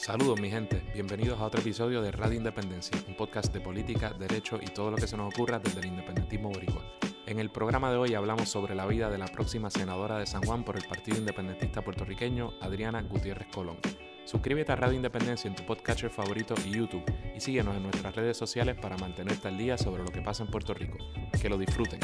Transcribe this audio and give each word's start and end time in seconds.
Saludos 0.00 0.40
mi 0.40 0.48
gente, 0.48 0.82
bienvenidos 0.94 1.38
a 1.38 1.44
otro 1.44 1.60
episodio 1.60 2.00
de 2.00 2.10
Radio 2.10 2.38
Independencia, 2.38 2.98
un 3.06 3.14
podcast 3.14 3.52
de 3.52 3.60
política, 3.60 4.14
derecho 4.18 4.58
y 4.58 4.64
todo 4.64 4.90
lo 4.90 4.96
que 4.96 5.06
se 5.06 5.14
nos 5.14 5.30
ocurra 5.30 5.58
desde 5.58 5.80
el 5.80 5.88
independentismo 5.88 6.48
boricua. 6.48 6.82
En 7.26 7.38
el 7.38 7.50
programa 7.50 7.90
de 7.90 7.98
hoy 7.98 8.14
hablamos 8.14 8.48
sobre 8.48 8.74
la 8.74 8.86
vida 8.86 9.10
de 9.10 9.18
la 9.18 9.26
próxima 9.26 9.68
senadora 9.68 10.16
de 10.16 10.24
San 10.24 10.42
Juan 10.42 10.64
por 10.64 10.78
el 10.78 10.86
Partido 10.86 11.18
Independentista 11.18 11.82
Puertorriqueño, 11.82 12.54
Adriana 12.62 13.02
Gutiérrez 13.02 13.48
Colón. 13.48 13.76
Suscríbete 14.24 14.72
a 14.72 14.76
Radio 14.76 14.96
Independencia 14.96 15.48
en 15.48 15.54
tu 15.54 15.66
podcatcher 15.66 16.08
favorito 16.08 16.54
y 16.64 16.70
YouTube 16.70 17.04
y 17.36 17.40
síguenos 17.40 17.76
en 17.76 17.82
nuestras 17.82 18.16
redes 18.16 18.38
sociales 18.38 18.78
para 18.80 18.96
mantenerte 18.96 19.48
al 19.48 19.58
día 19.58 19.76
sobre 19.76 20.02
lo 20.02 20.08
que 20.08 20.22
pasa 20.22 20.42
en 20.42 20.50
Puerto 20.50 20.72
Rico. 20.72 20.96
Que 21.42 21.50
lo 21.50 21.58
disfruten. 21.58 22.00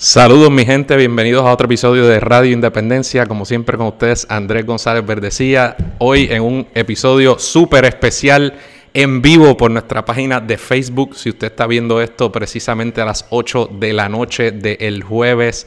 Saludos 0.00 0.52
mi 0.52 0.64
gente, 0.64 0.96
bienvenidos 0.96 1.44
a 1.44 1.52
otro 1.52 1.64
episodio 1.64 2.06
de 2.06 2.20
Radio 2.20 2.52
Independencia, 2.52 3.26
como 3.26 3.44
siempre 3.44 3.76
con 3.76 3.88
ustedes 3.88 4.28
Andrés 4.30 4.64
González 4.64 5.04
Verdecía, 5.04 5.76
hoy 5.98 6.28
en 6.30 6.42
un 6.42 6.68
episodio 6.72 7.36
súper 7.40 7.84
especial 7.84 8.54
en 8.94 9.20
vivo 9.20 9.56
por 9.56 9.72
nuestra 9.72 10.04
página 10.04 10.38
de 10.38 10.56
Facebook, 10.56 11.16
si 11.16 11.30
usted 11.30 11.48
está 11.48 11.66
viendo 11.66 12.00
esto 12.00 12.30
precisamente 12.30 13.00
a 13.00 13.06
las 13.06 13.26
8 13.30 13.70
de 13.72 13.92
la 13.92 14.08
noche 14.08 14.52
del 14.52 15.02
jueves, 15.02 15.66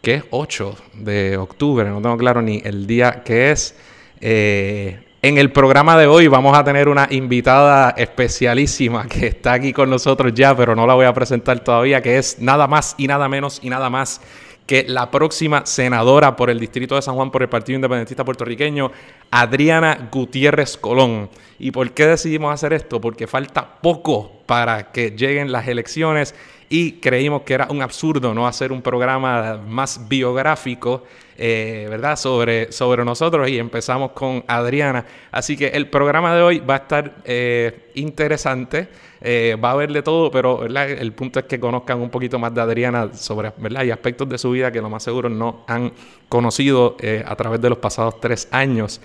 que 0.00 0.14
es 0.14 0.24
8 0.30 0.76
de 0.92 1.36
octubre, 1.36 1.90
no 1.90 2.00
tengo 2.00 2.16
claro 2.16 2.42
ni 2.42 2.62
el 2.64 2.86
día 2.86 3.24
que 3.24 3.50
es. 3.50 3.74
Eh, 4.20 5.03
en 5.24 5.38
el 5.38 5.50
programa 5.52 5.96
de 5.96 6.06
hoy 6.06 6.28
vamos 6.28 6.54
a 6.54 6.62
tener 6.62 6.86
una 6.86 7.08
invitada 7.08 7.94
especialísima 7.96 9.08
que 9.08 9.28
está 9.28 9.54
aquí 9.54 9.72
con 9.72 9.88
nosotros 9.88 10.34
ya, 10.34 10.54
pero 10.54 10.76
no 10.76 10.86
la 10.86 10.92
voy 10.92 11.06
a 11.06 11.14
presentar 11.14 11.60
todavía, 11.60 12.02
que 12.02 12.18
es 12.18 12.40
nada 12.40 12.66
más 12.66 12.94
y 12.98 13.06
nada 13.06 13.26
menos 13.26 13.58
y 13.62 13.70
nada 13.70 13.88
más 13.88 14.20
que 14.66 14.84
la 14.86 15.10
próxima 15.10 15.64
senadora 15.64 16.36
por 16.36 16.50
el 16.50 16.60
Distrito 16.60 16.94
de 16.94 17.00
San 17.00 17.14
Juan 17.14 17.30
por 17.30 17.42
el 17.42 17.48
Partido 17.48 17.76
Independentista 17.76 18.22
Puertorriqueño, 18.22 18.92
Adriana 19.30 20.10
Gutiérrez 20.12 20.76
Colón. 20.76 21.30
¿Y 21.58 21.70
por 21.70 21.90
qué 21.92 22.06
decidimos 22.06 22.52
hacer 22.52 22.74
esto? 22.74 23.00
Porque 23.00 23.26
falta 23.26 23.80
poco 23.80 24.30
para 24.44 24.92
que 24.92 25.12
lleguen 25.12 25.52
las 25.52 25.66
elecciones 25.68 26.34
y 26.68 26.92
creímos 26.92 27.42
que 27.42 27.54
era 27.54 27.68
un 27.70 27.82
absurdo 27.82 28.34
no 28.34 28.46
hacer 28.46 28.72
un 28.72 28.82
programa 28.82 29.60
más 29.66 30.08
biográfico, 30.08 31.04
eh, 31.36 31.86
¿verdad? 31.90 32.16
Sobre, 32.16 32.72
sobre 32.72 33.04
nosotros 33.04 33.48
y 33.48 33.58
empezamos 33.58 34.12
con 34.12 34.44
Adriana. 34.46 35.04
Así 35.30 35.56
que 35.56 35.68
el 35.68 35.88
programa 35.88 36.34
de 36.34 36.42
hoy 36.42 36.58
va 36.60 36.74
a 36.74 36.78
estar 36.78 37.16
eh, 37.24 37.90
interesante, 37.94 38.88
eh, 39.20 39.56
va 39.62 39.70
a 39.70 39.72
haber 39.72 39.92
de 39.92 40.02
todo, 40.02 40.30
pero 40.30 40.64
el 40.64 41.12
punto 41.12 41.40
es 41.40 41.46
que 41.46 41.58
conozcan 41.58 42.00
un 42.00 42.10
poquito 42.10 42.38
más 42.38 42.54
de 42.54 42.60
Adriana 42.60 43.12
sobre, 43.14 43.52
¿verdad? 43.58 43.84
Y 43.84 43.90
aspectos 43.90 44.28
de 44.28 44.38
su 44.38 44.50
vida 44.50 44.70
que 44.70 44.80
lo 44.80 44.90
más 44.90 45.02
seguro 45.02 45.28
no 45.28 45.64
han 45.66 45.92
conocido 46.28 46.96
a 47.26 47.36
través 47.36 47.60
de 47.60 47.68
los 47.68 47.78
pasados 47.78 48.20
tres 48.20 48.48
años. 48.50 49.00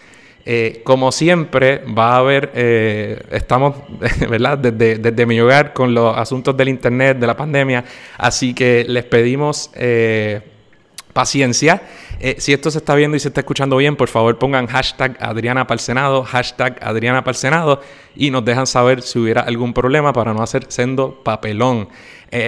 Eh, 0.52 0.82
como 0.84 1.12
siempre, 1.12 1.84
va 1.86 2.14
a 2.14 2.18
haber, 2.18 2.52
eh, 2.56 3.22
estamos, 3.30 3.76
¿verdad? 4.32 4.58
Desde, 4.58 5.26
mi 5.28 5.40
hogar 5.40 5.74
con 5.74 5.94
los 5.94 6.18
asuntos 6.18 6.58
del 6.58 6.70
Internet, 6.70 7.20
de 7.20 7.28
la 7.28 7.38
pandemia, 7.38 7.86
así 8.18 8.56
que 8.56 8.84
les 8.90 9.04
pedimos 9.04 9.70
eh, 9.76 10.42
paciencia. 11.14 11.84
si 12.40 12.52
esto 12.52 12.72
se 12.72 12.80
está 12.80 12.96
viendo 12.96 13.16
y 13.16 13.20
se 13.20 13.28
está 13.28 13.42
escuchando 13.42 13.78
bien, 13.78 13.96
por 13.96 14.08
favor 14.08 14.40
pongan 14.40 14.66
hashtag 14.66 15.18
Adriana 15.20 15.68
Senado, 15.78 16.24
hashtag 16.24 16.80
Adriana 16.82 17.24
y 18.16 18.32
nos 18.32 18.44
dejan 18.44 18.66
saber 18.66 19.04
si 19.04 19.20
hubiera 19.20 19.42
algún 19.42 19.76
problema 19.76 20.14
para 20.14 20.34
no 20.34 20.42
hacer 20.42 20.66
sendo 20.70 21.24
papelón. 21.24 21.90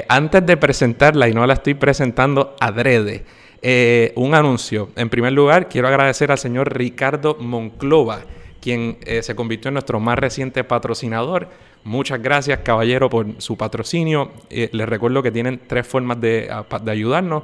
antes 0.09 0.43
de 0.43 0.57
presentarla, 0.57 1.29
y 1.29 1.35
no 1.35 1.45
la 1.45 1.53
estoy 1.53 1.75
presentando 1.75 2.55
adrede, 2.59 3.25
eh, 3.61 4.13
un 4.15 4.33
anuncio. 4.33 4.89
En 4.95 5.09
primer 5.09 5.33
lugar, 5.33 5.69
quiero 5.69 5.87
agradecer 5.87 6.31
al 6.31 6.37
señor 6.37 6.75
Ricardo 6.75 7.37
Monclova, 7.39 8.21
quien 8.59 8.97
eh, 9.01 9.23
se 9.23 9.35
convirtió 9.35 9.69
en 9.69 9.75
nuestro 9.75 9.99
más 9.99 10.17
reciente 10.17 10.63
patrocinador. 10.63 11.49
Muchas 11.83 12.21
gracias, 12.21 12.59
caballero, 12.59 13.09
por 13.09 13.41
su 13.41 13.57
patrocinio. 13.57 14.31
Eh, 14.49 14.69
les 14.71 14.87
recuerdo 14.87 15.23
que 15.23 15.31
tienen 15.31 15.61
tres 15.67 15.87
formas 15.87 16.21
de, 16.21 16.49
de 16.83 16.91
ayudarnos, 16.91 17.43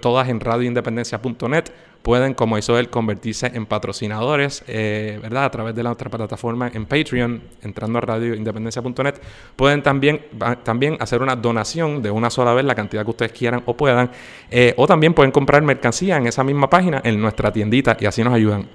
todas 0.00 0.28
en 0.28 0.40
radioindependencia.net 0.40 1.70
pueden, 2.02 2.34
como 2.34 2.56
hizo 2.58 2.78
él, 2.78 2.88
convertirse 2.88 3.50
en 3.54 3.66
patrocinadores, 3.66 4.64
eh, 4.66 5.18
¿verdad? 5.22 5.44
A 5.44 5.50
través 5.50 5.74
de 5.74 5.82
la 5.82 5.92
otra 5.92 6.10
plataforma 6.10 6.70
en 6.72 6.86
Patreon, 6.86 7.42
entrando 7.62 7.98
a 7.98 8.00
radioindependencia.net. 8.02 9.14
Pueden 9.56 9.82
también, 9.82 10.22
también 10.62 10.96
hacer 11.00 11.22
una 11.22 11.36
donación 11.36 12.02
de 12.02 12.10
una 12.10 12.30
sola 12.30 12.54
vez, 12.54 12.64
la 12.64 12.74
cantidad 12.74 13.04
que 13.04 13.10
ustedes 13.10 13.32
quieran 13.32 13.62
o 13.66 13.76
puedan. 13.76 14.10
Eh, 14.50 14.74
o 14.76 14.86
también 14.86 15.14
pueden 15.14 15.30
comprar 15.30 15.62
mercancía 15.62 16.16
en 16.16 16.26
esa 16.26 16.44
misma 16.44 16.70
página, 16.70 17.00
en 17.04 17.20
nuestra 17.20 17.52
tiendita, 17.52 17.96
y 18.00 18.06
así 18.06 18.24
nos 18.24 18.34
ayudan. 18.34 18.66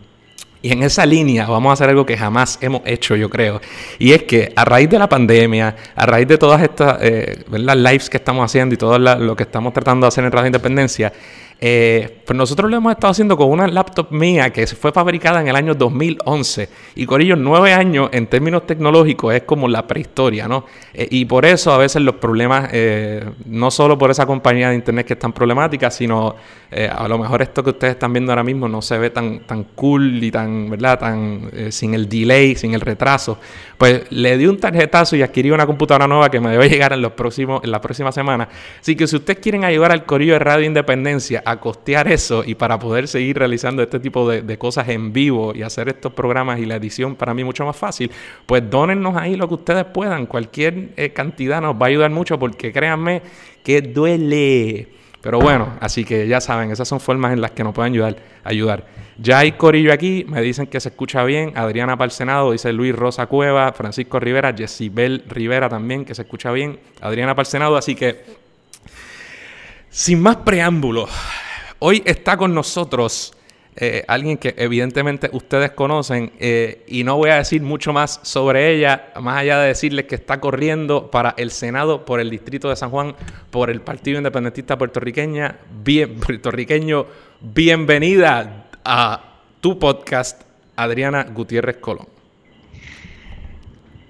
Y 0.62 0.72
en 0.72 0.82
esa 0.84 1.06
línea 1.06 1.46
vamos 1.46 1.70
a 1.70 1.74
hacer 1.74 1.90
algo 1.90 2.06
que 2.06 2.18
jamás 2.18 2.58
hemos 2.62 2.82
hecho, 2.86 3.16
yo 3.16 3.30
creo. 3.30 3.62
Y 4.00 4.14
es 4.14 4.24
que 4.24 4.52
a 4.56 4.66
raíz 4.66 4.90
de 4.90 4.98
la 4.98 5.08
pandemia, 5.08 5.76
a 5.96 6.06
raíz 6.06 6.28
de 6.28 6.38
todas 6.38 6.62
estas 6.62 6.98
eh, 7.02 7.44
lives 7.52 8.10
que 8.10 8.18
estamos 8.18 8.44
haciendo 8.44 8.74
y 8.74 8.78
todo 8.78 8.98
lo 8.98 9.36
que 9.36 9.44
estamos 9.44 9.74
tratando 9.74 10.06
de 10.06 10.08
hacer 10.08 10.24
en 10.24 10.32
Radio 10.32 10.48
Independencia, 10.48 11.14
eh, 11.68 12.22
pues 12.24 12.38
nosotros 12.38 12.70
lo 12.70 12.78
hemos 12.78 12.92
estado 12.92 13.09
haciendo 13.09 13.36
con 13.36 13.50
una 13.50 13.66
laptop 13.66 14.12
mía 14.12 14.53
que 14.53 14.68
fue 14.68 14.92
fabricada 14.92 15.42
en 15.42 15.48
el 15.48 15.56
año 15.56 15.74
2011 15.74 16.70
y 16.94 17.08
con 17.08 17.24
ellos 17.24 17.40
nueve 17.40 17.74
años 17.74 18.09
en 18.12 18.28
términos 18.28 18.68
tecnológicos 18.68 19.34
es 19.34 19.42
como 19.42 19.68
la 19.68 19.88
prehistoria, 19.88 20.48
¿no? 20.48 20.66
Eh, 20.94 21.08
y 21.09 21.25
por 21.25 21.44
eso 21.44 21.74
a 21.74 21.80
veces 21.80 22.04
los 22.04 22.18
problemas, 22.18 22.70
eh, 22.72 23.28
no 23.46 23.72
solo 23.72 23.98
por 23.98 24.12
esa 24.12 24.28
compañía 24.28 24.70
de 24.70 24.75
internet 24.75 25.08
que 25.08 25.14
es 25.14 25.20
tan 25.20 25.34
problemática, 25.34 25.90
sino 25.90 26.36
a 26.75 27.08
lo 27.08 27.18
mejor 27.18 27.42
esto 27.42 27.64
que 27.64 27.70
ustedes 27.70 27.94
están 27.94 28.12
viendo 28.12 28.34
ahora 28.34 28.44
mismo 28.44 28.68
no 28.68 28.81
se 28.81 28.98
ve 28.98 29.09
tan, 29.09 29.40
tan 29.48 29.64
cool 29.75 30.22
y 30.22 30.30
tan, 30.30 30.70
¿verdad? 30.70 31.00
Tan 31.00 31.50
sin 31.70 31.94
el 31.94 32.09
delay, 32.09 32.56
sin 32.56 32.74
el 32.74 32.81
retraso. 32.81 33.38
Pues 33.78 34.12
le 34.12 34.38
di 34.38 34.46
un 34.46 34.58
tarjetazo 34.58 35.16
y 35.16 35.22
adquirí 35.22 35.52
una 35.52 35.66
computadora 35.66 36.06
nueva 36.06 36.30
que 36.30 36.42
me 36.42 36.52
debe 36.52 36.70
llegar 36.75 36.92
en, 36.92 37.02
los 37.02 37.14
próximos, 37.14 37.64
en 37.64 37.72
la 37.72 37.80
próxima 37.80 38.12
semana. 38.12 38.50
Así 38.81 38.96
que 38.96 39.08
si 39.08 39.16
ustedes 39.16 39.40
quieren 39.40 39.64
ayudar 39.64 39.94
al 39.94 40.06
Corillo 40.06 40.34
de 40.34 40.40
Radio 40.40 40.66
Independencia 40.66 41.42
a 41.46 41.55
costear 41.60 42.08
eso 42.08 42.44
y 42.46 42.56
para 42.56 42.80
poder 42.80 43.08
seguir 43.08 43.38
realizando 43.38 43.82
este 43.82 44.00
tipo 44.00 44.30
de, 44.30 44.58
cosas 44.58 44.90
en 44.90 45.12
vivo 45.14 45.54
y 45.56 45.62
hacer 45.62 45.90
estos 45.90 46.14
programas 46.14 46.60
y 46.60 46.66
la 46.66 46.76
edición 46.76 47.16
para 47.16 47.34
mí 47.34 47.44
mucho 47.44 47.66
más 47.66 47.76
fácil, 47.76 48.12
pues 48.46 48.70
dónennos 48.70 49.16
ahí 49.16 49.36
lo 49.36 49.48
que 49.48 49.56
ustedes 49.56 49.86
puedan. 49.86 50.26
Cualquier 50.26 50.90
eh, 50.96 51.12
cantidad 51.12 51.62
nos 51.62 51.76
va 51.76 51.88
a 51.88 51.90
ayudar 51.90 52.12
mucho 52.12 52.40
porque 52.40 52.72
créanme 52.72 53.22
que 53.64 53.82
duele. 53.82 54.88
Pero 55.22 55.40
bueno, 55.40 55.74
así 55.80 56.06
que 56.06 56.28
ya 56.28 56.40
saben, 56.40 56.70
esas 56.70 56.88
son 56.88 57.00
formas 57.00 57.34
en 57.34 57.42
las 57.42 57.50
que 57.50 57.64
nos 57.64 57.74
pueden 57.74 57.94
ayudar. 57.94 58.16
ayudar. 58.44 58.86
Ya 59.18 59.40
hay 59.40 59.54
corillo 59.54 59.92
aquí, 59.92 60.24
me 60.28 60.42
dicen 60.42 60.68
que 60.68 60.80
se 60.80 60.90
escucha 60.90 61.24
bien. 61.24 61.54
Adriana 61.56 61.98
Senado 62.10 62.52
dice 62.52 62.72
Luis 62.74 62.94
Rosa 62.94 63.26
Cueva, 63.26 63.74
Francisco 63.74 64.20
Rivera, 64.20 64.54
Jessibel 64.56 65.24
Rivera 65.28 65.68
también, 65.68 66.06
que 66.06 66.14
se 66.14 66.24
escucha 66.24 66.52
bien. 66.52 66.80
Adriana 67.02 67.34
Senado, 67.44 67.76
así 67.76 67.96
que 67.96 68.44
sin 69.95 70.22
más 70.22 70.35
preámbulos, 70.35 71.09
hoy 71.79 72.03
está 72.06 72.35
con 72.35 72.53
nosotros 72.53 73.31
eh, 73.78 74.03
alguien 74.09 74.38
que 74.38 74.53
evidentemente 74.57 75.29
ustedes 75.31 75.72
conocen 75.72 76.33
eh, 76.38 76.83
y 76.85 77.06
no 77.06 77.16
voy 77.16 77.29
a 77.29 77.35
decir 77.35 77.61
mucho 77.61 77.94
más 77.94 78.19
sobre 78.22 78.75
ella, 78.75 79.13
más 79.22 79.38
allá 79.38 79.57
de 79.59 79.69
decirles 79.69 80.03
que 80.03 80.16
está 80.16 80.41
corriendo 80.41 81.09
para 81.09 81.33
el 81.38 81.50
Senado 81.50 82.03
por 82.03 82.19
el 82.19 82.29
Distrito 82.29 82.67
de 82.67 82.75
San 82.75 82.89
Juan, 82.89 83.16
por 83.51 83.69
el 83.69 83.79
Partido 83.79 84.17
Independentista 84.17 84.78
puertorriqueña, 84.78 85.59
puertorriqueño. 86.25 87.06
Bienvenida 87.39 88.67
a 88.83 89.39
tu 89.62 89.79
podcast, 89.79 90.41
Adriana 90.75 91.23
Gutiérrez 91.23 91.77
Colón. 91.77 92.09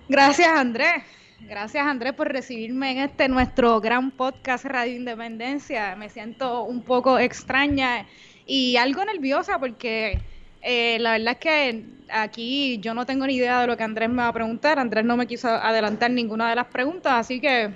Gracias, 0.09 0.47
Andrés. 0.47 1.03
Gracias 1.47 1.85
Andrés 1.85 2.13
por 2.13 2.31
recibirme 2.31 2.91
en 2.91 2.97
este 2.97 3.29
nuestro 3.29 3.79
gran 3.79 4.09
podcast 4.09 4.65
Radio 4.65 4.95
Independencia. 4.95 5.95
Me 5.95 6.09
siento 6.09 6.63
un 6.63 6.81
poco 6.81 7.19
extraña 7.19 8.07
y 8.47 8.77
algo 8.77 9.05
nerviosa 9.05 9.59
porque 9.59 10.17
eh, 10.63 10.97
la 10.99 11.11
verdad 11.11 11.33
es 11.33 11.37
que 11.37 11.83
aquí 12.09 12.79
yo 12.79 12.95
no 12.95 13.05
tengo 13.05 13.27
ni 13.27 13.35
idea 13.35 13.61
de 13.61 13.67
lo 13.67 13.77
que 13.77 13.83
Andrés 13.83 14.09
me 14.09 14.23
va 14.23 14.29
a 14.29 14.33
preguntar. 14.33 14.79
Andrés 14.79 15.05
no 15.05 15.17
me 15.17 15.27
quiso 15.27 15.47
adelantar 15.47 16.09
ninguna 16.09 16.49
de 16.49 16.55
las 16.55 16.65
preguntas, 16.65 17.13
así 17.13 17.39
que 17.39 17.69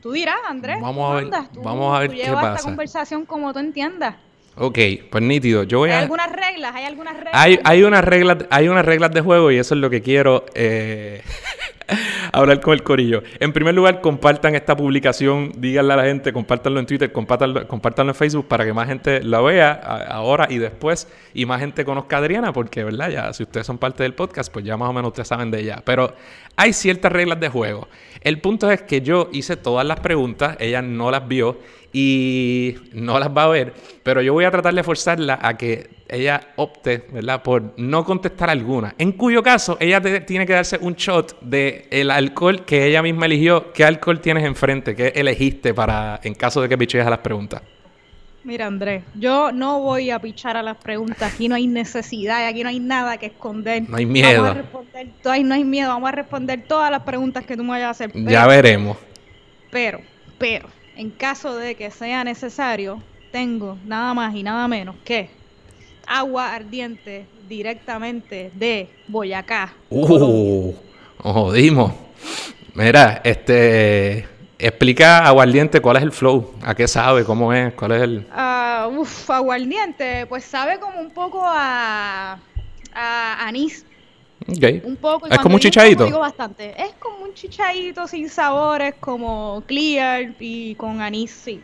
tú 0.00 0.12
dirás, 0.12 0.38
Andrés. 0.48 0.80
Vamos 0.80 1.12
a 1.12 1.14
ver, 1.16 1.30
vamos 1.62 1.94
a 1.94 2.00
ver 2.00 2.12
qué 2.12 2.32
pasa. 2.32 2.54
esta 2.54 2.62
conversación 2.62 3.26
como 3.26 3.52
tú 3.52 3.58
entiendas. 3.58 4.14
Ok, 4.56 4.78
pues 5.10 5.22
nítido. 5.22 5.64
Yo 5.64 5.80
voy 5.80 5.90
¿Hay 5.90 6.02
algunas 6.02 6.32
reglas? 6.32 6.74
¿Hay 6.74 6.84
algunas 6.84 7.14
reglas? 7.14 7.34
Hay, 7.34 7.60
hay, 7.62 7.82
unas 7.82 8.02
reglas, 8.02 8.38
hay 8.50 8.68
unas 8.68 8.86
reglas 8.86 9.12
de 9.12 9.20
juego 9.20 9.50
y 9.50 9.58
eso 9.58 9.74
es 9.74 9.80
lo 9.80 9.90
que 9.90 10.00
quiero 10.00 10.46
eh, 10.54 11.22
hablar 12.32 12.60
con 12.60 12.74
el 12.74 12.82
corillo. 12.82 13.22
En 13.40 13.52
primer 13.52 13.74
lugar, 13.74 14.00
compartan 14.00 14.54
esta 14.54 14.76
publicación, 14.76 15.52
díganle 15.56 15.94
a 15.94 15.96
la 15.96 16.04
gente, 16.04 16.32
compártanlo 16.32 16.80
en 16.80 16.86
Twitter, 16.86 17.12
compártanlo, 17.12 18.10
en 18.10 18.14
Facebook 18.14 18.46
para 18.48 18.64
que 18.64 18.72
más 18.72 18.86
gente 18.86 19.22
la 19.22 19.40
vea 19.40 19.72
ahora 19.72 20.46
y 20.50 20.58
después 20.58 21.08
y 21.34 21.46
más 21.46 21.60
gente 21.60 21.84
conozca 21.84 22.16
a 22.16 22.18
Adriana, 22.20 22.52
porque, 22.52 22.84
¿verdad? 22.84 23.10
Ya, 23.10 23.32
si 23.32 23.42
ustedes 23.42 23.66
son 23.66 23.78
parte 23.78 24.02
del 24.02 24.14
podcast, 24.14 24.52
pues 24.52 24.64
ya 24.64 24.76
más 24.76 24.88
o 24.88 24.92
menos 24.92 25.08
ustedes 25.08 25.28
saben 25.28 25.50
de 25.50 25.60
ella. 25.60 25.82
Pero 25.84 26.14
hay 26.56 26.72
ciertas 26.72 27.12
reglas 27.12 27.40
de 27.40 27.48
juego. 27.48 27.88
El 28.20 28.40
punto 28.40 28.70
es 28.70 28.82
que 28.82 29.00
yo 29.00 29.28
hice 29.32 29.56
todas 29.56 29.86
las 29.86 30.00
preguntas, 30.00 30.56
ella 30.60 30.82
no 30.82 31.10
las 31.10 31.26
vio 31.26 31.58
y 31.92 32.76
no 32.92 33.18
las 33.18 33.30
va 33.30 33.44
a 33.44 33.48
ver, 33.48 33.72
pero 34.02 34.20
yo 34.20 34.32
voy 34.32 34.44
a 34.44 34.50
tratar 34.50 34.74
de 34.74 34.82
forzarla 34.82 35.38
a 35.40 35.56
que 35.56 35.88
ella 36.08 36.40
opte, 36.56 37.04
¿verdad? 37.12 37.42
Por 37.42 37.74
no 37.76 38.04
contestar 38.04 38.50
alguna. 38.50 38.94
En 38.98 39.12
cuyo 39.12 39.42
caso, 39.42 39.76
ella 39.80 40.00
tiene 40.00 40.46
que 40.46 40.52
darse 40.52 40.78
un 40.80 40.94
shot 40.94 41.40
de 41.40 41.86
el 41.90 42.10
alcohol 42.10 42.64
que 42.64 42.86
ella 42.86 43.02
misma 43.02 43.26
eligió. 43.26 43.72
¿Qué 43.72 43.84
alcohol 43.84 44.20
tienes 44.20 44.44
enfrente? 44.44 44.94
¿Qué 44.94 45.12
elegiste 45.14 45.74
para 45.74 46.20
en 46.22 46.34
caso 46.34 46.60
de 46.60 46.68
que 46.68 46.78
piches 46.78 47.06
a 47.06 47.10
las 47.10 47.20
preguntas? 47.20 47.62
Mira, 48.44 48.66
Andrés, 48.66 49.02
yo 49.14 49.52
no 49.52 49.80
voy 49.80 50.10
a 50.10 50.20
pichar 50.20 50.56
a 50.56 50.62
las 50.62 50.78
preguntas. 50.78 51.34
Aquí 51.34 51.48
no 51.48 51.54
hay 51.54 51.66
necesidad, 51.66 52.46
aquí 52.46 52.62
no 52.62 52.70
hay 52.70 52.80
nada 52.80 53.18
que 53.18 53.26
esconder. 53.26 53.88
No 53.88 53.96
hay 53.96 54.06
miedo. 54.06 54.42
Vamos 54.42 54.50
a 54.50 54.62
responder, 54.62 55.08
no 55.44 55.54
hay 55.54 55.64
miedo, 55.64 55.88
vamos 55.90 56.08
a 56.08 56.12
responder 56.12 56.64
todas 56.66 56.90
las 56.90 57.02
preguntas 57.02 57.44
que 57.44 57.56
tú 57.56 57.62
me 57.62 57.70
vayas 57.70 57.88
a 57.88 57.90
hacer. 57.90 58.12
ya 58.14 58.46
veremos. 58.46 58.96
Pero, 59.70 60.00
pero, 60.38 60.68
en 60.98 61.10
caso 61.10 61.56
de 61.56 61.76
que 61.76 61.90
sea 61.90 62.24
necesario, 62.24 63.00
tengo 63.30 63.78
nada 63.86 64.12
más 64.14 64.34
y 64.34 64.42
nada 64.42 64.66
menos 64.66 64.96
que 65.04 65.30
agua 66.06 66.54
ardiente 66.54 67.24
directamente 67.48 68.50
de 68.54 68.90
Boyacá. 69.06 69.72
Uh, 69.90 70.74
nos 71.24 71.32
jodimos. 71.34 71.92
Mira, 72.74 73.20
este 73.24 74.26
Explica 74.60 75.24
aguardiente 75.24 75.80
cuál 75.80 75.98
es 75.98 76.02
el 76.02 76.10
flow, 76.10 76.52
a 76.62 76.74
qué 76.74 76.88
sabe, 76.88 77.24
cómo 77.24 77.52
es, 77.52 77.72
cuál 77.74 77.92
es 77.92 78.02
el. 78.02 78.26
Uh, 78.36 79.00
uf, 79.00 79.30
aguardiente, 79.30 80.26
pues 80.26 80.44
sabe 80.44 80.80
como 80.80 81.00
un 81.00 81.10
poco 81.10 81.42
a, 81.44 82.40
a 82.92 83.46
anís. 83.46 83.86
Okay. 84.56 84.82
Un 84.84 84.96
poco. 84.96 85.26
Es 85.26 85.38
como 85.38 85.56
un 85.56 85.60
chichadito. 85.60 86.04
Digo 86.04 86.20
bastante. 86.20 86.74
Es 86.80 86.94
como 86.98 87.24
un 87.24 87.34
chichadito 87.34 88.06
sin 88.06 88.28
sabores, 88.28 88.94
como 88.98 89.62
clear 89.66 90.34
y 90.38 90.74
con 90.76 91.00
anís, 91.02 91.30
sí. 91.30 91.60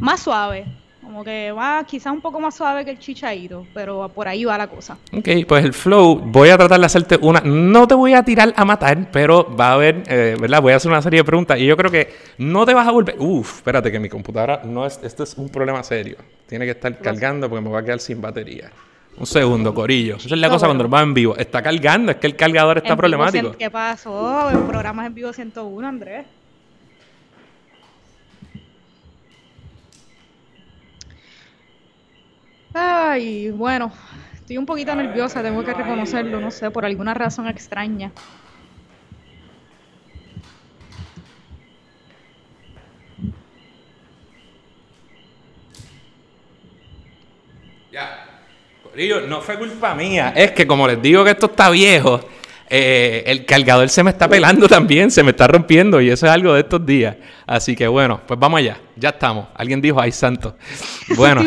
Más 0.00 0.20
suave. 0.20 0.66
Como 1.00 1.24
que 1.24 1.50
va 1.50 1.82
quizás 1.84 2.12
un 2.12 2.20
poco 2.20 2.38
más 2.38 2.54
suave 2.54 2.84
que 2.84 2.90
el 2.90 2.98
chichaito, 2.98 3.66
pero 3.74 4.08
por 4.14 4.28
ahí 4.28 4.44
va 4.44 4.56
la 4.58 4.68
cosa. 4.68 4.98
Ok, 5.12 5.28
pues 5.48 5.64
el 5.64 5.72
flow, 5.72 6.20
voy 6.24 6.50
a 6.50 6.58
tratar 6.58 6.78
de 6.78 6.86
hacerte 6.86 7.18
una. 7.20 7.40
No 7.40 7.88
te 7.88 7.94
voy 7.94 8.12
a 8.14 8.22
tirar 8.22 8.52
a 8.54 8.64
matar, 8.64 9.10
pero 9.10 9.56
va 9.56 9.70
a 9.70 9.72
haber, 9.72 10.02
eh, 10.06 10.36
¿verdad? 10.38 10.60
Voy 10.60 10.72
a 10.72 10.76
hacer 10.76 10.90
una 10.90 11.02
serie 11.02 11.20
de 11.20 11.24
preguntas 11.24 11.58
y 11.58 11.66
yo 11.66 11.76
creo 11.76 11.90
que 11.90 12.14
no 12.38 12.66
te 12.66 12.74
vas 12.74 12.86
a 12.86 12.92
volver. 12.92 13.16
Uf, 13.18 13.56
espérate 13.56 13.90
que 13.90 13.98
mi 13.98 14.08
computadora 14.08 14.62
no 14.64 14.86
es. 14.86 15.00
Esto 15.02 15.22
es 15.24 15.34
un 15.34 15.48
problema 15.48 15.82
serio. 15.82 16.16
Tiene 16.46 16.64
que 16.64 16.72
estar 16.72 16.96
cargando 16.98 17.48
porque 17.48 17.62
me 17.62 17.70
voy 17.70 17.80
a 17.80 17.84
quedar 17.84 18.00
sin 18.00 18.20
batería. 18.20 18.70
Un 19.20 19.26
segundo, 19.26 19.74
Corillo. 19.74 20.16
Esa 20.16 20.34
es 20.34 20.40
la 20.40 20.48
cosa 20.48 20.64
cuando 20.64 20.88
va 20.88 21.02
en 21.02 21.12
vivo. 21.12 21.36
Está 21.36 21.62
cargando, 21.62 22.10
es 22.10 22.16
que 22.16 22.26
el 22.26 22.36
cargador 22.36 22.78
está 22.78 22.96
problemático. 22.96 23.52
¿Qué 23.52 23.70
pasó? 23.70 24.48
El 24.48 24.60
programa 24.60 25.02
es 25.02 25.08
en 25.08 25.14
vivo 25.14 25.30
101, 25.30 25.86
Andrés. 25.86 26.24
Ay, 32.72 33.50
bueno, 33.50 33.92
estoy 34.32 34.56
un 34.56 34.64
poquito 34.64 34.94
nerviosa, 34.94 35.42
tengo 35.42 35.62
que 35.64 35.74
reconocerlo, 35.74 36.40
no 36.40 36.50
sé, 36.50 36.70
por 36.70 36.86
alguna 36.86 37.12
razón 37.12 37.46
extraña. 37.46 38.12
No 49.28 49.40
fue 49.40 49.58
culpa 49.58 49.94
mía. 49.94 50.32
Es 50.36 50.52
que 50.52 50.66
como 50.66 50.86
les 50.86 51.00
digo 51.00 51.24
que 51.24 51.30
esto 51.30 51.46
está 51.46 51.70
viejo, 51.70 52.20
eh, 52.68 53.24
el 53.26 53.44
cargador 53.44 53.88
se 53.88 54.02
me 54.02 54.10
está 54.10 54.28
pelando 54.28 54.68
también, 54.68 55.10
se 55.10 55.22
me 55.22 55.30
está 55.30 55.46
rompiendo 55.46 56.00
y 56.00 56.10
eso 56.10 56.26
es 56.26 56.32
algo 56.32 56.54
de 56.54 56.60
estos 56.60 56.84
días. 56.84 57.16
Así 57.46 57.74
que 57.74 57.88
bueno, 57.88 58.20
pues 58.26 58.38
vamos 58.38 58.58
allá, 58.58 58.78
ya 59.00 59.08
estamos. 59.10 59.48
Alguien 59.54 59.80
dijo, 59.80 60.00
ay 60.00 60.12
santo. 60.12 60.56
Bueno. 61.16 61.42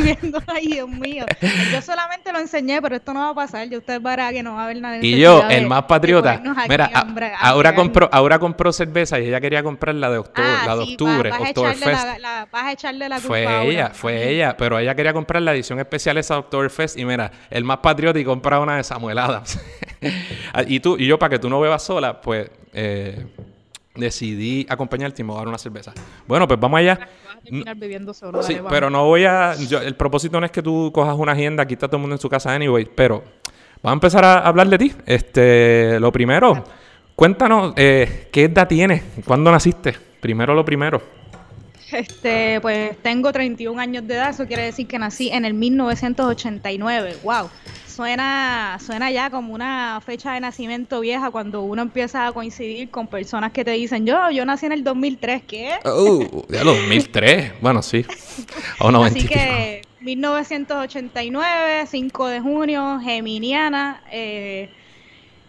ay 0.48 0.68
Dios 0.68 0.90
mío. 0.90 1.26
Yo 1.72 1.82
solamente 1.82 2.34
lo 2.34 2.40
enseñé, 2.40 2.82
pero 2.82 2.98
esto 2.98 3.14
no 3.14 3.22
va 3.22 3.30
a 3.30 3.34
pasar. 3.34 3.70
Yo 3.70 3.78
usted 3.80 4.02
verá 4.02 4.32
que 4.32 4.44
no 4.44 4.56
va 4.56 4.62
a 4.62 4.66
haber 4.66 4.82
nada. 4.82 4.98
Y 5.02 5.18
yo, 5.18 5.42
el 5.50 5.68
más 5.68 5.84
patriota, 5.84 6.42
mira, 6.68 6.92
ahora 7.40 7.74
compró, 7.74 8.10
ahora 8.12 8.40
compró 8.40 8.74
cerveza 8.74 9.20
y 9.20 9.28
ella 9.28 9.40
quería 9.40 9.64
comprar 9.64 9.96
la 9.96 10.10
de 10.10 10.18
octubre, 10.18 10.50
ah, 10.50 10.64
la 10.68 10.76
de 10.76 10.82
octubre, 10.82 11.30
vas, 11.30 12.52
vas 12.52 12.64
a 12.66 12.72
echarle 12.74 13.08
la 13.08 13.16
culpa 13.16 13.28
Fue 13.28 13.70
ella, 13.70 13.92
fue 13.94 14.30
ella, 14.30 14.58
pero 14.58 14.78
ella 14.78 14.96
quería 14.96 15.14
comprar 15.14 15.42
la 15.42 15.54
edición 15.54 15.80
especial 15.80 16.18
esa 16.18 16.36
de 16.36 16.40
Oktoberfest 16.42 16.98
y 16.98 17.06
mira, 17.06 17.32
el 17.50 17.64
más 17.64 17.78
patriota 17.78 18.20
y 18.20 18.26
compra 18.26 18.60
una 18.60 18.78
de 18.78 18.84
Samuel 18.84 19.18
Adams. 19.18 19.60
y 20.68 20.80
tú 20.80 20.98
y 20.98 21.08
yo 21.08 21.18
para 21.18 21.30
que 21.30 21.40
tú 21.40 21.50
no 21.50 21.60
bebas 21.60 21.84
sola, 21.84 22.22
pues 22.22 22.50
eh, 22.74 23.26
decidí 23.96 24.66
acompañarte 24.70 25.22
y 25.22 25.26
me 25.26 25.30
voy 25.30 25.38
a 25.38 25.42
dar 25.42 25.48
una 25.48 25.58
cerveza. 25.58 25.94
Bueno, 26.28 26.48
pues 26.48 26.60
vamos 26.60 26.80
allá. 26.80 27.10
Solo, 28.14 28.44
sí, 28.44 28.58
pero 28.70 28.90
no 28.90 29.06
voy 29.06 29.26
a... 29.26 29.54
el 29.54 29.96
propósito 29.96 30.40
no 30.40 30.46
es 30.46 30.52
que 30.52 30.62
tú 30.62 30.92
cojas 30.94 31.16
una 31.18 31.34
agenda, 31.34 31.64
aquí 31.64 31.74
está 31.74 31.88
todo 31.88 31.98
el 31.98 32.02
mundo 32.02 32.16
en 32.16 32.22
su 32.22 32.30
casa 32.30 32.54
anyway, 32.54 32.86
pero 32.86 33.24
vamos 33.82 33.92
a 33.92 33.94
empezar 33.94 34.26
a 34.26 34.40
hablar 34.40 34.68
de 34.68 34.78
ti. 34.78 34.94
Este, 35.06 36.00
lo 36.00 36.12
primero, 36.12 36.64
cuéntanos, 37.16 37.74
eh, 37.76 38.30
¿qué 38.32 38.46
edad 38.46 38.68
tienes? 38.68 39.04
¿Cuándo 39.26 39.52
naciste? 39.52 39.94
Primero 40.22 40.54
lo 40.54 40.64
primero. 40.64 41.02
Este, 41.92 42.60
pues 42.62 42.98
tengo 43.04 43.32
31 43.32 43.80
años 43.80 44.08
de 44.08 44.16
edad, 44.16 44.30
eso 44.32 44.48
quiere 44.48 44.64
decir 44.64 44.88
que 44.88 44.98
nací 44.98 45.30
en 45.30 45.46
el 45.46 45.54
1989. 45.54 47.18
¡Wow! 47.24 47.50
Suena, 47.94 48.78
suena 48.86 49.12
ya 49.12 49.30
como 49.30 49.54
una 49.54 50.02
fecha 50.06 50.34
de 50.34 50.40
nacimiento 50.40 51.00
vieja 51.00 51.32
cuando 51.32 51.62
uno 51.62 51.82
empieza 51.82 52.28
a 52.28 52.32
coincidir 52.32 52.90
con 52.90 53.08
personas 53.08 53.52
que 53.52 53.64
te 53.64 53.72
dicen, 53.72 54.06
yo, 54.06 54.32
yo 54.32 54.46
nací 54.46 54.66
en 54.66 54.72
el 54.72 54.84
2003, 54.84 55.44
¿qué? 55.48 55.76
Uh, 55.86 56.44
ya 56.50 56.64
2003, 56.64 57.54
bueno, 57.62 57.82
sí. 57.82 58.06
Así 58.80 59.28
que 59.28 59.82
1989, 60.02 61.86
5 61.88 62.28
de 62.28 62.40
junio, 62.42 63.00
Geminiana, 63.02 64.02
eh, 64.12 64.70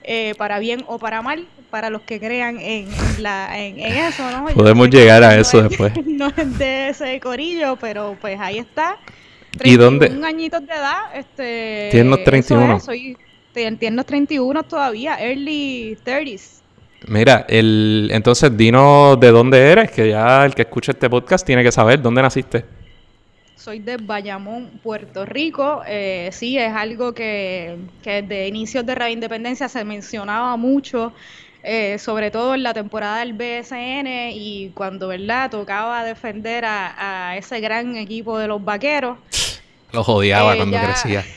eh, 0.02 0.34
para 0.36 0.58
bien 0.58 0.84
o 0.86 0.98
para 0.98 1.22
mal, 1.22 1.46
para 1.70 1.88
los 1.90 2.02
que 2.02 2.20
crean 2.20 2.60
en, 2.60 2.88
la, 3.20 3.58
en, 3.58 3.80
eso, 3.80 4.30
¿no? 4.30 4.46
Podemos 4.54 4.90
llegar 4.90 5.24
a 5.24 5.34
eso 5.36 5.62
después. 5.62 5.92
No 6.06 6.28
es 6.28 6.58
de 6.58 6.90
ese 6.90 7.18
corillo, 7.20 7.76
pero 7.76 8.16
pues 8.20 8.38
ahí 8.38 8.58
está. 8.58 8.98
¿Y 9.62 9.76
dónde? 9.76 10.08
Un 10.08 10.24
añitos 10.24 10.66
de 10.66 10.72
edad. 10.72 11.14
Este, 11.14 11.88
Tienes 11.90 12.24
31. 12.24 12.80
soy, 12.80 13.16
tienes 13.52 14.06
31 14.06 14.62
todavía, 14.64 15.16
early 15.20 15.96
30s. 16.04 16.60
Mira, 17.06 17.44
el, 17.48 18.08
entonces 18.12 18.56
dinos 18.56 19.20
de 19.20 19.30
dónde 19.30 19.60
eres, 19.70 19.90
que 19.90 20.08
ya 20.08 20.44
el 20.44 20.54
que 20.54 20.62
escucha 20.62 20.92
este 20.92 21.10
podcast 21.10 21.46
tiene 21.46 21.62
que 21.62 21.70
saber 21.70 22.00
dónde 22.00 22.22
naciste. 22.22 22.64
Soy 23.56 23.78
de 23.78 23.98
Bayamón, 23.98 24.80
Puerto 24.82 25.24
Rico. 25.24 25.82
Eh, 25.86 26.30
sí, 26.32 26.58
es 26.58 26.72
algo 26.72 27.14
que, 27.14 27.76
que 28.02 28.22
desde 28.22 28.48
inicios 28.48 28.84
de 28.84 28.94
Radio 28.94 29.12
Independencia 29.12 29.68
se 29.68 29.84
mencionaba 29.84 30.56
mucho 30.56 31.12
eh, 31.66 31.98
sobre 31.98 32.30
todo 32.30 32.54
en 32.54 32.62
la 32.62 32.74
temporada 32.74 33.20
del 33.20 33.32
BSN 33.32 34.06
y 34.34 34.70
cuando, 34.74 35.08
¿verdad?, 35.08 35.50
tocaba 35.50 36.04
defender 36.04 36.62
a, 36.66 37.36
ese 37.38 37.58
gran 37.60 37.96
equipo 37.96 38.36
de 38.38 38.48
los 38.48 38.62
vaqueros. 38.62 39.16
Los 39.94 40.08
odiaba 40.08 40.54
eh, 40.54 40.56
cuando 40.56 40.78
crecía. 40.78 41.24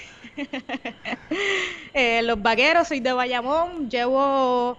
Eh, 1.93 2.21
los 2.21 2.39
vaqueros, 2.39 2.87
soy 2.87 2.99
de 2.99 3.11
Bayamón, 3.11 3.89
llevo 3.89 4.77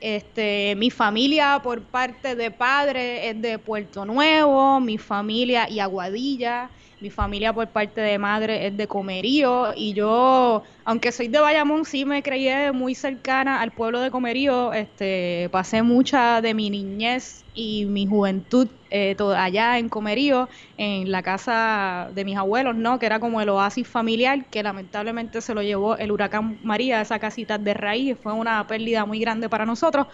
este, 0.00 0.74
mi 0.76 0.90
familia 0.90 1.60
por 1.62 1.82
parte 1.82 2.34
de 2.34 2.50
padre 2.50 3.28
es 3.28 3.42
de 3.42 3.58
Puerto 3.58 4.06
Nuevo, 4.06 4.80
mi 4.80 4.96
familia 4.96 5.68
y 5.68 5.80
Aguadilla. 5.80 6.70
Mi 7.00 7.10
familia 7.10 7.52
por 7.52 7.68
parte 7.68 8.00
de 8.00 8.18
madre 8.18 8.66
es 8.66 8.76
de 8.76 8.88
Comerío 8.88 9.72
y 9.76 9.92
yo, 9.92 10.62
aunque 10.88 11.12
soy 11.12 11.28
de 11.28 11.38
Bayamón, 11.38 11.84
sí 11.84 12.06
me 12.06 12.22
creí 12.22 12.48
muy 12.72 12.94
cercana 12.94 13.60
al 13.60 13.72
pueblo 13.72 14.00
de 14.00 14.10
Comerío. 14.10 14.72
Este, 14.72 15.50
pasé 15.52 15.82
mucha 15.82 16.40
de 16.40 16.54
mi 16.54 16.70
niñez 16.70 17.44
y 17.52 17.84
mi 17.84 18.06
juventud 18.06 18.68
eh, 18.88 19.14
allá 19.36 19.76
en 19.76 19.90
Comerío, 19.90 20.48
en 20.78 21.12
la 21.12 21.22
casa 21.22 22.08
de 22.14 22.24
mis 22.24 22.38
abuelos, 22.38 22.74
¿no? 22.74 22.98
Que 22.98 23.04
era 23.04 23.20
como 23.20 23.42
el 23.42 23.50
oasis 23.50 23.86
familiar, 23.86 24.46
que 24.46 24.62
lamentablemente 24.62 25.42
se 25.42 25.52
lo 25.52 25.60
llevó 25.60 25.98
el 25.98 26.10
huracán 26.10 26.58
María, 26.62 27.02
esa 27.02 27.18
casita 27.18 27.58
de 27.58 27.74
raíz, 27.74 28.16
fue 28.22 28.32
una 28.32 28.66
pérdida 28.66 29.04
muy 29.04 29.18
grande 29.18 29.50
para 29.50 29.66
nosotros. 29.66 30.06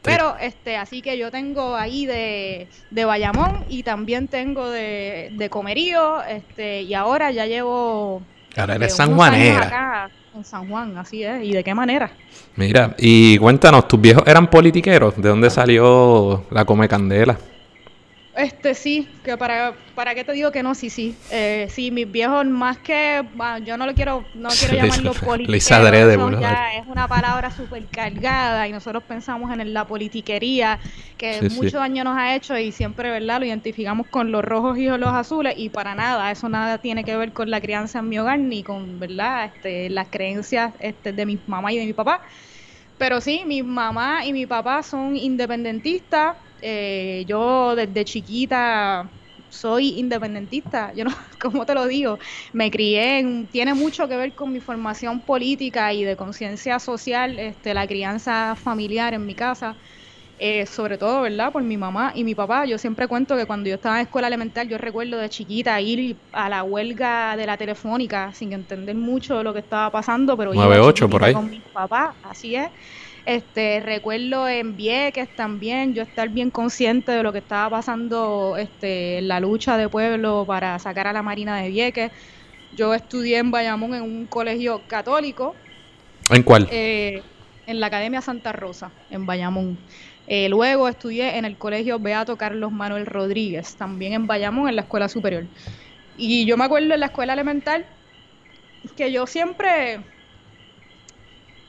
Pero, 0.00 0.38
este, 0.38 0.78
así 0.78 1.02
que 1.02 1.18
yo 1.18 1.30
tengo 1.30 1.76
ahí 1.76 2.06
de, 2.06 2.70
de 2.88 3.04
Bayamón 3.04 3.66
y 3.68 3.82
también 3.82 4.28
tengo 4.28 4.70
de, 4.70 5.28
de 5.32 5.50
Comerío, 5.50 6.22
este, 6.22 6.80
y 6.80 6.94
ahora 6.94 7.30
ya 7.30 7.44
llevo... 7.44 8.22
Ahora 8.56 8.74
eres 8.76 8.94
sanjuanera 8.94 10.10
en 10.34 10.44
San 10.44 10.68
Juan, 10.68 10.96
así 10.98 11.22
es. 11.22 11.44
¿Y 11.44 11.52
de 11.52 11.62
qué 11.62 11.74
manera? 11.74 12.10
Mira, 12.56 12.94
y 12.98 13.38
cuéntanos, 13.38 13.86
¿tus 13.86 14.00
viejos 14.00 14.24
eran 14.26 14.48
politiqueros? 14.48 15.16
¿De 15.16 15.28
dónde 15.28 15.48
salió 15.50 16.44
la 16.50 16.64
Come 16.64 16.88
Candela? 16.88 17.38
Este 18.36 18.74
sí, 18.74 19.08
que 19.22 19.36
para, 19.36 19.74
para 19.94 20.12
qué 20.12 20.24
te 20.24 20.32
digo 20.32 20.50
que 20.50 20.64
no, 20.64 20.74
sí, 20.74 20.90
sí. 20.90 21.14
Eh, 21.30 21.68
sí, 21.70 21.92
mis 21.92 22.10
viejos 22.10 22.44
más 22.46 22.78
que, 22.78 23.24
yo 23.64 23.76
no 23.76 23.86
lo 23.86 23.94
quiero, 23.94 24.24
no 24.34 24.48
quiero 24.48 24.74
llamarlo 24.86 25.12
ya 26.40 26.74
es 26.74 26.86
una 26.88 27.06
palabra 27.06 27.52
súper 27.52 27.86
cargada 27.86 28.66
y 28.66 28.72
nosotros 28.72 29.04
pensamos 29.04 29.52
en 29.52 29.72
la 29.72 29.86
politiquería 29.86 30.80
que 31.16 31.48
mucho 31.50 31.78
daño 31.78 32.02
nos 32.02 32.18
ha 32.18 32.34
hecho 32.34 32.58
y 32.58 32.72
siempre, 32.72 33.08
¿verdad? 33.08 33.38
Lo 33.38 33.46
identificamos 33.46 34.08
con 34.08 34.32
los 34.32 34.44
rojos 34.44 34.78
y 34.78 34.86
los 34.88 35.10
azules 35.10 35.54
y 35.56 35.68
para 35.68 35.94
nada, 35.94 36.32
eso 36.32 36.48
nada 36.48 36.78
tiene 36.78 37.04
que 37.04 37.16
ver 37.16 37.32
con 37.32 37.50
la 37.50 37.60
crianza 37.60 38.00
en 38.00 38.08
mi 38.08 38.18
hogar 38.18 38.40
ni 38.40 38.64
con, 38.64 38.98
¿verdad? 38.98 39.52
Este, 39.54 39.90
las 39.90 40.08
creencias 40.08 40.74
este, 40.80 41.12
de 41.12 41.24
mi 41.24 41.38
mamá 41.46 41.72
y 41.72 41.78
de 41.78 41.86
mi 41.86 41.92
papá. 41.92 42.20
Pero 42.98 43.20
sí, 43.20 43.42
mi 43.46 43.62
mamá 43.62 44.24
y 44.24 44.32
mi 44.32 44.46
papá 44.46 44.82
son 44.82 45.16
independentistas 45.16 46.36
eh, 46.60 47.24
yo 47.26 47.74
desde 47.76 48.04
chiquita 48.04 49.10
soy 49.48 49.98
independentista, 49.98 50.92
yo 50.94 51.04
no, 51.04 51.10
¿cómo 51.40 51.66
te 51.66 51.74
lo 51.74 51.86
digo? 51.86 52.18
Me 52.52 52.70
crié, 52.70 53.18
en, 53.20 53.48
tiene 53.48 53.74
mucho 53.74 54.08
que 54.08 54.16
ver 54.16 54.34
con 54.34 54.52
mi 54.52 54.60
formación 54.60 55.24
política 55.24 55.92
y 55.92 56.04
de 56.04 56.16
conciencia 56.16 56.78
social, 56.78 57.38
este, 57.38 57.74
la 57.74 57.86
crianza 57.86 58.54
familiar 58.56 59.14
en 59.14 59.26
mi 59.26 59.34
casa, 59.34 59.76
eh, 60.36 60.66
sobre 60.66 60.98
todo, 60.98 61.22
¿verdad? 61.22 61.52
Por 61.52 61.62
mi 61.62 61.76
mamá 61.76 62.12
y 62.14 62.24
mi 62.24 62.34
papá. 62.34 62.64
Yo 62.66 62.76
siempre 62.76 63.06
cuento 63.06 63.36
que 63.36 63.46
cuando 63.46 63.68
yo 63.68 63.76
estaba 63.76 64.00
en 64.00 64.06
escuela 64.06 64.26
elemental, 64.26 64.68
yo 64.68 64.78
recuerdo 64.78 65.16
de 65.18 65.28
chiquita 65.28 65.80
ir 65.80 66.16
a 66.32 66.48
la 66.48 66.64
huelga 66.64 67.36
de 67.36 67.46
la 67.46 67.56
telefónica 67.56 68.32
sin 68.32 68.52
entender 68.52 68.96
mucho 68.96 69.44
lo 69.44 69.52
que 69.52 69.60
estaba 69.60 69.92
pasando, 69.92 70.36
pero 70.36 70.52
9-8 70.52 71.08
por 71.08 71.22
ahí. 71.22 71.34
con 71.34 71.48
mi 71.48 71.60
papá, 71.60 72.16
así 72.22 72.56
es. 72.56 72.68
Este, 73.26 73.80
recuerdo 73.80 74.46
en 74.48 74.76
Vieques 74.76 75.34
también 75.34 75.94
yo 75.94 76.02
estar 76.02 76.28
bien 76.28 76.50
consciente 76.50 77.12
de 77.12 77.22
lo 77.22 77.32
que 77.32 77.38
estaba 77.38 77.70
pasando 77.70 78.56
este, 78.58 79.18
en 79.18 79.28
la 79.28 79.40
lucha 79.40 79.78
de 79.78 79.88
pueblo 79.88 80.44
para 80.46 80.78
sacar 80.78 81.06
a 81.06 81.12
la 81.12 81.22
Marina 81.22 81.56
de 81.56 81.70
Vieques. 81.70 82.12
Yo 82.76 82.92
estudié 82.92 83.38
en 83.38 83.50
Bayamón 83.50 83.94
en 83.94 84.02
un 84.02 84.26
colegio 84.26 84.82
católico. 84.88 85.54
¿En 86.28 86.42
cuál? 86.42 86.68
Eh, 86.70 87.22
en 87.66 87.80
la 87.80 87.86
Academia 87.86 88.20
Santa 88.20 88.52
Rosa, 88.52 88.90
en 89.10 89.24
Bayamón. 89.24 89.78
Eh, 90.26 90.48
luego 90.50 90.88
estudié 90.88 91.38
en 91.38 91.46
el 91.46 91.56
colegio 91.56 91.98
Beato 91.98 92.36
Carlos 92.36 92.72
Manuel 92.72 93.06
Rodríguez, 93.06 93.76
también 93.76 94.12
en 94.12 94.26
Bayamón, 94.26 94.68
en 94.68 94.76
la 94.76 94.82
escuela 94.82 95.08
superior. 95.08 95.46
Y 96.18 96.44
yo 96.44 96.58
me 96.58 96.64
acuerdo 96.64 96.92
en 96.92 97.00
la 97.00 97.06
escuela 97.06 97.32
elemental 97.32 97.86
que 98.96 99.10
yo 99.10 99.26
siempre 99.26 100.00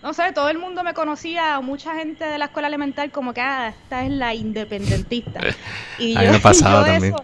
no 0.05 0.13
sé, 0.13 0.33
todo 0.33 0.49
el 0.49 0.59
mundo 0.59 0.83
me 0.83 0.93
conocía, 0.93 1.59
mucha 1.61 1.95
gente 1.95 2.25
de 2.25 2.37
la 2.37 2.45
escuela 2.45 2.67
elemental 2.67 3.09
como 3.09 3.33
que, 3.33 3.41
ah, 3.41 3.69
esta 3.69 4.05
es 4.05 4.11
la 4.11 4.35
independentista. 4.35 5.39
Y 5.97 6.13
yo, 6.13 6.39
pasaba 6.41 6.85
también 6.85 7.15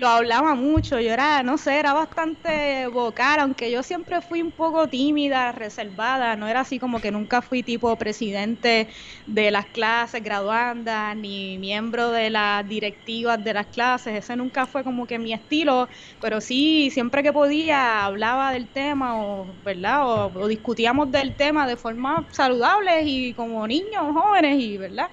lo 0.00 0.08
hablaba 0.08 0.54
mucho, 0.54 0.98
yo 1.00 1.12
era, 1.12 1.42
no 1.42 1.58
sé, 1.58 1.78
era 1.78 1.92
bastante 1.92 2.86
vocal, 2.88 3.40
aunque 3.40 3.70
yo 3.70 3.82
siempre 3.82 4.22
fui 4.22 4.42
un 4.42 4.50
poco 4.52 4.88
tímida, 4.88 5.52
reservada, 5.52 6.36
no 6.36 6.48
era 6.48 6.60
así 6.60 6.78
como 6.78 7.00
que 7.00 7.10
nunca 7.12 7.42
fui 7.42 7.62
tipo 7.62 7.96
presidente 7.98 8.88
de 9.26 9.50
las 9.50 9.66
clases, 9.66 10.22
graduandas, 10.22 11.16
ni 11.16 11.58
miembro 11.58 12.10
de 12.10 12.30
las 12.30 12.66
directivas 12.66 13.42
de 13.44 13.52
las 13.54 13.66
clases, 13.68 14.14
ese 14.14 14.36
nunca 14.36 14.66
fue 14.66 14.84
como 14.84 15.06
que 15.06 15.18
mi 15.18 15.32
estilo, 15.34 15.88
pero 16.18 16.40
sí, 16.40 16.90
siempre 16.90 17.22
que 17.22 17.32
podía 17.32 18.04
hablaba 18.04 18.52
del 18.52 18.70
tema, 18.70 19.22
o, 19.24 19.54
¿verdad? 19.62 20.06
O, 20.06 20.32
o 20.40 20.48
discutíamos 20.48 21.10
del 21.10 21.36
tema 21.36 21.66
de 21.66 21.76
forma 21.76 22.26
saludable 22.32 23.02
y 23.04 23.34
como 23.34 23.66
niños, 23.66 24.02
jóvenes, 24.14 24.58
y, 24.60 24.78
¿verdad? 24.78 25.10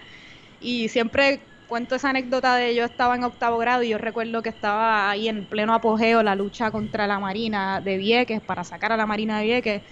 Y 0.60 0.90
siempre 0.90 1.50
cuento 1.68 1.96
esa 1.96 2.10
anécdota 2.10 2.56
de 2.56 2.76
yo 2.76 2.86
estaba 2.86 3.16
en 3.16 3.24
octavo 3.24 3.58
grado 3.58 3.84
y 3.84 3.90
yo 3.90 3.98
recuerdo 3.98 4.42
que 4.42 4.50
estaba 4.50 5.10
ahí 5.10 5.28
en 5.28 5.46
pleno 5.46 5.74
apogeo 5.74 6.24
la 6.24 6.36
lucha 6.36 6.72
contra 6.72 7.08
la 7.08 7.20
Marina 7.20 7.82
de 7.82 7.98
Vieques, 7.98 8.42
para 8.42 8.64
sacar 8.64 8.92
a 8.94 8.98
la 8.98 9.06
Marina 9.06 9.40
de 9.40 9.46
Vieques, 9.46 9.84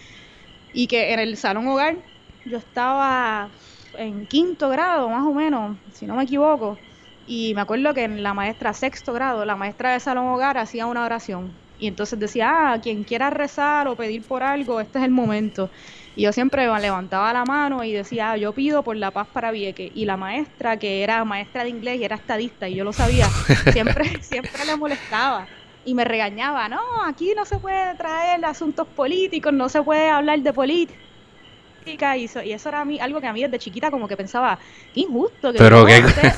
y 0.73 0.87
que 0.87 1.13
en 1.13 1.19
el 1.19 1.37
salón 1.37 1.67
hogar 1.67 1.97
yo 2.45 2.57
estaba 2.57 3.51
en 3.97 4.27
quinto 4.27 4.69
grado, 4.69 5.09
más 5.09 5.23
o 5.25 5.33
menos, 5.33 5.79
si 5.93 6.07
no 6.07 6.15
me 6.15 6.23
equivoco, 6.23 6.77
y 7.25 7.53
me 7.55 7.61
acuerdo 7.61 7.93
que 7.93 8.03
en 8.03 8.23
la 8.23 8.33
maestra 8.33 8.73
sexto 8.73 9.13
grado, 9.13 9.45
la 9.45 9.55
maestra 9.55 9.93
de 9.93 9.99
salón 9.99 10.27
hogar 10.27 10.57
hacía 10.57 10.85
una 10.85 11.05
oración, 11.05 11.64
y 11.85 11.87
entonces 11.87 12.19
decía, 12.19 12.73
ah, 12.73 12.81
quien 12.81 13.03
quiera 13.03 13.29
rezar 13.29 13.87
o 13.87 13.95
pedir 13.95 14.23
por 14.23 14.41
algo, 14.41 14.81
este 14.81 14.97
es 14.97 15.05
el 15.05 15.11
momento. 15.11 15.69
Y 16.15 16.23
yo 16.23 16.33
siempre 16.33 16.67
levantaba 16.79 17.31
la 17.31 17.45
mano 17.45 17.83
y 17.83 17.91
decía, 17.91 18.31
ah, 18.31 18.37
yo 18.37 18.53
pido 18.53 18.81
por 18.81 18.95
la 18.95 19.11
paz 19.11 19.27
para 19.31 19.51
Vieques. 19.51 19.91
Y 19.93 20.05
la 20.05 20.17
maestra, 20.17 20.79
que 20.79 21.03
era 21.03 21.23
maestra 21.25 21.63
de 21.63 21.69
inglés 21.69 22.01
y 22.01 22.03
era 22.03 22.15
estadista, 22.15 22.67
y 22.67 22.73
yo 22.73 22.83
lo 22.83 22.91
sabía, 22.91 23.27
siempre, 23.71 24.19
siempre 24.23 24.65
le 24.65 24.75
molestaba. 24.77 25.45
Y 25.85 25.93
me 25.93 26.05
regañaba, 26.05 26.67
no, 26.69 26.81
aquí 27.05 27.33
no 27.35 27.45
se 27.45 27.59
puede 27.59 27.93
traer 27.93 28.43
asuntos 28.45 28.87
políticos, 28.87 29.53
no 29.53 29.69
se 29.69 29.83
puede 29.83 30.09
hablar 30.09 30.39
de 30.39 30.53
política. 30.53 30.97
Y 32.17 32.25
eso, 32.25 32.41
y 32.41 32.51
eso 32.51 32.69
era 32.69 32.81
a 32.81 32.85
mí, 32.85 32.99
algo 32.99 33.21
que 33.21 33.27
a 33.27 33.33
mí 33.33 33.43
desde 33.43 33.59
chiquita 33.59 33.91
como 33.91 34.07
que 34.07 34.17
pensaba, 34.17 34.57
qué 34.91 35.01
injusto 35.01 35.51
que 35.51 35.59
Pero 35.59 35.83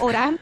orando, 0.02 0.42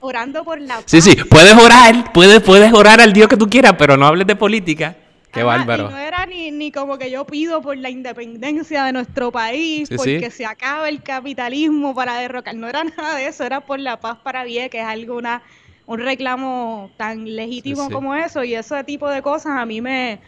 orando 0.00 0.44
por 0.44 0.60
la 0.60 0.76
paz. 0.76 0.84
Sí, 0.86 1.00
sí, 1.00 1.16
puedes 1.28 1.54
orar, 1.54 2.12
puedes, 2.12 2.40
puedes 2.40 2.72
orar 2.72 3.00
al 3.00 3.12
Dios 3.12 3.28
que 3.28 3.36
tú 3.36 3.48
quieras, 3.48 3.74
pero 3.78 3.96
no 3.96 4.06
hables 4.06 4.26
de 4.26 4.36
política. 4.36 4.96
Qué 5.32 5.44
bárbaro. 5.44 5.90
no 5.90 5.98
era 5.98 6.26
ni, 6.26 6.50
ni, 6.50 6.72
como 6.72 6.98
que 6.98 7.10
yo 7.10 7.24
pido 7.24 7.62
por 7.62 7.76
la 7.76 7.88
independencia 7.88 8.84
de 8.84 8.92
nuestro 8.92 9.30
país, 9.30 9.88
porque 9.94 10.30
se 10.30 10.44
acabe 10.44 10.88
el 10.88 11.02
capitalismo 11.02 11.94
para 11.94 12.18
derrocar. 12.18 12.54
No 12.56 12.68
era 12.68 12.82
nada 12.96 13.16
de 13.16 13.26
eso, 13.26 13.44
era 13.44 13.60
por 13.60 13.78
la 13.78 14.00
paz 14.00 14.18
para 14.22 14.44
bien, 14.44 14.68
que 14.68 14.80
es 14.80 14.86
algo 14.86 15.20
un 15.86 15.98
reclamo 15.98 16.90
tan 16.96 17.36
legítimo 17.36 17.90
como 17.90 18.14
eso. 18.14 18.42
Y 18.42 18.54
ese 18.54 18.82
tipo 18.84 19.08
de 19.08 19.22
cosas 19.22 19.52
a 19.56 19.66
mí 19.66 19.80
me, 19.80 20.20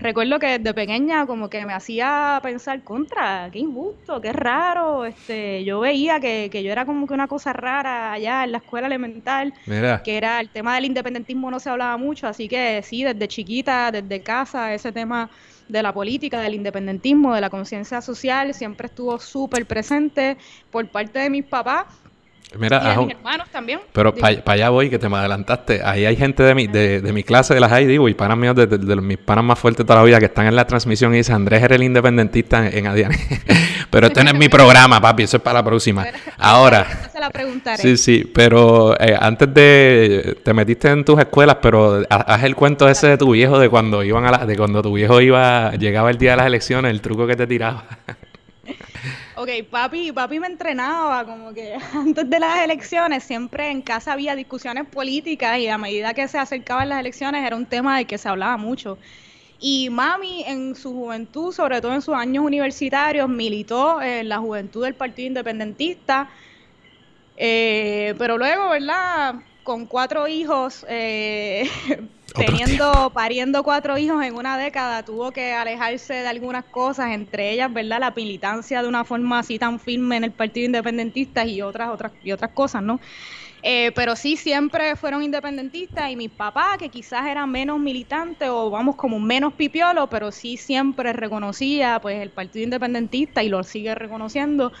recuerdo 0.00 0.38
que 0.38 0.58
desde 0.58 0.74
pequeña 0.74 1.26
como 1.26 1.48
que 1.48 1.64
me 1.64 1.72
hacía 1.72 2.40
pensar 2.42 2.82
contra, 2.82 3.48
qué 3.52 3.58
injusto, 3.58 4.20
qué 4.20 4.32
raro, 4.32 5.04
este, 5.04 5.64
yo 5.64 5.80
veía 5.80 6.20
que, 6.20 6.48
que 6.50 6.62
yo 6.62 6.72
era 6.72 6.84
como 6.84 7.06
que 7.06 7.14
una 7.14 7.28
cosa 7.28 7.52
rara 7.52 8.12
allá 8.12 8.44
en 8.44 8.52
la 8.52 8.58
escuela 8.58 8.86
elemental, 8.86 9.52
que 10.04 10.16
era 10.16 10.40
el 10.40 10.48
tema 10.48 10.74
del 10.74 10.86
independentismo 10.86 11.50
no 11.50 11.60
se 11.60 11.70
hablaba 11.70 11.96
mucho, 11.96 12.26
así 12.26 12.48
que 12.48 12.82
sí, 12.82 13.04
desde 13.04 13.28
chiquita, 13.28 13.90
desde 13.90 14.22
casa, 14.22 14.74
ese 14.74 14.92
tema 14.92 15.30
de 15.68 15.82
la 15.82 15.92
política, 15.92 16.40
del 16.40 16.54
independentismo, 16.54 17.34
de 17.34 17.40
la 17.40 17.50
conciencia 17.50 18.00
social, 18.00 18.52
siempre 18.54 18.86
estuvo 18.86 19.18
súper 19.18 19.66
presente 19.66 20.36
por 20.70 20.88
parte 20.88 21.20
de 21.20 21.30
mis 21.30 21.44
papás 21.44 21.86
Mira, 22.58 22.94
y 22.94 23.06
mis 23.06 23.14
hermanos 23.14 23.48
también. 23.50 23.80
Pero 23.92 24.14
para 24.14 24.40
allá 24.44 24.70
voy, 24.70 24.90
que 24.90 24.98
te 24.98 25.08
me 25.08 25.16
adelantaste. 25.16 25.82
Ahí 25.84 26.04
hay 26.04 26.16
gente 26.16 26.42
de 26.42 26.54
mi, 26.54 26.66
de, 26.66 27.00
de 27.00 27.12
mi 27.12 27.22
clase 27.22 27.54
de 27.54 27.60
las 27.60 27.76
digo, 27.86 28.08
y 28.08 28.14
panas 28.14 28.36
míos, 28.36 28.56
de, 28.56 28.66
de, 28.66 28.96
mis 28.96 29.18
panas 29.18 29.44
más 29.44 29.58
fuertes 29.58 29.86
toda 29.86 30.00
la 30.00 30.04
vida, 30.04 30.18
que 30.18 30.24
están 30.26 30.46
en 30.46 30.56
la 30.56 30.66
transmisión 30.66 31.14
y 31.14 31.18
dicen, 31.18 31.36
Andrés 31.36 31.62
era 31.62 31.76
el 31.76 31.82
independentista 31.82 32.66
en, 32.68 32.86
Adiane. 32.86 33.18
pero 33.90 34.08
esto 34.08 34.24
no 34.24 34.30
es 34.30 34.36
mi 34.36 34.48
programa, 34.50 35.00
papi, 35.00 35.24
eso 35.24 35.36
es 35.36 35.42
para 35.42 35.60
la 35.60 35.64
próxima. 35.64 36.06
Ahora. 36.38 36.86
se 37.12 37.20
la 37.20 37.30
preguntaré. 37.30 37.82
Sí, 37.82 37.96
sí, 37.96 38.30
pero 38.32 39.00
eh, 39.00 39.16
antes 39.18 39.52
de. 39.54 40.38
Te 40.42 40.52
metiste 40.52 40.88
en 40.88 41.04
tus 41.04 41.18
escuelas, 41.20 41.58
pero 41.62 42.02
haz 42.08 42.42
el 42.42 42.56
cuento 42.56 42.88
ese 42.88 43.08
de 43.08 43.18
tu 43.18 43.30
viejo, 43.32 43.58
de 43.58 43.68
cuando 43.68 44.02
iban 44.02 44.24
a 44.26 44.30
la, 44.32 44.46
de 44.46 44.56
cuando 44.56 44.82
tu 44.82 44.94
viejo 44.94 45.20
iba, 45.20 45.72
llegaba 45.72 46.10
el 46.10 46.18
día 46.18 46.32
de 46.32 46.38
las 46.38 46.46
elecciones, 46.46 46.90
el 46.90 47.00
truco 47.00 47.26
que 47.26 47.36
te 47.36 47.46
tiraba. 47.46 47.84
Ok, 49.40 49.48
papi, 49.70 50.12
papi 50.12 50.38
me 50.38 50.48
entrenaba, 50.48 51.24
como 51.24 51.54
que 51.54 51.74
antes 51.94 52.28
de 52.28 52.38
las 52.38 52.58
elecciones 52.62 53.24
siempre 53.24 53.70
en 53.70 53.80
casa 53.80 54.12
había 54.12 54.36
discusiones 54.36 54.86
políticas 54.86 55.58
y 55.58 55.66
a 55.66 55.78
medida 55.78 56.12
que 56.12 56.28
se 56.28 56.36
acercaban 56.38 56.90
las 56.90 57.00
elecciones 57.00 57.46
era 57.46 57.56
un 57.56 57.64
tema 57.64 57.96
del 57.96 58.06
que 58.06 58.18
se 58.18 58.28
hablaba 58.28 58.58
mucho. 58.58 58.98
Y 59.58 59.88
mami 59.88 60.44
en 60.46 60.74
su 60.74 60.92
juventud, 60.92 61.52
sobre 61.54 61.80
todo 61.80 61.94
en 61.94 62.02
sus 62.02 62.14
años 62.14 62.44
universitarios, 62.44 63.30
militó 63.30 64.02
en 64.02 64.28
la 64.28 64.38
juventud 64.40 64.84
del 64.84 64.94
Partido 64.94 65.28
Independentista, 65.28 66.28
eh, 67.36 68.14
pero 68.18 68.36
luego, 68.36 68.68
¿verdad? 68.70 69.36
Con 69.70 69.86
cuatro 69.86 70.26
hijos, 70.26 70.84
eh, 70.88 71.62
teniendo, 72.34 73.12
pariendo 73.14 73.62
cuatro 73.62 73.96
hijos 73.98 74.20
en 74.24 74.34
una 74.34 74.58
década, 74.58 75.04
tuvo 75.04 75.30
que 75.30 75.52
alejarse 75.52 76.12
de 76.14 76.26
algunas 76.26 76.64
cosas, 76.64 77.12
entre 77.12 77.52
ellas, 77.52 77.72
¿verdad? 77.72 78.00
La 78.00 78.10
militancia 78.10 78.82
de 78.82 78.88
una 78.88 79.04
forma 79.04 79.38
así 79.38 79.60
tan 79.60 79.78
firme 79.78 80.16
en 80.16 80.24
el 80.24 80.32
Partido 80.32 80.66
Independentista 80.66 81.44
y 81.44 81.62
otras, 81.62 81.90
otras, 81.90 82.10
y 82.24 82.32
otras 82.32 82.50
cosas, 82.50 82.82
¿no? 82.82 82.98
Eh, 83.62 83.92
pero 83.94 84.16
sí 84.16 84.36
siempre 84.36 84.96
fueron 84.96 85.22
independentistas 85.22 86.10
y 86.10 86.16
mi 86.16 86.28
papá, 86.28 86.76
que 86.76 86.88
quizás 86.88 87.26
era 87.26 87.46
menos 87.46 87.78
militante 87.78 88.48
o 88.48 88.70
vamos 88.70 88.96
como 88.96 89.20
menos 89.20 89.52
pipiolo, 89.52 90.08
pero 90.08 90.32
sí 90.32 90.56
siempre 90.56 91.12
reconocía 91.12 92.00
pues 92.02 92.20
el 92.20 92.30
Partido 92.30 92.64
Independentista 92.64 93.44
y 93.44 93.48
lo 93.48 93.62
sigue 93.62 93.94
reconociendo 93.94 94.72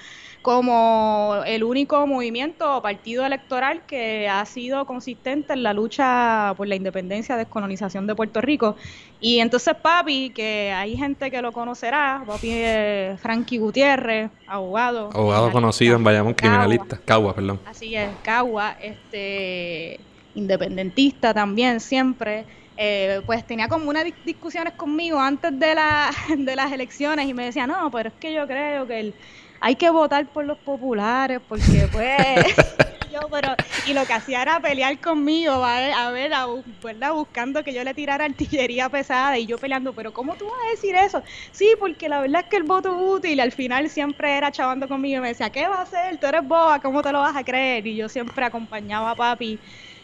como 0.42 1.42
el 1.46 1.64
único 1.64 2.06
movimiento 2.06 2.76
o 2.76 2.82
partido 2.82 3.26
electoral 3.26 3.82
que 3.86 4.26
ha 4.28 4.44
sido 4.46 4.86
consistente 4.86 5.52
en 5.52 5.62
la 5.62 5.74
lucha 5.74 6.54
por 6.56 6.66
la 6.66 6.76
independencia 6.76 7.36
descolonización 7.36 8.06
de 8.06 8.14
Puerto 8.14 8.40
Rico. 8.40 8.76
Y 9.20 9.40
entonces 9.40 9.74
papi, 9.82 10.30
que 10.30 10.72
hay 10.72 10.96
gente 10.96 11.30
que 11.30 11.42
lo 11.42 11.52
conocerá, 11.52 12.22
papi 12.26 12.50
es 12.52 13.20
Frankie 13.20 13.58
Gutiérrez, 13.58 14.30
abogado. 14.46 15.10
Abogado 15.12 15.52
conocido 15.52 15.96
en 15.96 16.04
Bayamón, 16.04 16.32
criminalista, 16.32 16.98
Cagua, 17.04 17.34
perdón. 17.34 17.60
Así 17.66 17.94
es, 17.94 18.08
Cagua, 18.22 18.76
este 18.80 20.00
independentista 20.34 21.34
también 21.34 21.80
siempre. 21.80 22.46
Eh, 22.82 23.20
pues 23.26 23.46
tenía 23.46 23.68
como 23.68 23.90
unas 23.90 24.06
discusiones 24.24 24.72
conmigo 24.72 25.20
antes 25.20 25.58
de, 25.58 25.74
la, 25.74 26.10
de 26.38 26.56
las 26.56 26.72
elecciones 26.72 27.28
y 27.28 27.34
me 27.34 27.44
decía, 27.44 27.66
no, 27.66 27.90
pero 27.90 28.08
es 28.08 28.14
que 28.14 28.32
yo 28.32 28.46
creo 28.46 28.86
que 28.86 29.00
el, 29.00 29.14
hay 29.60 29.76
que 29.76 29.90
votar 29.90 30.32
por 30.32 30.44
los 30.44 30.58
populares 30.58 31.40
porque 31.46 31.86
pues 31.92 32.06
yo 33.10 33.20
pero 33.30 33.54
y 33.86 33.92
lo 33.92 34.06
que 34.06 34.12
hacía 34.12 34.42
era 34.42 34.60
pelear 34.60 34.98
conmigo 35.00 35.52
a 35.64 36.10
ver 36.12 36.32
a, 36.32 36.44
¿verdad? 36.82 37.12
buscando 37.12 37.62
que 37.62 37.74
yo 37.74 37.84
le 37.84 37.92
tirara 37.94 38.24
artillería 38.26 38.88
pesada 38.88 39.38
y 39.38 39.46
yo 39.46 39.58
peleando 39.58 39.94
pero 39.94 40.12
cómo 40.12 40.36
tú 40.36 40.46
vas 40.46 40.54
a 40.66 40.70
decir 40.70 40.94
eso 40.94 41.22
sí 41.52 41.68
porque 41.78 42.08
la 42.08 42.20
verdad 42.20 42.42
es 42.42 42.48
que 42.48 42.56
el 42.56 42.64
voto 42.64 42.96
útil 42.96 43.40
al 43.40 43.52
final 43.52 43.90
siempre 43.90 44.36
era 44.36 44.50
chavando 44.50 44.88
conmigo 44.88 45.18
y 45.18 45.20
me 45.20 45.28
decía 45.28 45.50
qué 45.50 45.68
va 45.68 45.78
a 45.78 45.82
hacer 45.82 46.18
tú 46.18 46.26
eres 46.26 46.42
boba 46.46 46.80
cómo 46.80 47.02
te 47.02 47.12
lo 47.12 47.20
vas 47.20 47.36
a 47.36 47.44
creer 47.44 47.86
y 47.86 47.96
yo 47.96 48.08
siempre 48.08 48.44
acompañaba 48.44 49.10
a 49.10 49.16
papi 49.16 49.60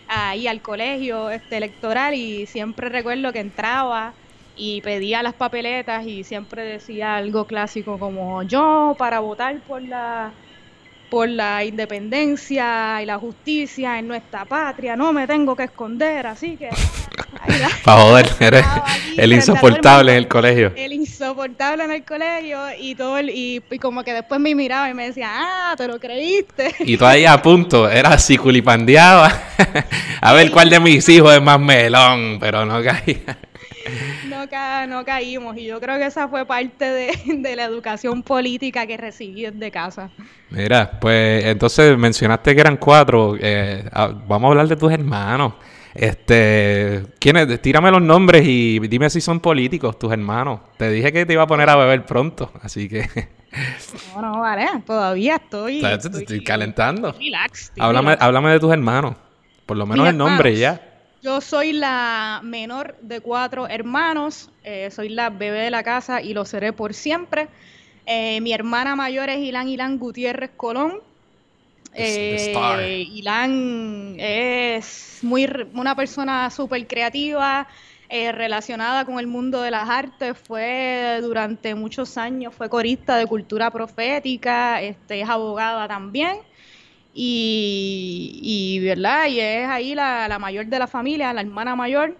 ahí 0.06 0.46
al 0.46 0.62
colegio 0.62 1.30
este 1.30 1.56
electoral 1.56 2.14
y 2.14 2.46
siempre 2.46 2.88
recuerdo 2.88 3.32
que 3.32 3.40
entraba 3.40 4.16
y 4.56 4.80
pedía 4.80 5.22
las 5.22 5.34
papeletas 5.34 6.06
y 6.06 6.24
siempre 6.24 6.64
decía 6.64 7.16
algo 7.16 7.44
clásico 7.46 7.98
como 7.98 8.42
yo 8.42 8.94
para 8.98 9.20
votar 9.20 9.58
por 9.60 9.82
la 9.82 10.32
por 11.10 11.28
la 11.28 11.64
independencia 11.64 13.00
y 13.02 13.06
la 13.06 13.18
justicia 13.18 13.98
en 13.98 14.08
nuestra 14.08 14.44
patria, 14.44 14.96
no 14.96 15.12
me 15.12 15.26
tengo 15.26 15.54
que 15.54 15.64
esconder, 15.64 16.26
así 16.26 16.56
que... 16.56 16.68
Para 17.84 18.00
joder, 18.00 18.28
eres 18.40 18.64
el 19.16 19.32
insoportable 19.32 20.12
en 20.12 20.18
el 20.18 20.28
colegio. 20.28 20.72
El 20.74 20.92
insoportable 20.92 21.84
en 21.84 21.92
el 21.92 22.04
colegio 22.04 22.58
y 22.78 22.94
todo 22.94 23.18
el, 23.18 23.30
y, 23.30 23.62
como 23.80 24.02
que 24.02 24.14
después 24.14 24.40
me 24.40 24.54
miraba 24.54 24.90
y 24.90 24.94
me 24.94 25.06
decía, 25.06 25.28
ah, 25.30 25.74
te 25.76 25.86
lo 25.86 26.00
creíste. 26.00 26.74
Y 26.80 26.96
tú 26.96 27.04
ahí 27.04 27.24
a 27.24 27.40
punto, 27.40 27.88
era 27.88 28.10
así 28.10 28.36
culipandeaba. 28.36 29.32
a 30.20 30.32
ver 30.32 30.50
cuál 30.50 30.70
de 30.70 30.80
mis 30.80 31.08
hijos 31.08 31.34
es 31.34 31.42
más 31.42 31.60
melón, 31.60 32.38
pero 32.40 32.64
no 32.64 32.82
caía 32.82 33.38
no, 34.28 34.46
no 34.86 35.04
caímos 35.04 35.56
y 35.56 35.66
yo 35.66 35.80
creo 35.80 35.98
que 35.98 36.06
esa 36.06 36.28
fue 36.28 36.44
parte 36.46 36.84
de, 36.84 37.56
la 37.56 37.64
educación 37.64 38.22
política 38.22 38.86
que 38.86 38.96
recibí 38.96 39.42
desde 39.42 39.70
casa. 39.70 40.10
Mira, 40.50 40.98
pues 41.00 41.44
entonces 41.44 41.96
mencionaste 41.96 42.54
que 42.54 42.60
eran 42.60 42.76
cuatro. 42.76 43.36
Eh, 43.40 43.88
ah, 43.92 44.12
vamos 44.26 44.48
a 44.48 44.50
hablar 44.50 44.68
de 44.68 44.76
tus 44.76 44.92
hermanos. 44.92 45.54
Este, 45.94 47.04
¿quiénes? 47.18 47.60
Tírame 47.62 47.90
los 47.90 48.02
nombres 48.02 48.46
y 48.46 48.78
dime 48.80 49.08
si 49.08 49.20
son 49.20 49.40
políticos 49.40 49.98
tus 49.98 50.12
hermanos. 50.12 50.60
Te 50.76 50.90
dije 50.90 51.10
que 51.10 51.24
te 51.24 51.32
iba 51.32 51.42
a 51.42 51.46
poner 51.46 51.70
a 51.70 51.76
beber 51.76 52.04
pronto, 52.04 52.52
así 52.62 52.88
que. 52.88 53.08
No, 54.14 54.20
no, 54.20 54.40
vale, 54.40 54.66
todavía 54.84 55.36
estoy. 55.36 55.82
estoy, 55.82 56.44
calentando. 56.44 57.12
Relax. 57.12 57.72
Háblame, 57.78 58.14
háblame 58.20 58.50
de 58.50 58.60
tus 58.60 58.70
hermanos. 58.70 59.16
Por 59.64 59.78
lo 59.78 59.86
menos 59.86 60.06
el 60.08 60.18
nombre 60.18 60.54
ya. 60.54 60.95
Yo 61.26 61.40
soy 61.40 61.72
la 61.72 62.40
menor 62.44 62.96
de 63.02 63.18
cuatro 63.18 63.66
hermanos, 63.66 64.48
eh, 64.62 64.92
soy 64.92 65.08
la 65.08 65.28
bebé 65.28 65.58
de 65.58 65.70
la 65.72 65.82
casa 65.82 66.22
y 66.22 66.34
lo 66.34 66.44
seré 66.44 66.72
por 66.72 66.94
siempre. 66.94 67.48
Eh, 68.06 68.40
mi 68.42 68.52
hermana 68.52 68.94
mayor 68.94 69.28
es 69.30 69.38
Ilan 69.38 69.68
Ilan 69.68 69.98
Gutiérrez 69.98 70.52
Colón. 70.56 71.00
Eh, 71.94 73.08
Ilan 73.12 74.14
es 74.20 75.18
muy 75.22 75.48
una 75.74 75.96
persona 75.96 76.48
súper 76.48 76.86
creativa, 76.86 77.66
relacionada 78.08 79.04
con 79.04 79.18
el 79.18 79.26
mundo 79.26 79.62
de 79.62 79.72
las 79.72 79.88
artes. 79.88 80.38
Fue 80.38 81.18
durante 81.22 81.74
muchos 81.74 82.18
años, 82.18 82.54
fue 82.54 82.68
corista 82.68 83.16
de 83.16 83.26
cultura 83.26 83.72
profética, 83.72 84.80
este, 84.80 85.22
es 85.22 85.28
abogada 85.28 85.88
también. 85.88 86.36
Y, 87.18 88.40
y, 88.42 88.78
¿verdad? 88.80 89.26
y 89.28 89.40
es 89.40 89.66
ahí 89.66 89.94
la, 89.94 90.36
mayor 90.38 90.66
de 90.66 90.78
la 90.78 90.86
familia, 90.86 91.32
la 91.32 91.40
hermana 91.40 91.74
mayor. 91.74 92.14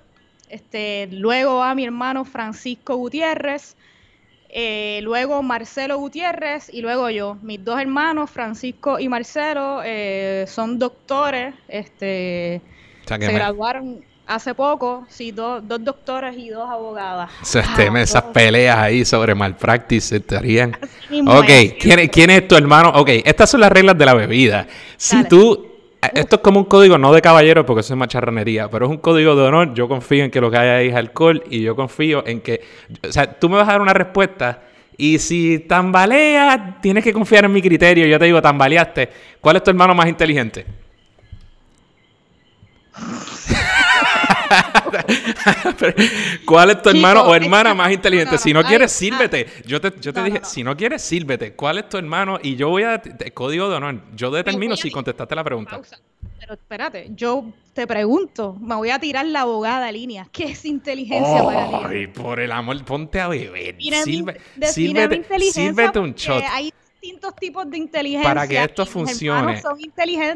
Este, 0.48 1.06
luego 1.12 1.58
va 1.58 1.74
mi 1.74 1.84
hermano 1.84 2.24
Francisco 2.24 2.96
Gutiérrez, 2.96 3.76
eh, 4.48 5.00
luego 5.02 5.42
Marcelo 5.42 5.98
Gutiérrez 5.98 6.72
y 6.72 6.80
luego 6.80 7.10
yo. 7.10 7.36
Mis 7.42 7.62
dos 7.62 7.78
hermanos, 7.78 8.30
Francisco 8.30 8.98
y 8.98 9.10
Marcelo, 9.10 9.82
eh, 9.84 10.46
son 10.48 10.78
doctores, 10.78 11.54
este, 11.68 12.62
se 13.06 13.18
graduaron 13.18 14.02
hace 14.26 14.54
poco, 14.54 15.06
sí, 15.08 15.30
dos 15.30 15.62
doctoras 15.66 16.36
y 16.36 16.48
dos 16.48 16.68
abogadas. 16.68 17.30
Se 17.42 17.60
ah, 17.60 18.00
esas 18.00 18.22
peleas 18.24 18.78
ahí 18.78 19.04
sobre 19.04 19.34
malpractice 19.34 20.16
estarían. 20.16 20.76
Ok, 21.26 21.78
¿quién, 21.78 22.08
¿quién, 22.08 22.30
es 22.30 22.48
tu 22.48 22.56
hermano? 22.56 22.90
Ok, 22.90 23.10
estas 23.24 23.50
son 23.50 23.60
las 23.60 23.70
reglas 23.70 23.96
de 23.96 24.06
la 24.06 24.14
bebida. 24.14 24.66
Si 24.96 25.24
tú, 25.24 25.66
eh, 26.02 26.10
esto 26.14 26.36
es 26.36 26.42
como 26.42 26.60
un 26.60 26.66
código 26.66 26.98
no 26.98 27.12
de 27.12 27.22
caballero 27.22 27.64
porque 27.64 27.80
eso 27.80 27.94
es 27.94 27.98
macharranería, 27.98 28.68
pero 28.68 28.86
es 28.86 28.90
un 28.90 28.98
código 28.98 29.36
de 29.36 29.42
honor. 29.42 29.74
Yo 29.74 29.88
confío 29.88 30.24
en 30.24 30.30
que 30.30 30.40
lo 30.40 30.50
que 30.50 30.58
hay 30.58 30.68
ahí 30.68 30.88
es 30.88 30.96
alcohol 30.96 31.42
y 31.48 31.62
yo 31.62 31.76
confío 31.76 32.26
en 32.26 32.40
que, 32.40 32.62
o 33.08 33.12
sea, 33.12 33.38
tú 33.38 33.48
me 33.48 33.56
vas 33.56 33.68
a 33.68 33.72
dar 33.72 33.80
una 33.80 33.94
respuesta. 33.94 34.62
Y 34.98 35.18
si 35.18 35.58
tambaleas, 35.60 36.80
tienes 36.80 37.04
que 37.04 37.12
confiar 37.12 37.44
en 37.44 37.52
mi 37.52 37.60
criterio. 37.60 38.06
Yo 38.06 38.18
te 38.18 38.24
digo, 38.24 38.40
tambaleaste. 38.40 39.10
¿Cuál 39.40 39.56
es 39.56 39.62
tu 39.62 39.70
hermano 39.70 39.94
más 39.94 40.08
inteligente? 40.08 40.64
¿Cuál 46.44 46.70
es 46.70 46.82
tu 46.82 46.90
hermano 46.90 47.22
o 47.22 47.34
hermana 47.34 47.74
más 47.74 47.92
inteligente? 47.92 48.38
Si 48.38 48.52
no 48.52 48.62
quieres, 48.62 48.92
sírvete. 48.92 49.46
Yo 49.66 49.80
te, 49.80 49.92
yo 50.00 50.12
te 50.12 50.22
dije, 50.22 50.40
si 50.44 50.62
no 50.62 50.76
quieres, 50.76 51.02
sírvete. 51.02 51.52
¿Cuál 51.54 51.78
es 51.78 51.88
tu 51.88 51.96
hermano? 51.96 52.38
Y 52.42 52.56
yo 52.56 52.68
voy 52.68 52.84
a... 52.84 53.00
Código 53.34 53.68
de 53.68 53.76
honor. 53.76 54.00
Yo 54.14 54.30
determino 54.30 54.76
si 54.76 54.90
contestaste 54.90 55.34
la 55.34 55.44
pregunta. 55.44 55.80
Pero 56.38 56.54
espérate, 56.54 57.08
yo 57.14 57.46
te 57.72 57.86
pregunto, 57.86 58.56
me 58.60 58.74
voy 58.74 58.90
a 58.90 58.98
tirar 58.98 59.26
la 59.26 59.40
abogada 59.42 59.90
línea. 59.90 60.28
¿Qué 60.30 60.44
es 60.44 60.64
inteligencia 60.64 61.42
para 61.44 61.68
ti? 61.68 61.74
Ay, 61.88 62.06
por 62.06 62.40
el 62.40 62.52
amor, 62.52 62.84
ponte 62.84 63.20
a 63.20 63.28
beber. 63.28 63.76
Sírvete, 64.04 64.40
sírvete 65.52 65.98
un 65.98 66.14
shot 66.14 66.42
distintos 67.00 67.36
tipos 67.36 67.70
de 67.70 67.78
inteligencia. 67.78 68.28
Para 68.28 68.46
que 68.46 68.62
esto 68.62 68.86
funcione, 68.86 69.62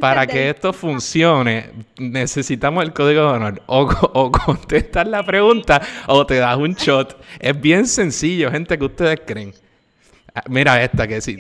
para 0.01 0.27
que 0.27 0.51
esto 0.51 0.73
funcione, 0.73 1.71
necesitamos 1.99 2.85
el 2.85 2.93
código 2.93 3.23
de 3.23 3.29
honor. 3.29 3.63
O, 3.67 3.83
o 4.13 4.31
contestar 4.31 5.07
la 5.07 5.25
pregunta 5.25 5.81
o 6.07 6.27
te 6.27 6.37
das 6.37 6.57
un 6.57 6.75
shot. 6.75 7.21
Es 7.39 7.61
bien 7.61 7.87
sencillo, 7.87 8.51
gente, 8.51 8.79
que 8.79 8.85
ustedes 8.85 9.21
creen. 9.27 9.55
Ah, 10.35 10.43
mira 10.49 10.83
esta 10.83 11.09
que 11.09 11.21
sí. 11.21 11.39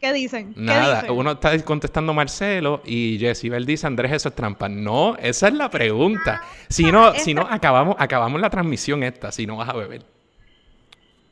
¿Qué 0.00 0.12
dicen? 0.12 0.52
Nada, 0.56 1.10
uno 1.10 1.32
está 1.32 1.58
contestando 1.64 2.12
Marcelo 2.12 2.82
y 2.84 3.16
Jessibel 3.18 3.64
dice 3.64 3.86
Andrés, 3.86 4.12
eso 4.12 4.28
es 4.28 4.34
trampa. 4.34 4.68
No, 4.68 5.16
esa 5.16 5.48
es 5.48 5.54
la 5.54 5.70
pregunta. 5.70 6.42
Si 6.68 6.92
no, 6.92 7.06
ah, 7.06 7.14
si 7.18 7.32
no 7.32 7.42
acabamos, 7.48 7.96
acabamos 7.98 8.40
la 8.40 8.50
transmisión 8.50 9.02
esta, 9.02 9.32
si 9.32 9.46
no 9.46 9.56
vas 9.56 9.70
a 9.70 9.72
beber. 9.72 10.13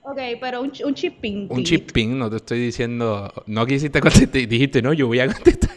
Ok, 0.05 0.19
pero 0.41 0.63
un, 0.63 0.73
un 0.85 0.95
chipping. 0.95 1.47
Un 1.49 1.63
chipping, 1.63 2.19
no 2.19 2.29
te 2.29 2.37
estoy 2.37 2.59
diciendo. 2.59 3.33
No 3.47 3.65
quisiste 3.65 4.01
contestar, 4.01 4.33
dijiste, 4.49 4.83
no, 4.83 4.93
yo 4.93 5.07
voy 5.07 5.21
a 5.21 5.33
contestar 5.33 5.71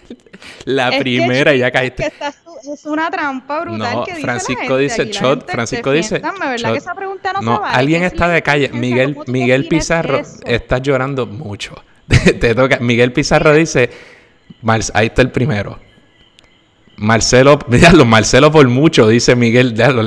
la 0.66 0.98
primera 0.98 1.54
y 1.54 1.60
ya 1.60 1.72
caíste. 1.72 2.12
es 2.74 2.86
una 2.86 3.10
trampa 3.12 3.62
brutal 3.62 3.98
no, 3.98 4.06
Francisco 4.20 4.78
dice 4.78 5.06
shot. 5.06 5.50
Francisco 5.50 5.92
dice. 5.92 6.20
¿verdad 6.20 6.72
que 6.72 6.78
esa 6.80 6.96
pregunta 6.96 7.34
no, 7.34 7.42
no 7.42 7.62
Alguien 7.64 8.04
está 8.04 8.28
de 8.28 8.42
calle. 8.42 8.70
Miguel, 8.70 9.18
Miguel 9.28 9.68
Pizarro 9.68 10.22
está 10.46 10.80
llorando 10.80 11.28
mucho. 11.28 11.76
te, 12.08 12.56
toca. 12.56 12.80
Miguel 12.80 13.14
Pizarro 13.14 13.54
dice. 13.54 13.90
ahí 14.94 15.08
está 15.08 15.22
el 15.22 15.32
primero. 15.32 15.80
Marcelo, 16.98 17.60
lo 17.94 18.06
Marcelo 18.06 18.52
por 18.52 18.68
mucho, 18.70 19.08
dice 19.08 19.36
Miguel. 19.36 19.76
Déjalo, 19.76 20.04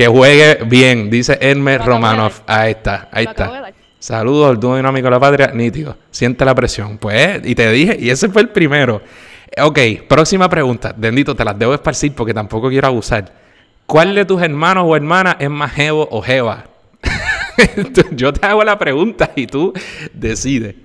que 0.00 0.06
juegue 0.06 0.64
bien, 0.64 1.10
dice 1.10 1.36
Hermes 1.42 1.84
Romanov. 1.84 2.32
Ahí 2.46 2.70
está, 2.70 3.10
ahí 3.12 3.26
está. 3.26 3.70
Saludos 3.98 4.48
al 4.48 4.58
dúo 4.58 4.74
dinámico 4.74 5.04
de 5.04 5.10
la 5.10 5.20
patria, 5.20 5.48
nítido. 5.48 5.94
Siente 6.10 6.42
la 6.46 6.54
presión. 6.54 6.96
Pues, 6.96 7.42
y 7.44 7.54
te 7.54 7.70
dije, 7.70 7.98
y 8.00 8.08
ese 8.08 8.30
fue 8.30 8.40
el 8.40 8.48
primero. 8.48 9.02
Ok, 9.62 9.78
próxima 10.08 10.48
pregunta. 10.48 10.94
Bendito, 10.96 11.36
te 11.36 11.44
las 11.44 11.58
debo 11.58 11.74
esparcir 11.74 12.14
porque 12.14 12.32
tampoco 12.32 12.70
quiero 12.70 12.86
abusar. 12.86 13.30
¿Cuál 13.84 14.14
de 14.14 14.24
tus 14.24 14.40
hermanos 14.40 14.84
o 14.86 14.96
hermanas 14.96 15.36
es 15.38 15.50
más 15.50 15.70
jevo 15.70 16.08
o 16.10 16.22
jeva? 16.22 16.64
yo 18.12 18.32
te 18.32 18.46
hago 18.46 18.64
la 18.64 18.78
pregunta 18.78 19.30
y 19.36 19.46
tú 19.46 19.74
decides. 20.14 20.76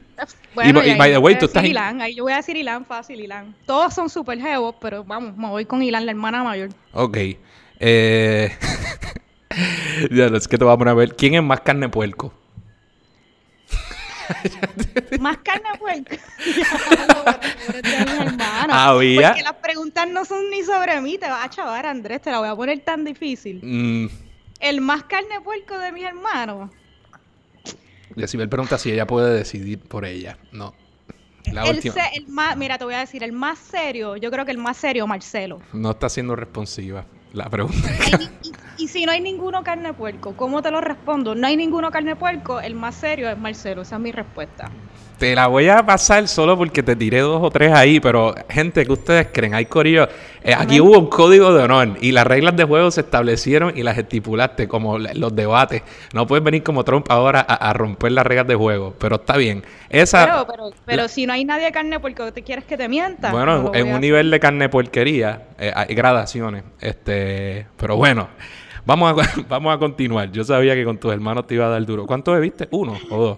Bueno, 0.54 0.84
y, 0.84 0.94
by 0.96 1.12
the 1.14 1.18
way, 1.20 1.40
tú 1.40 1.46
estás. 1.46 1.64
Ilan, 1.64 2.02
ahí 2.02 2.16
yo 2.16 2.24
voy 2.24 2.34
a 2.34 2.38
decir 2.38 2.58
Ilan 2.58 2.84
fácil, 2.84 3.22
Ilan. 3.22 3.56
Todos 3.66 3.94
son 3.94 4.10
súper 4.10 4.42
jevos, 4.42 4.76
pero 4.82 5.06
vamos, 5.06 5.38
me 5.38 5.48
voy 5.48 5.64
con 5.64 5.82
Ilan, 5.82 6.06
la 6.06 6.12
hermana 6.12 6.44
mayor. 6.44 6.72
Ok. 6.92 7.18
Eh... 7.80 8.52
ya, 10.12 10.26
es 10.28 10.48
que 10.48 10.58
te 10.58 10.64
voy 10.64 10.74
a 10.74 10.78
poner 10.78 10.92
a 10.92 10.96
ver. 10.96 11.16
¿Quién 11.16 11.36
es 11.36 11.44
más 11.44 11.62
carne 11.62 11.90
puerco? 11.90 12.34
más 15.20 15.38
carne 15.38 15.70
puerco. 15.80 16.16
Había. 18.70 19.30
Porque 19.30 19.44
las 19.44 19.54
preguntas 19.56 20.08
no 20.10 20.26
son 20.26 20.50
ni 20.50 20.64
sobre 20.64 21.00
mí. 21.02 21.18
Te 21.18 21.28
vas 21.28 21.46
a 21.46 21.50
chavar, 21.50 21.86
Andrés. 21.86 22.22
Te 22.22 22.32
la 22.32 22.40
voy 22.40 22.50
a 22.50 22.56
poner 22.56 22.80
tan 22.82 23.04
difícil. 23.06 23.60
Mm. 23.64 24.08
El 24.60 24.82
más 24.82 25.04
carne 25.04 25.42
puerco 25.44 25.78
de 25.78 25.92
mis 25.92 26.06
hermanos. 26.06 26.72
Y 28.16 28.28
si 28.28 28.38
me 28.38 28.48
pregunta 28.48 28.78
si 28.78 28.92
ella 28.92 29.06
puede 29.06 29.36
decidir 29.38 29.80
por 29.80 30.06
ella. 30.06 30.38
No. 30.52 30.74
La 31.52 31.64
El, 31.66 31.82
se- 31.82 31.92
el 32.16 32.28
más, 32.28 32.58
mira, 32.58 32.78
te 32.80 32.86
voy 32.86 32.96
a 32.96 33.00
decir, 33.00 33.24
el 33.24 33.32
más 33.32 33.60
serio, 33.60 34.16
yo 34.16 34.32
creo 34.32 34.46
que 34.46 34.52
el 34.52 34.58
más 34.58 34.78
serio, 34.78 35.06
Marcelo. 35.06 35.62
No 35.74 35.92
está 35.92 36.10
siendo 36.10 36.36
responsiva 36.36 37.06
la 37.34 37.48
pregunta. 37.50 37.88
Y, 38.78 38.88
si 38.88 39.06
no 39.06 39.12
hay 39.12 39.22
ninguno 39.22 39.64
carne 39.64 39.94
puerco, 39.94 40.36
¿cómo 40.36 40.62
te 40.62 40.72
lo 40.72 40.82
respondo? 40.82 41.36
No 41.36 41.48
hay 41.48 41.58
ninguno 41.58 41.92
carne 41.92 42.16
puerco, 42.16 42.60
el 42.60 42.76
más 42.76 42.96
serio 42.96 43.30
es 43.30 43.38
Marcelo, 43.38 43.82
esa 43.84 43.96
es 43.96 44.02
mi 44.02 44.12
respuesta. 44.12 44.70
Te 45.18 45.34
la 45.34 45.48
voy 45.48 45.70
a 45.70 45.86
pasar 45.86 46.28
solo 46.28 46.58
porque 46.58 46.84
te 46.84 46.94
tiré 46.94 47.20
dos 47.22 47.42
o 47.42 47.50
tres 47.50 47.72
ahí, 47.72 48.02
pero 48.02 48.36
gente, 48.50 48.86
¿qué 48.86 48.92
ustedes 48.92 49.28
creen? 49.32 49.54
Hay 49.54 49.66
corillo. 49.66 50.10
eh, 50.44 50.54
aquí 50.54 50.82
hubo 50.82 51.00
un 51.00 51.08
código 51.08 51.54
de 51.54 51.64
honor 51.64 51.98
y 52.02 52.12
las 52.12 52.28
reglas 52.28 52.58
de 52.58 52.66
juego 52.66 52.92
se 52.92 53.00
establecieron 53.00 53.72
y 53.78 53.84
las 53.84 53.98
estipulaste 53.98 54.68
como 54.68 54.98
los 54.98 55.34
debates. 55.34 55.84
No 56.14 56.28
puedes 56.28 56.44
venir 56.44 56.64
como 56.64 56.84
Trump 56.84 57.06
ahora 57.10 57.40
a, 57.48 57.54
a 57.70 57.72
romper 57.72 58.12
las 58.12 58.26
reglas 58.28 58.48
de 58.48 58.56
juego, 58.56 58.94
pero 59.00 59.16
está 59.16 59.38
bien. 59.38 59.64
Esa, 59.90 60.26
Pero, 60.26 60.48
pero, 60.48 60.72
pero 60.86 61.08
si 61.08 61.26
no 61.26 61.32
hay 61.32 61.46
nadie 61.46 61.72
carne 61.72 61.98
puerco, 62.02 62.34
¿te 62.34 62.44
quieres 62.44 62.66
que 62.66 62.76
te 62.76 62.90
mienta? 62.90 63.32
bueno, 63.32 63.64
No 63.64 63.74
en 63.74 63.94
un 63.94 64.02
nivel 64.02 64.30
de 64.30 64.40
carne 64.42 64.68
porquería 64.68 65.44
eh, 65.58 65.72
hay 65.74 65.96
gradaciones. 65.96 66.66
Este, 66.82 67.68
pero 67.78 67.96
bueno, 67.96 68.28
vamos 68.86 69.12
a, 69.12 69.42
vamos 69.50 69.74
a 69.76 69.78
continuar. 69.78 70.32
Yo 70.32 70.44
sabía 70.44 70.76
que 70.76 70.86
con 70.86 70.98
tus 70.98 71.12
hermanos 71.12 71.48
te 71.48 71.56
iba 71.56 71.66
a 71.66 71.70
dar 71.70 71.86
duro. 71.86 72.06
¿Cuánto 72.06 72.32
bebiste? 72.32 72.68
¿Uno 72.72 72.98
o 73.10 73.18
dos? 73.18 73.38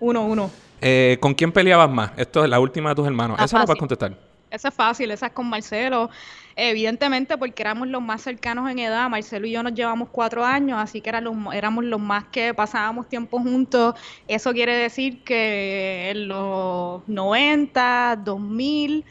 Uno, 0.00 0.24
uno. 0.26 0.50
Eh, 0.80 1.16
¿Con 1.20 1.34
quién 1.34 1.52
peleabas 1.52 1.88
más? 1.90 2.10
Esto 2.16 2.42
es 2.42 2.50
la 2.50 2.58
última 2.58 2.88
de 2.90 2.96
tus 2.96 3.06
hermanos. 3.06 3.36
Ah, 3.40 3.44
Esa 3.44 3.58
no 3.58 3.64
puedes 3.66 3.78
contestar. 3.78 4.16
Esa 4.50 4.68
es 4.68 4.74
fácil, 4.74 5.10
esa 5.10 5.26
es 5.26 5.32
con 5.32 5.48
Marcelo. 5.48 6.10
Evidentemente 6.56 7.38
porque 7.38 7.62
éramos 7.62 7.88
los 7.88 8.02
más 8.02 8.20
cercanos 8.20 8.70
en 8.70 8.80
edad, 8.80 9.08
Marcelo 9.08 9.46
y 9.46 9.52
yo 9.52 9.62
nos 9.62 9.72
llevamos 9.72 10.10
cuatro 10.12 10.44
años, 10.44 10.78
así 10.78 11.00
que 11.00 11.08
eran 11.08 11.24
los- 11.24 11.54
éramos 11.54 11.84
los 11.84 11.98
más 12.00 12.24
que 12.24 12.52
pasábamos 12.52 13.08
tiempo 13.08 13.38
juntos. 13.38 13.94
Eso 14.28 14.52
quiere 14.52 14.76
decir 14.76 15.22
que 15.24 16.10
en 16.10 16.28
los 16.28 17.00
90, 17.08 18.16
2000, 18.22 19.04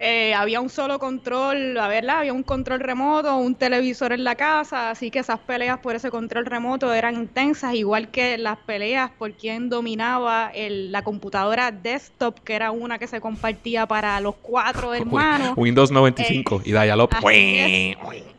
eh, 0.00 0.32
había 0.34 0.60
un 0.60 0.68
solo 0.70 0.98
control, 0.98 1.76
a 1.78 1.88
verla, 1.88 2.20
había 2.20 2.32
un 2.32 2.42
control 2.44 2.80
remoto, 2.80 3.34
un 3.36 3.54
televisor 3.56 4.12
en 4.12 4.22
la 4.24 4.36
casa, 4.36 4.90
así 4.90 5.10
que 5.10 5.18
esas 5.18 5.40
peleas 5.40 5.78
por 5.80 5.96
ese 5.96 6.10
control 6.10 6.46
remoto 6.46 6.92
eran 6.94 7.14
intensas, 7.16 7.74
igual 7.74 8.08
que 8.08 8.38
las 8.38 8.58
peleas 8.58 9.10
por 9.18 9.32
quién 9.32 9.68
dominaba 9.68 10.50
el- 10.54 10.92
la 10.92 11.02
computadora 11.02 11.72
desktop, 11.72 12.38
que 12.40 12.54
era 12.54 12.70
una 12.70 12.98
que 12.98 13.06
se 13.08 13.20
compartía 13.20 13.86
para 13.86 14.20
los 14.20 14.36
cuatro 14.36 14.94
hermanos. 14.94 15.54
Windows 15.56 15.90
95 15.90 16.62
y 16.64 16.70
Dial-Up. 16.72 17.10
así 17.12 17.96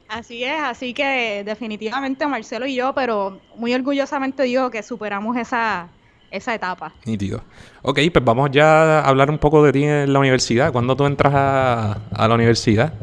Así 0.08 0.44
es, 0.44 0.60
así 0.60 0.94
que 0.96 1.44
definitivamente 1.46 2.26
Marcelo 2.26 2.66
y 2.66 2.74
yo, 2.74 2.94
pero 2.96 3.40
muy 3.56 3.74
orgullosamente 3.76 4.42
digo 4.42 4.72
que 4.72 4.82
superamos 4.82 5.38
esa, 5.38 5.88
esa 6.32 6.54
etapa. 6.54 6.94
Nítido. 7.06 7.42
Ok, 7.82 8.00
pues 8.12 8.26
vamos 8.26 8.52
ya 8.52 9.00
a 9.00 9.08
hablar 9.08 9.30
un 9.30 9.38
poco 9.38 9.64
de 9.64 9.72
ti 9.72 9.84
en 9.84 10.12
la 10.14 10.20
universidad. 10.20 10.72
¿Cuándo 10.72 10.96
tú 10.96 11.06
entras 11.06 11.34
a, 11.34 11.98
a 12.12 12.28
la 12.28 12.36
universidad? 12.36 12.94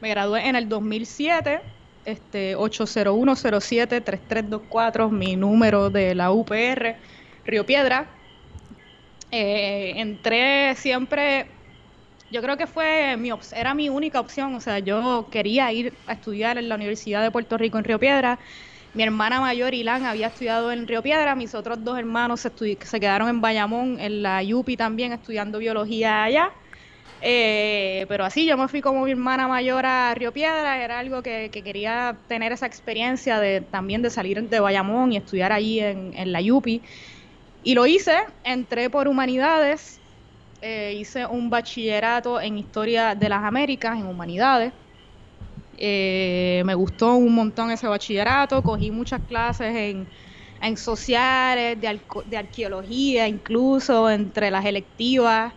Me 0.00 0.08
gradué 0.10 0.48
en 0.48 0.56
el 0.56 0.68
2007, 0.68 1.60
este 2.04 2.56
80107-3324, 2.56 5.10
mi 5.10 5.36
número 5.36 5.88
de 5.90 6.16
la 6.16 6.32
UPR, 6.32 6.96
Río 7.46 7.64
Piedra. 7.64 8.06
Eh, 9.30 9.92
entré 9.96 10.74
siempre, 10.74 11.46
yo 12.30 12.42
creo 12.42 12.56
que 12.56 12.66
fue 12.66 13.16
mi 13.16 13.30
era 13.54 13.74
mi 13.74 13.88
única 13.88 14.18
opción, 14.18 14.56
o 14.56 14.60
sea, 14.60 14.80
yo 14.80 15.28
quería 15.30 15.70
ir 15.72 15.94
a 16.08 16.14
estudiar 16.14 16.58
en 16.58 16.68
la 16.68 16.74
Universidad 16.74 17.22
de 17.22 17.30
Puerto 17.30 17.56
Rico 17.56 17.78
en 17.78 17.84
Río 17.84 18.00
Piedra. 18.00 18.40
Mi 18.94 19.02
hermana 19.02 19.40
mayor, 19.40 19.72
Ilan, 19.72 20.04
había 20.04 20.26
estudiado 20.26 20.70
en 20.70 20.86
Río 20.86 21.02
Piedra, 21.02 21.34
mis 21.34 21.54
otros 21.54 21.82
dos 21.82 21.98
hermanos 21.98 22.40
se, 22.40 23.00
quedaron 23.00 23.28
en 23.30 23.40
Bayamón, 23.40 23.98
en 23.98 24.22
la 24.22 24.42
UPI 24.42 24.76
también, 24.76 25.12
estudiando 25.12 25.58
biología 25.58 26.24
allá. 26.24 26.50
Eh, 27.22 28.04
pero 28.08 28.24
así 28.24 28.46
yo 28.46 28.58
me 28.58 28.68
fui 28.68 28.82
como 28.82 29.04
mi 29.04 29.12
hermana 29.12 29.48
mayor 29.48 29.86
a 29.86 30.12
Río 30.14 30.32
Piedra, 30.32 30.82
era 30.84 30.98
algo 30.98 31.22
que, 31.22 31.50
que 31.50 31.62
quería 31.62 32.18
tener 32.26 32.52
esa 32.52 32.66
experiencia 32.66 33.38
de 33.38 33.60
también 33.62 34.02
de 34.02 34.10
salir 34.10 34.42
de 34.42 34.60
Bayamón 34.60 35.12
y 35.12 35.16
estudiar 35.16 35.52
allí 35.52 35.80
en, 35.80 36.32
la 36.32 36.40
UPI. 36.40 36.82
Y 37.62 37.74
lo 37.74 37.86
hice, 37.86 38.16
entré 38.44 38.90
por 38.90 39.08
humanidades, 39.08 40.00
eh, 40.60 40.94
hice 40.98 41.24
un 41.26 41.48
bachillerato 41.48 42.40
en 42.40 42.58
historia 42.58 43.14
de 43.14 43.28
las 43.28 43.42
Américas, 43.42 43.96
en 43.98 44.06
humanidades. 44.06 44.72
Eh, 45.78 46.62
me 46.64 46.74
gustó 46.74 47.14
un 47.14 47.34
montón 47.34 47.70
ese 47.70 47.86
bachillerato, 47.88 48.62
cogí 48.62 48.90
muchas 48.90 49.20
clases 49.22 49.74
en, 49.74 50.06
en 50.60 50.76
sociales, 50.76 51.80
de, 51.80 52.00
de 52.26 52.36
arqueología, 52.36 53.26
incluso 53.28 54.08
entre 54.10 54.50
las 54.50 54.64
electivas. 54.64 55.52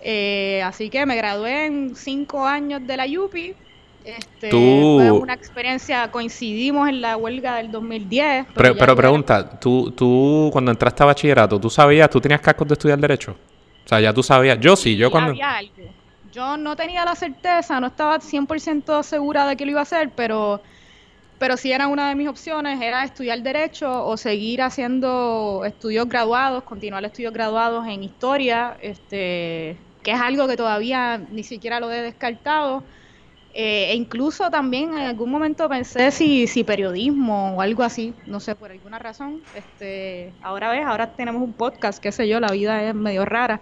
Eh, 0.00 0.62
así 0.64 0.88
que 0.88 1.04
me 1.06 1.14
gradué 1.16 1.66
en 1.66 1.94
cinco 1.94 2.46
años 2.46 2.80
de 2.86 2.96
la 2.96 3.04
UPI. 3.06 3.54
Este, 4.02 4.48
Tú- 4.50 4.94
Fue 4.96 5.10
una 5.10 5.34
experiencia, 5.34 6.10
coincidimos 6.10 6.88
en 6.88 7.02
la 7.02 7.16
huelga 7.18 7.56
del 7.56 7.70
2010. 7.70 8.46
Pero, 8.54 8.72
pero 8.74 8.84
era- 8.92 8.96
pregunta, 8.96 9.60
¿tú, 9.60 9.90
tú 9.92 10.48
cuando 10.52 10.70
entraste 10.70 11.02
a 11.02 11.06
bachillerato, 11.06 11.60
¿tú 11.60 11.68
sabías, 11.68 12.08
tú 12.08 12.18
tenías 12.20 12.40
cascos 12.40 12.66
de 12.66 12.72
estudiar 12.74 12.98
Derecho? 12.98 13.32
O 13.84 13.88
sea, 13.88 14.00
ya 14.00 14.12
tú 14.14 14.22
sabías. 14.22 14.58
Yo 14.58 14.74
sí, 14.74 14.96
yo 14.96 15.08
Sí, 15.08 15.12
cuando... 15.12 15.32
había 15.32 15.56
algo. 15.56 15.99
Yo 16.32 16.56
no 16.56 16.76
tenía 16.76 17.04
la 17.04 17.14
certeza, 17.16 17.80
no 17.80 17.88
estaba 17.88 18.20
100% 18.20 19.02
segura 19.02 19.46
de 19.46 19.56
que 19.56 19.64
lo 19.64 19.72
iba 19.72 19.80
a 19.80 19.82
hacer, 19.82 20.14
pero, 20.14 20.62
pero 21.38 21.56
sí 21.56 21.72
era 21.72 21.88
una 21.88 22.08
de 22.08 22.14
mis 22.14 22.28
opciones, 22.28 22.80
era 22.80 23.04
estudiar 23.04 23.42
Derecho 23.42 24.06
o 24.06 24.16
seguir 24.16 24.62
haciendo 24.62 25.64
estudios 25.64 26.08
graduados, 26.08 26.64
continuar 26.64 27.04
estudios 27.04 27.32
graduados 27.32 27.86
en 27.88 28.04
Historia, 28.04 28.76
este, 28.80 29.78
que 30.02 30.12
es 30.12 30.20
algo 30.20 30.46
que 30.46 30.56
todavía 30.56 31.18
ni 31.18 31.42
siquiera 31.44 31.80
lo 31.80 31.90
he 31.92 32.02
descartado. 32.02 32.84
Eh, 33.52 33.90
e 33.90 33.94
incluso 33.96 34.48
también 34.50 34.90
en 34.92 35.00
algún 35.06 35.30
momento 35.30 35.68
pensé 35.68 36.12
si, 36.12 36.46
si 36.46 36.62
periodismo 36.62 37.56
o 37.56 37.60
algo 37.60 37.82
así, 37.82 38.14
no 38.24 38.38
sé, 38.38 38.54
por 38.54 38.70
alguna 38.70 38.98
razón. 39.00 39.42
Este, 39.52 40.36
ahora 40.40 40.70
ves, 40.70 40.84
ahora 40.86 41.16
tenemos 41.16 41.42
un 41.42 41.54
podcast, 41.54 42.00
qué 42.00 42.12
sé 42.12 42.28
yo, 42.28 42.38
la 42.38 42.52
vida 42.52 42.84
es 42.84 42.94
medio 42.94 43.24
rara. 43.24 43.60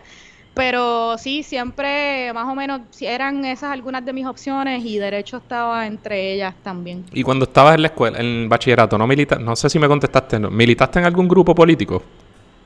Pero 0.58 1.16
sí, 1.18 1.44
siempre 1.44 2.32
más 2.32 2.48
o 2.48 2.54
menos 2.56 2.80
eran 3.00 3.44
esas 3.44 3.70
algunas 3.70 4.04
de 4.04 4.12
mis 4.12 4.26
opciones 4.26 4.84
y 4.84 4.98
derecho 4.98 5.36
estaba 5.36 5.86
entre 5.86 6.32
ellas 6.32 6.52
también. 6.64 7.04
Y 7.12 7.22
cuando 7.22 7.44
estabas 7.44 7.76
en 7.76 7.82
la 7.82 7.86
escuela, 7.86 8.18
en 8.18 8.26
el 8.26 8.48
bachillerato, 8.48 8.98
¿no 8.98 9.06
militaste? 9.06 9.44
No 9.44 9.54
sé 9.54 9.70
si 9.70 9.78
me 9.78 9.86
contestaste, 9.86 10.40
¿no? 10.40 10.50
¿militaste 10.50 10.98
en 10.98 11.04
algún 11.04 11.28
grupo 11.28 11.54
político? 11.54 12.02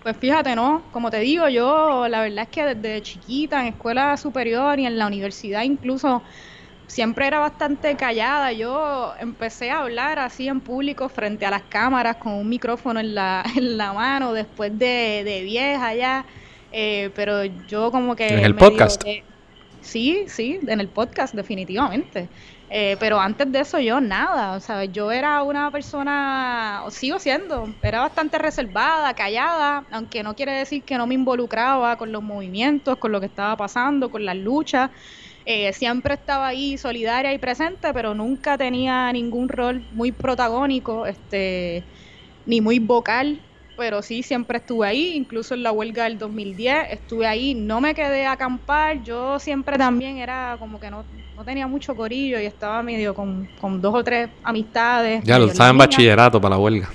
Pues 0.02 0.16
fíjate, 0.16 0.56
¿no? 0.56 0.84
Como 0.90 1.10
te 1.10 1.18
digo, 1.18 1.50
yo 1.50 2.08
la 2.08 2.22
verdad 2.22 2.44
es 2.44 2.48
que 2.48 2.74
desde 2.74 3.02
chiquita, 3.02 3.60
en 3.60 3.74
escuela 3.74 4.16
superior 4.16 4.80
y 4.80 4.86
en 4.86 4.96
la 4.96 5.06
universidad 5.06 5.62
incluso, 5.62 6.22
siempre 6.86 7.26
era 7.26 7.40
bastante 7.40 7.94
callada. 7.96 8.52
Yo 8.52 9.12
empecé 9.20 9.70
a 9.70 9.80
hablar 9.80 10.18
así 10.18 10.48
en 10.48 10.62
público 10.62 11.10
frente 11.10 11.44
a 11.44 11.50
las 11.50 11.64
cámaras 11.64 12.16
con 12.16 12.32
un 12.32 12.48
micrófono 12.48 13.00
en 13.00 13.14
la, 13.14 13.44
en 13.54 13.76
la 13.76 13.92
mano 13.92 14.32
después 14.32 14.78
de, 14.78 15.24
de 15.26 15.42
vieja 15.42 15.94
ya. 15.94 16.24
Eh, 16.72 17.10
pero 17.14 17.44
yo 17.44 17.90
como 17.90 18.16
que... 18.16 18.26
¿En 18.28 18.44
el 18.44 18.54
podcast? 18.54 19.02
de- 19.04 19.24
Sí, 19.82 20.24
sí, 20.28 20.60
en 20.66 20.80
el 20.80 20.86
podcast 20.88 21.34
definitivamente. 21.34 22.28
Eh, 22.70 22.96
pero 23.00 23.18
antes 23.20 23.50
de 23.50 23.60
eso 23.60 23.78
yo 23.80 24.00
nada, 24.00 24.56
o 24.56 24.60
sea, 24.60 24.84
yo 24.84 25.10
era 25.12 25.42
una 25.42 25.70
persona, 25.70 26.82
o 26.86 26.90
sigo 26.90 27.18
siendo, 27.18 27.68
era 27.82 28.00
bastante 28.00 28.38
reservada, 28.38 29.12
callada, 29.12 29.84
aunque 29.90 30.22
no 30.22 30.34
quiere 30.34 30.52
decir 30.52 30.82
que 30.84 30.96
no 30.96 31.06
me 31.06 31.14
involucraba 31.14 31.96
con 31.96 32.12
los 32.12 32.22
movimientos, 32.22 32.96
con 32.96 33.12
lo 33.12 33.20
que 33.20 33.26
estaba 33.26 33.56
pasando, 33.56 34.10
con 34.10 34.24
las 34.24 34.36
luchas. 34.36 34.90
Eh, 35.44 35.72
siempre 35.72 36.14
estaba 36.14 36.46
ahí 36.46 36.78
solidaria 36.78 37.32
y 37.34 37.38
presente, 37.38 37.92
pero 37.92 38.14
nunca 38.14 38.56
tenía 38.56 39.12
ningún 39.12 39.48
rol 39.48 39.84
muy 39.92 40.12
protagónico, 40.12 41.04
este, 41.06 41.82
ni 42.46 42.60
muy 42.60 42.78
vocal 42.78 43.40
pero 43.76 44.02
sí, 44.02 44.22
siempre 44.22 44.58
estuve 44.58 44.86
ahí, 44.86 45.12
incluso 45.14 45.54
en 45.54 45.62
la 45.62 45.72
huelga 45.72 46.04
del 46.04 46.18
2010 46.18 46.86
estuve 46.90 47.26
ahí, 47.26 47.54
no 47.54 47.80
me 47.80 47.94
quedé 47.94 48.26
a 48.26 48.32
acampar, 48.32 49.02
yo 49.02 49.38
siempre 49.38 49.78
también 49.78 50.18
era 50.18 50.56
como 50.58 50.78
que 50.78 50.90
no, 50.90 51.04
no 51.34 51.44
tenía 51.44 51.66
mucho 51.66 51.94
corillo 51.94 52.38
y 52.38 52.44
estaba 52.44 52.82
medio 52.82 53.14
con, 53.14 53.48
con 53.60 53.80
dos 53.80 53.94
o 53.94 54.04
tres 54.04 54.30
amistades. 54.42 55.24
Ya, 55.24 55.38
lo 55.38 55.46
estaba 55.46 55.70
en 55.70 55.78
bachillerato 55.78 56.40
para 56.40 56.56
la 56.56 56.60
huelga. 56.60 56.90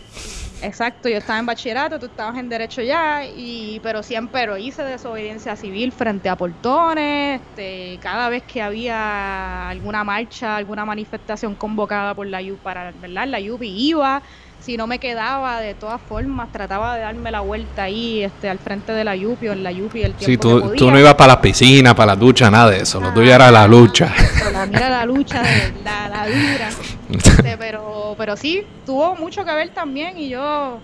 Exacto, 0.61 1.07
yo 1.07 1.17
estaba 1.17 1.37
en 1.37 1.45
bachillerato, 1.45 1.99
tú 1.99 2.07
estabas 2.07 2.37
en 2.37 2.49
derecho 2.49 2.81
ya, 2.81 3.23
y 3.25 3.79
pero 3.83 4.01
siempre 4.01 4.47
lo 4.47 4.57
hice 4.57 4.83
desobediencia 4.83 5.55
civil 5.55 5.91
frente 5.91 6.29
a 6.29 6.35
portones, 6.35 7.41
este, 7.41 7.99
cada 8.01 8.27
vez 8.29 8.41
que 8.43 8.61
había 8.61 9.69
alguna 9.69 10.03
marcha, 10.03 10.55
alguna 10.55 10.83
manifestación 10.83 11.53
convocada 11.55 12.15
por 12.15 12.25
la 12.25 12.41
U 12.41 12.57
para, 12.57 12.91
¿verdad? 12.91 13.27
La 13.27 13.39
UPI 13.39 13.89
iba, 13.89 14.23
si 14.59 14.75
no 14.75 14.87
me 14.87 14.99
quedaba, 14.99 15.61
de 15.61 15.75
todas 15.75 16.01
formas, 16.01 16.51
trataba 16.51 16.95
de 16.95 17.01
darme 17.01 17.31
la 17.31 17.41
vuelta 17.41 17.83
ahí, 17.83 18.23
este, 18.23 18.49
al 18.49 18.59
frente 18.59 18.91
de 18.91 19.03
la 19.03 19.13
UPI 19.15 19.47
o 19.49 19.53
en 19.53 19.63
la 19.63 19.71
UPI 19.71 20.03
el 20.03 20.15
tiempo 20.15 20.25
Sí, 20.25 20.31
que 20.31 20.37
tú, 20.37 20.59
podía. 20.61 20.77
tú 20.77 20.91
no 20.91 20.99
ibas 20.99 21.15
para 21.15 21.33
las 21.33 21.37
piscinas, 21.41 21.93
para 21.95 22.13
la 22.13 22.15
ducha, 22.15 22.49
nada 22.51 22.71
de 22.71 22.81
eso. 22.81 22.99
Lo 22.99 23.13
tuyo 23.13 23.33
era 23.33 23.51
la 23.51 23.67
lucha. 23.67 24.13
La 24.51 24.65
mira 24.65 24.89
la 24.89 25.05
lucha, 25.05 25.41
de- 25.43 25.83
la, 25.83 26.09
la 26.09 26.27
dura. 26.27 26.69
Este, 27.09 27.55
pero, 27.59 28.15
pero 28.17 28.35
sí, 28.35 28.65
tuvo 28.85 29.15
mucho 29.15 29.45
que 29.45 29.53
ver 29.53 29.69
también 29.69 30.17
y 30.17 30.29
yo 30.29 30.81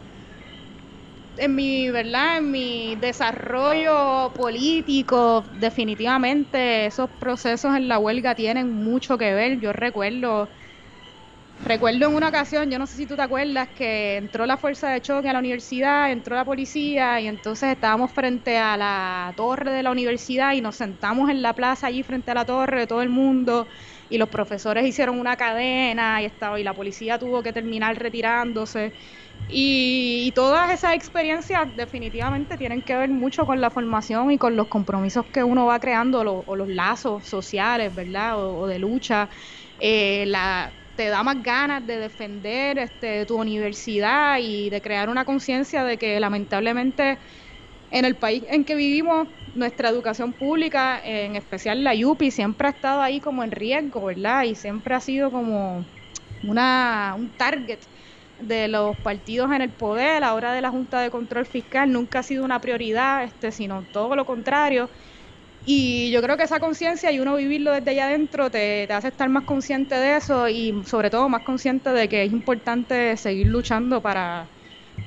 en 1.38 1.55
mi, 1.55 1.89
¿verdad? 1.89 2.38
En 2.38 2.51
mi 2.51 2.95
desarrollo 2.97 4.31
político, 4.36 5.43
definitivamente 5.59 6.86
esos 6.86 7.09
procesos 7.19 7.75
en 7.75 7.88
la 7.88 7.97
huelga 7.97 8.36
tienen 8.36 8.71
mucho 8.71 9.17
que 9.17 9.33
ver. 9.33 9.59
Yo 9.59 9.73
recuerdo 9.73 10.49
Recuerdo 11.65 12.10
en 12.10 12.15
una 12.15 12.28
ocasión, 12.28 12.69
yo 12.69 12.78
no 12.78 12.86
sé 12.86 12.97
si 12.97 13.08
tú 13.08 13.15
te 13.15 13.21
acuerdas, 13.21 13.69
que 13.69 14.17
entró 14.17 14.45
la 14.45 14.58
fuerza 14.58 14.89
de 14.89 14.99
choque 14.99 15.30
a 15.30 15.34
la 15.34 15.39
universidad, 15.39 16.12
entró 16.12 16.36
la 16.36 16.43
policía 16.43 17.21
y 17.21 17.28
entonces 17.28 17.69
estábamos 17.69 18.12
frente 18.12 18.58
a 18.58 18.76
la 18.76 19.34
torre 19.38 19.71
de 19.71 19.82
la 19.82 19.91
universidad 19.91 20.52
y 20.54 20.62
nos 20.62 20.76
sentamos 20.76 21.30
en 21.30 21.41
la 21.41 21.56
plaza 21.56 21.88
allí 21.88 22.04
frente 22.04 22.32
a 22.32 22.34
la 22.34 22.45
torre, 22.45 22.86
todo 22.86 23.02
el 23.02 23.08
mundo, 23.08 23.69
y 24.10 24.17
los 24.17 24.28
profesores 24.28 24.86
hicieron 24.86 25.17
una 25.17 25.38
cadena 25.38 26.21
y, 26.21 26.26
estaba, 26.26 26.60
y 26.60 26.63
la 26.63 26.73
policía 26.73 27.17
tuvo 27.17 27.41
que 27.41 27.54
terminar 27.54 27.97
retirándose. 27.97 28.93
Y, 29.47 30.34
todas 30.36 30.69
esas 30.71 30.95
experiencias 30.95 31.73
definitivamente 31.76 32.58
tienen 32.58 32.82
que 32.82 32.95
ver 32.97 33.10
mucho 33.10 33.45
con 33.45 33.62
la 33.62 33.69
formación 33.69 34.32
y 34.32 34.38
con 34.38 34.58
los 34.58 34.67
compromisos 34.67 35.28
que 35.28 35.43
uno 35.43 35.65
va 35.65 35.80
creando 35.80 36.43
o 36.45 36.56
los 36.58 36.67
lazos 36.67 37.26
sociales, 37.26 37.93
¿verdad? 37.95 38.38
O, 38.38 38.67
de 38.67 38.80
lucha. 38.80 39.30
Eh, 39.80 40.26
la, 40.28 40.73
te 40.95 41.08
da 41.08 41.23
más 41.23 41.41
ganas 41.41 41.86
de 41.86 41.97
defender 41.97 42.77
este, 42.77 43.25
tu 43.25 43.39
universidad 43.39 44.38
y 44.39 44.69
de 44.69 44.82
crear 44.82 45.10
una 45.10 45.25
conciencia 45.25 45.84
de 45.84 45.97
que 45.97 46.19
lamentablemente 46.19 47.19
en 47.89 48.06
el 48.06 48.17
país 48.17 48.43
en 48.49 48.65
que 48.65 48.75
vivimos, 48.75 49.27
nuestra 49.53 49.89
educación 49.89 50.34
pública, 50.34 50.99
en 51.03 51.36
especial 51.36 51.84
la 51.84 51.93
UPI, 51.93 52.32
siempre 52.32 52.67
ha 52.67 52.71
estado 52.71 53.01
ahí 53.01 53.21
como 53.21 53.43
en 53.43 53.51
riesgo, 53.51 54.06
¿verdad? 54.06 54.43
Y 54.43 54.56
siempre 54.56 54.95
ha 54.95 54.99
sido 54.99 55.29
como 55.32 55.86
una, 56.41 57.13
un 57.15 57.38
target 57.38 57.82
de 58.39 58.67
los 58.67 58.97
partidos 58.97 59.51
en 59.51 59.62
el 59.62 59.71
poder, 59.73 60.17
a 60.17 60.19
la 60.21 60.34
hora 60.34 60.53
de 60.53 60.62
la 60.62 60.71
Junta 60.71 61.01
de 61.01 61.12
Control 61.12 61.45
Fiscal, 61.45 61.91
nunca 61.91 62.19
ha 62.19 62.23
sido 62.23 62.43
una 62.43 62.60
prioridad, 62.62 63.23
este, 63.23 63.51
sino 63.51 63.86
todo 63.86 64.15
lo 64.15 64.25
contrario. 64.25 64.89
Y 65.65 66.12
yo 66.12 66.21
creo 66.21 66.36
que 66.36 66.43
esa 66.43 66.60
conciencia 66.60 67.12
y 67.12 67.19
uno 67.19 67.36
vivirlo 67.36 67.71
desde 67.71 67.91
allá 67.91 68.06
adentro 68.06 68.49
te, 68.49 68.88
hace 68.91 69.08
estar 69.08 69.30
más 69.30 69.43
consciente 69.43 69.95
de 69.95 70.17
eso 70.17 70.49
y 70.49 70.84
sobre 70.86 71.10
todo 71.10 71.30
más 71.30 71.43
consciente 71.43 71.89
de 71.91 72.10
que 72.10 72.23
es 72.23 72.32
importante 72.32 73.15
seguir 73.15 73.47
luchando 73.47 74.02
para, 74.02 74.45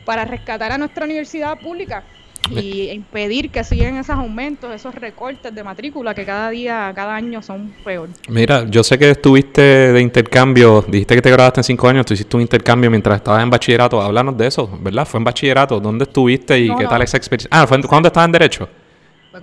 para 0.04 0.24
rescatar 0.24 0.72
a 0.72 0.78
nuestra 0.78 1.04
universidad 1.04 1.58
pública 1.58 2.04
y 2.50 2.90
impedir 2.90 3.50
que 3.50 3.64
sigan 3.64 3.96
esos 3.96 4.16
aumentos, 4.16 4.72
esos 4.72 4.94
recortes 4.94 5.54
de 5.54 5.64
matrícula 5.64 6.14
que 6.14 6.24
cada 6.24 6.50
día, 6.50 6.92
cada 6.94 7.14
año 7.14 7.42
son 7.42 7.74
peor. 7.84 8.08
Mira, 8.28 8.64
yo 8.68 8.82
sé 8.84 8.98
que 8.98 9.10
estuviste 9.10 9.60
de 9.60 10.00
intercambio, 10.00 10.84
dijiste 10.86 11.16
que 11.16 11.22
te 11.22 11.30
graduaste 11.30 11.60
en 11.60 11.64
cinco 11.64 11.88
años, 11.88 12.06
tú 12.06 12.14
hiciste 12.14 12.36
un 12.36 12.42
intercambio 12.42 12.90
mientras 12.90 13.16
estabas 13.16 13.42
en 13.42 13.50
bachillerato, 13.50 14.00
háblanos 14.00 14.36
de 14.38 14.46
eso, 14.46 14.70
¿verdad? 14.80 15.06
Fue 15.06 15.18
en 15.18 15.24
bachillerato, 15.24 15.80
¿dónde 15.80 16.04
estuviste 16.04 16.58
y 16.58 16.74
qué 16.76 16.86
tal 16.86 17.02
esa 17.02 17.16
experiencia? 17.16 17.48
Ah, 17.52 17.66
¿fue 17.66 17.82
¿cuándo 17.82 18.06
estabas 18.08 18.26
en 18.26 18.32
Derecho? 18.32 18.68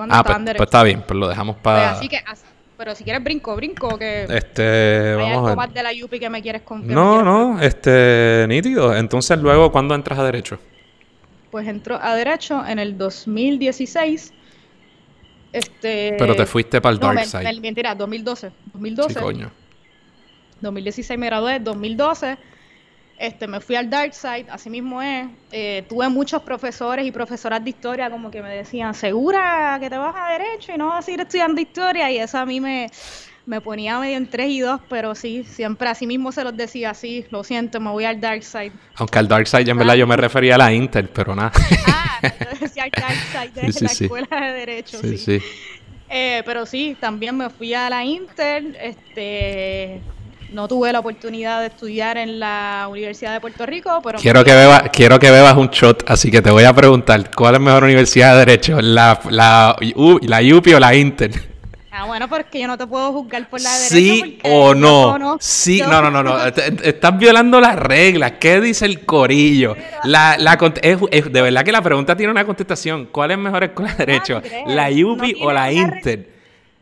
Ah, 0.10 0.24
pues, 0.24 0.38
pues, 0.38 0.62
está 0.62 0.84
bien, 0.84 1.04
pues 1.08 1.20
lo 1.20 1.28
dejamos 1.28 1.58
para. 1.58 1.90
Pues 1.90 1.98
así 1.98 2.10
que, 2.10 2.20
pero 2.78 2.96
si 2.96 3.04
quieres 3.04 3.24
brinco, 3.24 3.56
brinco, 3.56 3.98
que. 3.98 4.26
Este. 4.30 5.16
vamos 5.16 5.52
a 5.52 5.56
ver. 5.56 5.70
de 5.70 5.84
la 5.84 5.92
UPI 6.06 6.20
que 6.20 6.30
me 6.30 6.42
quieres 6.42 6.64
contar. 6.64 6.92
No, 6.92 7.24
no, 7.24 7.62
este. 7.62 8.46
Nítido. 8.48 8.96
Entonces, 8.96 9.38
luego, 9.40 9.72
¿cuándo 9.72 9.96
entras 9.96 10.20
a 10.20 10.24
Derecho? 10.24 10.60
Pues 11.52 11.68
entro 11.68 12.00
a 12.02 12.16
Derecho 12.16 12.66
en 12.66 12.80
el 12.80 12.98
2016. 12.98 14.34
Este. 15.52 16.16
Pero 16.18 16.36
te 16.36 16.46
fuiste 16.46 16.82
para 16.82 16.94
el 16.94 17.00
Dark 17.00 17.26
Side. 17.26 17.62
mentira, 17.62 17.94
2012. 17.96 18.52
2012. 18.74 19.14
Sí, 19.14 19.20
coño. 19.20 19.52
2016 20.62 21.20
me 21.20 21.26
gradué, 21.28 21.60
2012 21.60 22.38
este, 23.18 23.48
me 23.48 23.60
fui 23.60 23.76
al 23.76 23.90
dark 23.90 24.14
side, 24.14 24.46
así 24.50 24.70
mismo 24.70 25.02
es. 25.02 25.28
Eh, 25.52 25.86
tuve 25.88 26.10
muchos 26.10 26.42
profesores 26.42 27.06
y 27.06 27.12
profesoras 27.12 27.64
de 27.64 27.70
historia 27.70 28.10
como 28.10 28.32
que 28.32 28.42
me 28.42 28.50
decían, 28.50 28.94
segura 28.94 29.78
que 29.80 29.90
te 29.90 29.98
vas 29.98 30.16
a 30.18 30.32
derecho 30.32 30.74
y 30.74 30.78
no 30.78 30.88
vas 30.88 31.00
a 31.00 31.02
seguir 31.04 31.22
estudiando 31.22 31.62
historia. 31.62 32.12
Y 32.12 32.18
eso 32.18 32.38
a 32.38 32.46
mí 32.46 32.60
me, 32.60 32.90
me 33.46 33.62
ponía 33.62 34.00
medio 34.00 34.18
en 34.18 34.30
3 34.30 34.50
y 34.50 34.60
2, 34.60 34.82
pero 34.90 35.16
sí, 35.16 35.44
siempre 35.44 35.90
así 35.90 36.08
mismo 36.08 36.32
se 36.32 36.44
los 36.44 36.56
decía 36.56 36.92
así, 36.92 37.26
lo 37.30 37.44
siento, 37.44 37.80
me 37.80 37.92
voy 37.92 38.06
al 38.06 38.20
dark 38.20 38.44
side. 38.44 38.72
Aunque 38.96 39.20
al 39.20 39.28
dark 39.28 39.48
side 39.48 39.70
en 39.70 39.78
verdad 39.78 39.96
yo 39.96 40.08
me 40.08 40.18
refería 40.18 40.56
a 40.56 40.58
la 40.58 40.74
Inter, 40.74 41.10
pero 41.12 41.36
nada. 41.36 41.52
Ah, 41.88 42.20
decía 42.60 42.84
al 42.84 42.92
dark 42.92 43.16
side 43.32 43.62
de 43.62 43.82
la 43.82 43.92
escuela 43.92 44.42
de 44.42 44.54
derecho, 44.54 44.98
sí. 44.98 45.18
sí. 45.18 45.40
Eh, 46.10 46.44
pero 46.46 46.66
sí, 46.66 46.96
también 47.00 47.36
me 47.36 47.50
fui 47.50 47.74
a 47.74 47.90
la 47.90 48.04
Inter, 48.04 48.78
este 48.80 50.02
no 50.54 50.68
tuve 50.68 50.92
la 50.94 51.00
oportunidad 51.00 51.62
de 51.62 51.68
estudiar 51.68 52.18
en 52.18 52.40
la 52.40 52.88
Universidad 52.90 53.34
de 53.34 53.42
Puerto 53.42 53.66
Rico, 53.66 54.00
pero... 54.04 54.20
Quiero 54.20 54.44
que, 54.44 54.54
beba, 54.54 54.82
quiero 54.84 55.20
que 55.20 55.32
bebas 55.32 55.58
un 55.58 55.68
shot, 55.70 56.04
así 56.08 56.30
que 56.30 56.42
te 56.42 56.52
voy 56.52 56.64
a 56.64 56.74
preguntar, 56.74 57.32
¿cuál 57.36 57.56
es 57.56 57.62
mejor 57.62 57.84
universidad 57.84 58.34
de 58.34 58.40
Derecho? 58.40 58.80
¿La, 58.80 59.20
la, 59.30 59.76
la 59.80 60.56
UPI 60.56 60.74
o 60.76 60.80
la 60.80 60.96
Inter? 60.96 61.54
Ah, 61.96 62.06
bueno, 62.06 62.28
porque 62.28 62.60
yo 62.60 62.68
no 62.68 62.76
te 62.76 62.88
puedo 62.88 63.12
juzgar 63.12 63.48
por 63.48 63.62
la 63.62 63.72
derecha. 63.72 63.96
¿Sí 63.96 64.40
o 64.46 64.74
no? 64.74 65.38
sí, 65.40 65.80
no, 65.80 66.02
no, 66.02 66.10
no, 66.10 66.24
no. 66.24 66.44
Estás 66.44 67.18
violando 67.20 67.62
las 67.62 67.76
reglas. 67.76 68.34
¿Qué 68.40 68.60
dice 68.60 68.86
el 68.86 69.06
corillo? 69.06 69.76
La, 70.04 70.36
la, 70.40 70.58
es, 70.82 71.00
de 71.32 71.42
verdad 71.44 71.64
que 71.64 71.72
la 71.72 71.84
pregunta 71.84 72.16
tiene 72.16 72.32
una 72.32 72.46
contestación. 72.46 73.10
¿Cuál 73.12 73.32
es 73.32 73.38
mejor 73.38 73.64
escuela 73.66 73.94
de 73.94 74.06
derecho? 74.08 74.42
¿La 74.66 74.90
UPI 74.90 75.36
o 75.42 75.54
la 75.54 75.72
Inter? 75.72 76.33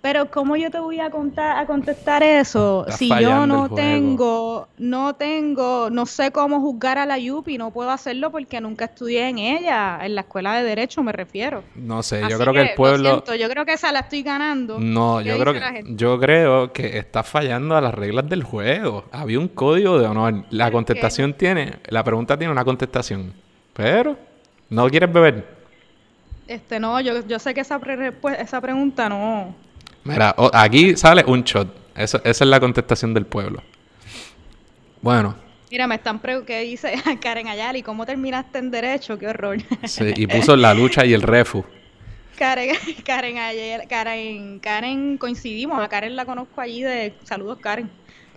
Pero 0.02 0.32
¿cómo 0.32 0.56
yo 0.56 0.72
te 0.72 0.80
voy 0.80 1.00
a 1.00 1.12
contar 1.12 1.60
a 1.60 1.68
contestar 1.68 2.24
eso 2.24 2.88
si 2.90 3.08
yo 3.08 3.46
no 3.46 3.70
tengo 3.70 4.68
no 4.80 5.14
tengo 5.14 5.90
no 5.92 6.08
sé 6.08 6.32
cómo 6.32 6.60
juzgar 6.60 6.98
a 6.98 7.06
la 7.06 7.20
Yupi, 7.20 7.60
no 7.60 7.70
puedo 7.70 7.92
hacerlo 7.92 8.32
porque 8.32 8.60
nunca 8.60 8.86
estudié 8.86 9.30
en 9.30 9.38
ella, 9.38 10.00
en 10.02 10.16
la 10.16 10.22
escuela 10.22 10.56
de 10.56 10.64
derecho 10.64 11.04
me 11.04 11.12
refiero. 11.12 11.64
No 11.76 12.02
sé, 12.02 12.24
yo 12.28 12.40
creo 12.40 12.52
que, 12.52 12.62
el 12.62 12.74
pueblo 12.76 13.24
yo 13.26 13.48
creo 13.48 13.64
que 13.64 13.74
esa 13.74 13.92
la 13.92 14.00
estoy 14.00 14.24
ganando. 14.24 14.80
No, 14.80 15.22
yo 15.22 15.38
creo 15.38 15.54
que 15.54 15.84
yo 15.90 16.20
creo 16.20 16.74
que 16.74 16.98
está 16.98 17.22
fallando 17.22 17.78
a 17.78 17.82
las 17.82 17.94
reglas 17.94 18.28
del 18.28 18.44
juego. 18.44 19.06
Había 19.12 19.38
un 19.38 19.50
código 19.50 20.00
de 20.00 20.08
honor. 20.08 20.46
La 20.50 20.72
contestación 20.72 21.34
tiene, 21.36 21.76
la 21.90 22.04
pregunta 22.04 22.38
tiene 22.38 22.52
una 22.52 22.66
contestación. 22.66 23.34
Pero 23.74 24.18
no 24.70 24.90
quieres 24.90 25.14
beber. 25.14 25.62
Este 26.48 26.80
no, 26.80 27.00
yo, 27.00 27.26
yo 27.28 27.38
sé 27.38 27.54
que 27.54 27.62
esa 27.62 27.80
esa 28.40 28.62
pregunta 28.62 29.08
no 29.08 29.56
Mira, 30.04 30.36
aquí 30.54 30.96
sale 30.98 31.24
un 31.28 31.44
shot. 31.44 31.68
esa 31.96 32.22
es 32.24 32.42
la 32.42 32.60
contestación 32.60 33.14
del 33.14 33.26
pueblo. 33.26 33.62
Bueno. 35.02 35.36
Mira, 35.72 35.88
me 35.88 35.96
están 35.96 36.20
preguntando 36.20 36.48
qué 36.48 36.62
dice 36.62 36.94
Karen 37.22 37.48
Ayali, 37.48 37.82
¿cómo 37.82 38.06
terminaste 38.06 38.60
en 38.60 38.72
derecho? 38.72 39.18
Qué 39.18 39.28
horror. 39.28 39.58
Sí, 39.86 40.14
y 40.16 40.28
puso 40.28 40.56
la 40.56 40.74
lucha 40.74 41.06
y 41.06 41.14
el 41.14 41.22
refu. 41.22 41.64
Karen, 42.38 42.76
Karen, 43.06 43.38
Karen, 43.88 44.60
Karen, 44.60 45.18
coincidimos, 45.18 45.82
a 45.82 45.88
Karen 45.88 46.16
la 46.16 46.26
conozco 46.26 46.60
allí 46.60 46.82
de 46.82 47.14
saludos 47.24 47.60
Karen. 47.60 47.90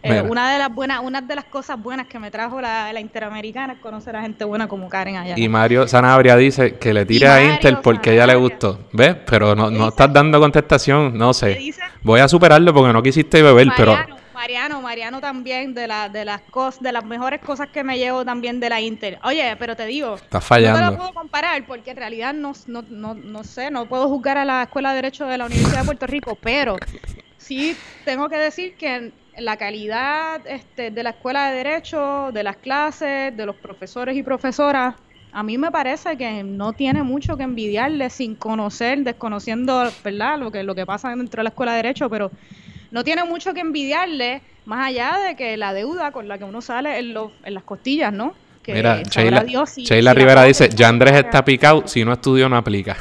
Eh, 0.06 0.20
una 0.20 0.52
de 0.52 0.58
las 0.58 0.74
buenas, 0.74 1.00
una 1.02 1.22
de 1.22 1.34
las 1.34 1.46
cosas 1.46 1.80
buenas 1.80 2.06
que 2.06 2.18
me 2.18 2.30
trajo 2.30 2.60
la, 2.60 2.92
Interamericana 3.00 3.72
es 3.72 3.78
conocer 3.78 4.14
a 4.14 4.20
gente 4.20 4.44
buena 4.44 4.68
como 4.68 4.88
Karen 4.88 5.16
allá. 5.16 5.34
Y 5.38 5.48
Mario 5.48 5.88
Sanabria 5.88 6.36
dice 6.36 6.76
que 6.76 6.92
le 6.92 7.06
tire 7.06 7.26
a 7.26 7.42
Intel 7.42 7.78
porque 7.78 8.10
a 8.10 8.12
ella 8.12 8.26
le 8.26 8.34
gustó. 8.34 8.80
¿Ves? 8.92 9.16
Pero 9.26 9.54
no, 9.54 9.70
no 9.70 9.88
estás 9.88 10.12
dando 10.12 10.38
contestación, 10.38 11.16
no 11.16 11.32
sé. 11.32 11.72
Voy 12.02 12.20
a 12.20 12.28
superarlo 12.28 12.74
porque 12.74 12.92
no 12.92 13.02
quisiste 13.02 13.42
beber, 13.42 13.68
pero 13.76 13.96
Mariano, 14.34 14.82
Mariano 14.82 15.20
también 15.22 15.72
de 15.72 15.86
la, 15.86 16.10
de 16.10 16.24
las 16.24 16.42
cosas, 16.42 16.82
de 16.82 16.92
las 16.92 17.04
mejores 17.04 17.40
cosas 17.40 17.68
que 17.68 17.82
me 17.82 17.96
llevo 17.96 18.26
también 18.26 18.60
de 18.60 18.68
la 18.68 18.80
Inter. 18.80 19.18
Oye, 19.22 19.56
pero 19.58 19.74
te 19.74 19.86
digo, 19.86 20.16
Estás 20.16 20.44
fallando. 20.44 20.80
no 20.80 20.86
te 20.86 20.92
lo 20.92 20.98
puedo 20.98 21.14
comparar 21.14 21.64
porque 21.66 21.92
en 21.92 21.96
realidad 21.96 22.34
no, 22.34 22.52
no, 22.66 22.82
no, 22.82 23.14
no 23.14 23.44
sé, 23.44 23.70
no 23.70 23.86
puedo 23.86 24.06
juzgar 24.08 24.36
a 24.36 24.44
la 24.44 24.64
Escuela 24.64 24.90
de 24.90 24.96
Derecho 24.96 25.24
de 25.24 25.38
la 25.38 25.46
Universidad 25.46 25.80
de 25.80 25.86
Puerto 25.86 26.06
Rico, 26.06 26.36
pero 26.42 26.76
sí 27.38 27.74
tengo 28.04 28.28
que 28.28 28.36
decir 28.36 28.74
que 28.76 29.12
la 29.38 29.56
calidad 29.56 30.40
este, 30.46 30.90
de 30.90 31.02
la 31.02 31.10
escuela 31.10 31.50
de 31.50 31.56
derecho, 31.56 32.30
de 32.32 32.42
las 32.42 32.56
clases, 32.56 33.36
de 33.36 33.46
los 33.46 33.56
profesores 33.56 34.16
y 34.16 34.22
profesoras, 34.22 34.94
a 35.32 35.42
mí 35.42 35.58
me 35.58 35.72
parece 35.72 36.16
que 36.16 36.44
no 36.44 36.72
tiene 36.72 37.02
mucho 37.02 37.36
que 37.36 37.42
envidiarle 37.42 38.08
sin 38.08 38.36
conocer, 38.36 39.00
desconociendo, 39.00 39.90
¿verdad? 40.04 40.38
Lo 40.38 40.52
que, 40.52 40.62
lo 40.62 40.76
que 40.76 40.86
pasa 40.86 41.10
dentro 41.10 41.40
de 41.40 41.44
la 41.44 41.48
escuela 41.48 41.72
de 41.72 41.78
derecho, 41.78 42.08
pero 42.08 42.30
no 42.92 43.02
tiene 43.02 43.24
mucho 43.24 43.52
que 43.52 43.60
envidiarle, 43.60 44.42
más 44.64 44.86
allá 44.86 45.18
de 45.26 45.34
que 45.34 45.56
la 45.56 45.74
deuda 45.74 46.12
con 46.12 46.28
la 46.28 46.38
que 46.38 46.44
uno 46.44 46.60
sale 46.60 46.98
en, 47.00 47.16
en 47.44 47.54
las 47.54 47.64
costillas, 47.64 48.12
¿no? 48.12 48.34
Que 48.62 48.74
Mira, 48.74 49.02
Sheila, 49.02 50.14
Rivera 50.14 50.44
dice, 50.44 50.68
ya 50.68 50.88
Andrés 50.88 51.14
está 51.14 51.44
picado, 51.44 51.86
si 51.88 52.04
no 52.04 52.12
estudió 52.12 52.48
no 52.48 52.56
aplica. 52.56 52.96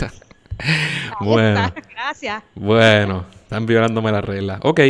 bueno. 1.20 1.70
Gracias. 1.90 2.42
Bueno, 2.54 3.26
están 3.42 3.66
violándome 3.66 4.10
las 4.10 4.24
reglas. 4.24 4.58
Ok. 4.62 4.80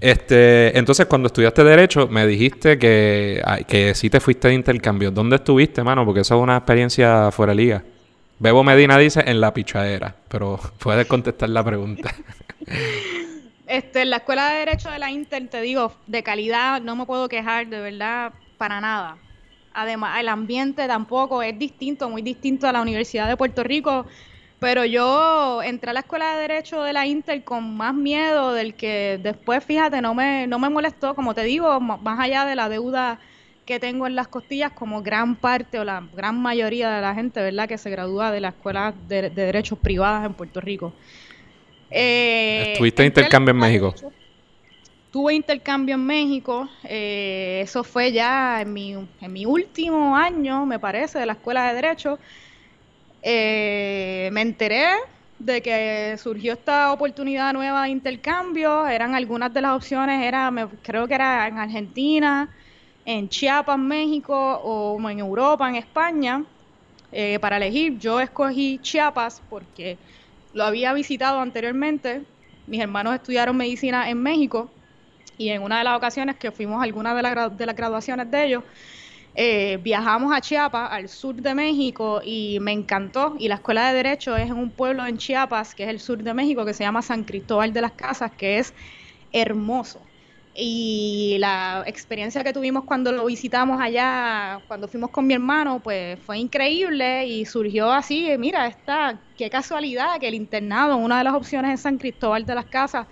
Este, 0.00 0.76
entonces, 0.78 1.06
cuando 1.06 1.26
estudiaste 1.26 1.62
Derecho, 1.62 2.08
me 2.08 2.26
dijiste 2.26 2.78
que, 2.78 3.42
que 3.68 3.94
sí 3.94 4.08
te 4.08 4.18
fuiste 4.20 4.48
de 4.48 4.54
intercambio. 4.54 5.10
¿Dónde 5.10 5.36
estuviste, 5.36 5.82
mano? 5.82 6.06
Porque 6.06 6.20
eso 6.20 6.36
es 6.36 6.42
una 6.42 6.56
experiencia 6.56 7.30
fuera 7.30 7.52
liga. 7.52 7.84
Bebo 8.38 8.64
Medina 8.64 8.96
dice 8.96 9.22
en 9.26 9.38
la 9.38 9.52
pichadera, 9.52 10.16
pero 10.28 10.58
puedes 10.78 11.06
contestar 11.06 11.50
la 11.50 11.62
pregunta. 11.62 12.14
este, 13.66 14.06
la 14.06 14.16
Escuela 14.16 14.48
de 14.50 14.60
Derecho 14.60 14.90
de 14.90 14.98
la 14.98 15.10
Inter, 15.10 15.46
te 15.48 15.60
digo, 15.60 15.92
de 16.06 16.22
calidad, 16.22 16.80
no 16.80 16.96
me 16.96 17.04
puedo 17.04 17.28
quejar, 17.28 17.66
de 17.66 17.80
verdad, 17.80 18.32
para 18.56 18.80
nada. 18.80 19.18
Además, 19.74 20.18
el 20.18 20.28
ambiente 20.30 20.86
tampoco 20.86 21.42
es 21.42 21.58
distinto, 21.58 22.08
muy 22.08 22.22
distinto 22.22 22.66
a 22.66 22.72
la 22.72 22.80
Universidad 22.80 23.28
de 23.28 23.36
Puerto 23.36 23.62
Rico. 23.62 24.06
Pero 24.60 24.84
yo 24.84 25.62
entré 25.62 25.90
a 25.90 25.94
la 25.94 26.00
escuela 26.00 26.36
de 26.36 26.42
Derecho 26.42 26.82
de 26.82 26.92
la 26.92 27.06
Inter 27.06 27.42
con 27.42 27.76
más 27.76 27.94
miedo 27.94 28.52
del 28.52 28.74
que 28.74 29.18
después, 29.22 29.64
fíjate, 29.64 30.02
no 30.02 30.14
me, 30.14 30.46
no 30.46 30.58
me 30.58 30.68
molestó, 30.68 31.14
como 31.14 31.34
te 31.34 31.42
digo, 31.44 31.80
más 31.80 32.20
allá 32.20 32.44
de 32.44 32.54
la 32.54 32.68
deuda 32.68 33.18
que 33.64 33.80
tengo 33.80 34.06
en 34.06 34.14
las 34.14 34.28
costillas, 34.28 34.72
como 34.72 35.02
gran 35.02 35.36
parte 35.36 35.78
o 35.78 35.84
la 35.84 36.02
gran 36.14 36.38
mayoría 36.40 36.90
de 36.90 37.00
la 37.00 37.14
gente, 37.14 37.40
¿verdad?, 37.40 37.68
que 37.68 37.78
se 37.78 37.88
gradúa 37.88 38.30
de 38.30 38.40
la 38.40 38.48
escuela 38.48 38.92
de, 39.08 39.30
Derechos 39.30 39.78
Privadas 39.78 40.26
en 40.26 40.34
Puerto 40.34 40.60
Rico. 40.60 40.92
Eh, 41.90 42.72
¿Estuviste 42.72 43.04
intercambio 43.04 43.52
en 43.52 43.58
México? 43.58 43.94
tuve 45.10 45.34
intercambio 45.34 45.96
en 45.96 46.06
México, 46.06 46.68
eh, 46.84 47.62
eso 47.64 47.82
fue 47.82 48.12
ya 48.12 48.60
en 48.60 48.72
mi, 48.72 48.92
en 48.92 49.32
mi 49.32 49.44
último 49.44 50.16
año, 50.16 50.66
me 50.66 50.78
parece, 50.78 51.18
de 51.18 51.26
la 51.26 51.32
escuela 51.32 51.66
de 51.68 51.74
Derecho. 51.74 52.18
Eh, 53.22 54.30
me 54.32 54.40
enteré 54.40 54.86
de 55.38 55.62
que 55.62 56.16
surgió 56.18 56.52
esta 56.52 56.92
oportunidad 56.92 57.52
nueva 57.52 57.84
de 57.84 57.90
intercambio, 57.90 58.86
eran 58.86 59.14
algunas 59.14 59.52
de 59.52 59.62
las 59.62 59.72
opciones, 59.72 60.22
era, 60.22 60.52
creo 60.82 61.08
que 61.08 61.14
era 61.14 61.48
en 61.48 61.58
Argentina, 61.58 62.48
en 63.04 63.28
Chiapas, 63.28 63.78
México, 63.78 64.60
o 64.62 65.10
en 65.10 65.18
Europa, 65.18 65.68
en 65.68 65.76
España, 65.76 66.44
eh, 67.12 67.38
para 67.40 67.56
elegir. 67.56 67.98
Yo 67.98 68.20
escogí 68.20 68.78
Chiapas 68.82 69.42
porque 69.48 69.98
lo 70.52 70.64
había 70.64 70.92
visitado 70.92 71.40
anteriormente, 71.40 72.22
mis 72.66 72.80
hermanos 72.80 73.14
estudiaron 73.14 73.56
medicina 73.56 74.10
en 74.10 74.22
México 74.22 74.70
y 75.38 75.48
en 75.48 75.62
una 75.62 75.78
de 75.78 75.84
las 75.84 75.96
ocasiones 75.96 76.36
que 76.36 76.52
fuimos 76.52 76.80
a 76.80 76.84
alguna 76.84 77.14
de, 77.14 77.56
de 77.56 77.66
las 77.66 77.76
graduaciones 77.76 78.30
de 78.30 78.44
ellos, 78.44 78.64
eh, 79.34 79.78
viajamos 79.82 80.34
a 80.34 80.40
Chiapas, 80.40 80.90
al 80.92 81.08
sur 81.08 81.36
de 81.36 81.54
México, 81.54 82.20
y 82.24 82.58
me 82.60 82.72
encantó. 82.72 83.34
Y 83.38 83.48
la 83.48 83.56
escuela 83.56 83.88
de 83.88 83.94
Derecho 83.94 84.36
es 84.36 84.50
en 84.50 84.56
un 84.56 84.70
pueblo 84.70 85.06
en 85.06 85.18
Chiapas, 85.18 85.74
que 85.74 85.84
es 85.84 85.90
el 85.90 86.00
sur 86.00 86.22
de 86.22 86.34
México, 86.34 86.64
que 86.64 86.74
se 86.74 86.84
llama 86.84 87.02
San 87.02 87.24
Cristóbal 87.24 87.72
de 87.72 87.80
las 87.82 87.92
Casas, 87.92 88.32
que 88.36 88.58
es 88.58 88.74
hermoso. 89.32 90.10
Y 90.52 91.36
la 91.38 91.84
experiencia 91.86 92.42
que 92.42 92.52
tuvimos 92.52 92.84
cuando 92.84 93.12
lo 93.12 93.24
visitamos 93.26 93.80
allá, 93.80 94.64
cuando 94.66 94.88
fuimos 94.88 95.10
con 95.10 95.26
mi 95.26 95.34
hermano, 95.34 95.80
pues 95.80 96.18
fue 96.20 96.38
increíble 96.38 97.26
y 97.26 97.46
surgió 97.46 97.92
así, 97.92 98.28
mira, 98.36 98.66
esta, 98.66 99.22
qué 99.36 99.48
casualidad 99.48 100.18
que 100.18 100.26
el 100.28 100.34
internado, 100.34 100.96
una 100.96 101.18
de 101.18 101.24
las 101.24 101.34
opciones 101.34 101.70
en 101.70 101.78
San 101.78 101.98
Cristóbal 101.98 102.44
de 102.46 102.54
las 102.56 102.66
Casas, 102.66 103.06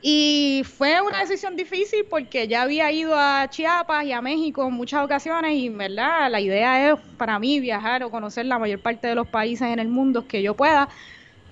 y 0.00 0.62
fue 0.64 1.00
una 1.00 1.20
decisión 1.20 1.56
difícil 1.56 2.06
porque 2.08 2.46
ya 2.46 2.62
había 2.62 2.92
ido 2.92 3.14
a 3.18 3.48
Chiapas 3.48 4.04
y 4.04 4.12
a 4.12 4.20
México 4.20 4.66
en 4.68 4.74
muchas 4.74 5.04
ocasiones 5.04 5.54
y, 5.54 5.68
¿verdad? 5.70 6.30
La 6.30 6.40
idea 6.40 6.92
es 6.92 7.00
para 7.16 7.38
mí 7.38 7.60
viajar 7.60 8.02
o 8.04 8.10
conocer 8.10 8.46
la 8.46 8.58
mayor 8.58 8.80
parte 8.82 9.08
de 9.08 9.14
los 9.14 9.28
países 9.28 9.68
en 9.68 9.78
el 9.78 9.88
mundo 9.88 10.26
que 10.28 10.42
yo 10.42 10.54
pueda. 10.54 10.88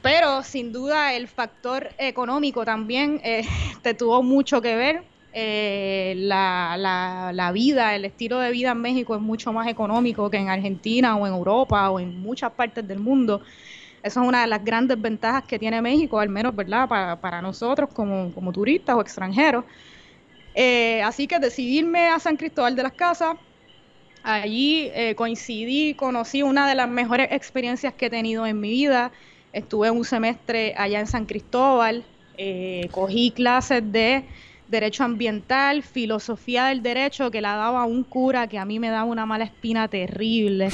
Pero 0.02 0.42
sin 0.42 0.72
duda 0.72 1.14
el 1.14 1.28
factor 1.28 1.94
económico 1.98 2.64
también 2.64 3.20
eh, 3.24 3.46
te 3.82 3.94
tuvo 3.94 4.22
mucho 4.22 4.60
que 4.62 4.76
ver. 4.76 5.04
Eh, 5.36 6.14
la, 6.18 6.76
la, 6.78 7.32
la 7.34 7.50
vida, 7.50 7.96
el 7.96 8.04
estilo 8.04 8.38
de 8.38 8.52
vida 8.52 8.70
en 8.70 8.80
México 8.80 9.16
es 9.16 9.20
mucho 9.20 9.52
más 9.52 9.66
económico 9.66 10.30
que 10.30 10.36
en 10.36 10.48
Argentina 10.48 11.16
o 11.16 11.26
en 11.26 11.32
Europa 11.32 11.90
o 11.90 11.98
en 11.98 12.14
muchas 12.20 12.52
partes 12.52 12.86
del 12.86 13.00
mundo. 13.00 13.42
Esa 14.04 14.20
es 14.20 14.28
una 14.28 14.42
de 14.42 14.46
las 14.48 14.62
grandes 14.62 15.00
ventajas 15.00 15.44
que 15.44 15.58
tiene 15.58 15.80
México, 15.80 16.20
al 16.20 16.28
menos, 16.28 16.54
¿verdad? 16.54 16.86
Para, 16.86 17.18
para 17.18 17.40
nosotros 17.40 17.88
como, 17.90 18.30
como, 18.34 18.52
turistas 18.52 18.94
o 18.96 19.00
extranjeros. 19.00 19.64
Eh, 20.54 21.02
así 21.02 21.26
que 21.26 21.38
decidirme 21.38 22.08
a 22.10 22.18
San 22.18 22.36
Cristóbal 22.36 22.76
de 22.76 22.82
las 22.82 22.92
Casas, 22.92 23.36
allí 24.22 24.90
eh, 24.92 25.14
coincidí, 25.16 25.94
conocí 25.94 26.42
una 26.42 26.68
de 26.68 26.74
las 26.74 26.86
mejores 26.86 27.28
experiencias 27.30 27.94
que 27.94 28.06
he 28.06 28.10
tenido 28.10 28.44
en 28.44 28.60
mi 28.60 28.68
vida. 28.68 29.10
Estuve 29.54 29.90
un 29.90 30.04
semestre 30.04 30.74
allá 30.76 31.00
en 31.00 31.06
San 31.06 31.24
Cristóbal, 31.24 32.04
eh, 32.36 32.88
cogí 32.90 33.30
clases 33.30 33.90
de 33.90 34.24
derecho 34.68 35.04
ambiental, 35.04 35.82
filosofía 35.82 36.66
del 36.66 36.82
derecho, 36.82 37.30
que 37.30 37.40
la 37.40 37.56
daba 37.56 37.86
un 37.86 38.04
cura 38.04 38.48
que 38.48 38.58
a 38.58 38.66
mí 38.66 38.78
me 38.78 38.90
daba 38.90 39.04
una 39.04 39.24
mala 39.24 39.44
espina 39.44 39.88
terrible. 39.88 40.68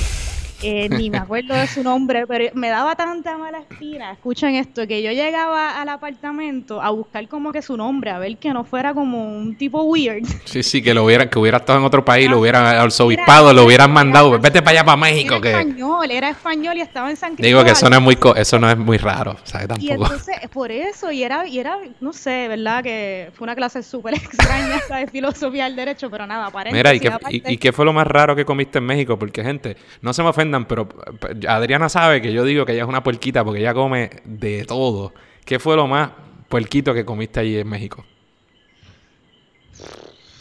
Eh, 0.62 0.88
ni 0.90 1.08
me 1.08 1.18
acuerdo 1.18 1.54
de 1.54 1.66
su 1.66 1.82
nombre, 1.82 2.26
pero 2.26 2.50
me 2.54 2.68
daba 2.68 2.94
tanta 2.94 3.38
mala 3.38 3.60
espina. 3.60 4.12
Escuchen 4.12 4.54
esto, 4.56 4.86
que 4.86 5.02
yo 5.02 5.10
llegaba 5.10 5.80
al 5.80 5.88
apartamento 5.88 6.82
a 6.82 6.90
buscar 6.90 7.26
como 7.28 7.52
que 7.52 7.62
su 7.62 7.76
nombre, 7.76 8.10
a 8.10 8.18
ver 8.18 8.36
que 8.36 8.52
no 8.52 8.64
fuera 8.64 8.92
como 8.92 9.38
un 9.38 9.56
tipo 9.56 9.82
weird. 9.82 10.26
Sí, 10.44 10.62
sí, 10.62 10.82
que 10.82 10.92
lo 10.92 11.04
hubiera, 11.04 11.30
que 11.30 11.38
hubiera 11.38 11.58
estado 11.58 11.78
en 11.78 11.84
otro 11.84 12.04
país, 12.04 12.28
lo 12.28 12.40
hubieran 12.40 12.66
arzobispado, 12.66 13.54
lo 13.54 13.64
hubieran 13.64 13.90
mandado, 13.90 14.38
vete 14.38 14.60
para 14.60 14.80
allá 14.80 14.84
para 14.84 14.96
México. 14.96 15.36
Era 15.36 15.42
que... 15.42 15.50
español, 15.50 16.10
era 16.10 16.28
español 16.30 16.76
y 16.76 16.80
estaba 16.82 17.10
en 17.10 17.16
San 17.16 17.36
Cristóbal. 17.36 17.48
Digo 17.48 17.64
que 17.64 17.70
eso 17.70 17.88
no 17.88 17.96
es 17.96 18.02
muy, 18.02 18.18
eso 18.36 18.58
no 18.58 18.70
es 18.70 18.76
muy 18.76 18.98
raro, 18.98 19.36
¿sabes? 19.44 19.68
Tampoco. 19.68 19.88
Y 19.88 19.90
entonces, 19.90 20.36
por 20.52 20.70
eso, 20.70 21.10
y 21.10 21.22
era, 21.22 21.46
y 21.46 21.58
era, 21.58 21.78
no 22.00 22.12
sé, 22.12 22.48
¿verdad? 22.48 22.82
Que 22.82 23.30
fue 23.34 23.44
una 23.44 23.56
clase 23.56 23.82
súper 23.82 24.14
extraña, 24.14 24.80
de 24.90 25.06
Filosofía 25.06 25.64
del 25.64 25.76
derecho, 25.76 26.10
pero 26.10 26.26
nada, 26.26 26.46
aparente. 26.46 26.76
Mira, 26.76 26.94
¿y 26.94 27.00
qué, 27.00 27.10
y, 27.30 27.54
¿y 27.54 27.56
qué 27.56 27.72
fue 27.72 27.84
lo 27.84 27.92
más 27.92 28.06
raro 28.06 28.36
que 28.36 28.44
comiste 28.44 28.78
en 28.78 28.84
México? 28.84 29.18
Porque, 29.18 29.42
gente, 29.42 29.76
no 30.02 30.12
se 30.12 30.22
me 30.22 30.28
ofende 30.28 30.49
pero 30.66 30.88
Adriana 31.48 31.88
sabe 31.88 32.20
que 32.20 32.32
yo 32.32 32.44
digo 32.44 32.64
que 32.64 32.72
ella 32.72 32.82
es 32.82 32.88
una 32.88 33.02
puerquita 33.02 33.44
porque 33.44 33.60
ella 33.60 33.74
come 33.74 34.10
de 34.24 34.64
todo. 34.64 35.12
¿Qué 35.44 35.58
fue 35.58 35.76
lo 35.76 35.86
más 35.86 36.10
puerquito 36.48 36.94
que 36.94 37.04
comiste 37.04 37.40
allí 37.40 37.58
en 37.58 37.68
México? 37.68 38.04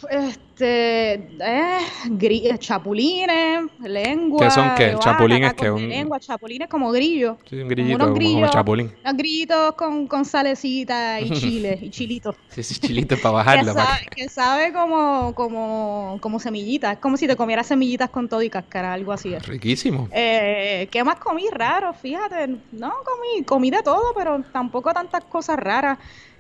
Este, 0.09 0.48
eh, 0.61 2.57
chapulines, 2.59 3.65
lengua. 3.81 4.39
¿Qué 4.45 4.51
son 4.51 4.75
qué? 4.75 4.95
Chapulines 4.99 5.53
que 5.53 5.71
un... 5.71 5.89
Lengua, 5.89 6.19
chapulines 6.19 6.67
como 6.67 6.91
grillos. 6.91 7.37
Sí, 7.49 7.57
un 7.57 7.67
grillito, 7.67 7.99
como, 7.99 8.13
grillos, 8.13 8.33
como 8.35 8.51
chapulín. 8.51 8.93
Unos 9.03 9.17
grillitos 9.17 9.75
con, 9.75 10.07
con 10.07 10.25
salecita 10.25 11.19
y 11.21 11.29
chile, 11.39 11.79
y 11.81 11.89
chilito. 11.89 12.35
Sí, 12.49 12.63
sí, 12.63 12.79
chilito 12.79 13.17
para 13.17 13.35
bajarlo. 13.35 13.73
que, 13.75 13.81
sabe, 13.81 14.07
que 14.15 14.29
sabe 14.29 14.73
como, 14.73 15.33
como, 15.35 16.17
como 16.21 16.39
semillitas. 16.39 16.93
Es 16.93 16.99
como 16.99 17.17
si 17.17 17.27
te 17.27 17.35
comieras 17.35 17.67
semillitas 17.67 18.09
con 18.09 18.27
todo 18.27 18.41
y 18.41 18.49
cáscara, 18.49 18.93
algo 18.93 19.11
así. 19.11 19.37
Riquísimo. 19.37 20.07
Eh, 20.11 20.87
¿Qué 20.91 21.03
más 21.03 21.15
comí 21.19 21.47
raro? 21.51 21.93
Fíjate, 21.93 22.47
no 22.71 22.93
comí, 23.03 23.43
comí 23.45 23.71
de 23.71 23.83
todo, 23.83 24.13
pero 24.15 24.43
tampoco 24.51 24.93
tantas 24.93 25.23
cosas 25.25 25.57
raras. 25.57 25.97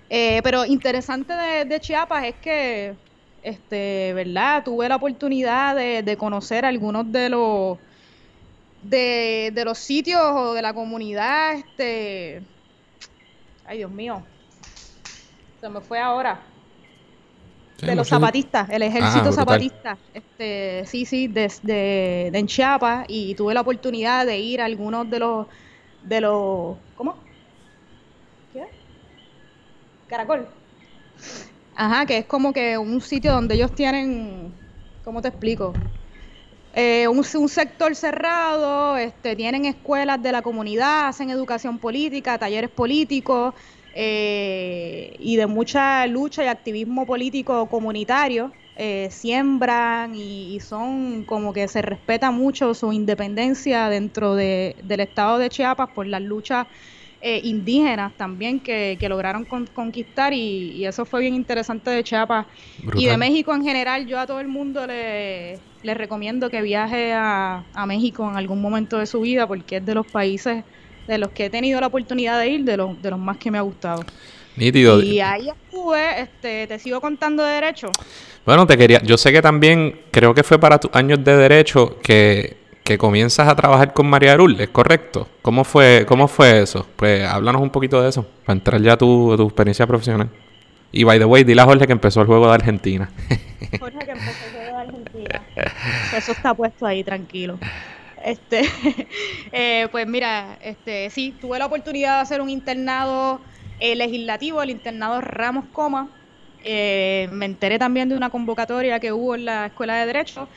Eh, 0.09 0.41
pero 0.43 0.65
interesante 0.65 1.33
de, 1.33 1.65
de 1.65 1.79
Chiapas 1.79 2.25
es 2.25 2.35
que 2.41 2.95
este, 3.43 4.13
¿verdad? 4.13 4.63
Tuve 4.63 4.89
la 4.89 4.95
oportunidad 4.95 5.75
de, 5.75 6.17
conocer 6.17 6.65
algunos 6.65 7.11
de 7.11 7.29
los 7.29 7.77
de, 8.83 9.61
los 9.65 9.77
sitios 9.77 10.21
o 10.21 10.53
de 10.53 10.61
la 10.61 10.73
comunidad, 10.73 11.53
este, 11.53 12.41
ay 13.65 13.79
Dios 13.79 13.91
mío, 13.91 14.23
se 15.61 15.69
me 15.69 15.81
fue 15.81 15.99
ahora. 15.99 16.41
de 17.81 17.95
los 17.95 18.07
zapatistas, 18.07 18.69
el 18.69 18.81
ejército 18.83 19.31
zapatista, 19.31 19.97
este, 20.13 20.83
sí, 20.85 21.05
sí, 21.05 21.27
desde 21.27 21.61
de, 21.63 22.29
de, 22.31 22.39
en 22.39 22.47
Chiapas 22.47 23.05
y 23.07 23.35
tuve 23.35 23.53
la 23.53 23.61
oportunidad 23.61 24.25
de 24.25 24.37
ir 24.37 24.61
a 24.61 24.65
algunos 24.65 25.09
de 25.09 25.19
los, 25.19 25.47
de 26.03 26.21
los, 26.21 26.77
¿cómo? 26.95 27.15
¿Qué? 28.53 28.65
Caracol. 30.07 30.58
Ajá, 31.81 32.05
que 32.05 32.17
es 32.17 32.25
como 32.25 32.51
que 32.51 32.77
un 32.77 32.99
sitio 32.99 33.31
donde 33.31 33.55
ellos 33.55 33.73
tienen, 33.73 34.51
¿cómo 35.01 35.21
te 35.21 35.29
explico? 35.29 35.73
Eh, 36.73 37.07
un, 37.07 37.23
sector 37.23 37.95
cerrado, 37.95 38.97
este, 38.97 39.37
tienen 39.37 39.63
escuelas 39.63 40.21
de 40.21 40.33
la 40.33 40.41
comunidad, 40.41 41.07
hacen 41.07 41.29
educación 41.29 41.79
política, 41.79 42.37
talleres 42.37 42.69
políticos 42.69 43.53
eh, 43.95 45.15
y 45.19 45.37
de 45.37 45.47
mucha 45.47 46.05
lucha 46.07 46.43
y 46.43 46.47
activismo 46.47 47.05
político 47.05 47.69
comunitario. 47.69 48.51
Eh, 48.75 49.07
siembran 49.09 50.15
y, 50.15 50.59
son 50.59 51.23
como 51.23 51.53
que 51.53 51.69
se 51.69 51.81
respeta 51.81 52.29
mucho 52.29 52.73
su 52.73 52.91
independencia 52.91 53.87
dentro 53.87 54.35
de, 54.35 54.75
del 54.83 54.99
estado 54.99 55.37
de 55.37 55.47
Chiapas 55.47 55.91
por 55.95 56.07
las 56.07 56.21
luchas 56.21 56.67
eh, 57.21 57.41
indígenas 57.43 58.13
también 58.15 58.61
que, 58.61 58.97
lograron 59.09 59.45
conquistar 59.73 60.33
y, 60.33 60.85
eso 60.85 61.05
fue 61.05 61.19
bien 61.19 61.35
interesante 61.35 61.89
de 61.89 62.01
Chiapas 62.01 62.45
y 62.95 63.07
de 63.07 63.17
México 63.17 63.53
en 63.53 63.63
general. 63.63 64.07
Yo 64.07 64.19
a 64.19 64.25
todo 64.25 64.39
el 64.39 64.47
mundo 64.47 64.87
le, 64.87 65.59
recomiendo 65.83 66.49
que 66.49 66.61
viaje 66.61 67.11
a, 67.13 67.63
México 67.87 68.29
en 68.29 68.37
algún 68.37 68.61
momento 68.61 68.99
de 68.99 69.05
su 69.05 69.21
vida 69.21 69.47
porque 69.47 69.77
es 69.77 69.85
de 69.85 69.95
los 69.95 70.07
países 70.07 70.63
de 71.07 71.17
los 71.17 71.31
que 71.31 71.45
he 71.45 71.49
tenido 71.49 71.81
la 71.81 71.87
oportunidad 71.87 72.39
de 72.39 72.49
ir, 72.49 72.63
de 72.63 72.77
los, 72.77 73.01
de 73.01 73.09
los 73.09 73.19
más 73.19 73.37
que 73.37 73.51
me 73.51 73.57
ha 73.57 73.61
gustado. 73.61 74.03
Nítido. 74.55 75.01
Y 75.01 75.19
ahí 75.19 75.49
estuve, 75.49 76.21
este, 76.21 76.67
te 76.67 76.79
sigo 76.79 77.01
contando 77.01 77.43
de 77.43 77.53
derecho. 77.53 77.91
Bueno, 78.45 78.65
te 78.65 78.77
quería, 78.77 79.01
yo 79.01 79.17
sé 79.17 79.31
que 79.31 79.41
también 79.41 80.01
creo 80.11 80.33
que 80.33 80.43
fue 80.43 80.59
para 80.59 80.79
tus 80.79 80.91
años 80.93 81.23
de 81.23 81.35
derecho 81.35 81.99
que 82.01 82.57
que 82.89 82.97
comienzas 82.97 83.47
a 83.47 83.55
trabajar 83.55 83.93
con 83.93 84.07
María 84.07 84.33
Arul, 84.33 84.59
¿es 84.59 84.69
correcto? 84.69 85.27
¿Cómo 85.43 85.63
fue, 85.63 86.05
cómo 86.07 86.27
fue 86.27 86.63
eso? 86.63 86.87
Pues 86.95 87.23
háblanos 87.23 87.61
un 87.61 87.69
poquito 87.69 88.01
de 88.01 88.09
eso, 88.09 88.25
para 88.43 88.57
entrar 88.57 88.81
ya 88.81 88.93
a 88.93 88.97
tu, 88.97 89.31
experiencia 89.31 89.85
profesional. 89.85 90.27
Y 90.91 91.03
by 91.03 91.19
the 91.19 91.25
way, 91.25 91.43
dile 91.43 91.61
a 91.61 91.65
Jorge 91.65 91.85
que 91.85 91.93
empezó 91.93 92.21
el 92.21 92.25
juego 92.25 92.47
de 92.47 92.53
Argentina. 92.55 93.11
Jorge 93.79 93.99
que 93.99 94.11
empezó 94.11 94.45
el 94.47 94.53
juego 94.53 94.75
de 94.75 94.81
Argentina. 94.81 95.41
Eso 96.17 96.31
está 96.31 96.55
puesto 96.55 96.87
ahí, 96.87 97.03
tranquilo. 97.03 97.59
Este, 98.25 98.63
eh, 99.51 99.87
pues 99.91 100.07
mira, 100.07 100.57
este, 100.59 101.11
sí, 101.11 101.35
tuve 101.39 101.59
la 101.59 101.67
oportunidad 101.67 102.15
de 102.15 102.21
hacer 102.21 102.41
un 102.41 102.49
internado 102.49 103.39
eh, 103.79 103.95
legislativo, 103.95 104.63
el 104.63 104.71
internado 104.71 105.21
Ramos 105.21 105.65
Coma. 105.73 106.09
Eh, 106.63 107.29
me 107.33 107.45
enteré 107.45 107.77
también 107.77 108.09
de 108.09 108.15
una 108.15 108.31
convocatoria 108.31 108.99
que 108.99 109.11
hubo 109.11 109.35
en 109.35 109.45
la 109.45 109.67
Escuela 109.67 109.95
de 109.97 110.07
Derecho. 110.07 110.49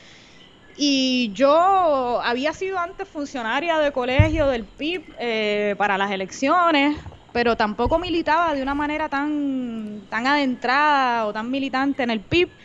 Y 0.75 1.31
yo 1.33 2.21
había 2.21 2.53
sido 2.53 2.79
antes 2.79 3.07
funcionaria 3.09 3.77
de 3.79 3.91
colegio 3.91 4.47
del 4.47 4.67
PIB 4.67 5.77
para 5.77 5.97
las 5.97 6.11
elecciones, 6.11 6.97
pero 7.31 7.55
tampoco 7.57 7.99
militaba 7.99 8.53
de 8.55 8.61
una 8.63 8.73
manera 8.75 9.07
tan, 9.09 10.07
tan 10.09 10.25
adentrada 10.27 11.25
o 11.27 11.33
tan 11.33 11.49
militante 11.51 12.03
en 12.03 12.09
el 12.09 12.25
PIB. 12.25 12.55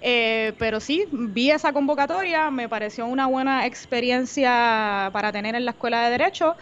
Eh, 0.00 0.54
pero 0.58 0.80
sí, 0.80 1.06
vi 1.10 1.50
esa 1.50 1.72
convocatoria, 1.72 2.50
me 2.50 2.68
pareció 2.68 3.06
una 3.06 3.26
buena 3.26 3.66
experiencia 3.66 5.10
para 5.12 5.32
tener 5.32 5.54
en 5.54 5.64
la 5.64 5.70
Escuela 5.72 6.04
de 6.04 6.10
Derecho. 6.10 6.56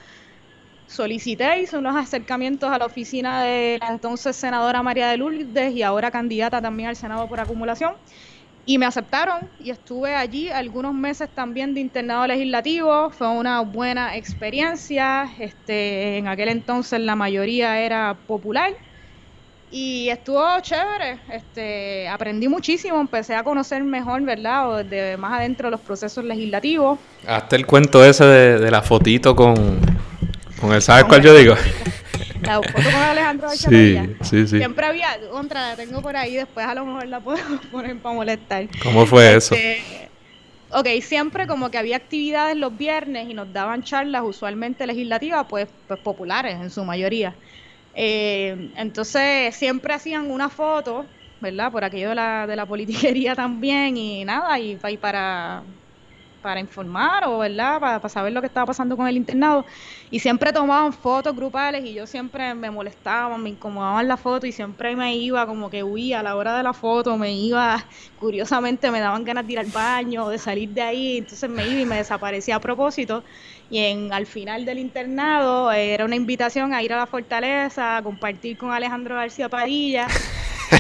Solicité, 0.87 1.61
hice 1.61 1.79
unos 1.79 1.97
acercamientos 1.97 2.71
a 2.71 2.79
la 2.79 2.87
oficina 2.87 3.43
de 3.43 3.79
la 3.81 3.89
entonces 3.89 4.37
senadora 4.37 4.83
María 4.83 5.09
de 5.09 5.17
Lourdes 5.17 5.73
y 5.73 5.83
ahora 5.83 6.11
candidata 6.11 6.61
también 6.63 6.91
al 6.91 6.97
Senado 6.97 7.27
por 7.29 7.41
acumulación. 7.41 7.95
Y 8.67 8.79
me 8.79 8.87
aceptaron 8.87 9.49
y 9.63 9.71
estuve 9.71 10.15
allí 10.15 10.49
algunos 10.49 10.95
meses 10.95 11.29
también 11.35 11.75
de 11.75 11.81
internado 11.81 12.27
legislativo. 12.27 13.11
Fue 13.11 13.29
una 13.29 13.61
buena 13.61 14.17
experiencia. 14.17 15.31
Este, 15.39 16.19
en 16.19 16.29
aquel 16.29 16.49
entonces 16.49 17.01
la 17.01 17.15
mayoría 17.15 17.79
era 17.81 18.17
popular 18.27 18.73
y 19.77 20.09
estuvo 20.09 20.45
chévere, 20.61 21.19
este, 21.33 22.07
aprendí 22.09 22.47
muchísimo, 22.47 23.01
empecé 23.01 23.35
a 23.35 23.43
conocer 23.43 23.83
mejor, 23.83 24.23
¿verdad? 24.23 24.71
O 24.71 24.77
desde 24.77 25.17
más 25.17 25.33
adentro 25.33 25.69
los 25.69 25.81
procesos 25.81 26.25
legislativos. 26.25 27.01
Hasta 27.27 27.57
el 27.57 27.67
cuento 27.67 28.05
ese 28.05 28.25
de, 28.25 28.71
la 28.71 28.83
fotito 28.83 29.35
con, 29.35 29.81
con 30.61 30.73
el, 30.73 30.81
¿sabes 30.81 31.07
cuál 31.07 31.23
yo 31.23 31.35
digo? 31.35 31.57
La 32.45 32.57
foto 32.57 32.73
con 32.73 32.95
Alejandro 32.95 33.51
Sí, 33.51 33.99
sí, 34.23 34.47
sí. 34.47 34.59
Siempre 34.59 34.87
había, 34.87 35.09
contra, 35.31 35.71
la 35.71 35.77
tengo 35.77 36.03
por 36.03 36.17
ahí, 36.17 36.35
después 36.35 36.67
a 36.67 36.75
lo 36.75 36.85
mejor 36.87 37.09
la 37.09 37.21
puedo 37.21 37.39
poner 37.73 37.99
para 37.99 38.15
molestar. 38.15 38.69
¿Cómo 38.83 39.07
fue 39.07 39.37
eso? 39.37 39.55
Este, 39.55 40.09
ok, 40.71 40.87
siempre 41.03 41.47
como 41.47 41.71
que 41.71 41.79
había 41.79 41.97
actividades 41.97 42.57
los 42.57 42.77
viernes 42.77 43.29
y 43.29 43.35
nos 43.35 43.53
daban 43.53 43.83
charlas 43.83 44.23
usualmente 44.25 44.87
legislativas, 44.87 45.47
pues, 45.49 45.69
pues 45.87 46.01
populares 46.01 46.57
en 46.61 46.71
su 46.71 46.85
mayoría. 46.85 47.35
Eh, 47.95 48.73
entonces 48.77 49.55
siempre 49.55 49.95
hacían 49.95 50.31
una 50.31 50.49
foto, 50.49 51.07
¿verdad? 51.41 51.71
Por 51.71 51.85
aquello 51.85 52.11
de 52.11 52.15
la, 52.17 52.47
de 52.47 52.57
la 52.57 52.67
politiquería 52.67 53.35
también 53.37 53.97
y 53.97 54.25
nada, 54.25 54.59
y, 54.59 54.79
y 54.89 54.97
para, 54.97 55.63
para 56.45 56.61
informar 56.61 57.25
o, 57.27 57.39
¿verdad? 57.39 57.81
Para, 57.81 58.09
saber 58.11 58.35
lo 58.35 58.43
que 58.43 58.49
estaba 58.49 58.67
pasando 58.67 58.99
con 58.99 59.09
el 59.09 59.17
internado. 59.17 59.65
Y 60.11 60.19
siempre 60.19 60.53
tomaban 60.53 60.93
fotos 60.93 61.35
grupales 61.35 61.83
y 61.87 61.95
yo 61.95 62.07
siempre 62.07 62.55
me 62.55 62.71
molestaba, 62.71 63.39
me 63.39 63.49
incomodaban 63.49 64.07
la 64.07 64.19
foto 64.19 64.47
y 64.47 64.53
siempre 64.53 64.95
me 64.95 65.17
iba 65.17 65.47
como 65.47 65.71
que 65.71 65.83
huía 65.83 66.21
a 66.21 66.23
la 66.23 66.37
hora 66.37 66.55
de 66.55 66.63
la 66.63 66.75
foto, 66.75 67.17
me 67.17 67.33
iba, 67.33 67.83
curiosamente 68.21 68.91
me 68.91 69.01
daban 69.01 69.25
ganas 69.25 69.47
de 69.47 69.55
ir 69.55 69.59
al 69.59 69.71
baño, 69.71 70.29
de 70.29 70.37
salir 70.37 70.69
de 70.69 70.83
ahí, 70.83 71.17
entonces 71.17 71.49
me 71.49 71.67
iba 71.67 71.81
y 71.81 71.87
me 71.87 71.97
desaparecía 71.97 72.57
a 72.57 72.61
propósito 72.61 73.25
y 73.71 73.79
en, 73.79 74.13
al 74.13 74.27
final 74.27 74.67
del 74.67 74.79
internado 74.79 75.73
eh, 75.73 75.95
era 75.95 76.05
una 76.05 76.17
invitación 76.17 76.75
a 76.75 76.83
ir 76.83 76.93
a 76.93 76.99
la 76.99 77.07
fortaleza, 77.07 77.97
a 77.97 78.03
compartir 78.03 78.59
con 78.59 78.71
Alejandro 78.71 79.15
García 79.15 79.49
Padilla. 79.49 80.07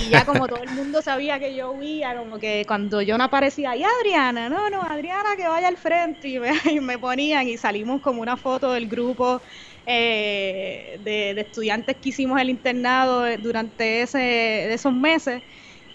Y 0.00 0.10
ya 0.10 0.24
como 0.24 0.46
todo 0.46 0.62
el 0.62 0.70
mundo 0.70 1.02
sabía 1.02 1.38
que 1.38 1.54
yo 1.54 1.72
huía, 1.72 2.16
como 2.16 2.38
que 2.38 2.64
cuando 2.66 3.02
yo 3.02 3.18
no 3.18 3.24
aparecía, 3.24 3.76
y 3.76 3.84
Adriana, 3.84 4.48
no, 4.48 4.70
no, 4.70 4.82
Adriana 4.82 5.36
que 5.36 5.46
vaya 5.46 5.68
al 5.68 5.76
frente, 5.76 6.28
y 6.28 6.38
me, 6.38 6.52
y 6.70 6.80
me 6.80 6.98
ponían 6.98 7.48
y 7.48 7.56
salimos 7.56 8.00
como 8.00 8.22
una 8.22 8.36
foto 8.36 8.72
del 8.72 8.88
grupo 8.88 9.40
eh, 9.86 10.98
de, 11.00 11.34
de, 11.34 11.40
estudiantes 11.40 11.96
que 11.96 12.08
hicimos 12.08 12.40
el 12.40 12.50
internado 12.50 13.24
durante 13.38 14.02
ese, 14.02 14.18
de 14.18 14.74
esos 14.74 14.92
meses 14.92 15.42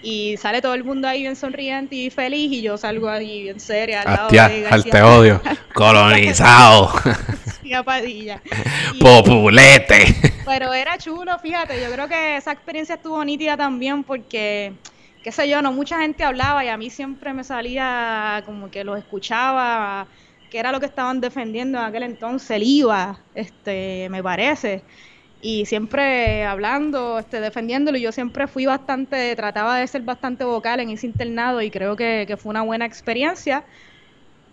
y 0.02 0.38
sale 0.38 0.62
todo 0.62 0.74
el 0.74 0.84
mundo 0.84 1.08
ahí 1.08 1.22
bien 1.22 1.36
sonriente 1.36 1.96
y 1.96 2.10
feliz 2.10 2.52
y 2.52 2.62
yo 2.62 2.78
salgo 2.78 3.10
ahí 3.10 3.44
bien 3.44 3.60
seria 3.60 4.02
al 4.02 4.16
lado 4.16 4.30
de 4.30 4.68
al 4.68 4.84
te 4.84 5.02
odio. 5.02 5.42
Colonizado. 5.74 6.94
Padilla. 7.86 8.42
populete. 9.00 10.16
Pero 10.46 10.74
era 10.74 10.98
chulo 10.98 11.38
fíjate 11.40 11.80
yo 11.82 11.92
creo 11.92 12.08
que 12.08 12.38
esa 12.38 12.52
experiencia 12.52 12.96
estuvo 12.96 13.24
nítida 13.24 13.56
también 13.56 14.04
porque 14.04 14.74
qué 15.24 15.32
sé 15.32 15.48
yo 15.48 15.62
no 15.62 15.72
mucha 15.72 16.00
gente 16.00 16.24
hablaba 16.24 16.66
y 16.66 16.70
a 16.70 16.78
mí 16.78 16.90
siempre 16.90 17.34
me 17.34 17.44
salía 17.44 18.42
como 18.46 18.72
que 18.72 18.84
los 18.84 18.98
escuchaba 18.98 20.08
que 20.50 20.58
era 20.58 20.72
lo 20.72 20.80
que 20.80 20.88
estaban 20.88 21.22
defendiendo 21.22 21.78
en 21.78 21.86
aquel 21.86 22.04
entonces 22.04 22.50
el 22.50 22.64
IVA 22.64 23.20
este 23.36 24.08
me 24.10 24.24
parece 24.24 24.82
y 25.42 25.66
siempre 25.66 26.44
hablando, 26.46 27.20
este, 27.20 27.40
defendiéndolo. 27.40 27.98
Y 27.98 28.02
yo 28.02 28.12
siempre 28.12 28.48
fui 28.48 28.66
bastante, 28.66 29.36
trataba 29.36 29.78
de 29.78 29.88
ser 29.88 30.02
bastante 30.02 30.44
vocal 30.44 30.80
en 30.80 30.90
ese 30.90 31.08
internado 31.08 31.62
y 31.62 31.72
creo 31.72 31.96
que, 31.96 32.36
fue 32.38 32.50
una 32.50 32.62
buena 32.62 32.86
experiencia. 32.86 33.64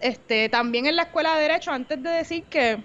Este, 0.00 0.48
también 0.48 0.86
en 0.86 0.96
la 0.96 1.04
escuela 1.04 1.34
de 1.34 1.42
Derecho, 1.42 1.72
antes 1.72 2.02
de 2.02 2.10
decir 2.10 2.44
que, 2.44 2.78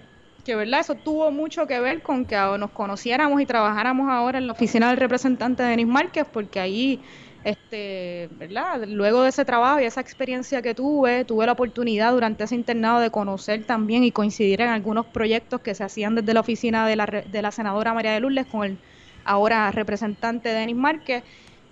que 0.44 0.56
verdad 0.56 0.80
eso 0.80 0.94
tuvo 0.94 1.30
mucho 1.30 1.66
que 1.66 1.78
ver 1.78 2.02
con 2.02 2.24
que 2.24 2.36
nos 2.58 2.70
conociéramos 2.70 3.40
y 3.40 3.46
trabajáramos 3.46 4.10
ahora 4.10 4.38
en 4.38 4.46
la 4.46 4.54
oficina 4.54 4.88
del 4.88 4.96
representante 4.96 5.62
de 5.62 5.70
Denis 5.70 5.86
Márquez, 5.86 6.26
porque 6.32 6.58
ahí 6.58 7.00
este, 7.44 8.28
¿verdad? 8.32 8.84
Luego 8.86 9.22
de 9.22 9.30
ese 9.30 9.44
trabajo 9.44 9.80
y 9.80 9.84
esa 9.84 10.00
experiencia 10.00 10.62
que 10.62 10.74
tuve, 10.74 11.24
tuve 11.24 11.46
la 11.46 11.52
oportunidad 11.52 12.12
durante 12.12 12.44
ese 12.44 12.54
internado 12.54 13.00
de 13.00 13.10
conocer 13.10 13.64
también 13.64 14.04
y 14.04 14.12
coincidir 14.12 14.60
en 14.60 14.68
algunos 14.68 15.06
proyectos 15.06 15.60
que 15.60 15.74
se 15.74 15.84
hacían 15.84 16.14
desde 16.14 16.34
la 16.34 16.40
oficina 16.40 16.86
de 16.86 16.96
la, 16.96 17.06
de 17.06 17.42
la 17.42 17.50
senadora 17.50 17.94
María 17.94 18.12
de 18.12 18.20
Lourdes 18.20 18.46
con 18.46 18.64
el 18.64 18.78
ahora 19.24 19.70
representante 19.70 20.48
Denis 20.50 20.76
Márquez. 20.76 21.24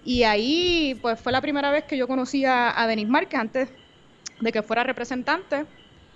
Y 0.05 0.23
ahí, 0.25 0.99
pues 1.03 1.21
fue 1.21 1.33
la 1.33 1.41
primera 1.41 1.71
vez 1.71 1.85
que 1.85 1.97
yo 1.97 2.09
conocí 2.09 2.45
a, 2.45 2.81
a 2.81 2.87
Denis 2.87 3.09
Márquez 3.09 3.41
antes 3.41 3.69
de 4.41 4.53
que 4.53 4.63
fuera 4.63 4.83
representante. 4.85 5.67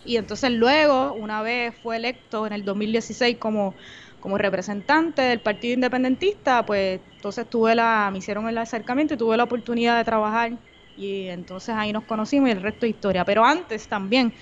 Y 0.05 0.17
entonces 0.17 0.51
luego, 0.51 1.15
una 1.15 1.43
vez 1.43 1.75
fue 1.83 1.97
electo 1.97 2.47
en 2.47 2.53
el 2.53 2.65
2016 2.65 3.39
como 3.39 3.75
como 4.25 4.39
representante 4.39 5.21
del 5.21 5.41
Partido 5.41 5.75
Independentista, 5.75 6.65
pues 6.65 6.99
entonces 7.17 7.47
tuve 7.51 7.75
la, 7.75 8.09
me 8.11 8.21
hicieron 8.21 8.49
el 8.49 8.57
acercamiento 8.57 9.13
y 9.13 9.17
tuve 9.19 9.37
la 9.37 9.45
oportunidad 9.45 9.99
de 9.99 10.05
trabajar 10.05 10.53
y 10.97 11.29
entonces 11.29 11.75
ahí 11.75 11.93
nos 11.93 12.05
conocimos 12.05 12.49
y 12.49 12.53
el 12.53 12.63
resto 12.63 12.87
de 12.87 12.89
historia. 12.89 13.23
Pero 13.27 13.45
antes 13.45 13.87
también, 13.87 14.33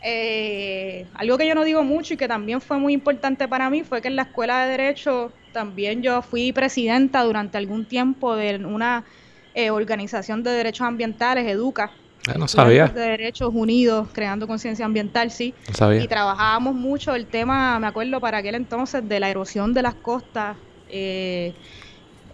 eh, 0.00 1.08
algo 1.14 1.36
que 1.38 1.48
yo 1.48 1.56
no 1.56 1.64
digo 1.64 1.82
mucho 1.82 2.14
y 2.14 2.16
que 2.16 2.28
también 2.28 2.60
fue 2.60 2.78
muy 2.78 2.92
importante 2.92 3.48
para 3.48 3.68
mí 3.68 3.82
fue 3.82 4.00
que 4.00 4.06
en 4.06 4.14
la 4.14 4.22
Escuela 4.22 4.64
de 4.64 4.70
Derecho 4.70 5.32
también 5.50 6.02
yo 6.04 6.22
fui 6.22 6.52
presidenta 6.52 7.24
durante 7.24 7.58
algún 7.58 7.84
tiempo 7.84 8.36
de 8.36 8.64
una 8.64 9.06
eh, 9.54 9.70
organización 9.70 10.44
de 10.44 10.52
derechos 10.52 10.86
ambientales, 10.86 11.48
Educa, 11.48 11.90
no 12.34 12.48
sabía. 12.48 12.88
De 12.88 13.00
Derechos 13.00 13.50
Unidos, 13.52 14.08
creando 14.12 14.46
conciencia 14.46 14.84
ambiental, 14.84 15.30
sí. 15.30 15.54
Y 16.02 16.08
trabajábamos 16.08 16.74
mucho 16.74 17.14
el 17.14 17.26
tema, 17.26 17.78
me 17.78 17.86
acuerdo 17.86 18.20
para 18.20 18.38
aquel 18.38 18.54
entonces, 18.54 19.08
de 19.08 19.20
la 19.20 19.30
erosión 19.30 19.72
de 19.72 19.82
las 19.82 19.94
costas. 19.94 20.56
Eh, 20.88 21.54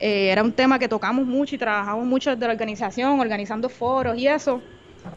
eh, 0.00 0.30
era 0.30 0.42
un 0.42 0.52
tema 0.52 0.78
que 0.78 0.88
tocamos 0.88 1.26
mucho 1.26 1.54
y 1.54 1.58
trabajamos 1.58 2.06
mucho 2.06 2.30
desde 2.30 2.46
la 2.46 2.52
organización, 2.52 3.20
organizando 3.20 3.68
foros 3.68 4.16
y 4.18 4.26
eso. 4.26 4.60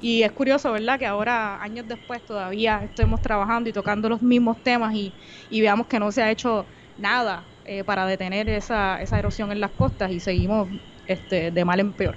Y 0.01 0.23
es 0.23 0.31
curioso, 0.31 0.71
¿verdad? 0.71 0.99
Que 0.99 1.05
ahora, 1.05 1.61
años 1.61 1.87
después, 1.87 2.21
todavía 2.25 2.81
estemos 2.83 3.21
trabajando 3.21 3.69
y 3.69 3.73
tocando 3.73 4.09
los 4.09 4.21
mismos 4.21 4.57
temas 4.63 4.93
y, 4.95 5.13
veamos 5.51 5.87
que 5.87 5.99
no 5.99 6.11
se 6.11 6.23
ha 6.23 6.31
hecho 6.31 6.65
nada 6.97 7.43
eh, 7.65 7.83
para 7.83 8.05
detener 8.05 8.49
esa, 8.49 9.01
esa 9.01 9.19
erosión 9.19 9.51
en 9.51 9.59
las 9.59 9.71
costas 9.71 10.11
y 10.11 10.19
seguimos 10.19 10.67
este, 11.07 11.51
de 11.51 11.65
mal 11.65 11.79
en 11.79 11.93
peor. 11.93 12.15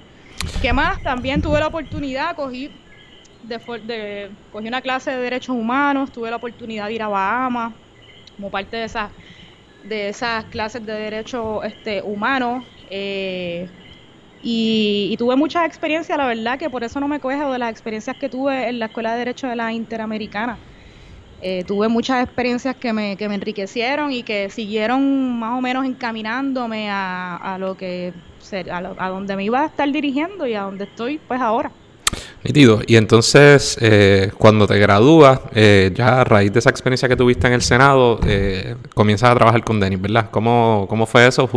¿Qué 0.62 0.72
más? 0.72 1.02
También 1.02 1.40
tuve 1.42 1.60
la 1.60 1.68
oportunidad, 1.68 2.34
cogí, 2.34 2.70
de, 3.42 4.30
cogí 4.52 4.68
una 4.68 4.80
clase 4.80 5.10
de 5.10 5.18
derechos 5.18 5.54
humanos, 5.54 6.10
tuve 6.10 6.30
la 6.30 6.36
oportunidad 6.36 6.86
de 6.86 6.94
ir 6.94 7.02
a 7.02 7.08
Bahamas 7.08 7.72
como 8.36 8.50
parte 8.50 8.76
de 8.76 8.84
esas 8.84 9.10
de 9.84 10.08
esas 10.08 10.44
clases 10.46 10.84
de 10.84 10.92
derechos 10.92 11.64
este, 11.64 12.02
humanos. 12.02 12.64
Eh, 12.90 13.68
y, 14.42 15.16
tuve 15.18 15.34
muchas 15.36 15.66
experiencias, 15.66 16.16
la 16.16 16.26
verdad 16.26 16.58
que 16.58 16.70
por 16.70 16.84
eso 16.84 17.00
no 17.00 17.08
me 17.08 17.18
cojo 17.18 17.52
de 17.52 17.58
las 17.58 17.70
experiencias 17.70 18.16
que 18.16 18.28
tuve 18.28 18.68
en 18.68 18.78
la 18.78 18.86
Escuela 18.86 19.12
de 19.12 19.18
Derecho 19.18 19.48
de 19.48 19.56
la 19.56 19.72
Interamericana. 19.72 20.58
Eh, 21.40 21.64
tuve 21.64 21.88
muchas 21.88 22.24
experiencias 22.24 22.76
que 22.76 22.92
me, 22.92 23.16
que 23.16 23.28
me 23.28 23.34
enriquecieron 23.34 24.12
y 24.12 24.22
que 24.22 24.50
siguieron 24.50 25.38
más 25.38 25.56
o 25.56 25.60
menos 25.60 25.84
encaminándome 25.84 26.90
a, 26.90 27.36
a 27.36 27.58
lo 27.58 27.76
que 27.76 28.12
a, 28.52 29.08
donde 29.08 29.36
me 29.36 29.44
iba 29.44 29.62
a 29.62 29.66
estar 29.66 29.90
dirigiendo 29.90 30.46
y 30.46 30.54
a 30.54 30.62
donde 30.62 30.84
estoy 30.84 31.18
pues 31.26 31.40
ahora. 31.40 31.70
Nítido. 32.44 32.80
Y 32.86 32.96
entonces, 32.96 33.76
eh, 33.80 34.30
cuando 34.38 34.66
te 34.66 34.78
gradúas, 34.78 35.40
eh, 35.54 35.90
ya 35.94 36.20
a 36.20 36.24
raíz 36.24 36.52
de 36.52 36.60
esa 36.60 36.70
experiencia 36.70 37.08
que 37.08 37.16
tuviste 37.16 37.46
en 37.46 37.52
el 37.52 37.62
Senado, 37.62 38.20
eh, 38.26 38.76
comienzas 38.94 39.30
a 39.30 39.34
trabajar 39.34 39.64
con 39.64 39.80
Denis, 39.80 40.00
¿verdad? 40.00 40.30
¿Cómo, 40.30 40.86
cómo 40.88 41.04
fue 41.06 41.26
eso? 41.26 41.48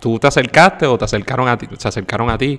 ¿Tú 0.00 0.18
te 0.18 0.26
acercaste 0.26 0.86
o 0.86 0.98
te 0.98 1.04
acercaron 1.04 1.48
a 1.48 1.56
ti? 1.56 1.66
¿Se 1.78 1.88
acercaron 1.88 2.30
a 2.30 2.38
ti? 2.38 2.58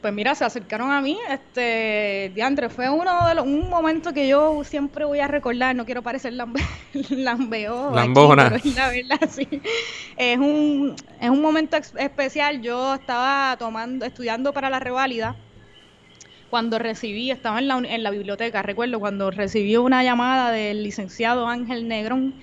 Pues 0.00 0.14
mira, 0.14 0.36
se 0.36 0.44
acercaron 0.44 0.92
a 0.92 1.00
mí, 1.00 1.18
este, 1.28 2.30
Diandre, 2.32 2.68
fue 2.68 2.88
uno 2.88 3.26
de 3.26 3.34
los, 3.34 3.44
un 3.44 3.68
momento 3.68 4.12
que 4.12 4.28
yo 4.28 4.62
siempre 4.62 5.04
voy 5.04 5.18
a 5.18 5.26
recordar, 5.26 5.74
no 5.74 5.84
quiero 5.84 6.02
parecer 6.02 6.34
lambe, 6.34 6.60
lambeo, 7.10 7.92
Lambona. 7.92 8.46
Aquí, 8.46 8.70
la 8.74 8.90
verdad, 8.90 9.28
sí. 9.28 9.48
Es 10.16 10.38
un, 10.38 10.94
es 11.20 11.30
un 11.30 11.42
momento 11.42 11.76
especial, 11.76 12.62
yo 12.62 12.94
estaba 12.94 13.56
tomando, 13.58 14.06
estudiando 14.06 14.52
para 14.52 14.70
la 14.70 14.78
reválida, 14.78 15.34
cuando 16.48 16.78
recibí, 16.78 17.32
estaba 17.32 17.58
en 17.58 17.66
la, 17.66 17.78
en 17.78 18.02
la 18.04 18.10
biblioteca, 18.10 18.62
recuerdo, 18.62 19.00
cuando 19.00 19.32
recibí 19.32 19.76
una 19.76 20.04
llamada 20.04 20.52
del 20.52 20.84
licenciado 20.84 21.48
Ángel 21.48 21.88
Negrón, 21.88 22.34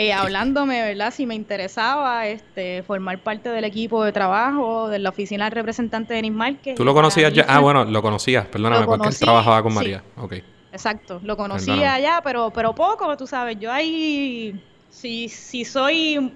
eh, 0.00 0.12
hablándome, 0.12 0.80
¿verdad? 0.80 1.12
Si 1.12 1.26
me 1.26 1.34
interesaba 1.34 2.28
este, 2.28 2.84
formar 2.84 3.18
parte 3.18 3.48
del 3.48 3.64
equipo 3.64 4.04
de 4.04 4.12
trabajo 4.12 4.88
de 4.88 5.00
la 5.00 5.08
oficina 5.08 5.46
del 5.46 5.52
representante 5.52 6.14
de 6.14 6.22
Nismarque. 6.22 6.74
¿Tú 6.74 6.84
lo 6.84 6.94
conocías 6.94 7.32
ya? 7.32 7.44
Ah, 7.48 7.58
bueno, 7.58 7.84
lo 7.84 8.00
conocías, 8.00 8.46
perdóname, 8.46 8.86
porque 8.86 9.08
él 9.08 9.18
trabajaba 9.18 9.60
con 9.60 9.74
María. 9.74 10.04
Sí. 10.30 10.42
Exacto, 10.70 11.20
lo 11.24 11.36
conocía 11.36 11.98
ya, 11.98 12.20
pero, 12.22 12.50
pero 12.50 12.76
poco, 12.76 13.16
tú 13.16 13.26
sabes, 13.26 13.58
yo 13.58 13.72
ahí, 13.72 14.62
si, 14.88 15.28
si 15.28 15.64
soy 15.64 16.32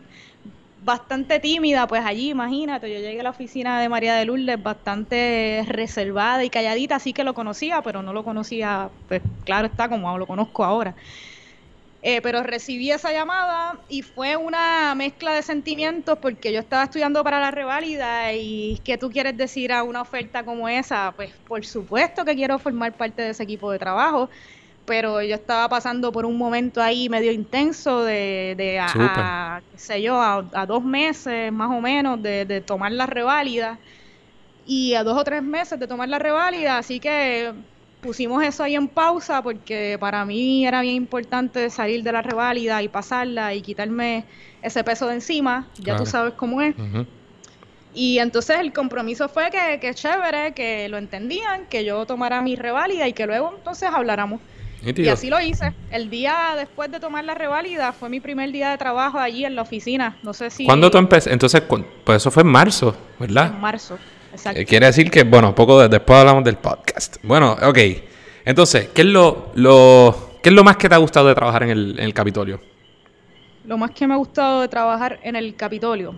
bastante 0.82 1.38
tímida, 1.38 1.86
pues 1.86 2.04
allí, 2.04 2.30
imagínate, 2.30 2.92
yo 2.92 2.98
llegué 2.98 3.20
a 3.20 3.22
la 3.22 3.30
oficina 3.30 3.80
de 3.80 3.88
María 3.88 4.14
de 4.14 4.24
Lourdes 4.24 4.60
bastante 4.60 5.64
reservada 5.68 6.42
y 6.42 6.50
calladita, 6.50 6.96
así 6.96 7.12
que 7.12 7.22
lo 7.22 7.32
conocía, 7.32 7.80
pero 7.82 8.02
no 8.02 8.12
lo 8.12 8.24
conocía, 8.24 8.90
pues 9.06 9.22
claro 9.44 9.68
está, 9.68 9.88
como 9.88 10.18
lo 10.18 10.26
conozco 10.26 10.64
ahora. 10.64 10.96
Eh, 12.04 12.20
pero 12.20 12.42
recibí 12.42 12.90
esa 12.90 13.12
llamada 13.12 13.78
y 13.88 14.02
fue 14.02 14.36
una 14.36 14.92
mezcla 14.96 15.34
de 15.34 15.42
sentimientos 15.42 16.18
porque 16.18 16.52
yo 16.52 16.58
estaba 16.58 16.82
estudiando 16.82 17.22
para 17.22 17.38
la 17.38 17.52
reválida 17.52 18.32
y 18.32 18.80
¿qué 18.82 18.98
tú 18.98 19.08
quieres 19.08 19.36
decir 19.36 19.72
a 19.72 19.84
una 19.84 20.02
oferta 20.02 20.44
como 20.44 20.68
esa? 20.68 21.12
Pues 21.14 21.30
por 21.46 21.64
supuesto 21.64 22.24
que 22.24 22.34
quiero 22.34 22.58
formar 22.58 22.92
parte 22.96 23.22
de 23.22 23.30
ese 23.30 23.44
equipo 23.44 23.70
de 23.70 23.78
trabajo, 23.78 24.28
pero 24.84 25.22
yo 25.22 25.36
estaba 25.36 25.68
pasando 25.68 26.10
por 26.10 26.26
un 26.26 26.36
momento 26.36 26.82
ahí 26.82 27.08
medio 27.08 27.30
intenso 27.30 28.02
de, 28.02 28.54
de 28.56 28.80
a, 28.80 29.62
qué 29.70 29.78
sé 29.78 30.02
yo, 30.02 30.20
a, 30.20 30.66
dos 30.66 30.82
meses 30.82 31.52
más 31.52 31.70
o 31.70 31.80
menos 31.80 32.20
de, 32.20 32.44
de 32.46 32.60
tomar 32.60 32.90
la 32.90 33.06
reválida 33.06 33.78
y 34.66 34.94
a 34.94 35.04
dos 35.04 35.16
o 35.16 35.22
tres 35.22 35.42
meses 35.42 35.78
de 35.78 35.86
tomar 35.86 36.08
la 36.08 36.18
reválida, 36.18 36.78
así 36.78 36.98
que 36.98 37.52
pusimos 38.02 38.42
eso 38.42 38.64
ahí 38.64 38.74
en 38.74 38.88
pausa 38.88 39.42
porque 39.42 39.96
para 39.98 40.24
mí 40.26 40.66
era 40.66 40.82
bien 40.82 40.96
importante 40.96 41.70
salir 41.70 42.02
de 42.02 42.12
la 42.12 42.20
reválida 42.20 42.82
y 42.82 42.88
pasarla 42.88 43.54
y 43.54 43.62
quitarme 43.62 44.24
ese 44.60 44.84
peso 44.84 45.06
de 45.06 45.14
encima, 45.14 45.68
ya 45.78 45.96
tú 45.96 46.04
sabes 46.04 46.34
cómo 46.34 46.60
es. 46.60 46.74
Y 47.94 48.18
entonces 48.18 48.58
el 48.58 48.72
compromiso 48.72 49.28
fue 49.28 49.50
que, 49.50 49.78
que 49.80 49.94
chévere, 49.94 50.52
que 50.52 50.88
lo 50.88 50.98
entendían, 50.98 51.66
que 51.66 51.84
yo 51.84 52.04
tomara 52.06 52.42
mi 52.42 52.56
reválida 52.56 53.06
y 53.06 53.12
que 53.12 53.26
luego 53.26 53.54
entonces 53.56 53.88
habláramos. 53.92 54.40
Y 54.84 55.08
así 55.08 55.30
lo 55.30 55.40
hice. 55.40 55.72
El 55.90 56.10
día 56.10 56.54
después 56.56 56.90
de 56.90 56.98
tomar 56.98 57.24
la 57.24 57.34
reválida 57.34 57.92
fue 57.92 58.08
mi 58.08 58.18
primer 58.18 58.50
día 58.50 58.70
de 58.70 58.78
trabajo 58.78 59.18
allí 59.18 59.44
en 59.44 59.54
la 59.54 59.62
oficina. 59.62 60.18
No 60.24 60.32
sé 60.32 60.50
si... 60.50 60.66
¿Cuándo 60.66 60.90
tú 60.90 60.98
empezaste? 60.98 61.32
Entonces, 61.32 61.62
pues 61.62 62.16
eso 62.16 62.30
fue 62.32 62.42
en 62.42 62.48
marzo, 62.48 62.96
¿verdad? 63.20 63.52
En 63.54 63.60
marzo. 63.60 63.96
Eh, 64.54 64.64
quiere 64.64 64.86
decir 64.86 65.10
que, 65.10 65.24
bueno, 65.24 65.54
poco 65.54 65.86
después 65.88 66.18
hablamos 66.18 66.44
del 66.44 66.56
podcast. 66.56 67.16
Bueno, 67.22 67.52
ok. 67.62 67.78
Entonces, 68.44 68.88
¿qué 68.88 69.02
es 69.02 69.08
lo, 69.08 69.52
lo, 69.54 70.38
¿qué 70.42 70.48
es 70.48 70.54
lo 70.54 70.64
más 70.64 70.76
que 70.76 70.88
te 70.88 70.94
ha 70.94 70.98
gustado 70.98 71.28
de 71.28 71.34
trabajar 71.34 71.64
en 71.64 71.98
el, 71.98 72.14
Capitolio? 72.14 72.60
Lo 73.64 73.76
más 73.76 73.90
que 73.90 74.06
me 74.06 74.14
ha 74.14 74.16
gustado 74.16 74.62
de 74.62 74.68
trabajar 74.68 75.20
en 75.22 75.36
el 75.36 75.54
Capitolio. 75.54 76.14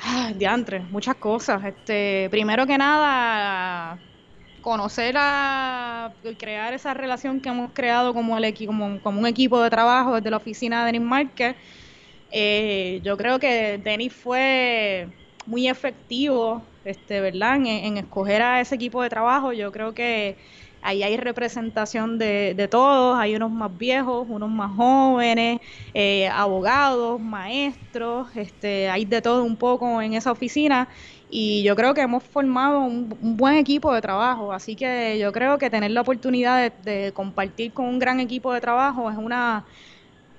Ah, 0.00 0.32
diantre, 0.36 0.80
muchas 0.90 1.16
cosas. 1.16 1.64
Este, 1.64 2.28
primero 2.30 2.66
que 2.66 2.76
nada, 2.76 3.98
conocer 4.60 5.14
a 5.18 6.12
crear 6.38 6.74
esa 6.74 6.94
relación 6.94 7.40
que 7.40 7.48
hemos 7.48 7.70
creado 7.72 8.12
como 8.12 8.36
el 8.36 8.66
como, 8.66 9.00
como 9.00 9.18
un 9.18 9.26
equipo 9.26 9.62
de 9.62 9.70
trabajo 9.70 10.14
desde 10.16 10.30
la 10.30 10.36
oficina 10.36 10.80
de 10.80 10.92
Denis 10.92 11.08
Márquez. 11.08 11.56
Eh, 12.30 13.00
yo 13.02 13.16
creo 13.16 13.38
que 13.38 13.78
Denis 13.82 14.12
fue 14.12 15.08
muy 15.46 15.68
efectivo, 15.68 16.62
este, 16.84 17.20
¿verdad? 17.20 17.56
En, 17.56 17.96
escoger 17.96 18.42
a 18.42 18.60
ese 18.60 18.74
equipo 18.74 19.02
de 19.02 19.10
trabajo. 19.10 19.52
Yo 19.52 19.72
creo 19.72 19.94
que 19.94 20.36
ahí 20.82 21.02
hay 21.02 21.16
representación 21.16 22.18
de, 22.18 22.54
de 22.56 22.68
todos, 22.68 23.18
hay 23.18 23.36
unos 23.36 23.50
más 23.50 23.76
viejos, 23.76 24.26
unos 24.28 24.50
más 24.50 24.74
jóvenes, 24.76 25.60
eh, 25.94 26.28
abogados, 26.28 27.20
maestros, 27.20 28.28
este, 28.36 28.88
hay 28.90 29.04
de 29.04 29.22
todo 29.22 29.44
un 29.44 29.56
poco 29.56 30.02
en 30.02 30.14
esa 30.14 30.32
oficina 30.32 30.88
y 31.28 31.62
yo 31.62 31.74
creo 31.76 31.94
que 31.94 32.02
hemos 32.02 32.24
formado 32.24 32.80
un, 32.80 33.08
buen 33.36 33.54
equipo 33.56 33.94
de 33.94 34.02
trabajo, 34.02 34.52
así 34.52 34.76
que 34.76 35.18
yo 35.18 35.32
creo 35.32 35.56
que 35.58 35.70
tener 35.70 35.90
la 35.92 36.02
oportunidad 36.02 36.72
de 36.72 37.12
compartir 37.14 37.72
con 37.72 37.86
un 37.86 37.98
gran 37.98 38.20
equipo 38.20 38.52
de 38.52 38.60
trabajo 38.60 39.10
es 39.10 39.16
una 39.16 39.64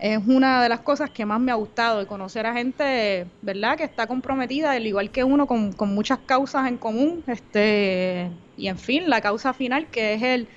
es 0.03 0.19
una 0.27 0.61
de 0.61 0.67
las 0.67 0.81
cosas 0.81 1.11
que 1.11 1.25
más 1.25 1.39
me 1.39 1.53
ha 1.53 1.55
gustado, 1.55 1.99
de 1.99 2.05
conocer 2.07 2.45
a 2.45 2.53
gente, 2.53 3.25
¿verdad?, 3.41 3.77
que 3.77 3.85
está 3.85 4.05
comprometida, 4.05 4.71
al 4.71 4.85
igual 4.85 5.11
que 5.11 5.23
uno, 5.23 5.47
con, 5.47 5.71
con 5.71 5.95
muchas 5.95 6.19
causas 6.19 6.67
en 6.67 6.77
común, 6.77 7.23
este, 7.25 8.29
y 8.57 8.67
en 8.67 8.77
fin, 8.77 9.09
la 9.09 9.21
causa 9.21 9.53
final 9.53 9.87
que 9.87 10.15
es 10.15 10.21
el, 10.21 10.49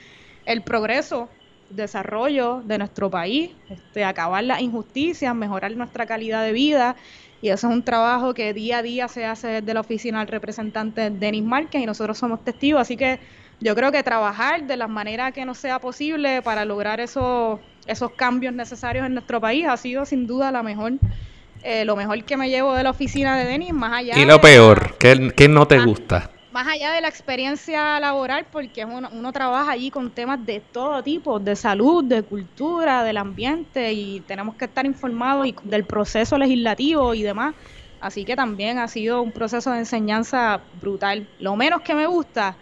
el 0.47 0.63
progreso, 0.63 1.29
desarrollo 1.71 2.61
de 2.65 2.79
nuestro 2.79 3.09
país, 3.09 3.53
este, 3.71 4.05
acabar 4.05 4.43
las 4.43 4.61
injusticias, 4.61 5.33
mejorar 5.33 5.77
nuestra 5.77 6.07
calidad 6.07 6.43
de 6.43 6.51
vida, 6.51 6.97
y 7.41 7.51
eso 7.51 7.69
es 7.69 7.73
un 7.73 7.85
trabajo 7.85 8.35
que 8.35 8.53
día 8.53 8.79
a 8.79 8.83
día 8.83 9.07
se 9.07 9.27
hace 9.27 9.47
desde 9.47 9.75
la 9.75 9.81
oficina 9.81 10.19
del 10.19 10.29
representante 10.29 11.11
Denis 11.11 11.45
Márquez 11.45 11.83
y 11.83 11.87
nosotros 11.87 12.19
somos 12.19 12.43
testigos, 12.43 12.81
así 12.81 12.97
que 12.97 13.21
yo 13.61 13.77
creo 13.77 13.93
que 13.93 14.03
trabajar 14.03 14.65
de 14.65 14.77
la 14.77 14.89
manera 14.89 15.31
que 15.31 15.45
nos 15.45 15.59
sea 15.59 15.79
posible 15.79 16.43
para 16.43 16.65
lograr 16.65 16.99
eso 16.99 17.61
esos 17.87 18.12
cambios 18.12 18.55
necesarios 18.55 19.07
en 19.07 19.14
nuestro 19.14 19.41
país 19.41 19.66
ha 19.68 19.76
sido 19.76 20.05
sin 20.05 20.26
duda 20.26 20.51
la 20.51 20.62
mejor 20.62 20.93
eh, 21.62 21.84
lo 21.84 21.97
mejor 21.97 22.22
que 22.24 22.37
me 22.37 22.49
llevo 22.49 22.74
de 22.74 22.82
la 22.82 22.91
oficina 22.91 23.37
de 23.37 23.45
Denis, 23.45 23.72
más 23.72 23.93
allá 23.93 24.18
y 24.18 24.24
lo 24.24 24.41
peor 24.41 24.97
¿qué, 24.99 25.49
no 25.49 25.66
te 25.66 25.80
gusta 25.80 26.30
más 26.53 26.68
allá 26.68 26.93
de 26.93 27.03
la 27.03 27.09
experiencia 27.09 28.01
laboral 28.01 28.47
porque 28.51 28.84
uno, 28.84 29.11
uno 29.12 29.32
trabaja 29.32 29.72
allí 29.72 29.91
con 29.91 30.11
temas 30.11 30.45
de 30.47 30.61
todo 30.61 31.03
tipo 31.03 31.39
de 31.39 31.55
salud 31.55 32.03
de 32.05 32.22
cultura 32.22 33.05
del 33.05 33.18
ambiente 33.18 33.93
y 33.93 34.20
tenemos 34.20 34.55
que 34.57 34.64
estar 34.64 34.87
informados 34.87 35.47
del 35.64 35.84
proceso 35.84 36.39
legislativo 36.39 37.12
y 37.12 37.22
demás. 37.22 37.55
Así 38.01 38.24
que 38.24 38.37
también 38.37 38.78
ha 38.78 38.89
sido 38.89 39.20
un 39.20 39.32
proceso 39.32 39.70
de 39.72 39.80
enseñanza 39.80 40.61
brutal. 40.80 41.28
Lo 41.41 41.57
menos 41.57 41.82
que 41.82 41.95
me 41.95 42.07
gusta 42.07 42.57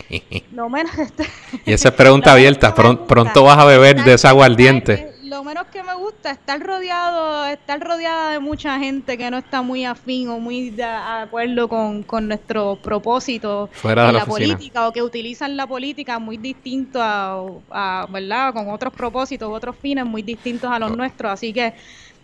lo 0.52 0.68
menos 0.68 0.96
este, 0.98 1.26
y 1.64 1.72
esa 1.72 1.88
es 1.88 1.94
pregunta 1.94 2.32
abierta. 2.32 2.74
pronto 2.74 3.44
vas 3.44 3.58
a 3.58 3.64
beber 3.64 4.04
de 4.04 4.14
esa 4.14 4.30
aguardiente. 4.30 5.12
Lo 5.32 5.42
menos 5.42 5.66
que 5.68 5.82
me 5.82 5.94
gusta 5.94 6.30
es 6.30 6.38
estar 6.38 6.60
rodeado, 6.60 7.46
estar 7.46 7.80
rodeada 7.80 8.32
de 8.32 8.38
mucha 8.38 8.78
gente 8.78 9.16
que 9.16 9.30
no 9.30 9.38
está 9.38 9.62
muy 9.62 9.86
afín 9.86 10.28
o 10.28 10.38
muy 10.38 10.68
de 10.68 10.84
acuerdo 10.84 11.68
con, 11.68 12.02
con 12.02 12.28
nuestros 12.28 12.78
propósitos 12.80 13.70
Fuera 13.72 14.08
de 14.08 14.12
la, 14.12 14.26
política 14.26 14.86
o 14.86 14.92
que 14.92 15.02
utilizan 15.02 15.56
la 15.56 15.66
política 15.66 16.18
muy 16.18 16.36
distinto 16.36 17.00
a, 17.02 18.06
¿verdad? 18.10 18.52
Con 18.52 18.68
otros 18.68 18.92
propósitos, 18.92 19.50
otros 19.50 19.74
fines 19.80 20.04
muy 20.04 20.20
distintos 20.20 20.70
a 20.70 20.78
los 20.78 20.90
oh. 20.90 20.96
nuestros. 20.96 21.32
Así 21.32 21.50
que 21.50 21.72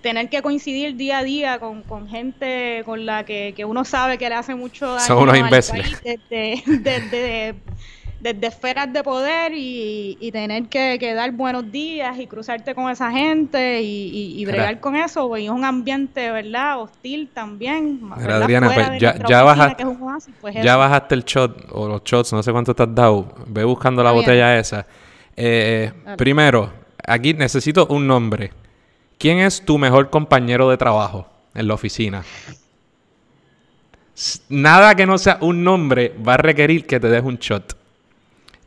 tener 0.00 0.28
que 0.28 0.42
coincidir 0.42 0.96
día 0.96 1.18
a 1.18 1.22
día 1.22 1.58
con, 1.58 1.82
con 1.82 2.08
gente 2.08 2.82
con 2.84 3.06
la 3.06 3.24
que, 3.24 3.52
que, 3.56 3.64
uno 3.64 3.84
sabe 3.84 4.18
que 4.18 4.28
le 4.28 4.34
hace 4.36 4.54
mucho 4.54 4.86
daño 4.94 5.06
Son 5.06 5.18
unos 5.18 5.36
imbéciles. 5.36 6.00
desde, 6.04 7.54
desde, 8.20 8.46
esferas 8.46 8.92
de 8.92 9.02
poder 9.02 9.52
y, 9.54 10.16
y 10.20 10.32
tener 10.32 10.66
que, 10.66 10.98
que, 10.98 11.14
dar 11.14 11.32
buenos 11.32 11.70
días 11.70 12.18
y 12.18 12.26
cruzarte 12.26 12.74
con 12.74 12.90
esa 12.90 13.10
gente 13.10 13.82
y, 13.82 14.40
y, 14.40 14.44
bregar 14.44 14.80
con 14.80 14.96
eso, 14.96 15.28
pues, 15.28 15.42
y 15.42 15.46
es 15.46 15.50
un 15.50 15.64
ambiente, 15.64 16.30
¿verdad? 16.30 16.80
Hostil 16.80 17.28
también. 17.32 18.00
Adriana, 18.12 18.70
pues, 18.72 19.00
ya, 19.00 19.16
ya, 19.28 19.42
bajaste, 19.42 19.84
pues 20.40 20.54
ya 20.62 20.76
bajaste 20.76 21.14
el 21.14 21.24
shot 21.24 21.66
o 21.70 21.88
los 21.88 22.02
shots, 22.04 22.32
no 22.32 22.42
sé 22.42 22.52
cuánto 22.52 22.74
te 22.74 22.82
has 22.82 22.94
dado. 22.94 23.34
Ve 23.46 23.64
buscando 23.64 24.02
la 24.02 24.12
botella 24.12 24.58
esa. 24.58 24.86
Eh, 25.36 25.92
primero, 26.16 26.72
aquí 27.06 27.34
necesito 27.34 27.86
un 27.88 28.06
nombre. 28.06 28.50
¿Quién 29.18 29.40
es 29.40 29.64
tu 29.64 29.78
mejor 29.78 30.10
compañero 30.10 30.70
de 30.70 30.76
trabajo 30.76 31.26
en 31.54 31.66
la 31.66 31.74
oficina? 31.74 32.24
Nada 34.48 34.94
que 34.94 35.06
no 35.06 35.18
sea 35.18 35.38
un 35.40 35.64
nombre 35.64 36.14
va 36.26 36.34
a 36.34 36.36
requerir 36.36 36.86
que 36.86 37.00
te 37.00 37.08
des 37.08 37.22
un 37.22 37.36
shot. 37.36 37.76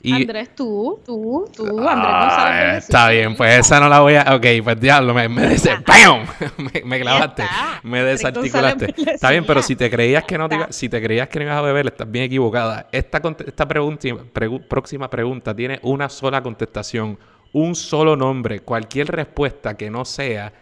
Andrés, 0.03 0.55
tú, 0.55 0.99
tú, 1.05 1.45
tú, 1.55 1.63
Andrés 1.63 1.85
González. 1.85 2.83
Está 2.85 3.09
bien, 3.09 3.35
pues 3.35 3.59
esa 3.59 3.79
no 3.79 3.87
la 3.87 3.99
voy 3.99 4.15
a. 4.15 4.35
Ok, 4.35 4.45
pues 4.63 4.79
diablo, 4.79 5.13
me, 5.13 5.29
me, 5.29 5.55
¡Bam! 5.85 6.25
me, 6.85 6.99
clavaste, 6.99 7.43
me 7.83 8.03
desarticulaste. 8.03 8.93
Está 9.11 9.29
bien, 9.29 9.45
pero 9.45 9.61
si 9.61 9.75
te 9.75 9.89
creías 9.91 10.23
que 10.23 10.37
no 10.37 10.49
te, 10.49 10.57
si 10.71 10.89
te 10.89 11.01
creías 11.01 11.29
que 11.29 11.39
no 11.39 11.45
ibas 11.45 11.57
a 11.57 11.61
beber, 11.61 11.87
estás 11.87 12.09
bien 12.09 12.25
equivocada. 12.25 12.87
Esta, 12.91 13.21
esta 13.45 13.67
pregunta, 13.67 14.07
próxima 14.67 15.09
pregunta 15.09 15.55
tiene 15.55 15.79
una 15.83 16.09
sola 16.09 16.41
contestación 16.41 17.17
un 17.53 17.75
solo 17.75 18.15
nombre, 18.15 18.61
cualquier 18.61 19.07
respuesta 19.07 19.75
que 19.75 19.89
no 19.89 20.05
sea 20.05 20.53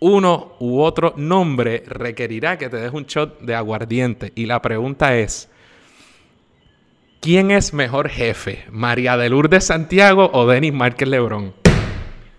uno 0.00 0.56
u 0.58 0.80
otro 0.80 1.14
nombre 1.16 1.82
requerirá 1.86 2.58
que 2.58 2.68
te 2.68 2.76
des 2.76 2.92
un 2.92 3.06
shot 3.06 3.40
de 3.40 3.54
aguardiente. 3.54 4.32
Y 4.34 4.44
la 4.44 4.60
pregunta 4.60 5.16
es, 5.16 5.48
¿quién 7.20 7.50
es 7.50 7.72
mejor 7.72 8.10
jefe? 8.10 8.66
¿María 8.70 9.16
de 9.16 9.30
Lourdes 9.30 9.64
Santiago 9.64 10.30
o 10.32 10.46
Denis 10.46 10.74
Márquez 10.74 11.08
Lebrón? 11.08 11.54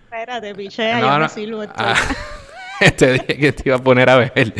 Espérate, 0.04 0.54
piché, 0.54 1.00
no, 1.00 1.18
no. 1.18 1.26
Ah, 1.76 1.96
te 2.96 3.14
dije 3.14 3.36
que 3.36 3.52
te 3.52 3.62
iba 3.68 3.76
a 3.76 3.82
poner 3.82 4.10
a 4.10 4.16
ver. 4.16 4.54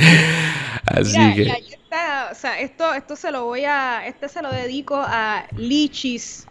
Así 0.86 1.34
que... 1.34 1.42
está, 1.70 2.30
o 2.32 2.34
sea, 2.34 2.58
esto, 2.58 2.92
esto 2.92 3.14
se 3.14 3.30
lo 3.30 3.44
voy 3.44 3.66
a, 3.66 4.04
este 4.06 4.28
se 4.28 4.42
lo 4.42 4.50
dedico 4.50 4.96
a 4.96 5.46
Lichis 5.56 6.46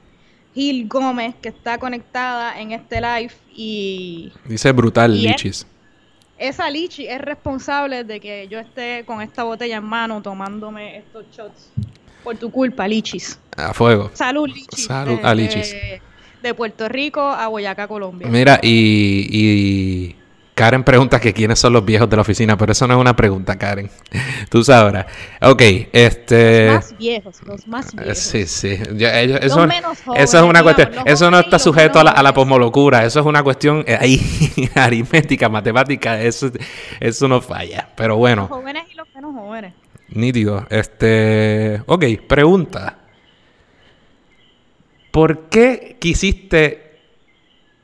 Gil 0.56 0.88
Gómez, 0.88 1.36
que 1.42 1.50
está 1.50 1.78
conectada 1.78 2.60
en 2.60 2.72
este 2.72 3.02
live 3.02 3.34
y... 3.54 4.32
Dice 4.46 4.72
brutal, 4.72 5.14
Lichis. 5.22 5.68
esa 6.38 6.70
Lichis 6.70 7.08
es 7.10 7.22
responsable 7.22 8.04
de 8.06 8.20
que 8.20 8.48
yo 8.48 8.60
esté 8.60 9.04
con 9.06 9.22
esta 9.22 9.44
botella 9.44 9.78
en 9.78 9.84
mano 9.84 10.22
tomándome 10.22 10.98
estos 10.98 11.26
shots. 11.32 11.70
Por 12.24 12.38
tu 12.38 12.50
culpa, 12.50 12.88
Lichis. 12.88 13.38
A 13.56 13.74
fuego. 13.74 14.10
Salud, 14.14 14.48
Lichis. 14.48 14.86
Salud 14.86 15.20
a 15.22 15.36
Lichis. 15.36 15.76
De, 16.42 16.54
Puerto 16.54 16.88
Rico 16.88 17.22
a 17.22 17.48
Boyacá, 17.48 17.88
Colombia. 17.88 18.28
Mira, 18.28 18.60
y 18.62 20.16
Karen 20.56 20.86
pregunta 20.86 21.20
que 21.20 21.34
quiénes 21.34 21.60
son 21.60 21.74
los 21.74 21.84
viejos 21.84 22.10
de 22.10 22.16
la 22.16 22.22
oficina, 22.22 22.58
pero 22.58 22.72
eso 22.72 22.88
no 22.88 22.94
es 22.94 23.02
una 23.02 23.14
pregunta, 23.14 23.58
Karen. 23.58 23.90
Tú 24.50 24.64
sabrás. 24.64 25.06
Ok, 25.42 25.62
este... 25.92 26.68
Los 26.68 26.76
más 26.76 26.98
viejos, 26.98 27.44
los 27.44 27.68
más 27.68 27.88
eh, 27.88 27.98
viejos. 27.98 28.18
Sí, 28.18 28.46
sí. 28.46 28.70
eso, 28.70 29.66
es 30.16 30.34
una 30.34 30.64
cuestión. 30.64 30.92
eso 31.04 31.30
no 31.30 31.40
está 31.40 31.60
sujeto 31.60 32.00
a 32.00 32.06
la, 32.06 32.12
a 32.12 32.24
la 32.24 32.34
posmolocura. 32.34 33.04
Eso 33.04 33.20
es 33.20 33.26
una 33.26 33.44
cuestión 33.44 33.84
eh, 33.86 33.98
ahí 34.00 34.22
aritmética, 34.76 35.50
matemática. 35.50 36.22
Eso, 36.22 36.50
eso 37.02 37.28
no 37.28 37.42
falla. 37.42 37.90
Pero 37.98 38.16
bueno. 38.16 38.44
Los 38.44 38.52
jóvenes 38.52 38.84
y 38.90 38.96
los 38.96 39.10
menos 39.14 39.36
jóvenes. 39.36 39.74
Nítido. 40.08 40.66
Este... 40.70 41.82
Ok, 41.86 42.06
pregunta. 42.30 43.00
¿Por 45.12 45.50
qué 45.50 45.98
quisiste 46.00 47.02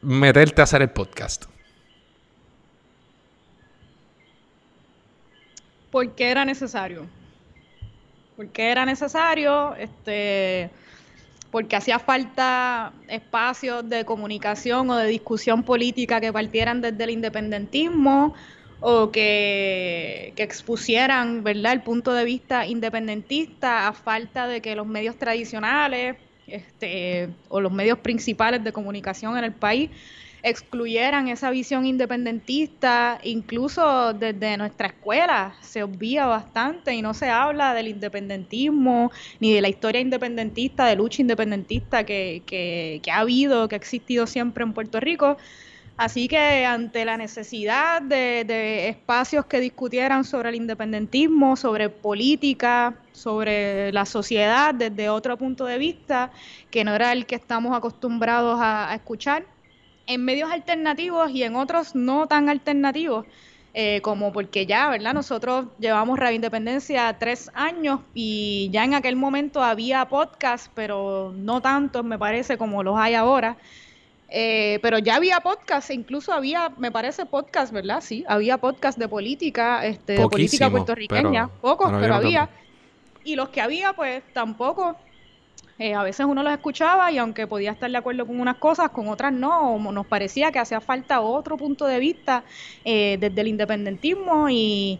meterte 0.01 0.61
a 0.61 0.63
hacer 0.63 0.81
el 0.83 0.91
podcast? 0.91 1.51
Porque 5.91 6.31
era 6.31 6.45
necesario. 6.45 7.05
Porque 8.35 8.71
era 8.71 8.85
necesario, 8.85 9.75
este, 9.75 10.69
porque 11.51 11.75
hacía 11.75 11.99
falta 11.99 12.93
espacios 13.07 13.87
de 13.87 14.05
comunicación 14.05 14.89
o 14.89 14.95
de 14.95 15.07
discusión 15.07 15.63
política 15.63 16.21
que 16.21 16.31
partieran 16.31 16.81
desde 16.81 17.03
el 17.03 17.09
independentismo 17.11 18.33
o 18.79 19.11
que, 19.11 20.33
que, 20.35 20.41
expusieran 20.41 21.43
¿verdad? 21.43 21.73
el 21.73 21.81
punto 21.81 22.13
de 22.13 22.25
vista 22.25 22.65
independentista 22.65 23.87
a 23.87 23.93
falta 23.93 24.47
de 24.47 24.61
que 24.61 24.75
los 24.75 24.87
medios 24.87 25.17
tradicionales 25.17 26.15
este, 26.47 27.29
o 27.49 27.61
los 27.61 27.71
medios 27.71 27.99
principales 27.99 28.63
de 28.63 28.71
comunicación 28.71 29.37
en 29.37 29.43
el 29.43 29.53
país 29.53 29.91
excluyeran 30.43 31.27
esa 31.27 31.51
visión 31.51 31.85
independentista, 31.85 33.19
incluso 33.23 34.13
desde 34.13 34.57
nuestra 34.57 34.87
escuela 34.87 35.55
se 35.61 35.83
obvia 35.83 36.25
bastante 36.25 36.93
y 36.93 37.01
no 37.01 37.13
se 37.13 37.29
habla 37.29 37.73
del 37.73 37.87
independentismo 37.87 39.11
ni 39.39 39.53
de 39.53 39.61
la 39.61 39.69
historia 39.69 40.01
independentista, 40.01 40.85
de 40.85 40.95
lucha 40.95 41.21
independentista 41.21 42.03
que, 42.05 42.41
que, 42.45 43.11
ha 43.11 43.19
habido, 43.19 43.67
que 43.67 43.75
ha 43.75 43.77
existido 43.77 44.25
siempre 44.25 44.63
en 44.63 44.73
Puerto 44.73 44.99
Rico. 44.99 45.37
Así 45.97 46.27
que 46.27 46.65
ante 46.65 47.05
la 47.05 47.17
necesidad 47.17 48.01
de, 48.01 48.43
de, 48.43 48.89
espacios 48.89 49.45
que 49.45 49.59
discutieran 49.59 50.23
sobre 50.23 50.49
el 50.49 50.55
independentismo, 50.55 51.55
sobre 51.55 51.89
política, 51.89 52.95
sobre 53.11 53.91
la 53.91 54.05
sociedad 54.05 54.73
desde 54.73 55.09
otro 55.09 55.37
punto 55.37 55.65
de 55.65 55.77
vista, 55.77 56.31
que 56.71 56.83
no 56.83 56.95
era 56.95 57.11
el 57.13 57.27
que 57.27 57.35
estamos 57.35 57.77
acostumbrados 57.77 58.57
a 58.59 58.95
escuchar, 58.95 59.45
en 60.13 60.25
medios 60.25 60.51
alternativos 60.51 61.31
y 61.31 61.43
en 61.43 61.55
otros 61.55 61.95
no 61.95 62.27
tan 62.27 62.49
alternativos, 62.49 63.25
eh, 63.73 64.01
como 64.01 64.33
porque 64.33 64.65
ya, 64.65 64.89
¿verdad? 64.89 65.13
Nosotros 65.13 65.67
llevamos 65.79 66.19
Radio 66.19 66.35
Independencia 66.35 67.15
tres 67.17 67.49
años 67.53 68.01
y 68.13 68.69
ya 68.73 68.83
en 68.83 68.93
aquel 68.93 69.15
momento 69.15 69.63
había 69.63 70.03
podcast, 70.09 70.69
pero 70.75 71.33
no 71.35 71.61
tantos, 71.61 72.03
me 72.03 72.19
parece, 72.19 72.57
como 72.57 72.83
los 72.83 72.97
hay 72.97 73.13
ahora. 73.13 73.55
Eh, 74.33 74.79
pero 74.81 74.97
ya 74.97 75.15
había 75.15 75.39
podcast, 75.39 75.89
e 75.89 75.93
incluso 75.93 76.33
había, 76.33 76.69
me 76.77 76.91
parece, 76.91 77.25
podcast, 77.25 77.71
¿verdad? 77.71 78.01
Sí, 78.01 78.25
había 78.27 78.57
podcast 78.57 78.97
de 78.97 79.07
política, 79.07 79.85
este, 79.85 80.13
de 80.13 80.27
política 80.27 80.69
puertorriqueña, 80.69 81.47
pocos, 81.61 81.91
pero 81.99 82.15
había. 82.15 82.49
Y 83.23 83.35
los 83.35 83.49
que 83.49 83.61
había, 83.61 83.93
pues 83.93 84.23
tampoco 84.33 84.97
eh, 85.79 85.93
a 85.93 86.03
veces 86.03 86.25
uno 86.25 86.43
los 86.43 86.53
escuchaba 86.53 87.11
y 87.11 87.17
aunque 87.17 87.47
podía 87.47 87.71
estar 87.71 87.89
de 87.89 87.97
acuerdo 87.97 88.25
con 88.27 88.39
unas 88.39 88.57
cosas, 88.57 88.91
con 88.91 89.07
otras 89.09 89.33
no, 89.33 89.79
nos 89.91 90.05
parecía 90.05 90.51
que 90.51 90.59
hacía 90.59 90.81
falta 90.81 91.21
otro 91.21 91.57
punto 91.57 91.85
de 91.85 91.99
vista 91.99 92.43
eh, 92.85 93.17
desde 93.19 93.41
el 93.41 93.47
independentismo 93.47 94.47
y, 94.49 94.99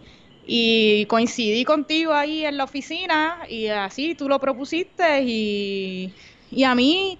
coincidí 1.08 1.64
contigo 1.64 2.12
ahí 2.12 2.44
en 2.44 2.56
la 2.56 2.64
oficina 2.64 3.38
y 3.48 3.68
así 3.68 4.16
tú 4.16 4.28
lo 4.28 4.40
propusiste 4.40 5.22
y, 5.22 6.12
y 6.50 6.64
a 6.64 6.74
mí 6.74 7.18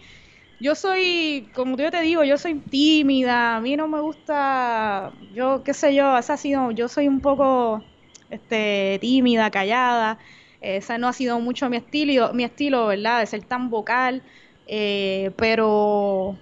yo 0.63 0.77
soy, 0.77 1.51
como 1.55 1.77
yo 1.77 1.91
te 1.91 2.01
digo, 2.03 2.23
yo 2.23 2.39
soy 2.39 2.55
tímida, 2.61 3.57
a 3.57 3.61
mí 3.61 3.77
no 3.77 3.89
me 3.89 4.01
gusta, 4.01 5.13
yo 5.35 5.65
qué 5.65 5.75
sé 5.75 5.93
yo, 5.93 6.17
esa 6.17 6.35
ha 6.35 6.37
sido, 6.37 6.71
yo 6.71 6.89
soy 6.89 7.09
un 7.09 7.21
poco 7.21 7.83
este, 8.31 8.99
tímida, 9.01 9.51
callada. 9.51 10.19
Ese 10.63 10.97
no 10.99 11.09
ha 11.09 11.13
sido 11.13 11.41
mucho 11.41 11.69
mi 11.69 11.77
estilo, 11.77 12.33
mi 12.33 12.45
estilo, 12.45 12.87
¿verdad? 12.87 13.21
De 13.21 13.27
ser 13.27 13.43
tan 13.43 13.69
vocal, 13.69 14.23
eh, 14.67 15.33
pero, 15.37 16.37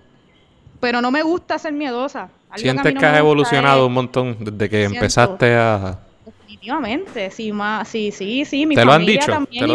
pero 0.78 1.00
no 1.00 1.10
me 1.10 1.22
gusta 1.22 1.58
ser 1.58 1.72
miedosa. 1.72 2.30
¿Sientes 2.56 2.94
que, 2.94 3.06
has 3.06 3.18
evolucionado 3.18 3.86
un 3.86 3.92
montón 3.92 4.36
desde 4.40 4.68
que 4.68 4.84
empezaste 4.84 5.54
a, 5.54 6.00
Definitivamente, 6.26 7.30
sí, 7.30 7.52
más, 7.52 7.88
sí, 7.88 8.10
sí, 8.12 8.44
sí, 8.44 8.66
mi 8.66 8.74
¿Te 8.74 8.84
lo 8.84 8.92
han 8.92 9.06
dicho? 9.06 9.30
también 9.30 9.66
¿Te 9.66 9.72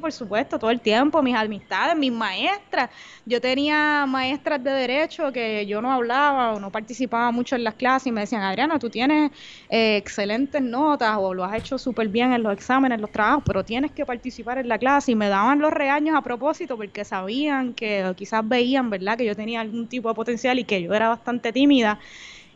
por 0.00 0.12
supuesto, 0.12 0.58
todo 0.58 0.70
el 0.70 0.80
tiempo, 0.80 1.22
mis 1.22 1.34
amistades, 1.34 1.96
mis 1.96 2.12
maestras. 2.12 2.90
Yo 3.24 3.40
tenía 3.40 4.04
maestras 4.06 4.62
de 4.62 4.70
derecho 4.70 5.32
que 5.32 5.66
yo 5.66 5.80
no 5.80 5.92
hablaba 5.92 6.52
o 6.52 6.60
no 6.60 6.70
participaba 6.70 7.30
mucho 7.30 7.56
en 7.56 7.64
las 7.64 7.74
clases 7.74 8.08
y 8.08 8.12
me 8.12 8.22
decían, 8.22 8.42
Adriana, 8.42 8.78
tú 8.78 8.90
tienes 8.90 9.30
eh, 9.68 9.96
excelentes 9.96 10.62
notas 10.62 11.16
o 11.18 11.34
lo 11.34 11.44
has 11.44 11.54
hecho 11.58 11.78
súper 11.78 12.08
bien 12.08 12.32
en 12.32 12.42
los 12.42 12.52
exámenes, 12.52 12.96
en 12.96 13.02
los 13.02 13.12
trabajos, 13.12 13.44
pero 13.46 13.64
tienes 13.64 13.92
que 13.92 14.04
participar 14.06 14.58
en 14.58 14.68
la 14.68 14.78
clase 14.78 15.12
y 15.12 15.14
me 15.14 15.28
daban 15.28 15.60
los 15.60 15.72
regaños 15.72 16.16
a 16.16 16.22
propósito 16.22 16.76
porque 16.76 17.04
sabían 17.04 17.74
que 17.74 18.12
quizás 18.16 18.46
veían, 18.46 18.90
¿verdad?, 18.90 19.16
que 19.16 19.24
yo 19.24 19.36
tenía 19.36 19.60
algún 19.60 19.88
tipo 19.88 20.08
de 20.08 20.14
potencial 20.14 20.58
y 20.58 20.64
que 20.64 20.82
yo 20.82 20.94
era 20.94 21.08
bastante 21.08 21.52
tímida 21.52 21.98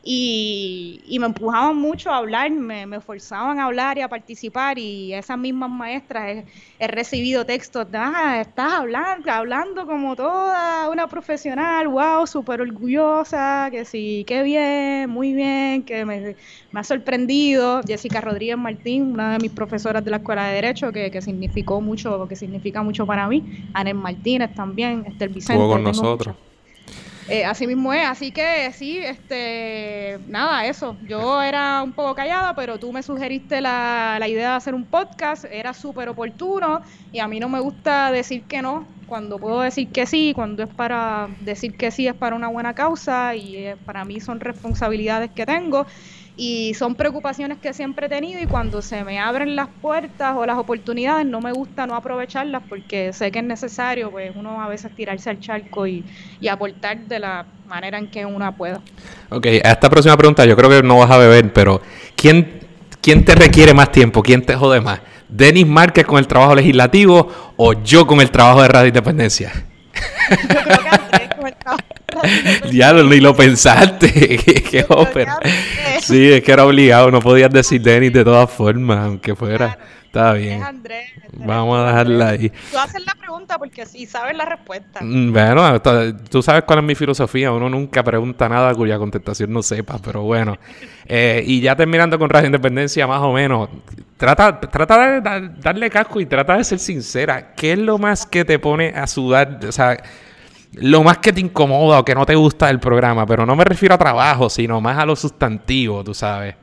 y, 0.07 1.17
me 1.19 1.27
empujaban 1.27 1.77
mucho 1.77 2.11
a 2.11 2.19
hablar, 2.19 2.51
me, 2.51 2.87
me, 2.87 3.01
forzaban 3.01 3.59
a 3.59 3.65
hablar 3.65 3.97
y 3.97 4.03
a 4.03 4.09
participar 4.09 4.79
y 4.79 5.15
esas 5.15 5.39
mismas 5.39 5.71
maestras 5.71 6.45
he, 6.79 6.87
recibido 6.87 7.47
textos, 7.47 7.87
ah, 7.95 8.39
estás 8.41 8.75
hablando, 8.75 9.31
hablando 9.33 9.87
como 9.87 10.15
toda 10.15 10.91
una 10.91 11.07
profesional, 11.07 11.89
wow, 11.89 12.27
súper 12.27 12.61
orgullosa, 12.61 13.69
que 13.71 13.87
sí, 13.87 14.25
qué 14.27 14.43
bien, 14.43 15.09
muy 15.09 15.33
bien, 15.33 15.83
que 15.83 16.05
me, 16.05 16.37
ha 16.75 16.85
sorprendido. 16.85 17.81
Jessica 17.87 18.21
Rodríguez 18.21 18.59
Martín, 18.59 19.13
una 19.13 19.33
de 19.33 19.39
mis 19.39 19.53
profesoras 19.53 20.05
de 20.05 20.11
la 20.11 20.19
Escuela 20.19 20.49
de 20.49 20.55
Derecho, 20.55 20.93
que, 20.93 21.11
que 21.11 21.23
significó 21.23 21.81
mucho, 21.81 22.29
que 22.29 22.37
significa 22.37 22.83
mucho 22.83 23.07
para 23.07 23.27
mí, 23.27 23.69
Anel 23.73 23.95
Martínez 23.95 24.55
también, 24.55 25.05
Esther 25.07 25.31
Vicente. 25.31 25.55
Estuvo 25.55 25.73
con 25.73 25.83
nosotros. 25.83 26.37
Eh, 27.27 27.45
así 27.45 27.67
mismo 27.67 27.93
es, 27.93 28.07
así 28.07 28.33
que 28.33 28.71
sí, 28.73 28.99
este, 28.99 30.19
nada, 30.29 30.67
eso. 30.67 30.97
Yo 31.09 31.41
era 31.41 31.83
un 31.83 31.93
poco 31.93 32.15
callada, 32.15 32.55
pero 32.55 32.79
tú 32.79 32.93
me 32.93 33.03
sugeriste 33.03 33.63
la, 33.63 34.19
la 34.21 34.29
idea 34.29 34.51
de 34.51 34.57
hacer 34.57 34.75
un 34.75 34.85
podcast, 34.85 35.47
era 35.47 35.73
súper 35.73 36.09
oportuno 36.11 36.83
y 37.13 37.21
a 37.21 37.29
mí 37.29 37.41
no 37.41 37.49
me 37.49 37.61
gusta 37.61 38.11
decir 38.11 38.45
que 38.45 38.61
no, 38.61 38.87
cuando 39.07 39.39
puedo 39.39 39.61
decir 39.63 39.89
que 39.91 40.07
sí, 40.07 40.33
cuando 40.35 40.65
es 40.65 40.69
para 40.69 41.29
decir 41.41 41.77
que 41.77 41.91
sí 41.91 42.07
es 42.07 42.15
para 42.15 42.37
una 42.37 42.49
buena 42.49 42.75
causa 42.75 43.35
y 43.35 43.57
eh, 43.57 43.77
para 43.87 44.05
mí 44.05 44.21
son 44.21 44.41
responsabilidades 44.41 45.31
que 45.31 45.47
tengo 45.47 45.87
y 46.37 46.75
son 46.75 46.97
preocupaciones 46.97 47.59
que 47.59 47.73
siempre 47.73 48.07
he 48.07 48.09
tenido 48.09 48.41
y 48.41 48.47
cuando 48.47 48.83
se 48.83 49.05
me 49.05 49.21
abren 49.21 49.55
las 49.55 49.69
puertas 49.81 50.35
o 50.37 50.45
las 50.45 50.59
oportunidades 50.59 51.27
no 51.27 51.41
me 51.41 51.53
gusta 51.53 51.87
no 51.87 51.95
aprovecharlas 51.95 52.63
porque 52.69 53.13
sé 53.13 53.31
que 53.31 53.39
es 53.39 53.45
necesario 53.45 54.11
pues 54.11 54.33
uno 54.35 54.61
a 54.61 54.69
veces 54.69 54.95
tirarse 54.97 55.31
al 55.31 55.39
charco 55.39 55.87
y, 55.87 56.05
aportar 56.51 56.99
de 57.07 57.19
la 57.19 57.47
manera 57.67 57.99
en 57.99 58.09
que 58.09 58.25
uno 58.25 58.55
pueda. 58.57 58.81
Ok, 59.31 59.47
a 59.65 59.73
esta 59.73 59.89
próxima 59.89 60.17
pregunta 60.17 60.45
yo 60.45 60.57
creo 60.57 60.71
que 60.71 60.83
no 60.83 60.99
vas 60.99 61.11
a 61.11 61.19
beber, 61.19 61.53
pero 61.53 61.81
¿quién, 62.15 62.61
quién 63.01 63.25
te 63.25 63.35
requiere 63.35 63.73
más 63.73 63.91
tiempo? 63.91 64.23
¿Quién 64.23 64.45
te 64.45 64.55
jode 64.55 64.81
más? 64.81 65.01
¿Denis 65.29 65.67
Márquez 65.67 66.05
con 66.05 66.19
el 66.19 66.27
trabajo 66.27 66.55
legislativo 66.55 67.55
o 67.57 67.73
yo 67.83 68.07
con 68.07 68.21
el 68.21 68.31
trabajo 68.31 68.63
de 68.63 68.69
Radio 68.69 68.89
Independencia? 68.89 69.53
Yo 70.31 70.47
creo 70.47 71.11
que 71.11 71.24
Ya 72.73 72.93
ni 72.93 73.21
lo 73.21 73.35
pensaste. 73.35 74.13
qué, 74.71 74.87
Sí, 76.01 76.33
es 76.33 76.43
que 76.43 76.53
era 76.53 76.65
obligado, 76.65 77.11
no 77.11 77.21
podías 77.21 77.51
decir 77.51 77.81
Denis 77.81 78.13
de 78.13 78.25
todas 78.25 78.51
formas, 78.51 78.99
aunque 79.07 79.35
fuera. 79.35 79.79
Está 80.15 80.33
bien. 80.35 80.63
Andrés, 80.63 81.11
Vamos 81.33 81.77
a 81.77 81.87
dejarla 81.87 82.29
ahí. 82.29 82.53
Tú 82.71 82.79
haces 82.79 83.05
la 83.05 83.15
pregunta 83.17 83.59
porque 83.59 83.85
sí 83.85 84.07
sabes 84.07 84.37
la 84.37 84.45
respuesta. 84.45 85.01
Mm, 85.03 85.33
bueno, 85.33 85.83
tú 86.31 86.41
sabes 86.41 86.63
cuál 86.63 86.79
es 86.79 86.85
mi 86.85 86.95
filosofía. 86.95 87.51
Uno 87.51 87.69
nunca 87.69 88.05
pregunta 88.05 88.49
nada 88.49 88.73
cuya 88.75 88.97
contestación 88.97 89.53
no 89.53 89.61
sepa, 89.61 89.99
pero 89.99 90.23
bueno. 90.23 90.57
Eh, 91.07 91.45
y 91.47 91.61
ya 91.61 91.77
terminando 91.77 92.19
con 92.19 92.31
Radio 92.31 92.47
Independencia, 92.47 93.07
más 93.07 93.21
o 93.21 93.31
menos, 93.31 93.69
trata, 94.17 94.59
trata 94.59 95.21
de 95.21 95.51
darle 95.61 95.91
casco 95.91 96.19
y 96.19 96.25
trata 96.25 96.57
de 96.57 96.65
ser 96.65 96.79
sincera. 96.79 97.53
¿Qué 97.55 97.73
es 97.73 97.79
lo 97.79 97.99
más 97.99 98.25
que 98.25 98.43
te 98.47 98.59
pone 98.59 98.89
a 98.89 99.07
sudar? 99.07 99.61
O 99.69 99.71
sea, 99.71 100.03
lo 100.77 101.03
más 101.03 101.19
que 101.19 101.33
te 101.33 101.41
incomoda 101.41 102.01
o 102.01 102.05
que 102.05 102.15
no 102.15 102.27
te 102.27 102.35
gusta 102.35 102.67
del 102.67 102.81
programa, 102.81 103.27
pero 103.27 103.47
no 103.47 103.55
me 103.57 103.65
refiero 103.65 103.95
a 103.95 103.99
trabajo, 103.99 104.51
sino 104.51 104.81
más 104.81 104.99
a 104.99 105.07
lo 105.07 105.17
sustantivo, 105.17 106.03
tú 106.03 106.15
sabes. 106.15 106.57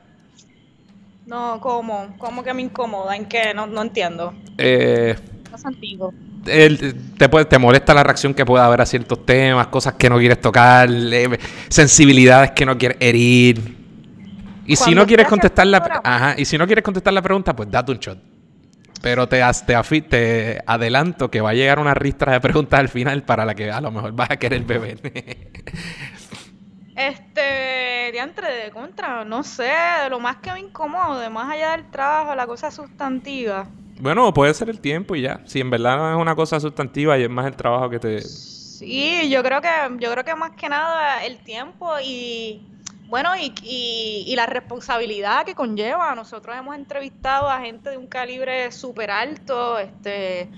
No, 1.26 1.58
¿cómo? 1.60 2.14
¿Cómo 2.18 2.42
que 2.42 2.52
me 2.52 2.62
incomoda? 2.62 3.16
¿En 3.16 3.24
qué? 3.24 3.54
No, 3.54 3.80
entiendo. 3.80 4.34
Eh, 4.58 5.16
antiguo. 5.64 6.12
te, 6.44 7.28
puede, 7.28 7.44
te 7.46 7.58
molesta 7.58 7.94
la 7.94 8.02
reacción 8.02 8.34
que 8.34 8.44
pueda 8.44 8.66
haber 8.66 8.80
a 8.80 8.86
ciertos 8.86 9.24
temas, 9.24 9.68
cosas 9.68 9.94
que 9.94 10.10
no 10.10 10.18
quieres 10.18 10.40
tocar, 10.40 10.90
sensibilidades 11.68 12.50
que 12.50 12.66
no 12.66 12.76
quieres 12.76 12.98
herir. 13.00 13.76
Y 14.66 14.76
si 14.76 14.94
no 14.94 15.06
quieres 15.06 15.26
contestar 15.26 15.66
la 15.66 16.00
ajá, 16.04 16.34
y 16.36 16.44
si 16.44 16.56
no 16.58 16.66
quieres 16.66 16.84
contestar 16.84 17.12
la 17.12 17.22
pregunta, 17.22 17.54
pues 17.54 17.70
date 17.70 17.92
un 17.92 17.98
shot. 17.98 18.31
Pero 19.02 19.28
te, 19.28 19.42
te, 19.66 20.02
te 20.02 20.62
adelanto 20.66 21.30
que 21.30 21.40
va 21.40 21.50
a 21.50 21.54
llegar 21.54 21.78
una 21.78 21.92
ristra 21.92 22.32
de 22.32 22.40
preguntas 22.40 22.80
al 22.80 22.88
final 22.88 23.24
para 23.24 23.44
la 23.44 23.54
que 23.54 23.70
a 23.70 23.80
lo 23.80 23.90
mejor 23.90 24.12
vas 24.12 24.30
a 24.30 24.36
querer 24.38 24.62
beber. 24.62 25.00
Este, 26.94 28.12
diantre 28.12 28.52
de 28.52 28.70
contra, 28.70 29.24
no 29.24 29.42
sé, 29.42 29.72
de 30.04 30.10
lo 30.10 30.20
más 30.20 30.36
que 30.36 30.52
me 30.52 30.60
incomode, 30.60 31.30
más 31.30 31.50
allá 31.50 31.70
del 31.72 31.90
trabajo, 31.90 32.34
la 32.34 32.46
cosa 32.46 32.70
sustantiva. 32.70 33.66
Bueno, 33.98 34.32
puede 34.34 34.52
ser 34.52 34.68
el 34.68 34.78
tiempo 34.78 35.16
y 35.16 35.22
ya. 35.22 35.40
Si 35.46 35.60
en 35.60 35.70
verdad 35.70 35.96
no 35.96 36.10
es 36.10 36.20
una 36.20 36.34
cosa 36.34 36.60
sustantiva 36.60 37.18
y 37.18 37.22
es 37.22 37.30
más 37.30 37.46
el 37.46 37.56
trabajo 37.56 37.88
que 37.88 37.98
te. 37.98 38.20
Sí, 38.20 39.30
yo 39.30 39.42
creo 39.42 39.60
que, 39.62 39.68
yo 40.00 40.12
creo 40.12 40.24
que 40.24 40.34
más 40.34 40.50
que 40.52 40.68
nada 40.68 41.24
el 41.24 41.38
tiempo 41.38 41.88
y 42.04 42.66
bueno, 43.12 43.36
y, 43.36 43.52
y, 44.26 44.34
la 44.36 44.46
responsabilidad 44.46 45.44
que 45.44 45.54
conlleva. 45.54 46.14
Nosotros 46.14 46.56
hemos 46.56 46.74
entrevistado 46.74 47.50
a 47.50 47.60
gente 47.60 47.90
de 47.90 47.98
un 47.98 48.06
calibre 48.06 48.72
súper 48.72 49.10
alto, 49.10 49.78
este, 49.78 50.48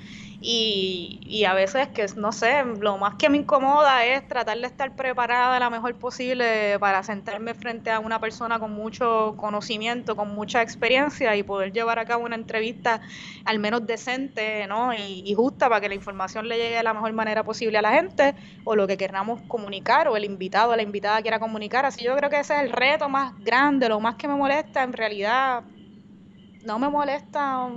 y, 0.46 1.20
y, 1.22 1.46
a 1.46 1.54
veces 1.54 1.88
que, 1.88 2.04
no 2.16 2.30
sé, 2.30 2.62
lo 2.78 2.98
más 2.98 3.14
que 3.14 3.30
me 3.30 3.38
incomoda 3.38 4.04
es 4.04 4.28
tratar 4.28 4.58
de 4.58 4.66
estar 4.66 4.94
preparada 4.94 5.58
la 5.58 5.70
mejor 5.70 5.94
posible 5.94 6.78
para 6.80 7.02
sentarme 7.02 7.54
frente 7.54 7.90
a 7.90 7.98
una 7.98 8.20
persona 8.20 8.58
con 8.58 8.70
mucho 8.72 9.36
conocimiento, 9.38 10.16
con 10.16 10.34
mucha 10.34 10.60
experiencia 10.60 11.34
y 11.34 11.42
poder 11.44 11.72
llevar 11.72 11.98
a 11.98 12.04
cabo 12.04 12.26
una 12.26 12.34
entrevista 12.34 13.00
al 13.46 13.58
menos 13.58 13.86
decente 13.86 14.66
¿no? 14.66 14.92
y, 14.92 15.32
justa 15.34 15.70
para 15.70 15.80
que 15.80 15.88
la 15.88 15.94
información 15.94 16.46
le 16.46 16.58
llegue 16.58 16.76
de 16.76 16.82
la 16.82 16.92
mejor 16.92 17.14
manera 17.14 17.42
posible 17.42 17.78
a 17.78 17.82
la 17.82 17.92
gente 17.92 18.34
o 18.64 18.76
lo 18.76 18.86
que 18.86 18.98
queramos 18.98 19.40
comunicar 19.48 20.08
o 20.08 20.16
el 20.18 20.26
invitado 20.26 20.72
o 20.72 20.76
la 20.76 20.82
invitada 20.82 21.22
quiera 21.22 21.38
comunicar. 21.38 21.86
Así 21.86 22.04
yo 22.04 22.14
creo 22.16 22.28
que 22.28 22.40
ese 22.40 22.54
es 22.54 22.60
el 22.60 22.70
reto 22.70 23.08
más 23.08 23.32
grande, 23.42 23.88
lo 23.88 23.98
más 23.98 24.16
que 24.16 24.28
me 24.28 24.34
molesta 24.34 24.82
en 24.82 24.92
realidad 24.92 25.64
no 26.64 26.78
me 26.78 26.88
molesta, 26.88 27.68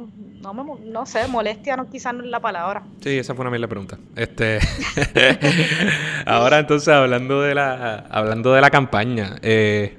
no 0.41 0.53
me, 0.53 0.63
no 0.85 1.05
sé, 1.05 1.27
molestia 1.27 1.75
no 1.75 1.89
quizás 1.89 2.13
no 2.13 2.23
es 2.23 2.29
la 2.29 2.39
palabra. 2.39 2.83
Sí, 3.01 3.17
esa 3.17 3.35
fue 3.35 3.45
una 3.45 3.57
la 3.57 3.67
pregunta. 3.67 3.97
Este, 4.15 4.59
ahora 6.25 6.59
entonces 6.59 6.87
hablando 6.87 7.41
de 7.41 7.55
la, 7.55 8.05
hablando 8.09 8.53
de 8.53 8.61
la 8.61 8.69
campaña, 8.69 9.35
eh, 9.41 9.97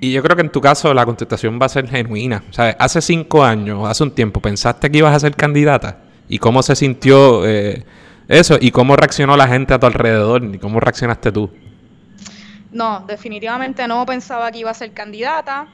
y 0.00 0.12
yo 0.12 0.22
creo 0.22 0.36
que 0.36 0.42
en 0.42 0.50
tu 0.50 0.60
caso 0.60 0.92
la 0.92 1.06
contestación 1.06 1.58
va 1.60 1.66
a 1.66 1.68
ser 1.68 1.88
genuina. 1.88 2.42
Sea, 2.50 2.76
hace 2.78 3.00
cinco 3.00 3.44
años, 3.44 3.88
hace 3.88 4.02
un 4.02 4.10
tiempo, 4.10 4.40
pensaste 4.40 4.90
que 4.90 4.98
ibas 4.98 5.14
a 5.14 5.20
ser 5.20 5.34
candidata 5.34 5.98
y 6.28 6.38
cómo 6.38 6.62
se 6.62 6.76
sintió 6.76 7.46
eh, 7.46 7.84
eso 8.28 8.56
y 8.60 8.72
cómo 8.72 8.96
reaccionó 8.96 9.36
la 9.36 9.46
gente 9.46 9.74
a 9.74 9.78
tu 9.78 9.86
alrededor 9.86 10.44
y 10.44 10.58
cómo 10.58 10.80
reaccionaste 10.80 11.32
tú. 11.32 11.50
No, 12.72 13.04
definitivamente 13.06 13.86
no 13.86 14.04
pensaba 14.06 14.50
que 14.50 14.58
iba 14.58 14.70
a 14.70 14.74
ser 14.74 14.92
candidata 14.92 15.68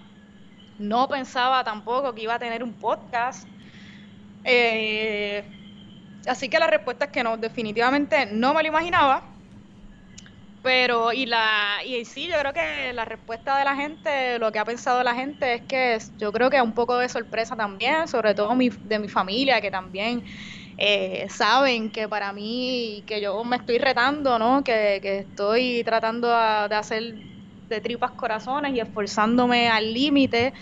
no 0.78 1.08
pensaba 1.08 1.64
tampoco 1.64 2.14
que 2.14 2.22
iba 2.22 2.34
a 2.34 2.38
tener 2.38 2.62
un 2.62 2.72
podcast. 2.74 3.46
Eh, 4.44 5.44
así 6.26 6.48
que 6.48 6.58
la 6.58 6.68
respuesta 6.68 7.06
es 7.06 7.10
que 7.10 7.22
no, 7.22 7.36
definitivamente 7.36 8.26
no 8.26 8.54
me 8.54 8.62
lo 8.62 8.68
imaginaba. 8.68 9.22
Pero, 10.62 11.12
y 11.12 11.24
la, 11.26 11.78
y 11.86 12.04
sí, 12.04 12.28
yo 12.28 12.38
creo 12.40 12.52
que 12.52 12.92
la 12.92 13.04
respuesta 13.04 13.56
de 13.58 13.64
la 13.64 13.76
gente, 13.76 14.38
lo 14.38 14.50
que 14.50 14.58
ha 14.58 14.64
pensado 14.64 15.02
la 15.02 15.14
gente 15.14 15.54
es 15.54 15.62
que 15.62 15.98
yo 16.18 16.32
creo 16.32 16.50
que 16.50 16.60
un 16.60 16.74
poco 16.74 16.96
de 16.98 17.08
sorpresa 17.08 17.56
también, 17.56 18.08
sobre 18.08 18.34
todo 18.34 18.54
mi, 18.54 18.68
de 18.68 18.98
mi 18.98 19.08
familia, 19.08 19.60
que 19.60 19.70
también 19.70 20.24
eh, 20.76 21.26
saben 21.30 21.90
que 21.90 22.08
para 22.08 22.32
mí, 22.32 23.04
que 23.06 23.20
yo 23.20 23.42
me 23.44 23.56
estoy 23.56 23.78
retando, 23.78 24.38
¿no? 24.38 24.64
Que, 24.64 24.98
que 25.00 25.18
estoy 25.20 25.82
tratando 25.84 26.28
de 26.28 26.74
hacer 26.74 27.14
de 27.68 27.80
tripas 27.80 28.12
corazones 28.12 28.74
y 28.74 28.80
esforzándome 28.80 29.68
al 29.68 29.92
límite. 29.92 30.54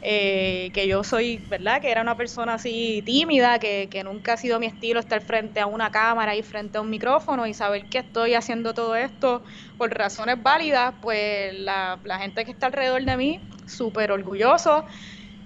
Eh, 0.00 0.70
que 0.74 0.86
yo 0.86 1.02
soy, 1.02 1.38
¿verdad? 1.48 1.80
Que 1.80 1.90
era 1.90 2.02
una 2.02 2.16
persona 2.16 2.54
así 2.54 3.02
tímida, 3.04 3.58
que, 3.58 3.88
que, 3.90 4.04
nunca 4.04 4.34
ha 4.34 4.36
sido 4.36 4.60
mi 4.60 4.66
estilo 4.66 5.00
estar 5.00 5.20
frente 5.22 5.58
a 5.58 5.66
una 5.66 5.90
cámara 5.90 6.36
y 6.36 6.42
frente 6.44 6.78
a 6.78 6.82
un 6.82 6.90
micrófono 6.90 7.48
y 7.48 7.54
saber 7.54 7.86
que 7.86 7.98
estoy 7.98 8.34
haciendo 8.34 8.74
todo 8.74 8.94
esto 8.94 9.42
por 9.76 9.92
razones 9.92 10.40
válidas, 10.40 10.94
pues 11.02 11.52
la, 11.54 11.98
la 12.04 12.20
gente 12.20 12.44
que 12.44 12.52
está 12.52 12.66
alrededor 12.66 13.02
de 13.04 13.16
mí, 13.16 13.40
súper 13.66 14.12
orgulloso. 14.12 14.84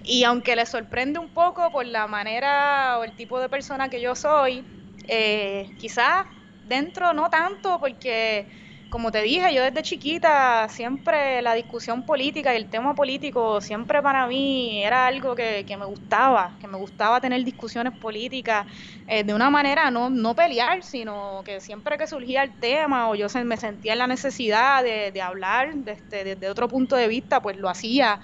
Y 0.03 0.23
aunque 0.25 0.55
les 0.55 0.69
sorprende 0.69 1.19
un 1.19 1.29
poco 1.29 1.71
por 1.71 1.85
la 1.85 2.07
manera 2.07 2.99
o 2.99 3.03
el 3.03 3.13
tipo 3.13 3.39
de 3.39 3.49
persona 3.49 3.89
que 3.89 4.01
yo 4.01 4.15
soy, 4.15 4.65
eh, 5.07 5.69
quizás 5.77 6.25
dentro 6.63 7.13
no 7.13 7.29
tanto, 7.29 7.79
porque 7.79 8.47
como 8.93 9.11
te 9.11 9.23
dije, 9.23 9.51
yo 9.55 9.63
desde 9.63 9.81
chiquita 9.81 10.69
siempre 10.69 11.41
la 11.41 11.55
discusión 11.55 12.03
política 12.03 12.53
y 12.53 12.57
el 12.57 12.69
tema 12.69 12.93
político 12.93 13.59
siempre 13.59 14.03
para 14.03 14.27
mí 14.27 14.85
era 14.85 15.07
algo 15.07 15.33
que, 15.33 15.65
me 15.79 15.85
gustaba, 15.85 16.55
que 16.59 16.67
me 16.67 16.77
gustaba 16.77 17.19
tener 17.19 17.43
discusiones 17.43 17.93
políticas 17.99 18.67
eh, 19.07 19.23
de 19.23 19.33
una 19.33 19.49
manera 19.49 19.89
no, 19.89 20.11
no 20.11 20.35
pelear, 20.35 20.83
sino 20.83 21.41
que 21.43 21.59
siempre 21.59 21.97
que 21.97 22.05
surgía 22.05 22.43
el 22.43 22.53
tema 22.59 23.09
o 23.09 23.15
yo 23.15 23.25
me 23.43 23.57
sentía 23.57 23.93
en 23.93 23.97
la 23.99 24.05
necesidad 24.05 24.83
de, 24.83 25.11
de 25.11 25.21
hablar 25.23 25.73
desde, 25.77 26.23
desde 26.23 26.47
otro 26.47 26.67
punto 26.67 26.95
de 26.95 27.07
vista, 27.07 27.41
pues 27.41 27.57
lo 27.57 27.69
hacía 27.69 28.21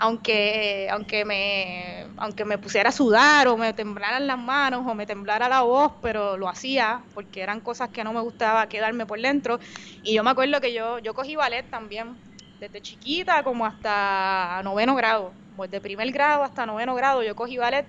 aunque, 0.00 0.88
aunque, 0.90 1.26
me, 1.26 2.06
aunque 2.16 2.46
me 2.46 2.56
pusiera 2.56 2.88
a 2.88 2.92
sudar 2.92 3.48
o 3.48 3.58
me 3.58 3.74
temblaran 3.74 4.26
las 4.26 4.38
manos 4.38 4.86
o 4.86 4.94
me 4.94 5.04
temblara 5.04 5.46
la 5.46 5.60
voz, 5.60 5.92
pero 6.00 6.38
lo 6.38 6.48
hacía 6.48 7.04
porque 7.12 7.42
eran 7.42 7.60
cosas 7.60 7.90
que 7.90 8.02
no 8.02 8.14
me 8.14 8.20
gustaba 8.20 8.66
quedarme 8.66 9.04
por 9.04 9.20
dentro. 9.20 9.60
Y 10.02 10.14
yo 10.14 10.24
me 10.24 10.30
acuerdo 10.30 10.58
que 10.60 10.72
yo, 10.72 10.98
yo 11.00 11.12
cogí 11.12 11.36
ballet 11.36 11.68
también, 11.68 12.18
desde 12.58 12.80
chiquita 12.80 13.42
como 13.42 13.66
hasta 13.66 14.62
noveno 14.64 14.94
grado, 14.94 15.34
pues 15.54 15.70
de 15.70 15.82
primer 15.82 16.10
grado 16.12 16.44
hasta 16.44 16.64
noveno 16.64 16.94
grado 16.94 17.22
yo 17.22 17.36
cogí 17.36 17.58
ballet. 17.58 17.86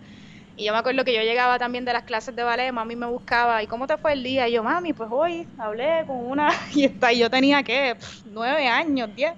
Y 0.58 0.66
yo 0.66 0.74
me 0.74 0.80
acuerdo 0.80 1.06
que 1.06 1.14
yo 1.14 1.22
llegaba 1.22 1.58
también 1.58 1.86
de 1.86 1.94
las 1.94 2.04
clases 2.04 2.36
de 2.36 2.44
ballet, 2.44 2.74
mami 2.74 2.98
me 2.98 3.08
buscaba, 3.08 3.64
¿y 3.64 3.68
cómo 3.68 3.88
te 3.88 3.98
fue 3.98 4.12
el 4.12 4.22
día? 4.22 4.50
Y 4.50 4.52
yo, 4.52 4.64
mami, 4.64 4.92
pues 4.92 5.10
hoy 5.10 5.48
hablé 5.58 6.04
con 6.06 6.18
una, 6.18 6.50
y, 6.76 7.18
yo 7.18 7.30
tenía 7.30 7.64
que, 7.64 7.96
nueve 8.26 8.68
años, 8.68 9.10
diez. 9.16 9.34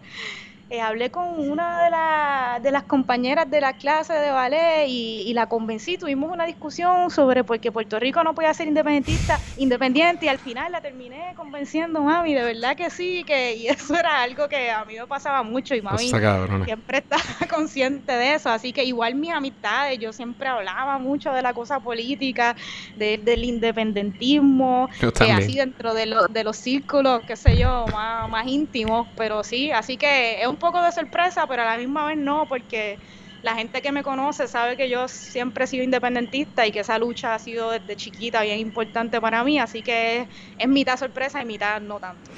Eh, 0.74 0.82
hablé 0.82 1.12
con 1.12 1.40
una 1.40 2.58
de, 2.58 2.64
de, 2.64 2.72
las 2.72 2.82
compañeras 2.82 3.48
de 3.48 3.62
la 3.62 3.74
clase 3.74 4.12
de 4.14 4.32
ballet 4.32 4.88
y, 4.88 5.32
la 5.36 5.46
convencí, 5.46 6.00
tuvimos 6.00 6.32
una 6.32 6.48
discusión 6.48 7.12
sobre 7.12 7.44
por 7.44 7.60
qué 7.60 7.72
Puerto 7.72 8.00
Rico 8.00 8.24
no 8.24 8.34
podía 8.34 8.52
ser 8.56 8.68
independentista, 8.68 9.40
independiente 9.58 10.26
y 10.26 10.30
al 10.30 10.40
final 10.40 10.72
la 10.72 10.82
terminé 10.82 11.34
convenciendo, 11.36 12.02
mami, 12.02 12.34
de 12.34 12.42
verdad 12.42 12.76
que 12.76 12.90
sí, 12.90 13.24
que 13.24 13.56
y 13.56 13.68
eso 13.68 13.94
era 13.94 14.24
algo 14.24 14.50
que 14.50 14.72
a 14.72 14.84
mí 14.86 14.96
me 14.98 15.06
pasaba 15.06 15.44
mucho 15.44 15.76
y 15.76 15.84
mami 15.84 16.08
siempre 16.08 16.98
estaba 16.98 17.22
consciente 17.52 18.12
de 18.12 18.34
eso, 18.34 18.50
así 18.50 18.74
que 18.74 18.84
igual 18.84 19.14
mis 19.14 19.32
amistades, 19.32 20.00
yo 20.00 20.12
siempre 20.12 20.48
hablaba 20.48 20.98
mucho 20.98 21.32
de 21.34 21.44
la 21.44 21.54
cosa 21.54 21.82
política, 21.82 22.56
del 22.98 23.44
independentismo, 23.44 24.90
que 25.00 25.32
así 25.32 25.54
dentro 25.54 25.94
de, 25.94 26.16
de 26.32 26.44
los 26.44 26.58
círculos, 26.58 27.22
qué 27.28 27.36
sé 27.36 27.58
yo, 27.58 27.86
más, 27.94 28.28
más 28.28 28.48
íntimos, 28.48 29.08
pero 29.16 29.44
sí, 29.44 29.72
así 29.72 29.98
que 29.98 30.42
es 30.42 30.48
un 30.48 30.63
poco 30.64 30.82
de 30.82 30.94
sorpresa, 30.94 31.46
pero 31.46 31.64
a 31.64 31.66
la 31.66 31.78
misma 31.78 32.06
vez 32.06 32.18
no, 32.18 32.46
porque 32.48 32.98
la 33.42 33.54
gente 33.54 33.82
que 33.82 33.92
me 33.92 34.02
conoce 34.02 34.48
sabe 34.48 34.78
que 34.78 34.90
yo 34.90 35.10
siempre 35.10 35.66
he 35.66 35.68
sido 35.68 35.84
independentista 35.84 36.66
y 36.66 36.72
que 36.72 36.80
esa 36.80 36.98
lucha 36.98 37.36
ha 37.36 37.40
sido 37.40 37.70
desde 37.72 37.98
chiquita 37.98 38.42
bien 38.44 38.60
importante 38.60 39.20
para 39.20 39.44
mí, 39.44 39.60
así 39.60 39.82
que 39.82 40.26
es, 40.58 40.68
mitad 40.70 40.98
sorpresa 40.98 41.42
y 41.42 41.46
mitad 41.46 41.82
no 41.82 42.00
tanto. 42.00 42.32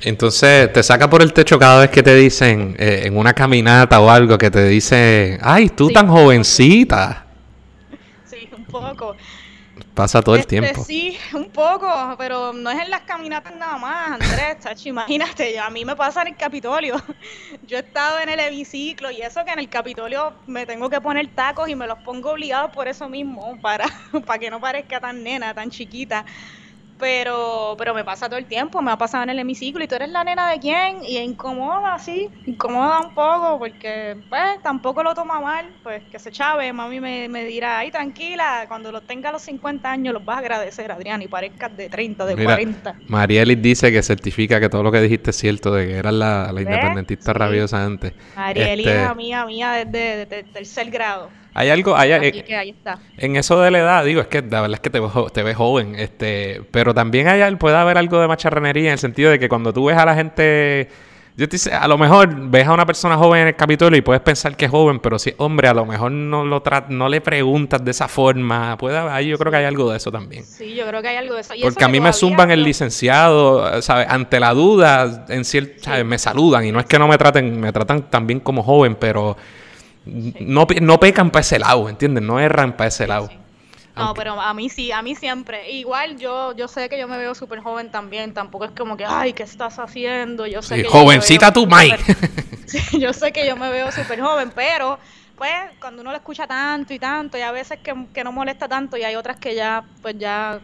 Entonces, 0.00 0.72
te 0.72 0.82
saca 0.82 1.10
por 1.10 1.20
el 1.20 1.34
techo 1.34 1.58
cada 1.58 1.80
vez 1.80 1.90
que 1.90 2.02
te 2.02 2.14
dicen 2.14 2.74
eh, 2.78 3.02
en 3.04 3.14
una 3.14 3.34
caminata 3.34 4.00
o 4.00 4.08
algo 4.08 4.38
que 4.38 4.50
te 4.50 4.66
dice, 4.66 5.38
ay, 5.42 5.68
tú 5.68 5.90
tan 5.90 6.08
jovencita. 6.08 7.26
Sí, 8.24 8.48
un 8.56 8.64
poco. 8.64 9.16
Pasa 9.96 10.20
todo 10.20 10.34
el 10.34 10.42
Este, 10.42 10.60
tiempo. 10.60 10.84
Sí, 10.84 11.16
un 11.32 11.48
poco, 11.48 11.88
pero 12.18 12.52
no 12.52 12.70
es 12.70 12.78
en 12.82 12.90
las 12.90 13.00
caminatas 13.00 13.56
nada 13.56 13.78
más, 13.78 14.10
Andrés, 14.12 14.58
chacho, 14.60 14.90
imagínate, 14.90 15.58
a 15.58 15.70
mí 15.70 15.86
me 15.86 15.96
pasa 15.96 16.20
en 16.20 16.28
el 16.28 16.36
Capitolio. 16.36 16.96
Yo 17.66 17.78
he 17.78 17.80
estado 17.80 18.20
en 18.20 18.28
el 18.28 18.38
hemiciclo 18.38 19.10
y 19.10 19.22
eso 19.22 19.42
que 19.46 19.52
en 19.52 19.58
el 19.58 19.70
Capitolio 19.70 20.34
me 20.46 20.66
tengo 20.66 20.90
que 20.90 21.00
poner 21.00 21.26
tacos 21.28 21.70
y 21.70 21.74
me 21.74 21.86
los 21.86 21.96
pongo 22.00 22.32
obligados 22.32 22.72
por 22.72 22.86
eso 22.88 23.08
mismo, 23.08 23.58
para, 23.62 23.86
para 24.26 24.38
que 24.38 24.50
no 24.50 24.60
parezca 24.60 25.00
tan 25.00 25.22
nena, 25.24 25.54
tan 25.54 25.70
chiquita. 25.70 26.26
Pero, 26.98 27.74
pero 27.76 27.92
me 27.94 28.04
pasa 28.04 28.26
todo 28.28 28.38
el 28.38 28.46
tiempo, 28.46 28.80
me 28.80 28.90
ha 28.90 28.96
pasado 28.96 29.24
en 29.24 29.30
el 29.30 29.38
hemiciclo 29.38 29.84
y 29.84 29.88
tú 29.88 29.96
eres 29.96 30.08
la 30.08 30.24
nena 30.24 30.50
de 30.50 30.58
quién 30.58 31.04
y 31.04 31.18
incomoda, 31.18 31.98
sí, 31.98 32.30
incomoda 32.46 33.00
un 33.00 33.12
poco 33.12 33.58
porque 33.58 34.16
pues 34.30 34.62
tampoco 34.62 35.02
lo 35.02 35.14
toma 35.14 35.38
mal, 35.40 35.66
pues 35.82 36.04
que 36.10 36.18
se 36.18 36.30
chave, 36.32 36.72
mami 36.72 37.00
me, 37.00 37.28
me 37.28 37.44
dirá, 37.44 37.78
ay 37.80 37.90
tranquila, 37.90 38.64
cuando 38.66 38.90
los 38.92 39.04
tenga 39.06 39.28
a 39.28 39.32
los 39.32 39.42
50 39.42 39.90
años 39.92 40.14
los 40.14 40.24
vas 40.24 40.36
a 40.36 40.40
agradecer, 40.40 40.90
Adrián, 40.90 41.20
y 41.20 41.28
parezcas 41.28 41.76
de 41.76 41.90
30, 41.90 42.24
de 42.24 42.36
Mira, 42.36 42.38
40. 42.38 43.02
Marielis 43.06 43.62
dice 43.62 43.92
que 43.92 44.02
certifica 44.02 44.60
que 44.60 44.68
todo 44.68 44.82
lo 44.82 44.92
que 44.92 45.00
dijiste 45.00 45.30
es 45.30 45.36
cierto, 45.36 45.72
de 45.72 45.86
que 45.86 45.94
eras 45.96 46.12
la, 46.12 46.52
la 46.52 46.62
independentista 46.62 47.32
Sí. 47.32 47.38
rabiosa 47.38 47.84
antes. 47.84 48.14
Ariel 48.34 48.80
Este, 48.80 48.90
es 49.02 49.08
amiga 49.10 49.46
mía 49.46 49.72
desde, 49.72 50.16
desde 50.26 50.38
el 50.40 50.50
tercer 50.52 50.90
grado, 50.90 51.36
Hay 51.58 51.70
algo, 51.70 51.96
hay, 51.96 52.12
así 52.12 52.26
eh, 52.26 52.44
que 52.44 52.54
ahí 52.54 52.68
está. 52.68 52.98
en 53.16 53.34
eso 53.36 53.58
de 53.62 53.70
la 53.70 53.78
edad, 53.78 54.04
digo, 54.04 54.20
es 54.20 54.26
que 54.26 54.42
la 54.42 54.60
verdad 54.60 54.74
es 54.74 54.80
que 54.80 54.90
te, 54.90 55.00
te 55.32 55.42
ves 55.42 55.56
joven, 55.56 55.94
este, 55.94 56.60
pero 56.70 56.92
también 56.92 57.28
hay, 57.28 57.56
puede 57.56 57.76
haber 57.76 57.96
algo 57.96 58.20
de 58.20 58.28
macharranería 58.28 58.88
en 58.88 58.92
el 58.92 58.98
sentido 58.98 59.30
de 59.30 59.38
que 59.38 59.48
cuando 59.48 59.72
tú 59.72 59.86
ves 59.86 59.96
a 59.96 60.04
la 60.04 60.14
gente, 60.14 60.90
yo 61.34 61.48
te 61.48 61.54
dice, 61.54 61.72
a 61.72 61.88
lo 61.88 61.96
mejor 61.96 62.28
ves 62.50 62.66
a 62.66 62.74
una 62.74 62.84
persona 62.84 63.16
joven 63.16 63.40
en 63.40 63.48
el 63.48 63.56
Capitolio 63.56 63.96
y 63.96 64.02
puedes 64.02 64.20
pensar 64.20 64.54
que 64.54 64.66
es 64.66 64.70
joven, 64.70 65.00
pero 65.00 65.18
si 65.18 65.30
es 65.30 65.36
hombre, 65.38 65.66
a 65.68 65.72
lo 65.72 65.86
mejor 65.86 66.12
no 66.12 66.44
lo 66.44 66.62
no 66.90 67.08
le 67.08 67.22
preguntas 67.22 67.82
de 67.82 67.90
esa 67.90 68.06
forma, 68.06 68.76
puede 68.76 68.98
haber- 68.98 69.12
ahí 69.14 69.28
yo 69.28 69.38
creo 69.38 69.50
que 69.50 69.56
hay 69.56 69.64
algo 69.64 69.90
de 69.90 69.96
eso 69.96 70.12
también. 70.12 70.44
Sí, 70.44 70.74
yo 70.74 70.86
creo 70.86 71.00
que 71.00 71.08
hay 71.08 71.16
algo 71.16 71.36
de 71.36 71.40
eso. 71.40 71.54
Y 71.54 71.60
eso 71.60 71.68
Porque 71.68 71.84
a 71.84 71.88
mí 71.88 72.00
me 72.00 72.12
zumban 72.12 72.50
el 72.50 72.62
licenciado, 72.62 73.80
¿sabes? 73.80 74.08
Ante 74.10 74.40
la 74.40 74.52
duda, 74.52 75.24
en 75.30 75.42
cierto, 75.46 75.84
¿sabes? 75.84 76.04
me 76.04 76.18
saludan 76.18 76.66
y 76.66 76.72
no 76.72 76.80
es 76.80 76.84
que 76.84 76.98
no 76.98 77.08
me 77.08 77.16
traten, 77.16 77.58
me 77.58 77.72
tratan 77.72 78.10
también 78.10 78.40
como 78.40 78.62
joven, 78.62 78.94
pero 79.00 79.38
no, 80.06 80.66
no 80.80 81.00
pecan 81.00 81.30
para 81.30 81.40
ese 81.40 81.58
lado, 81.58 81.88
¿entiendes? 81.88 82.22
No 82.22 82.38
erran 82.40 82.76
para 82.76 82.88
ese 82.88 83.06
lado. 83.06 83.28
Sí. 83.28 83.36
No, 83.96 84.12
pero 84.12 84.38
a 84.38 84.52
mí 84.52 84.68
sí, 84.68 84.92
a 84.92 85.00
mí 85.00 85.14
siempre. 85.14 85.70
Igual 85.70 86.18
yo, 86.18 86.54
yo 86.54 86.68
sé 86.68 86.90
que 86.90 86.98
yo 86.98 87.08
me 87.08 87.16
veo 87.16 87.34
súper 87.34 87.60
joven 87.60 87.90
también. 87.90 88.34
Tampoco 88.34 88.66
es 88.66 88.70
como 88.72 88.96
que, 88.96 89.06
ay, 89.06 89.32
¿qué 89.32 89.42
estás 89.42 89.78
haciendo? 89.78 90.46
Yo 90.46 90.60
sé 90.60 90.82
que 90.82 90.88
jovencita 90.88 91.50
tu 91.50 91.66
Mike. 91.66 91.96
yo 92.98 93.14
sé 93.14 93.32
que 93.32 93.46
yo 93.46 93.56
me 93.56 93.70
veo 93.70 93.90
súper 93.90 94.20
joven, 94.20 94.52
pero 94.54 94.98
pues 95.36 95.50
cuando 95.80 96.02
uno 96.02 96.10
lo 96.10 96.16
escucha 96.16 96.46
tanto 96.46 96.92
y 96.92 96.98
tanto, 96.98 97.38
y 97.38 97.40
a 97.40 97.52
veces 97.52 97.78
que, 97.82 97.94
que 98.12 98.22
no 98.22 98.32
molesta 98.32 98.68
tanto, 98.68 98.96
y 98.98 99.02
hay 99.02 99.16
otras 99.16 99.38
que 99.38 99.54
ya, 99.54 99.84
pues 100.02 100.16
ya, 100.18 100.60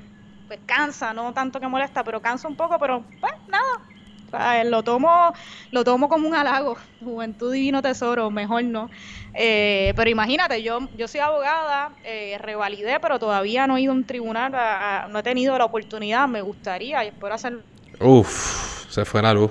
pues 0.47 0.61
cansa, 0.66 1.14
no 1.14 1.32
tanto 1.32 1.59
que 1.59 1.68
molesta, 1.68 2.05
pero 2.05 2.20
cansa 2.20 2.49
un 2.49 2.57
poco, 2.57 2.78
pero 2.78 3.03
pues 3.18 3.32
nada. 3.49 3.80
Lo 4.64 4.82
tomo, 4.82 5.32
lo 5.70 5.84
tomo 5.84 6.09
como 6.09 6.26
un 6.26 6.34
halago. 6.34 6.76
Juventud 7.05 7.53
divino 7.53 7.82
tesoro, 7.82 8.30
mejor 8.30 8.64
no. 8.64 8.88
Eh, 9.34 9.92
pero 9.96 10.10
imagínate, 10.10 10.62
yo, 10.62 10.80
yo 10.96 11.08
soy 11.08 11.20
abogada, 11.20 11.92
eh, 12.04 12.36
revalidé, 12.38 13.00
pero 13.00 13.18
todavía 13.18 13.66
no 13.66 13.76
he 13.76 13.82
ido 13.82 13.92
a 13.92 13.94
un 13.94 14.04
tribunal, 14.04 14.52
no 15.10 15.18
he 15.18 15.22
tenido 15.22 15.56
la 15.56 15.64
oportunidad, 15.64 16.28
me 16.28 16.42
gustaría 16.42 17.04
y 17.04 17.08
espero 17.08 17.34
hacer 17.34 17.60
Uf, 18.00 18.90
se 18.90 19.04
fue 19.04 19.22
la 19.22 19.32
luz. 19.32 19.50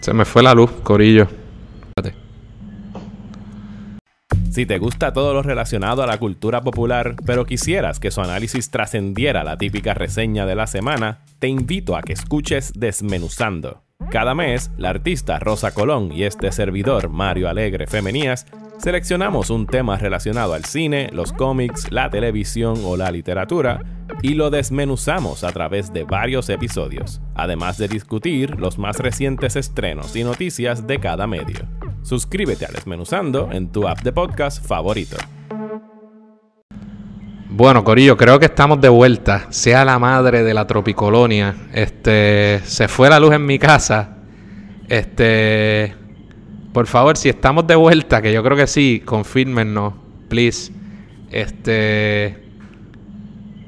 Se 0.00 0.12
me 0.12 0.24
fue 0.24 0.42
la 0.42 0.52
luz, 0.54 0.70
Corillo. 0.82 1.26
Espérate. 1.96 2.24
Si 4.54 4.66
te 4.66 4.78
gusta 4.78 5.12
todo 5.12 5.34
lo 5.34 5.42
relacionado 5.42 6.04
a 6.04 6.06
la 6.06 6.18
cultura 6.18 6.60
popular, 6.60 7.16
pero 7.26 7.44
quisieras 7.44 7.98
que 7.98 8.12
su 8.12 8.20
análisis 8.20 8.70
trascendiera 8.70 9.42
la 9.42 9.56
típica 9.56 9.94
reseña 9.94 10.46
de 10.46 10.54
la 10.54 10.68
semana, 10.68 11.24
te 11.40 11.48
invito 11.48 11.96
a 11.96 12.02
que 12.02 12.12
escuches 12.12 12.72
Desmenuzando. 12.76 13.82
Cada 14.10 14.34
mes, 14.34 14.70
la 14.76 14.90
artista 14.90 15.38
Rosa 15.38 15.72
Colón 15.72 16.12
y 16.12 16.24
este 16.24 16.52
servidor 16.52 17.08
Mario 17.08 17.48
Alegre 17.48 17.86
Femenías 17.86 18.46
seleccionamos 18.78 19.50
un 19.50 19.66
tema 19.66 19.96
relacionado 19.98 20.54
al 20.54 20.64
cine, 20.64 21.10
los 21.12 21.32
cómics, 21.32 21.90
la 21.90 22.10
televisión 22.10 22.76
o 22.84 22.96
la 22.96 23.10
literatura 23.10 23.82
y 24.22 24.34
lo 24.34 24.50
desmenuzamos 24.50 25.44
a 25.44 25.52
través 25.52 25.92
de 25.92 26.04
varios 26.04 26.48
episodios, 26.48 27.20
además 27.34 27.78
de 27.78 27.88
discutir 27.88 28.58
los 28.58 28.78
más 28.78 28.98
recientes 28.98 29.56
estrenos 29.56 30.14
y 30.14 30.24
noticias 30.24 30.86
de 30.86 31.00
cada 31.00 31.26
medio. 31.26 31.60
Suscríbete 32.02 32.66
a 32.66 32.68
Desmenuzando 32.68 33.50
en 33.50 33.72
tu 33.72 33.88
app 33.88 34.02
de 34.02 34.12
podcast 34.12 34.64
favorito. 34.64 35.16
Bueno, 37.56 37.84
Corillo, 37.84 38.16
creo 38.16 38.40
que 38.40 38.46
estamos 38.46 38.80
de 38.80 38.88
vuelta. 38.88 39.46
Sea 39.50 39.84
la 39.84 39.96
madre 40.00 40.42
de 40.42 40.52
la 40.52 40.66
tropicolonia. 40.66 41.54
Este, 41.72 42.60
se 42.64 42.88
fue 42.88 43.08
la 43.08 43.20
luz 43.20 43.32
en 43.32 43.46
mi 43.46 43.60
casa. 43.60 44.16
Este, 44.88 45.94
por 46.72 46.88
favor, 46.88 47.16
si 47.16 47.28
estamos 47.28 47.64
de 47.68 47.76
vuelta, 47.76 48.20
que 48.20 48.32
yo 48.32 48.42
creo 48.42 48.56
que 48.56 48.66
sí, 48.66 49.02
confírmenos, 49.04 49.94
please. 50.28 50.72
Este, 51.30 52.42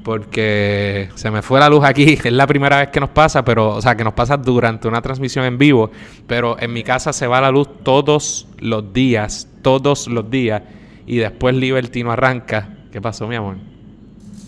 porque 0.03 1.07
se 1.15 1.31
me 1.31 1.41
fue 1.41 1.61
la 1.61 1.69
luz 1.69 1.85
aquí. 1.85 2.19
Es 2.21 2.33
la 2.33 2.45
primera 2.45 2.79
vez 2.79 2.89
que 2.89 2.99
nos 2.99 3.11
pasa, 3.11 3.45
pero, 3.45 3.69
o 3.75 3.81
sea, 3.81 3.95
que 3.95 4.03
nos 4.03 4.13
pasa 4.13 4.35
durante 4.35 4.89
una 4.89 5.01
transmisión 5.01 5.45
en 5.45 5.57
vivo. 5.57 5.91
Pero 6.27 6.59
en 6.59 6.73
mi 6.73 6.83
casa 6.83 7.13
se 7.13 7.25
va 7.25 7.39
la 7.39 7.51
luz 7.51 7.69
todos 7.83 8.49
los 8.59 8.91
días, 8.91 9.47
todos 9.61 10.09
los 10.09 10.29
días. 10.29 10.61
Y 11.05 11.19
después 11.19 11.55
Liberty 11.55 12.03
no 12.03 12.11
arranca. 12.11 12.67
¿Qué 12.91 12.99
pasó, 12.99 13.29
mi 13.29 13.37
amor? 13.37 13.76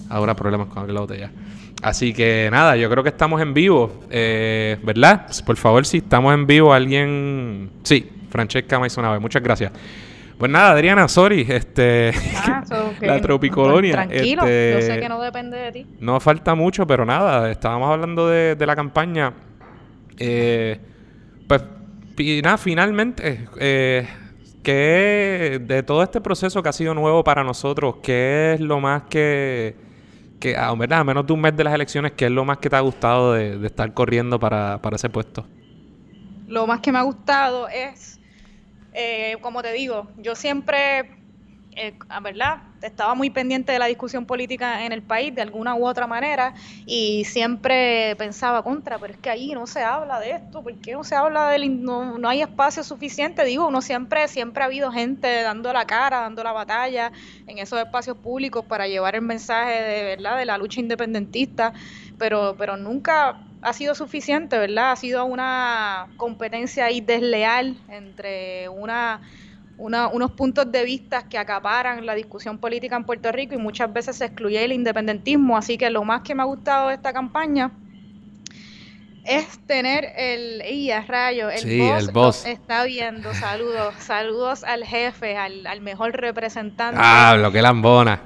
Ahora 0.10 0.36
problemas 0.36 0.68
con 0.68 0.80
abrir 0.80 0.94
la 0.96 1.02
botella. 1.02 1.32
Así 1.82 2.14
que 2.14 2.50
nada, 2.52 2.76
yo 2.76 2.90
creo 2.90 3.04
que 3.04 3.10
estamos 3.10 3.42
en 3.42 3.54
vivo, 3.54 4.02
eh, 4.10 4.78
¿verdad? 4.84 5.28
Por 5.46 5.56
favor, 5.56 5.86
si 5.86 5.98
estamos 5.98 6.34
en 6.34 6.46
vivo, 6.46 6.74
alguien... 6.74 7.70
Sí, 7.84 8.10
Francesca 8.30 8.80
vez, 8.80 8.98
muchas 9.22 9.42
gracias. 9.42 9.72
Pues 10.38 10.52
nada, 10.52 10.72
Adriana, 10.72 11.08
sorry, 11.08 11.46
este... 11.48 12.12
Ah, 12.36 12.64
so 12.68 12.94
que- 13.00 13.08
la 13.08 13.22
tropicolonia. 13.22 13.94
Tranquilo, 13.94 14.44
este, 14.44 14.74
yo 14.74 14.82
sé 14.82 15.00
que 15.00 15.10
no 15.10 15.22
depende 15.22 15.58
de 15.58 15.72
ti. 15.72 15.86
no 16.00 16.20
falta 16.20 16.56
mucho, 16.56 16.86
pero 16.88 17.06
nada, 17.06 17.50
estábamos 17.52 17.90
hablando 17.90 18.28
de, 18.28 18.56
de 18.56 18.66
la 18.66 18.76
campaña. 18.76 19.34
Eh, 20.18 20.80
pues, 21.48 21.64
y 22.18 22.42
nada, 22.42 22.58
finalmente, 22.58 23.48
eh, 23.60 24.08
¿qué 24.64 25.62
de 25.62 25.84
todo 25.84 26.04
este 26.04 26.20
proceso 26.22 26.62
que 26.62 26.70
ha 26.70 26.74
sido 26.74 26.94
nuevo 26.94 27.24
para 27.24 27.44
nosotros, 27.44 27.96
qué 28.04 28.54
es 28.54 28.60
lo 28.60 28.80
más 28.80 29.04
que, 29.04 29.76
que 30.40 30.56
a, 30.56 30.74
¿verdad? 30.74 31.00
a 31.00 31.04
menos 31.04 31.28
de 31.28 31.34
un 31.34 31.42
mes 31.42 31.56
de 31.56 31.64
las 31.64 31.74
elecciones, 31.74 32.14
qué 32.14 32.26
es 32.26 32.32
lo 32.32 32.46
más 32.46 32.58
que 32.58 32.70
te 32.70 32.76
ha 32.76 32.80
gustado 32.80 33.34
de, 33.34 33.66
estar 33.66 33.94
corriendo 33.94 34.40
para, 34.40 34.82
para 34.82 34.96
ese 34.96 35.10
puesto? 35.10 35.46
Lo 36.48 36.66
más 36.66 36.80
que 36.80 36.92
me 36.92 36.98
ha 36.98 37.04
gustado 37.04 37.68
es, 37.70 38.20
eh, 38.94 39.38
como 39.42 39.62
te 39.62 39.72
digo, 39.74 40.08
yo 40.18 40.36
siempre, 40.36 41.19
eh, 41.82 41.98
verdad, 42.22 42.62
estaba 42.82 43.16
muy 43.16 43.30
pendiente 43.30 43.72
de 43.72 43.80
la 43.80 43.86
discusión 43.86 44.26
política 44.26 44.86
en 44.86 44.92
el 44.92 45.02
país 45.02 45.34
de 45.34 45.42
alguna 45.42 45.76
u 45.76 45.88
otra 45.88 46.08
manera 46.08 46.54
y 46.86 47.24
siempre 47.24 48.16
pensaba 48.18 48.64
contra, 48.64 49.00
pero 49.00 49.14
es 49.14 49.20
que 49.20 49.30
ahí 49.30 49.54
no 49.54 49.66
se 49.66 49.82
habla 49.82 50.20
de 50.20 50.32
esto, 50.32 50.62
¿por 50.62 50.78
qué 50.80 50.94
no 50.94 51.06
se 51.06 51.16
habla 51.16 51.50
del, 51.50 51.82
no, 51.82 52.18
no 52.18 52.28
hay 52.28 52.42
espacio 52.42 52.84
suficiente? 52.84 53.46
Digo, 53.46 53.66
uno 53.68 53.82
siempre, 53.82 54.28
siempre 54.28 54.64
ha 54.64 54.66
habido 54.66 54.92
gente 54.92 55.42
dando 55.42 55.72
la 55.72 55.86
cara, 55.86 56.20
dando 56.20 56.44
la 56.44 56.52
batalla 56.52 57.14
en 57.46 57.60
esos 57.60 57.80
espacios 57.80 58.18
públicos 58.18 58.66
para 58.66 58.88
llevar 58.88 59.16
el 59.16 59.22
mensaje 59.22 59.82
de 59.82 60.04
verdad 60.04 60.38
de 60.38 60.46
la 60.46 60.58
lucha 60.58 60.82
independentista, 60.82 61.74
pero, 62.18 62.56
pero 62.58 62.76
nunca 62.76 63.40
ha 63.62 63.74
sido 63.74 63.96
suficiente, 63.96 64.58
¿verdad? 64.58 64.92
Ha 64.92 64.96
sido 64.96 65.26
una 65.26 66.12
competencia 66.18 66.86
ahí 66.86 67.02
desleal 67.02 67.84
entre 67.88 68.70
una, 68.70 69.22
una- 69.80 70.08
unos 70.10 70.32
puntos 70.32 70.72
de 70.72 70.84
vista 70.84 71.28
que 71.28 71.38
acaparan 71.38 72.06
la 72.06 72.14
discusión 72.16 72.58
política 72.60 72.96
en 72.96 73.04
Puerto 73.06 73.32
Rico 73.32 73.56
y 73.56 73.58
muchas 73.58 73.92
veces 73.92 74.18
se 74.18 74.26
excluye 74.26 74.64
el 74.64 74.72
independentismo. 74.74 75.58
Así 75.58 75.78
que 75.78 75.90
lo 75.90 76.04
más 76.04 76.22
que 76.22 76.36
me 76.36 76.44
ha 76.44 76.46
gustado 76.46 76.90
de 76.90 76.96
esta 76.96 77.12
campaña 77.14 77.72
es 79.26 79.60
tener 79.68 80.06
el 80.18 80.64
¡y 80.72 80.92
a 80.92 81.02
rayo! 81.02 81.50
El 81.50 81.60
Sí, 81.60 81.80
boss 81.80 82.04
el 82.08 82.12
boss. 82.12 82.46
está 82.46 82.84
viendo. 82.86 83.34
Saludos, 83.34 83.94
saludos 84.00 84.64
al 84.64 84.84
jefe, 84.86 85.38
al, 85.38 85.68
al 85.68 85.82
mejor 85.82 86.14
representante. 86.20 87.00
Ah, 87.04 87.36
lo 87.40 87.52
que 87.52 87.62
lambona. 87.62 88.22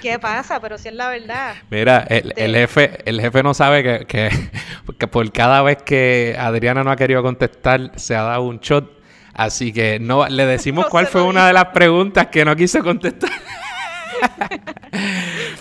¿Qué 0.00 0.18
pasa? 0.18 0.60
Pero 0.60 0.76
si 0.76 0.88
es 0.88 0.94
la 0.94 1.08
verdad. 1.08 1.54
Mira, 1.70 2.04
el, 2.10 2.34
el 2.36 2.54
jefe, 2.54 2.98
el 3.06 3.20
jefe 3.22 3.42
no 3.42 3.54
sabe 3.54 3.82
que, 3.82 4.06
que, 4.06 4.28
que 4.98 5.06
por 5.08 5.32
cada 5.32 5.62
vez 5.62 5.78
que 5.82 6.36
Adriana 6.38 6.84
no 6.84 6.90
ha 6.90 6.96
querido 6.96 7.22
contestar, 7.22 7.90
se 7.96 8.14
ha 8.14 8.22
dado 8.22 8.42
un 8.42 8.58
shot. 8.60 9.02
Así 9.34 9.72
que 9.72 9.98
no 9.98 10.26
le 10.28 10.46
decimos 10.46 10.84
No 10.84 10.90
cuál 10.90 11.06
fue 11.06 11.22
una 11.22 11.46
de 11.46 11.52
las 11.52 11.66
preguntas 11.66 12.28
que 12.28 12.44
no 12.44 12.54
quiso 12.56 12.82
contestar. 12.82 13.30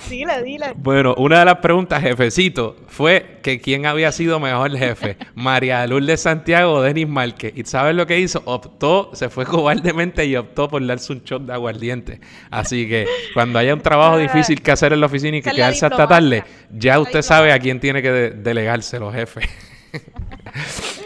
dile, 0.10 0.44
dile. 0.44 0.74
Bueno, 0.76 1.16
una 1.18 1.40
de 1.40 1.46
las 1.46 1.58
preguntas, 1.58 2.02
jefecito, 2.02 2.76
fue 2.88 3.40
que 3.42 3.60
quién 3.60 3.86
había 3.86 4.12
sido 4.12 4.40
mejor 4.40 4.76
jefe, 4.78 5.18
María 5.36 5.86
Lourdes 5.88 6.22
Santiago 6.22 6.74
o 6.74 6.82
Denis 6.82 7.08
Márquez. 7.08 7.54
¿Y 7.56 7.64
sabes 7.64 7.96
lo 7.96 8.06
que 8.06 8.20
hizo? 8.20 8.42
Optó, 8.46 9.12
se 9.14 9.30
fue 9.30 9.46
cobardemente 9.46 10.26
y 10.26 10.36
optó 10.36 10.70
por 10.70 10.86
darse 10.86 11.14
un 11.14 11.24
shot 11.24 11.44
de 11.44 11.54
aguardiente. 11.54 12.20
Así 12.52 12.88
que 12.88 13.08
cuando 13.34 13.60
haya 13.60 13.74
un 13.74 13.82
trabajo 13.82 14.18
difícil 14.18 14.62
que 14.62 14.72
hacer 14.72 14.94
en 14.94 15.00
la 15.00 15.08
oficina 15.08 15.38
y 15.38 15.42
que 15.42 15.52
quedarse 15.52 15.86
hasta 15.86 16.08
tarde, 16.08 16.44
ya 16.72 17.00
usted 17.00 17.22
sabe 17.22 17.52
a 17.52 17.60
quién 17.60 17.80
tiene 17.80 18.02
que 18.02 18.12
delegarse 18.12 19.00
los 19.00 19.14
jefes. 19.14 19.50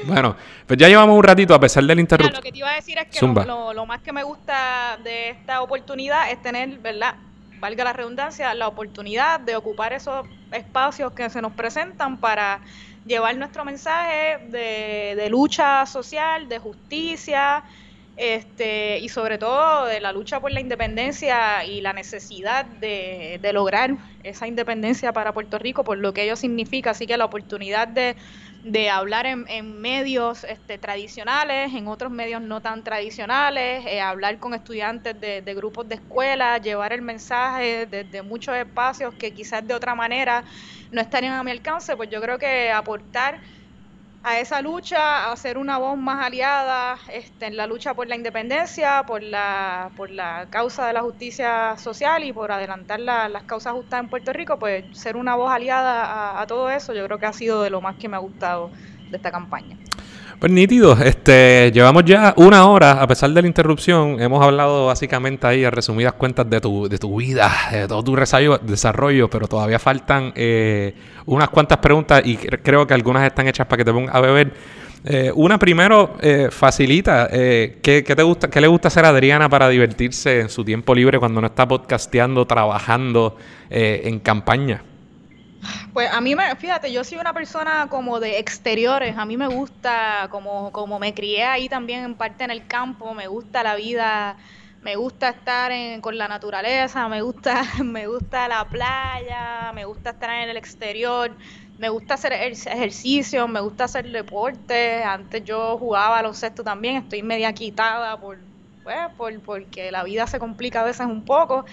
bueno, 0.05 0.35
pues 0.67 0.77
ya 0.77 0.89
llevamos 0.89 1.17
un 1.17 1.23
ratito 1.23 1.55
a 1.55 1.59
pesar 1.59 1.85
del 1.85 1.99
interrupción. 1.99 2.35
Lo 2.35 2.41
que 2.41 2.51
te 2.51 2.57
iba 2.57 2.69
a 2.69 2.75
decir 2.75 2.97
es 2.97 3.07
que 3.07 3.25
lo, 3.25 3.73
lo, 3.73 3.85
más 3.85 4.01
que 4.01 4.11
me 4.11 4.23
gusta 4.23 4.99
de 5.01 5.29
esta 5.29 5.61
oportunidad 5.61 6.29
es 6.29 6.41
tener, 6.41 6.77
¿verdad? 6.79 7.15
Valga 7.59 7.85
la 7.85 7.93
redundancia, 7.93 8.53
la 8.53 8.67
oportunidad 8.67 9.39
de 9.39 9.55
ocupar 9.55 9.93
esos 9.93 10.27
espacios 10.51 11.13
que 11.13 11.29
se 11.29 11.41
nos 11.41 11.53
presentan 11.53 12.17
para 12.17 12.59
llevar 13.05 13.37
nuestro 13.37 13.63
mensaje 13.63 14.39
de, 14.49 15.15
de 15.15 15.29
lucha 15.29 15.85
social, 15.85 16.49
de 16.49 16.59
justicia, 16.59 17.63
este, 18.17 18.99
y 18.99 19.09
sobre 19.09 19.37
todo 19.37 19.85
de 19.85 20.01
la 20.01 20.11
lucha 20.11 20.39
por 20.39 20.51
la 20.51 20.59
independencia 20.59 21.63
y 21.63 21.81
la 21.81 21.93
necesidad 21.93 22.65
de, 22.65 23.39
de, 23.41 23.53
lograr 23.53 23.95
esa 24.23 24.47
independencia 24.47 25.13
para 25.13 25.33
Puerto 25.33 25.59
Rico, 25.59 25.83
por 25.83 25.97
lo 25.99 26.13
que 26.13 26.23
ello 26.23 26.35
significa. 26.35 26.91
Así 26.91 27.05
que 27.05 27.15
la 27.15 27.25
oportunidad 27.25 27.87
de 27.87 28.17
de 28.63 28.89
hablar 28.89 29.25
en, 29.25 29.79
medios 29.79 30.43
este, 30.43 30.77
tradicionales, 30.77 31.73
en 31.73 31.87
otros 31.87 32.11
medios 32.11 32.41
no 32.41 32.61
tan 32.61 32.83
tradicionales, 32.83 33.85
eh, 33.85 34.01
hablar 34.01 34.39
con 34.39 34.53
estudiantes 34.53 35.19
de, 35.19 35.53
grupos 35.53 35.87
de 35.87 35.95
escuela, 35.95 36.57
llevar 36.57 36.91
el 36.91 37.01
mensaje 37.01 37.85
desde 37.85 38.23
muchos 38.23 38.55
espacios 38.55 39.13
que 39.15 39.33
quizás 39.33 39.65
de 39.65 39.73
otra 39.73 39.95
manera 39.95 40.43
no 40.91 41.01
estarían 41.01 41.33
a 41.33 41.43
mi 41.43 41.51
alcance, 41.51 41.95
pues 41.95 42.09
yo 42.09 42.21
creo 42.21 42.37
que 42.37 42.71
aportar 42.71 43.39
a 44.27 44.39
esa 44.39 44.61
lucha, 44.61 45.31
a 45.31 45.35
ser 45.37 45.57
una 45.57 45.77
voz 45.77 45.97
más 45.97 46.25
aliada 46.25 46.99
este, 47.07 47.47
en 47.47 47.55
la 47.55 47.65
lucha 47.65 47.93
por 47.93 48.07
la 48.07 48.15
independencia, 48.15 49.03
por 49.07 49.23
la, 49.23 49.93
por 49.95 50.11
la 50.11 50.47
causa 50.49 50.85
de 50.85 50.93
la 50.93 51.01
justicia 51.01 51.77
social 51.77 52.23
y 52.25 52.33
por 52.33 52.51
adelantar 52.51 52.99
las 52.99 53.43
causas 53.45 53.73
justas 53.73 54.01
en 54.01 54.09
Puerto 54.09 54.33
Rico, 54.33 54.59
pues 54.59 54.85
ser 54.91 55.15
una 55.15 55.35
voz 55.35 55.51
aliada 55.51 56.41
a 56.41 56.47
todo 56.47 56.69
eso, 56.69 56.93
yo 56.93 57.05
creo 57.05 57.19
que 57.19 57.25
ha 57.25 57.33
sido 57.33 57.61
de 57.63 57.69
lo 57.69 57.81
más 57.81 57.95
que 57.97 58.09
me 58.09 58.17
ha 58.17 58.19
gustado 58.19 58.71
de 59.09 59.17
esta 59.17 59.31
campaña. 59.31 59.77
Pues 60.39 60.51
nítido, 60.51 60.95
este, 61.03 61.71
llevamos 61.73 62.05
ya 62.05 62.35
una 62.37 62.67
hora, 62.67 63.01
a 63.01 63.07
pesar 63.07 63.31
de 63.31 63.41
la 63.41 63.47
interrupción, 63.47 64.21
hemos 64.21 64.43
hablado 64.43 64.85
básicamente 64.85 65.47
ahí 65.47 65.65
a 65.65 65.71
resumidas 65.71 66.13
cuentas 66.13 66.47
de 66.47 66.61
tu, 66.61 66.87
de 66.87 66.99
tu 66.99 67.17
vida, 67.17 67.51
de 67.71 67.87
todo 67.87 68.03
tu 68.03 68.15
desarrollo, 68.15 69.31
pero 69.31 69.47
todavía 69.47 69.79
faltan 69.79 70.31
eh, 70.35 70.93
unas 71.25 71.49
cuantas 71.49 71.79
preguntas 71.79 72.21
y 72.23 72.37
creo 72.37 72.85
que 72.85 72.93
algunas 72.93 73.25
están 73.25 73.47
hechas 73.47 73.65
para 73.65 73.77
que 73.77 73.85
te 73.85 73.91
pongas 73.91 74.13
a 74.13 74.21
beber. 74.21 74.53
Eh, 75.05 75.31
una 75.33 75.57
primero, 75.57 76.17
eh, 76.21 76.49
facilita, 76.51 77.29
¿qué, 77.31 77.79
¿qué, 77.81 78.15
te 78.15 78.21
gusta, 78.21 78.47
¿qué 78.47 78.61
le 78.61 78.67
gusta 78.67 78.89
hacer 78.89 79.05
a 79.05 79.09
Adriana 79.09 79.49
para 79.49 79.69
divertirse 79.69 80.41
en 80.41 80.49
su 80.49 80.63
tiempo 80.63 80.93
libre 80.93 81.17
cuando 81.17 81.41
no 81.41 81.47
está 81.47 81.67
podcasteando, 81.67 82.45
trabajando 82.45 83.37
en 83.71 84.19
campaña? 84.19 84.83
Pues 85.93 86.09
a 86.11 86.21
mí, 86.21 86.35
me, 86.35 86.55
fíjate, 86.55 86.91
yo 86.91 87.03
soy 87.03 87.17
una 87.17 87.33
persona 87.33 87.87
como 87.89 88.19
de 88.19 88.39
exteriores, 88.39 89.17
a 89.17 89.25
mí 89.25 89.37
me 89.37 89.47
gusta, 89.47 90.27
como, 90.31 90.71
como 90.71 90.99
me 90.99 91.13
crié 91.13 91.43
ahí 91.43 91.67
también 91.69 92.03
en 92.03 92.15
parte 92.17 92.43
en 92.43 92.51
el 92.51 92.67
campo, 92.67 93.13
me 93.13 93.27
gusta 93.27 93.63
la 93.63 93.75
vida, 93.75 94.37
me 94.81 94.95
gusta 94.95 95.29
estar 95.29 95.71
con 96.01 96.17
la 96.17 96.27
naturaleza, 96.27 97.07
me 97.09 97.21
gusta, 97.21 97.63
me 97.83 98.07
gusta 98.07 98.47
la 98.47 98.69
playa, 98.69 99.71
me 99.73 99.85
gusta 99.85 100.11
estar 100.11 100.29
en 100.29 100.49
el 100.49 100.57
exterior, 100.57 101.37
me 101.77 101.89
gusta 101.89 102.13
hacer 102.15 102.33
ejercicio, 102.33 103.47
me 103.47 103.59
gusta 103.59 103.85
hacer 103.85 104.09
deporte, 104.11 105.03
antes 105.03 105.43
yo 105.43 105.77
jugaba 105.77 106.09
baloncesto 106.09 106.63
también, 106.63 106.97
estoy 106.97 107.23
media 107.23 107.51
quitada 107.53 108.19
por, 108.19 108.47
pues, 108.83 108.97
por, 109.17 109.41
porque 109.41 109.91
la 109.91 110.03
vida 110.03 110.27
se 110.27 110.39
complica 110.39 110.81
a 110.81 110.85
veces 110.85 111.05
un 111.07 111.25
poco. 111.25 111.65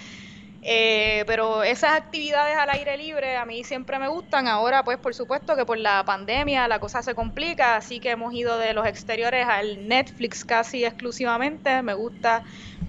Eh, 0.67 1.25
pero 1.27 1.62
esas 1.62 1.93
actividades 1.93 2.57
al 2.57 2.71
aire 2.71 2.97
libre 2.97 3.37
a 3.37 3.45
mí 3.45 3.65
siempre 3.65 3.99
me 3.99 4.09
gustan. 4.09 4.49
Ahora, 4.49 4.83
pues 4.83 4.97
por 4.97 5.15
supuesto 5.15 5.57
que 5.57 5.67
por 5.67 5.77
la 5.77 6.03
pandemia 6.07 6.67
la 6.69 6.79
cosa 6.81 7.03
se 7.03 7.15
complica, 7.15 7.77
así 7.77 8.01
que 8.01 8.11
hemos 8.12 8.33
ido 8.33 8.57
de 8.57 8.73
los 8.73 8.87
exteriores 8.87 9.47
al 9.47 9.87
Netflix 9.87 10.43
casi 10.43 10.83
exclusivamente. 10.87 11.83
Me 11.83 11.93
gusta 11.93 12.45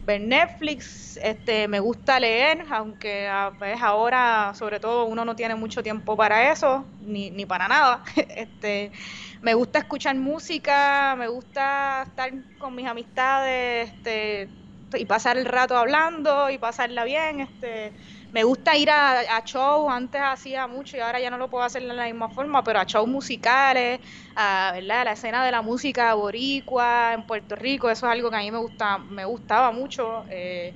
ver 0.05 0.21
Netflix, 0.21 1.17
este, 1.21 1.67
me 1.67 1.81
gusta 1.81 2.17
leer, 2.17 2.63
aunque 2.69 3.27
a 3.27 3.49
veces 3.49 3.81
ahora 3.81 4.53
sobre 4.55 4.79
todo 4.79 5.05
uno 5.05 5.25
no 5.25 5.35
tiene 5.35 5.55
mucho 5.55 5.83
tiempo 5.83 6.15
para 6.15 6.53
eso, 6.53 6.85
ni, 7.01 7.29
ni 7.29 7.45
para 7.45 7.67
nada. 7.67 8.03
este, 8.15 8.93
me 9.41 9.53
gusta 9.53 9.79
escuchar 9.79 10.15
música, 10.15 11.13
me 11.17 11.27
gusta 11.27 12.03
estar 12.07 12.31
con 12.57 12.73
mis 12.73 12.87
amistades, 12.87 13.91
este, 13.91 14.47
y 14.95 15.05
pasar 15.05 15.37
el 15.37 15.45
rato 15.45 15.77
hablando 15.77 16.49
y 16.49 16.57
pasarla 16.57 17.03
bien. 17.03 17.41
Este, 17.41 17.93
me 18.31 18.43
gusta 18.43 18.75
ir 18.77 18.89
a, 18.89 19.19
a 19.37 19.43
shows, 19.45 19.91
antes 19.91 20.21
hacía 20.21 20.67
mucho 20.67 20.97
y 20.97 20.99
ahora 20.99 21.19
ya 21.19 21.29
no 21.29 21.37
lo 21.37 21.49
puedo 21.49 21.63
hacer 21.63 21.81
de 21.83 21.93
la 21.93 22.05
misma 22.05 22.29
forma, 22.29 22.63
pero 22.63 22.79
a 22.79 22.83
shows 22.85 23.07
musicales, 23.07 23.99
a 24.35 24.71
¿verdad? 24.73 25.05
la 25.05 25.11
escena 25.13 25.45
de 25.45 25.51
la 25.51 25.61
música 25.61 26.13
boricua 26.13 27.13
en 27.13 27.23
Puerto 27.25 27.55
Rico, 27.55 27.89
eso 27.89 28.05
es 28.07 28.11
algo 28.11 28.29
que 28.29 28.37
a 28.37 28.39
mí 28.39 28.51
me 28.51 28.57
gusta, 28.59 28.97
me 28.99 29.25
gustaba 29.25 29.71
mucho. 29.71 30.25
Eh, 30.29 30.75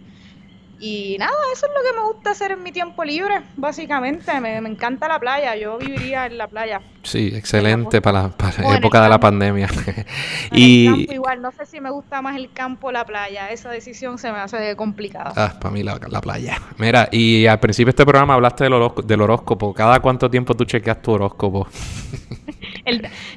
y 0.80 1.18
nada, 1.20 1.34
eso 1.54 1.66
es 1.66 1.72
lo 1.76 1.84
que 1.84 1.98
me 1.98 2.06
gusta 2.06 2.32
hacer 2.32 2.52
en 2.52 2.64
mi 2.64 2.72
tiempo 2.72 3.04
libre, 3.04 3.42
básicamente. 3.58 4.40
Me, 4.40 4.58
encanta 4.58 5.10
la 5.10 5.20
playa, 5.20 5.56
yo 5.58 5.78
viviría 5.78 6.26
en 6.26 6.38
la 6.38 6.48
playa. 6.48 6.82
Sí, 7.04 7.32
excelente 7.36 8.02
para 8.02 8.32
la, 8.58 8.76
época 8.78 9.02
de 9.02 9.10
la 9.10 9.20
pandemia. 9.20 9.68
y 10.52 10.88
el 10.88 10.96
campo 10.96 11.14
igual, 11.14 11.42
no 11.42 11.52
sé 11.52 11.66
si 11.66 11.82
me 11.82 11.90
gusta 11.90 12.22
más 12.22 12.38
el 12.38 12.52
campo 12.54 12.88
o 12.88 12.92
la 12.92 13.06
playa, 13.06 13.52
esa 13.52 13.70
decisión 13.70 14.18
se 14.18 14.32
me 14.32 14.40
hace 14.40 14.76
complicada. 14.78 15.34
Ah, 15.36 15.60
para 15.60 15.74
mí 15.74 15.84
la, 15.84 16.00
playa. 16.22 16.58
Mira, 16.78 17.10
y 17.12 17.46
al 17.46 17.60
principio 17.60 17.88
de 17.88 17.92
este 17.92 18.06
programa 18.06 18.36
hablaste 18.36 18.64
del, 18.64 18.74
del 19.04 19.22
horóscopo. 19.22 19.74
¿Cada 19.74 20.00
cuánto 20.00 20.30
tiempo 20.30 20.56
tú 20.56 20.64
chequeas 20.64 21.02
tu 21.02 21.12
horóscopo? 21.12 21.68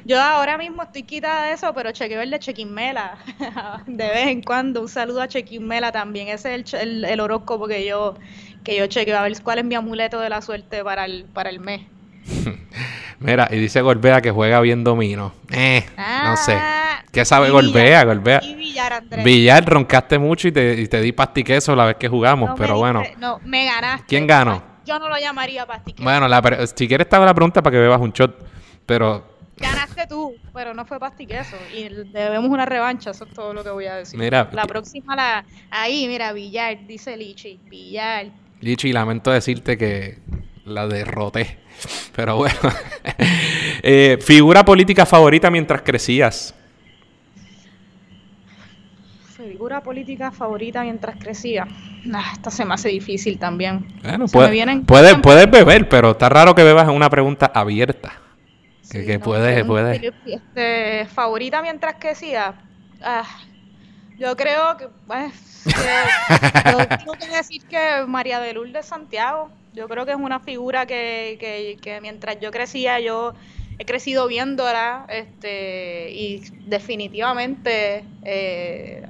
yo 0.05 0.21
ahora 0.21 0.57
mismo 0.57 0.83
estoy 0.83 1.03
quitada 1.03 1.43
de 1.47 1.53
eso, 1.53 1.73
pero 1.73 1.91
chequeo 1.91 2.21
el 2.21 2.31
de 2.31 2.39
Chequimela 2.39 3.17
de 3.87 4.07
vez 4.07 4.27
en 4.27 4.41
cuando. 4.41 4.81
Un 4.81 4.89
saludo 4.89 5.21
a 5.21 5.27
Chequimela 5.27 5.91
también. 5.91 6.27
Ese 6.27 6.55
es 6.55 6.73
el, 6.73 7.05
el, 7.05 7.19
horóscopo 7.19 7.67
que 7.67 7.85
yo, 7.85 8.15
que 8.63 8.77
yo 8.77 8.87
chequeo. 8.87 9.17
A 9.17 9.23
ver 9.23 9.41
cuál 9.41 9.59
es 9.59 9.65
mi 9.65 9.75
amuleto 9.75 10.19
de 10.19 10.29
la 10.29 10.41
suerte 10.41 10.83
para 10.83 11.05
el, 11.05 11.25
para 11.25 11.49
el 11.49 11.59
mes. 11.59 11.81
Mira, 13.19 13.47
y 13.51 13.57
dice 13.57 13.81
Golbea 13.81 14.21
que 14.21 14.31
juega 14.31 14.59
bien 14.59 14.83
domino. 14.83 15.33
Eh, 15.51 15.85
no 15.97 16.35
sé. 16.35 16.53
Ah, 16.59 17.03
¿Qué 17.11 17.23
sabe 17.25 17.49
Golbea? 17.51 18.03
Golbea. 18.03 18.39
Villar, 18.39 19.03
Villar, 19.23 19.65
roncaste 19.65 20.17
mucho 20.17 20.47
y 20.47 20.51
te, 20.51 20.81
y 20.81 20.87
te 20.87 20.99
di 20.99 21.11
pastiqueso 21.11 21.75
la 21.75 21.85
vez 21.85 21.95
que 21.97 22.09
jugamos, 22.09 22.51
pero 22.57 22.77
bueno. 22.77 23.03
No, 23.19 23.39
me 23.45 23.65
ganaste. 23.65 24.05
¿Quién 24.07 24.27
ganó? 24.27 24.63
Yo 24.85 24.99
no 24.99 25.07
lo 25.07 25.17
llamaría 25.17 25.65
pastiqueso. 25.65 26.03
Bueno, 26.03 26.27
la, 26.27 26.41
si 26.75 26.87
quieres 26.87 27.07
te 27.07 27.15
hago 27.15 27.25
la 27.25 27.33
pregunta 27.33 27.61
para 27.61 27.73
que 27.73 27.79
bebas 27.79 28.01
un 28.01 28.11
shot, 28.11 28.35
pero 28.85 29.32
Ganaste 29.57 30.07
tú, 30.07 30.35
pero 30.53 30.73
no 30.73 30.85
fue 30.85 30.99
pastiqueso. 30.99 31.55
Y 31.75 31.89
debemos 32.11 32.49
una 32.49 32.65
revancha, 32.65 33.11
eso 33.11 33.25
es 33.25 33.33
todo 33.33 33.53
lo 33.53 33.63
que 33.63 33.69
voy 33.69 33.85
a 33.85 33.95
decir. 33.95 34.19
Mira, 34.19 34.49
la 34.51 34.65
próxima, 34.65 35.15
la 35.15 35.45
ahí, 35.69 36.07
mira, 36.07 36.33
Villar, 36.33 36.87
dice 36.87 37.15
Lichi, 37.15 37.59
Villar. 37.69 38.27
Lichi, 38.61 38.91
lamento 38.91 39.31
decirte 39.31 39.77
que 39.77 40.19
la 40.65 40.87
derroté. 40.87 41.57
Pero 42.15 42.37
bueno. 42.37 42.55
Eh, 43.85 44.17
figura 44.21 44.63
política 44.63 45.05
favorita 45.05 45.51
mientras 45.51 45.81
crecías. 45.81 46.55
Figura 49.35 49.81
política 49.81 50.31
favorita 50.31 50.83
mientras 50.83 51.17
crecía. 51.17 51.67
Ah, 52.13 52.31
esta 52.31 52.49
se 52.49 52.63
me 52.63 52.75
hace 52.75 52.87
difícil 52.87 53.37
también. 53.37 53.85
Bueno, 54.01 54.27
puedes, 54.27 55.19
puedes 55.21 55.51
beber, 55.51 55.89
pero 55.89 56.11
está 56.11 56.29
raro 56.29 56.55
que 56.55 56.63
bebas 56.63 56.87
en 56.87 56.95
una 56.95 57.09
pregunta 57.09 57.51
abierta 57.53 58.13
que, 58.91 59.19
puede, 59.19 59.65
puede. 59.65 60.13
Este, 60.25 61.05
favorita 61.05 61.61
mientras 61.61 61.95
que 61.95 62.09
decía, 62.09 62.55
ah, 63.01 63.27
yo 64.17 64.35
creo 64.35 64.77
que, 64.77 64.87
pues, 65.07 65.63
tengo 66.99 67.13
que 67.13 67.27
decir 67.27 67.65
que 67.65 68.05
María 68.07 68.39
de 68.39 68.53
Lourdes 68.53 68.85
Santiago, 68.85 69.49
yo 69.73 69.87
creo 69.87 70.05
que 70.05 70.11
es 70.11 70.17
una 70.17 70.39
figura 70.39 70.85
que, 70.85 71.37
que, 71.39 71.77
que 71.81 72.01
mientras 72.01 72.39
yo 72.39 72.51
crecía, 72.51 72.99
yo 72.99 73.33
he 73.79 73.85
crecido 73.85 74.27
viéndola, 74.27 75.05
este, 75.09 76.11
y 76.11 76.39
definitivamente, 76.65 78.05
eh, 78.23 79.05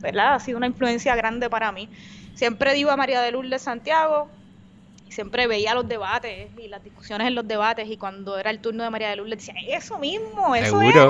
¿verdad? 0.00 0.34
Ha 0.34 0.40
sido 0.40 0.58
una 0.58 0.66
influencia 0.66 1.16
grande 1.16 1.48
para 1.48 1.72
mí. 1.72 1.88
Siempre 2.34 2.74
digo 2.74 2.90
a 2.90 2.96
María 2.96 3.20
de 3.20 3.32
Lourdes 3.32 3.62
Santiago, 3.62 4.28
siempre 5.14 5.46
veía 5.46 5.74
los 5.74 5.88
debates 5.88 6.50
y 6.58 6.68
las 6.68 6.82
discusiones 6.82 7.28
en 7.28 7.34
los 7.34 7.46
debates 7.46 7.88
y 7.88 7.96
cuando 7.96 8.36
era 8.38 8.50
el 8.50 8.58
turno 8.58 8.82
de 8.82 8.90
María 8.90 9.10
de 9.10 9.16
Luz 9.16 9.28
le 9.28 9.36
decía, 9.36 9.54
eso 9.68 9.98
mismo, 9.98 10.54
eso 10.54 10.80
era. 10.82 11.08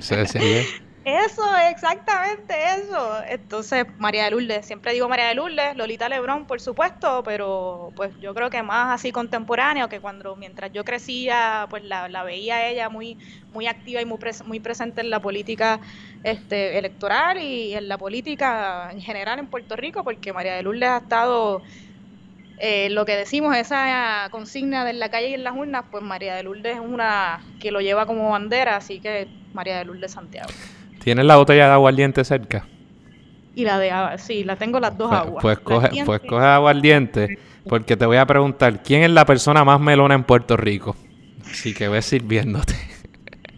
Eso, 1.02 1.42
exactamente 1.70 2.54
eso. 2.76 3.22
Entonces, 3.26 3.86
María 3.98 4.24
de 4.24 4.32
Lourdes, 4.32 4.66
siempre 4.66 4.92
digo 4.92 5.08
María 5.08 5.28
de 5.28 5.34
Lourdes, 5.34 5.74
Lolita 5.74 6.10
Lebrón, 6.10 6.44
por 6.44 6.60
supuesto, 6.60 7.22
pero 7.24 7.90
pues 7.96 8.12
yo 8.20 8.34
creo 8.34 8.50
que 8.50 8.62
más 8.62 9.00
así 9.00 9.10
contemporáneo, 9.10 9.88
que 9.88 9.98
cuando 9.98 10.36
mientras 10.36 10.70
yo 10.74 10.84
crecía, 10.84 11.66
pues 11.70 11.84
la, 11.84 12.10
la 12.10 12.22
veía 12.22 12.68
ella 12.68 12.90
muy, 12.90 13.16
muy 13.54 13.66
activa 13.66 14.02
y 14.02 14.04
muy, 14.04 14.18
muy 14.44 14.60
presente 14.60 15.00
en 15.00 15.08
la 15.08 15.20
política 15.20 15.80
este, 16.22 16.76
electoral 16.76 17.38
y 17.38 17.74
en 17.74 17.88
la 17.88 17.96
política 17.96 18.90
en 18.92 19.00
general 19.00 19.38
en 19.38 19.46
Puerto 19.46 19.76
Rico, 19.76 20.04
porque 20.04 20.34
María 20.34 20.54
de 20.54 20.62
Lourdes 20.62 20.90
ha 20.90 20.98
estado 20.98 21.62
eh, 22.60 22.90
lo 22.90 23.06
que 23.06 23.16
decimos, 23.16 23.56
esa 23.56 24.28
consigna 24.30 24.84
de 24.84 24.92
la 24.92 25.08
calle 25.08 25.30
y 25.30 25.34
en 25.34 25.44
las 25.44 25.56
urnas, 25.56 25.84
pues 25.90 26.02
María 26.02 26.34
de 26.34 26.42
Lourdes 26.42 26.76
es 26.76 26.80
una 26.80 27.40
que 27.58 27.70
lo 27.70 27.80
lleva 27.80 28.04
como 28.04 28.30
bandera, 28.30 28.76
así 28.76 29.00
que 29.00 29.28
María 29.54 29.78
de 29.78 29.86
Lourdes 29.86 30.12
Santiago. 30.12 30.50
¿Tienes 31.02 31.24
la 31.24 31.36
botella 31.36 31.66
de 31.66 31.72
aguardiente 31.72 32.22
cerca? 32.22 32.66
Y 33.54 33.64
la 33.64 33.78
de 33.78 33.90
agua, 33.90 34.18
sí, 34.18 34.44
la 34.44 34.56
tengo 34.56 34.78
las 34.78 34.96
dos 34.96 35.08
pues, 35.08 35.20
aguas. 35.20 35.42
Pues 35.42 35.58
coge, 35.60 36.04
pues 36.04 36.20
coge 36.20 36.44
aguardiente, 36.44 37.38
porque 37.66 37.96
te 37.96 38.04
voy 38.04 38.18
a 38.18 38.26
preguntar, 38.26 38.82
¿quién 38.82 39.02
es 39.02 39.10
la 39.10 39.24
persona 39.24 39.64
más 39.64 39.80
melona 39.80 40.14
en 40.14 40.24
Puerto 40.24 40.56
Rico? 40.56 40.94
Así 41.50 41.72
que 41.72 41.88
ves 41.88 42.04
sirviéndote. 42.04 42.74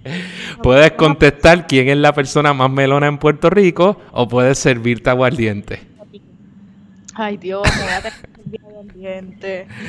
puedes 0.63 0.93
contestar 0.93 1.67
quién 1.67 1.89
es 1.89 1.97
la 1.97 2.13
persona 2.13 2.53
más 2.55 2.71
melona 2.71 3.09
en 3.09 3.19
Puerto 3.19 3.51
Rico 3.51 4.01
o 4.13 4.29
puedes 4.29 4.59
servirte 4.59 5.11
aguardiente. 5.11 5.81
Ay 7.15 7.37
Dios, 7.37 7.63
me 7.77 7.83
voy 7.83 7.93
a 7.93 8.01
tener 8.01 8.32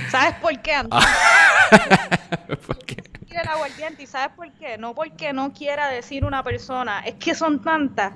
¿Sabes 0.09 0.36
por 0.41 0.61
qué, 0.61 0.74
¿Por 2.68 2.78
qué? 2.86 3.03
el 3.41 3.47
aguardiente 3.47 4.03
y 4.03 4.07
¿sabes 4.07 4.36
por 4.36 4.51
qué? 4.53 4.78
No 4.78 4.93
porque 4.93 5.34
no 5.34 5.53
quiera 5.53 5.89
decir 5.89 6.26
una 6.26 6.43
persona, 6.43 6.99
es 6.99 7.16
que 7.16 7.34
son 7.34 7.61
tantas 7.61 8.14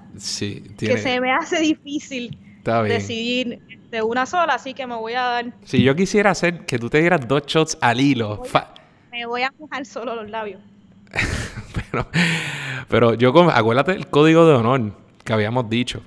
que 0.77 0.97
se 0.97 1.19
me 1.19 1.31
hace 1.31 1.59
difícil 1.59 2.37
decidir 2.85 3.61
de 3.89 4.01
una 4.01 4.25
sola, 4.25 4.55
así 4.55 4.73
que 4.73 4.85
me 4.85 4.95
voy 4.95 5.13
a 5.13 5.21
dar. 5.21 5.45
Si 5.63 5.81
yo 5.81 5.95
quisiera 5.95 6.31
hacer 6.31 6.65
que 6.65 6.77
tú 6.77 6.89
te 6.89 6.99
dieras 6.99 7.27
dos 7.27 7.43
shots 7.45 7.77
al 7.81 7.99
hilo, 7.99 8.43
me 9.11 9.25
voy 9.25 9.43
a 9.43 9.53
mojar 9.57 9.85
solo 9.85 10.15
los 10.15 10.29
labios. 10.29 10.61
pero, 11.73 12.07
pero 12.89 13.13
yo, 13.13 13.33
acuérdate 13.49 13.93
del 13.93 14.07
código 14.07 14.45
de 14.45 14.55
honor 14.55 14.91
que 15.23 15.33
habíamos 15.33 15.69
dicho. 15.69 16.01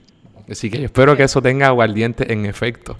Así 0.49 0.71
que 0.71 0.79
yo 0.79 0.87
espero 0.87 1.17
que 1.17 1.23
eso 1.23 1.41
tenga 1.41 1.69
aguardiente 1.69 2.33
en 2.33 2.45
efecto. 2.45 2.97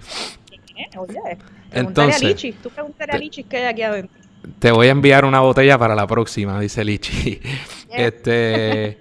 Oye, 0.97 1.37
Entonces, 1.71 2.21
a 2.21 2.25
Lichi. 2.25 2.51
Tú 2.53 2.69
pregúntale 2.69 3.13
a 3.13 3.17
Lichi 3.17 3.43
qué 3.43 3.57
hay 3.57 3.65
aquí 3.65 3.81
adentro. 3.81 4.21
Te 4.59 4.71
voy 4.71 4.87
a 4.87 4.91
enviar 4.91 5.25
una 5.25 5.39
botella 5.39 5.77
para 5.77 5.95
la 5.95 6.07
próxima, 6.07 6.59
dice 6.59 6.83
Lichi. 6.83 7.39
Este. 7.91 8.97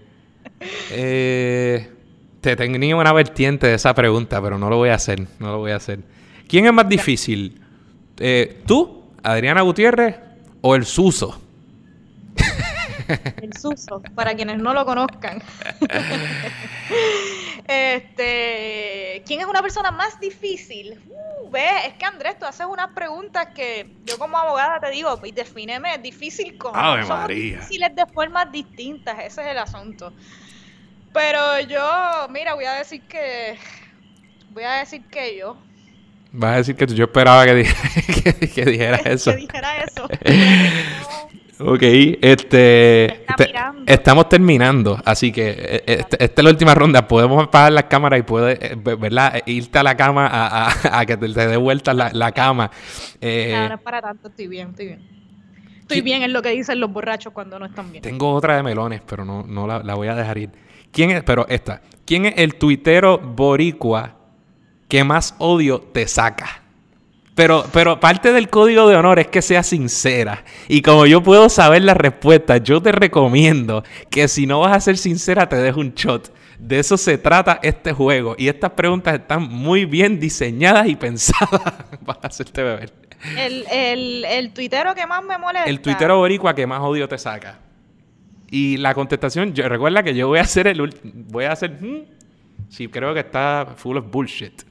Eh, 0.91 1.91
te 2.41 2.57
tenía 2.57 2.97
una 2.97 3.13
vertiente 3.13 3.69
de 3.69 3.75
esa 3.75 3.95
pregunta, 3.95 4.43
pero 4.43 4.59
no 4.59 4.69
lo 4.69 4.77
voy 4.77 4.89
a 4.89 4.95
hacer. 4.95 5.21
No 5.39 5.53
lo 5.53 5.59
voy 5.59 5.71
a 5.71 5.77
hacer. 5.77 6.01
¿Quién 6.49 6.67
es 6.67 6.73
más 6.73 6.89
difícil? 6.89 7.61
Eh, 8.19 8.63
¿Tú, 8.67 9.05
Adriana 9.23 9.63
Gutiérrez, 9.63 10.17
o 10.61 10.75
el 10.75 10.85
Suso? 10.85 11.41
El 13.43 13.53
Suso, 13.57 14.03
para 14.15 14.35
quienes 14.35 14.59
no 14.59 14.75
lo 14.75 14.85
conozcan. 14.85 15.43
este, 17.69 19.23
¿Quién 19.27 19.41
es 19.41 19.47
una 19.47 19.63
persona 19.63 19.91
más 19.91 20.19
difícil? 20.21 20.99
Uh, 21.09 21.51
ve, 21.51 21.87
es 21.87 21.95
que 21.95 22.05
Andrés, 22.05 22.39
tú 22.39 22.47
haces 22.47 22.67
unas 22.67 22.89
preguntas 22.89 23.49
que 23.55 23.95
yo 24.05 24.19
como 24.19 24.39
abogada 24.39 24.81
te 24.81 24.91
digo, 24.91 25.21
y 25.25 25.33
defíneme 25.33 25.99
difícil 25.99 26.57
como 26.59 26.77
Ave 26.77 27.05
María. 27.05 27.57
difíciles 27.57 27.95
de 27.95 28.07
formas 28.07 28.51
distintas, 28.53 29.19
ese 29.19 29.43
es 29.43 29.49
el 29.49 29.59
asunto. 29.59 30.13
Pero 31.13 31.61
yo, 31.61 32.29
mira, 32.31 32.55
voy 32.55 32.67
a 32.67 32.75
decir 32.75 33.03
que 33.03 33.59
voy 34.51 34.65
a 34.65 34.75
decir 34.75 35.05
que 35.07 35.37
yo 35.37 35.57
Vas 36.33 36.53
a 36.53 36.57
decir 36.59 36.77
que 36.77 36.87
yo 36.87 37.05
esperaba 37.05 37.45
que, 37.45 37.55
dijera, 38.67 38.97
eso. 38.99 39.33
que 39.33 39.37
dijera 39.37 39.83
eso. 39.83 40.09
Ok, 41.63 41.83
este, 41.83 43.25
estamos 43.87 44.29
terminando, 44.31 44.99
así 45.05 45.31
que 45.31 45.51
eh, 45.51 45.83
este, 45.87 46.25
esta 46.25 46.41
es 46.41 46.45
la 46.45 46.51
última 46.51 46.75
ronda. 46.75 47.07
Podemos 47.07 47.45
apagar 47.45 47.73
la 47.73 47.87
cámara 47.87 48.17
y 48.17 48.23
puedes, 48.23 48.59
eh, 48.63 48.77
¿verdad? 48.77 49.43
Irte 49.45 49.79
a 49.79 49.83
la 49.83 49.95
cama 49.97 50.29
a, 50.31 51.05
que 51.07 51.17
te, 51.19 51.29
dé 51.29 51.57
vuelta 51.59 51.93
la, 51.93 52.33
cama. 52.33 52.71
Eh, 53.21 53.53
no, 53.55 53.69
no 53.69 53.75
es 53.75 53.81
para 53.81 54.01
tanto, 54.01 54.29
estoy 54.29 54.47
bien, 54.47 54.71
estoy 54.71 54.87
bien. 54.87 55.21
Estoy 55.81 56.01
bien 56.03 56.23
en 56.23 56.33
lo 56.33 56.41
que 56.41 56.51
dicen 56.51 56.79
los 56.79 56.91
borrachos 56.91 57.33
cuando 57.33 57.59
no 57.59 57.67
están 57.67 57.91
bien. 57.91 58.03
Tengo 58.03 58.33
otra 58.33 58.57
de 58.57 58.63
melones, 58.63 59.03
pero 59.05 59.25
no, 59.25 59.43
no 59.43 59.67
la, 59.67 59.83
la 59.83 59.95
voy 59.95 60.09
a 60.09 60.15
dejar 60.15 60.39
ir. 60.39 60.51
¿Quién 60.93 61.11
es, 61.11 61.23
pero 61.25 61.47
esta, 61.49 61.83
quién 62.07 62.27
es 62.27 62.35
el 62.37 62.55
tuitero 62.55 63.19
boricua 63.19 64.17
que 64.89 65.05
más 65.05 65.35
odio 65.39 65.81
te 65.81 66.07
saca? 66.07 66.60
Pero, 67.41 67.65
pero 67.73 67.99
parte 67.99 68.35
del 68.35 68.51
código 68.51 68.87
de 68.87 68.97
honor 68.97 69.19
es 69.19 69.29
que 69.29 69.41
sea 69.41 69.63
sincera. 69.63 70.45
Y 70.69 70.83
como 70.83 71.07
yo 71.07 71.23
puedo 71.23 71.49
saber 71.49 71.83
la 71.83 71.95
respuesta, 71.95 72.59
yo 72.59 72.83
te 72.83 72.93
recomiendo 72.93 73.83
que 74.11 74.29
si 74.29 74.47
no 74.47 74.61
vas 74.61 74.77
a 74.77 74.81
ser 74.81 74.99
sincera, 74.99 75.49
te 75.49 75.57
dejo 75.57 75.81
un 75.81 75.95
shot. 75.95 76.31
De 76.59 76.79
eso 76.79 76.99
se 76.99 77.17
trata 77.17 77.59
este 77.63 77.95
juego. 77.95 78.35
Y 78.37 78.49
estas 78.49 78.73
preguntas 78.73 79.15
están 79.15 79.45
muy 79.45 79.87
bien 79.87 80.21
diseñadas 80.21 80.87
y 80.87 80.97
pensadas 80.97 81.63
para 82.05 82.21
hacerte 82.25 82.63
beber. 82.63 82.93
El, 83.39 83.65
el, 83.71 84.25
el 84.27 84.53
tuitero 84.53 84.95
que 84.95 85.07
más 85.07 85.25
me 85.25 85.39
molesta. 85.39 85.71
El 85.71 85.81
tuitero 85.81 86.19
boricua 86.19 86.55
que 86.55 86.67
más 86.67 86.81
odio 86.83 87.09
te 87.09 87.17
saca. 87.17 87.59
Y 88.51 88.77
la 88.77 88.93
contestación, 88.93 89.55
yo, 89.55 89.67
recuerda 89.67 90.03
que 90.03 90.15
yo 90.15 90.29
voy 90.29 90.41
a 90.41 90.43
hacer 90.43 90.67
el 90.67 90.95
voy 91.31 91.45
a 91.47 91.53
hacer 91.53 91.79
hmm, 91.81 92.03
sí 92.69 92.89
creo 92.89 93.15
que 93.15 93.21
está 93.21 93.73
full 93.77 93.97
of 93.97 94.11
bullshit. 94.11 94.69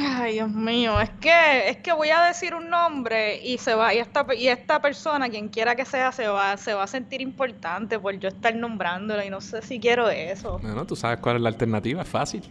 Ay, 0.00 0.34
Dios 0.34 0.50
mío, 0.50 1.00
es 1.00 1.10
que 1.20 1.70
es 1.70 1.78
que 1.78 1.92
voy 1.92 2.10
a 2.10 2.22
decir 2.22 2.54
un 2.54 2.70
nombre 2.70 3.44
y 3.44 3.58
se 3.58 3.74
va 3.74 3.92
y 3.92 3.98
esta 3.98 4.24
y 4.32 4.46
esta 4.46 4.80
persona, 4.80 5.28
quien 5.28 5.48
quiera 5.48 5.74
que 5.74 5.84
sea, 5.84 6.12
se 6.12 6.28
va 6.28 6.56
se 6.56 6.72
va 6.72 6.84
a 6.84 6.86
sentir 6.86 7.20
importante 7.20 7.98
por 7.98 8.16
yo 8.16 8.28
estar 8.28 8.54
nombrándola 8.54 9.24
y 9.24 9.30
no 9.30 9.40
sé 9.40 9.60
si 9.60 9.80
quiero 9.80 10.08
eso. 10.08 10.60
Bueno, 10.62 10.86
tú 10.86 10.94
sabes 10.94 11.18
cuál 11.18 11.36
es 11.36 11.42
la 11.42 11.48
alternativa, 11.48 12.02
es 12.02 12.08
fácil. 12.08 12.42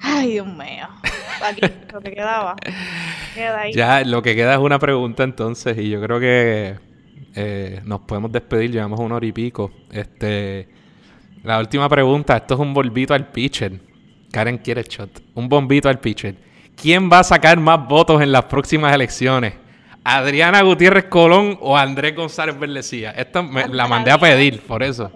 Ay, 0.00 0.32
Dios 0.32 0.46
mío. 0.46 0.86
Aquí 1.42 1.62
lo 1.90 2.00
que 2.02 2.12
quedaba. 2.12 2.56
Queda 3.34 3.60
ahí. 3.62 3.72
Ya, 3.72 4.02
lo 4.04 4.22
que 4.22 4.36
queda 4.36 4.52
es 4.52 4.58
una 4.58 4.78
pregunta 4.78 5.22
entonces 5.22 5.78
y 5.78 5.88
yo 5.88 5.98
creo 6.02 6.20
que 6.20 6.78
eh, 7.34 7.80
nos 7.84 8.00
podemos 8.00 8.30
despedir, 8.30 8.70
llevamos 8.70 9.00
una 9.00 9.14
hora 9.14 9.24
y 9.24 9.32
pico. 9.32 9.72
Este, 9.90 10.68
la 11.42 11.58
última 11.58 11.88
pregunta, 11.88 12.36
esto 12.36 12.52
es 12.52 12.60
un 12.60 12.74
volvito 12.74 13.14
al 13.14 13.28
pitcher. 13.28 13.93
Karen 14.34 14.58
quiere 14.58 14.82
shot. 14.82 15.22
Un 15.34 15.48
bombito 15.48 15.88
al 15.88 16.00
pitcher. 16.00 16.34
¿Quién 16.74 17.08
va 17.08 17.20
a 17.20 17.22
sacar 17.22 17.56
más 17.56 17.86
votos 17.86 18.20
en 18.20 18.32
las 18.32 18.46
próximas 18.46 18.92
elecciones? 18.92 19.54
¿Adriana 20.02 20.60
Gutiérrez 20.62 21.04
Colón 21.04 21.56
o 21.60 21.78
Andrés 21.78 22.16
González 22.16 22.58
Berlecía? 22.58 23.12
Esta 23.12 23.42
me, 23.42 23.68
la 23.68 23.86
mandé 23.86 24.10
a 24.10 24.18
pedir, 24.18 24.60
por 24.62 24.82
eso. 24.82 25.08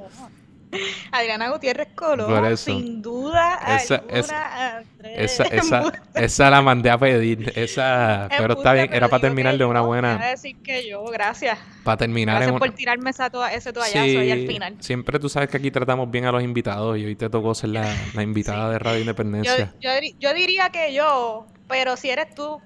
Adriana 1.12 1.50
Gutiérrez 1.50 1.88
Colón, 1.94 2.56
sin 2.56 3.02
duda 3.02 3.58
esa, 3.76 4.02
esa, 4.08 4.82
esa, 5.02 5.92
esa, 6.14 6.50
la 6.50 6.62
mandé 6.62 6.90
a 6.90 6.98
pedir. 6.98 7.52
Esa, 7.56 8.28
pero 8.36 8.54
está 8.54 8.72
bien, 8.72 8.92
era 8.92 9.08
para 9.08 9.20
terminar 9.20 9.56
de 9.56 9.64
una 9.64 9.80
buena. 9.80 10.18
decir 10.18 10.56
que 10.62 10.88
yo, 10.88 11.04
gracias. 11.04 11.58
Para 11.84 11.96
terminar 11.96 12.36
gracias 12.36 12.58
por 12.58 12.70
tirarme 12.72 13.10
esa 13.10 13.30
ese 13.52 13.72
toallazo 13.72 13.98
ahí 13.98 14.30
al 14.30 14.46
final. 14.46 14.76
Siempre 14.80 15.18
tú 15.18 15.28
sabes 15.28 15.48
que 15.48 15.56
aquí 15.56 15.70
tratamos 15.70 16.10
bien 16.10 16.26
a 16.26 16.32
los 16.32 16.42
invitados 16.42 16.98
y 16.98 17.04
hoy 17.04 17.16
te 17.16 17.30
tocó 17.30 17.54
ser 17.54 17.70
la, 17.70 17.94
la 18.14 18.22
invitada 18.22 18.70
de 18.72 18.78
Radio 18.78 19.00
Independencia. 19.00 19.74
Yo, 19.80 19.90
yo, 19.90 20.08
yo 20.18 20.34
diría 20.34 20.70
que 20.70 20.92
yo, 20.92 21.46
pero 21.68 21.96
si 21.96 22.10
eres 22.10 22.34
tú, 22.34 22.60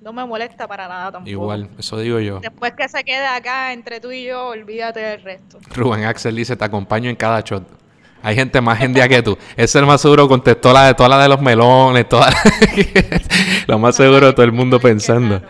no 0.00 0.12
me 0.12 0.24
molesta 0.24 0.66
para 0.66 0.88
nada 0.88 1.12
tampoco. 1.12 1.30
Igual, 1.30 1.70
eso 1.78 1.98
digo 1.98 2.20
yo. 2.20 2.40
Después 2.40 2.72
que 2.74 2.88
se 2.88 3.02
quede 3.04 3.26
acá 3.26 3.72
entre 3.72 4.00
tú 4.00 4.10
y 4.10 4.24
yo, 4.24 4.48
olvídate 4.48 5.00
del 5.00 5.22
resto. 5.22 5.58
Rubén 5.74 6.04
Axel 6.04 6.36
dice, 6.36 6.56
te 6.56 6.64
acompaño 6.64 7.10
en 7.10 7.16
cada 7.16 7.40
shot. 7.40 7.64
Hay 8.22 8.34
gente 8.34 8.60
más 8.60 8.80
día 8.92 9.08
que 9.08 9.22
tú. 9.22 9.36
Ese 9.52 9.64
es 9.64 9.74
el 9.76 9.86
más 9.86 10.00
seguro 10.00 10.28
contestó 10.28 10.72
la 10.72 10.86
de 10.86 10.94
todas 10.94 11.10
las 11.10 11.22
de 11.22 11.28
los 11.28 11.40
melones, 11.40 12.08
todas. 12.08 12.34
lo 13.66 13.78
más 13.78 13.96
seguro 13.96 14.26
de 14.26 14.32
todo 14.32 14.44
el 14.44 14.52
mundo 14.52 14.80
pensando. 14.80 15.40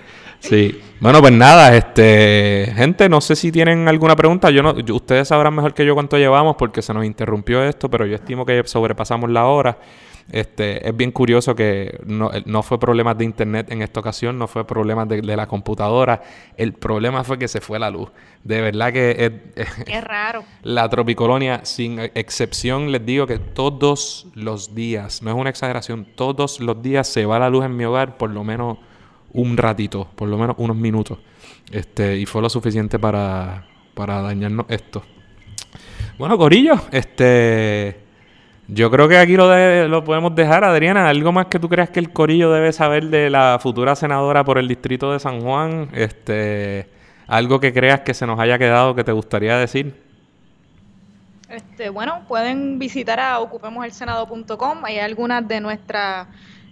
Sí. 0.41 0.81
Bueno, 1.01 1.21
pues 1.21 1.33
nada, 1.33 1.77
este, 1.77 2.73
gente, 2.77 3.09
no 3.09 3.21
sé 3.21 3.37
si 3.37 3.53
tienen 3.53 3.89
alguna 3.89 4.17
pregunta. 4.17 4.51
Yo 4.51 4.63
no, 4.63 4.75
ustedes 4.93 5.29
sabrán 5.29 5.55
mejor 5.55 5.75
que 5.75 5.87
yo 5.87 5.95
cuánto 5.95 6.17
llevamos 6.17 6.57
porque 6.57 6.83
se 6.83 6.93
nos 6.93 7.05
interrumpió 7.05 7.63
esto, 7.65 7.89
pero 7.89 8.07
yo 8.07 8.17
estimo 8.17 8.45
que 8.45 8.63
sobrepasamos 8.65 9.31
la 9.31 9.47
hora. 9.47 9.79
Este, 10.31 10.87
es 10.87 10.95
bien 10.95 11.11
curioso 11.11 11.55
que 11.55 11.99
no, 12.05 12.31
no, 12.45 12.63
fue 12.63 12.79
problemas 12.79 13.17
de 13.17 13.25
internet 13.25 13.71
en 13.71 13.81
esta 13.81 14.01
ocasión, 14.01 14.39
no 14.39 14.47
fue 14.47 14.67
problemas 14.67 15.09
de, 15.09 15.23
la 15.23 15.47
computadora. 15.47 16.23
El 16.57 16.75
problema 16.75 17.25
fue 17.25 17.39
que 17.39 17.49
se 17.49 17.61
fue 17.61 17.79
la 17.79 17.91
luz. 17.91 18.11
De 18.45 18.61
verdad 18.61 18.93
que 18.93 19.41
es, 19.87 20.05
raro. 20.05 20.45
La 20.63 20.89
tropicolonia, 20.89 21.65
sin 21.65 21.99
excepción, 21.99 22.93
les 22.93 23.05
digo 23.05 23.27
que 23.27 23.39
todos 23.39 24.27
los 24.35 24.75
días, 24.75 25.23
no 25.23 25.31
es 25.31 25.37
una 25.37 25.51
exageración, 25.51 26.07
todos 26.15 26.61
los 26.61 26.83
días 26.83 27.09
se 27.09 27.25
va 27.25 27.39
la 27.39 27.49
luz 27.49 27.65
en 27.65 27.77
mi 27.77 27.85
hogar 27.85 28.17
por 28.17 28.31
lo 28.31 28.45
menos 28.45 28.79
un 29.33 29.57
ratito, 29.57 30.09
por 30.15 30.29
lo 30.29 30.37
menos 30.37 30.57
unos 30.59 30.77
minutos. 30.77 31.19
Este, 31.71 32.17
y 32.19 32.27
fue 32.27 32.43
lo 32.43 32.51
suficiente 32.51 32.99
para, 32.99 33.67
para 33.95 34.21
dañarnos 34.21 34.67
esto. 34.69 35.03
Bueno, 36.19 36.37
Corillo, 36.37 36.75
este... 36.91 38.08
Yo 38.69 38.91
creo 38.91 39.09
que 39.09 39.17
aquí 39.17 39.35
lo, 39.35 39.89
lo 39.89 40.05
podemos 40.05 40.35
dejar. 40.35 40.63
Adriana, 40.63 41.09
¿algo 41.09 41.33
más 41.33 41.47
que 41.47 41.59
tú 41.59 41.69
creas 41.71 41.89
que 41.89 42.01
el 42.01 42.13
Corillo 42.13 42.53
debe 42.53 42.73
saber 42.73 43.07
de 43.07 43.31
la 43.31 43.59
futura 43.61 43.97
senadora 43.97 44.45
por 44.45 44.59
el 44.59 44.69
distrito 44.69 45.11
de 45.11 45.19
San 45.19 45.41
Juan? 45.41 45.89
Este, 45.95 46.87
¿Algo 47.27 47.61
que 47.61 47.73
creas 47.73 48.01
que 48.01 48.13
se 48.13 48.27
nos 48.27 48.39
haya 48.39 48.59
quedado 48.59 48.95
que 48.95 49.05
te 49.05 49.13
gustaría 49.13 49.57
decir? 49.57 49.95
Este, 51.49 51.89
bueno, 51.89 52.25
pueden 52.29 52.79
visitar 52.79 53.19
a 53.21 53.41
ocupemoselsenado.com. 53.41 54.85
Hay 54.85 54.99
algunas 54.99 55.49
de 55.49 55.61
nuestras 55.61 56.27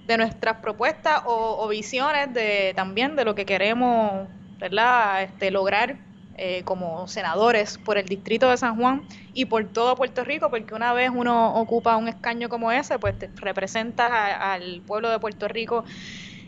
de 0.06 0.16
nuestras 0.16 0.58
propuestas 0.58 1.22
o, 1.26 1.66
visiones 1.68 2.32
de 2.32 2.72
también 2.76 3.16
de 3.16 3.24
lo 3.24 3.34
que 3.34 3.44
queremos, 3.44 4.28
¿verdad? 4.58 5.24
Este, 5.24 5.50
lograr 5.50 5.96
eh, 6.38 6.64
como 6.64 7.08
senadores 7.08 7.78
por 7.78 7.96
el 7.96 8.04
distrito 8.04 8.50
de 8.50 8.58
San 8.58 8.76
Juan 8.76 9.00
y 9.32 9.46
por 9.46 9.64
todo 9.72 9.96
Puerto 9.96 10.22
Rico, 10.22 10.50
porque 10.50 10.74
una 10.74 10.92
vez 10.92 11.10
uno 11.10 11.54
ocupa 11.54 11.96
un 11.96 12.08
escaño 12.08 12.50
como 12.50 12.70
ese, 12.70 12.98
pues 12.98 13.18
te 13.18 13.30
representas 13.36 14.10
al 14.38 14.82
pueblo 14.82 15.08
de 15.08 15.18
Puerto 15.18 15.48
Rico 15.48 15.86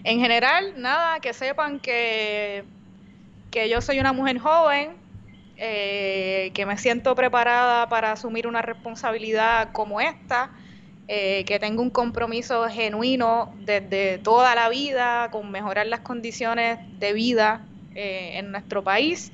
en 0.04 0.20
general. 0.20 0.74
Nada, 0.76 1.20
que 1.20 1.32
sepan 1.32 1.80
que, 1.80 2.64
que 3.50 3.70
yo 3.70 3.80
soy 3.80 3.98
una 3.98 4.12
mujer 4.12 4.38
joven, 4.38 4.90
eh, 5.56 6.50
que 6.52 6.66
me 6.66 6.76
siento 6.76 7.14
preparada 7.14 7.88
para 7.88 8.12
asumir 8.12 8.46
una 8.46 8.60
responsabilidad 8.60 9.72
como 9.72 10.02
esta. 10.02 10.50
Eh, 11.10 11.46
que 11.46 11.58
tengo 11.58 11.80
un 11.80 11.88
compromiso 11.88 12.68
genuino 12.68 13.54
desde 13.60 14.18
toda 14.18 14.54
la 14.54 14.68
vida 14.68 15.30
con 15.30 15.50
mejorar 15.50 15.86
las 15.86 16.00
condiciones 16.00 16.78
de 17.00 17.14
vida 17.14 17.64
en 17.94 18.52
nuestro 18.52 18.84
país 18.84 19.32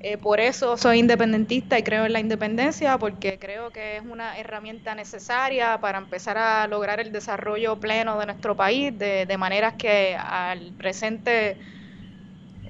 eh, 0.00 0.18
por 0.18 0.40
eso 0.40 0.76
soy 0.76 0.98
independentista 0.98 1.78
y 1.78 1.82
creo 1.82 2.04
en 2.04 2.12
la 2.12 2.20
independencia, 2.20 2.98
porque 2.98 3.38
creo 3.38 3.70
que 3.70 3.96
es 3.96 4.02
una 4.02 4.38
herramienta 4.38 4.94
necesaria 4.94 5.80
para 5.80 5.98
empezar 5.98 6.36
a 6.36 6.66
lograr 6.66 7.00
el 7.00 7.12
desarrollo 7.12 7.76
pleno 7.80 8.18
de 8.18 8.26
nuestro 8.26 8.54
país, 8.54 8.96
de, 8.98 9.26
de 9.26 9.38
maneras 9.38 9.74
que 9.74 10.14
al 10.14 10.72
presente 10.72 11.56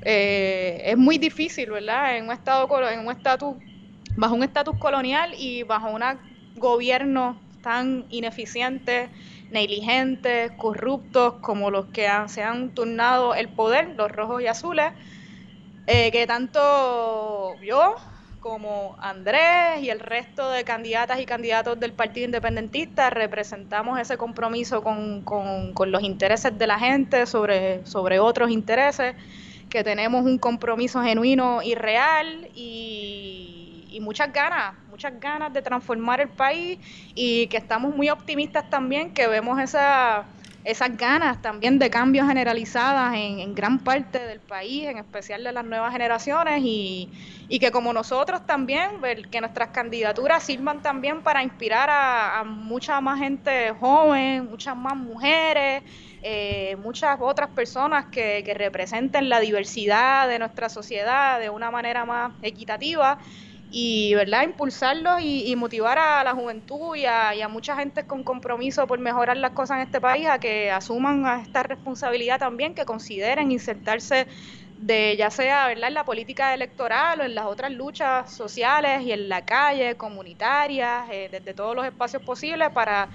eh, 0.03 0.83
es 0.85 0.97
muy 0.97 1.19
difícil, 1.19 1.71
¿verdad? 1.71 2.17
En 2.17 2.27
un 2.27 2.33
estado 2.33 2.69
en 2.89 3.01
un 3.01 3.11
estatus 3.11 3.57
bajo 4.17 4.35
un 4.35 4.45
estatus 4.45 4.77
colonial 4.79 5.35
y 5.37 5.65
bajo 5.65 5.91
un 5.91 6.03
gobierno 6.55 7.37
tan 7.61 8.07
ineficiente, 8.11 9.09
negligentes, 9.51 10.53
corruptos 10.53 11.35
como 11.43 11.73
los 11.73 11.87
que 11.87 12.09
se 12.29 12.43
han 12.45 12.71
turnado 12.71 13.35
el 13.35 13.49
poder, 13.49 13.95
los 13.97 14.11
rojos 14.13 14.43
y 14.43 14.47
azules 14.47 14.93
eh, 15.87 16.11
que 16.11 16.27
tanto 16.27 17.55
yo 17.63 17.97
como 18.41 18.97
Andrés 19.01 19.83
y 19.83 19.91
el 19.91 19.99
resto 19.99 20.51
de 20.51 20.63
candidatas 20.63 21.19
y 21.19 21.27
candidatos 21.27 21.81
del 21.81 21.93
Partido 21.93 22.27
Independentista 22.27 23.11
representamos 23.11 23.99
ese 23.99 24.17
compromiso 24.17 24.83
con, 24.83 25.23
con, 25.23 25.91
los 25.91 26.03
intereses 26.03 26.57
de 26.57 26.67
la 26.69 26.79
gente 26.79 27.27
sobre, 27.27 27.85
sobre 27.87 28.21
otros 28.21 28.53
intereses, 28.53 29.17
que 29.69 29.83
tenemos 29.83 30.25
un 30.25 30.39
compromiso 30.39 31.03
genuino 31.03 31.61
y 31.61 31.75
real 31.75 32.49
y, 32.55 33.89
y 33.91 34.01
muchas 34.01 34.33
ganas, 34.33 34.75
muchas 34.91 35.19
ganas 35.19 35.53
de 35.53 35.63
transformar 35.63 36.21
el 36.21 36.29
país 36.29 36.79
y 37.15 37.49
que 37.49 37.57
estamos 37.57 37.97
muy 37.97 38.11
optimistas 38.11 38.71
también, 38.71 39.13
que 39.13 39.27
vemos 39.27 39.59
esa 39.59 40.25
esas 40.67 40.97
ganas 40.97 41.41
también 41.41 41.79
de 41.79 41.89
cambios 41.91 42.27
generalizadas 42.27 43.15
en, 43.15 43.55
gran 43.55 43.79
parte 43.79 44.19
del 44.19 44.41
país, 44.41 44.89
en 44.89 44.99
especial 44.99 45.45
de 45.45 45.53
las 45.53 45.65
nuevas 45.65 45.93
generaciones, 45.93 46.61
y, 46.65 47.09
que 47.61 47.71
como 47.71 47.93
nosotros 47.93 48.45
también, 48.45 49.01
que 49.31 49.41
nuestras 49.41 49.69
candidaturas 49.69 50.43
sirvan 50.43 50.83
también 50.83 51.23
para 51.23 51.45
inspirar 51.45 51.89
a, 51.89 52.43
mucha 52.45 53.01
más 53.01 53.21
gente 53.21 53.71
joven, 53.79 54.51
muchas 54.51 54.77
más 54.77 54.97
mujeres, 54.97 55.85
eh, 56.21 56.77
muchas 56.83 57.17
otras 57.21 57.51
personas 57.51 58.07
que, 58.07 58.43
que 58.45 58.53
representen 58.53 59.29
la 59.29 59.39
diversidad 59.39 60.27
de 60.27 60.41
nuestra 60.41 60.69
sociedad 60.69 61.39
de 61.39 61.49
una 61.49 61.71
manera 61.71 62.05
más 62.05 62.33
equitativa 62.43 63.19
y 63.79 64.15
verdad 64.15 64.43
impulsarlos 64.43 65.21
y, 65.21 65.55
motivar 65.55 65.99
a 65.99 66.25
la 66.25 66.33
juventud 66.33 66.97
y 66.97 67.05
a, 67.05 67.47
mucha 67.51 67.77
gente 67.77 68.07
con 68.07 68.25
compromiso 68.25 68.87
por 68.87 68.99
mejorar 68.99 69.37
las 69.37 69.51
cosas 69.51 69.77
en 69.77 69.83
este 69.83 70.01
país 70.01 70.27
a 70.29 70.39
que 70.39 70.71
asuman 70.71 71.43
esta 71.43 71.63
responsabilidad 71.63 72.39
también, 72.39 72.75
que 72.75 72.87
consideren 72.87 73.53
insertarse 73.53 74.29
de 74.79 75.15
ya 75.19 75.29
sea 75.31 75.67
verdad 75.67 75.89
en 75.89 75.95
la 75.95 76.07
política 76.07 76.55
electoral 76.55 77.21
o 77.21 77.25
en 77.25 77.35
las 77.35 77.45
otras 77.45 77.71
luchas 77.71 78.33
sociales 78.33 79.03
y 79.03 79.13
en 79.13 79.29
la 79.29 79.45
calle, 79.45 79.95
comunitarias, 79.97 81.07
eh, 81.11 81.29
desde 81.31 81.53
todos 81.53 81.77
los 81.77 81.85
espacios 81.85 82.23
posibles 82.23 82.71
para 82.71 83.11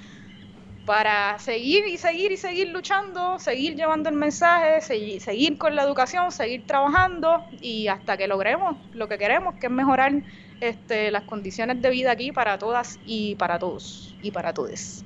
para 0.86 1.38
seguir 1.40 1.86
y 1.88 1.98
seguir 1.98 2.32
y 2.32 2.38
seguir 2.38 2.70
luchando, 2.70 3.38
seguir 3.40 3.76
llevando 3.76 4.10
el 4.10 4.16
mensaje, 4.16 4.82
seguir, 4.82 5.22
seguir 5.22 5.58
con 5.58 5.76
la 5.76 5.84
educación, 5.84 6.32
seguir 6.32 6.66
trabajando 6.66 7.46
y 7.62 7.88
hasta 7.88 8.18
que 8.18 8.28
logremos 8.28 8.76
lo 8.94 9.08
que 9.08 9.18
queremos, 9.18 9.56
que 9.56 9.68
es 9.68 9.72
mejorar 9.72 10.12
este, 10.62 11.12
las 11.12 11.24
condiciones 11.24 11.82
de 11.82 11.90
vida 11.90 12.12
aquí 12.12 12.32
para 12.32 12.58
todas 12.58 13.00
y 13.06 13.36
para 13.36 13.60
todos 13.60 14.16
y 14.22 14.32
para 14.32 14.54
todos. 14.54 15.04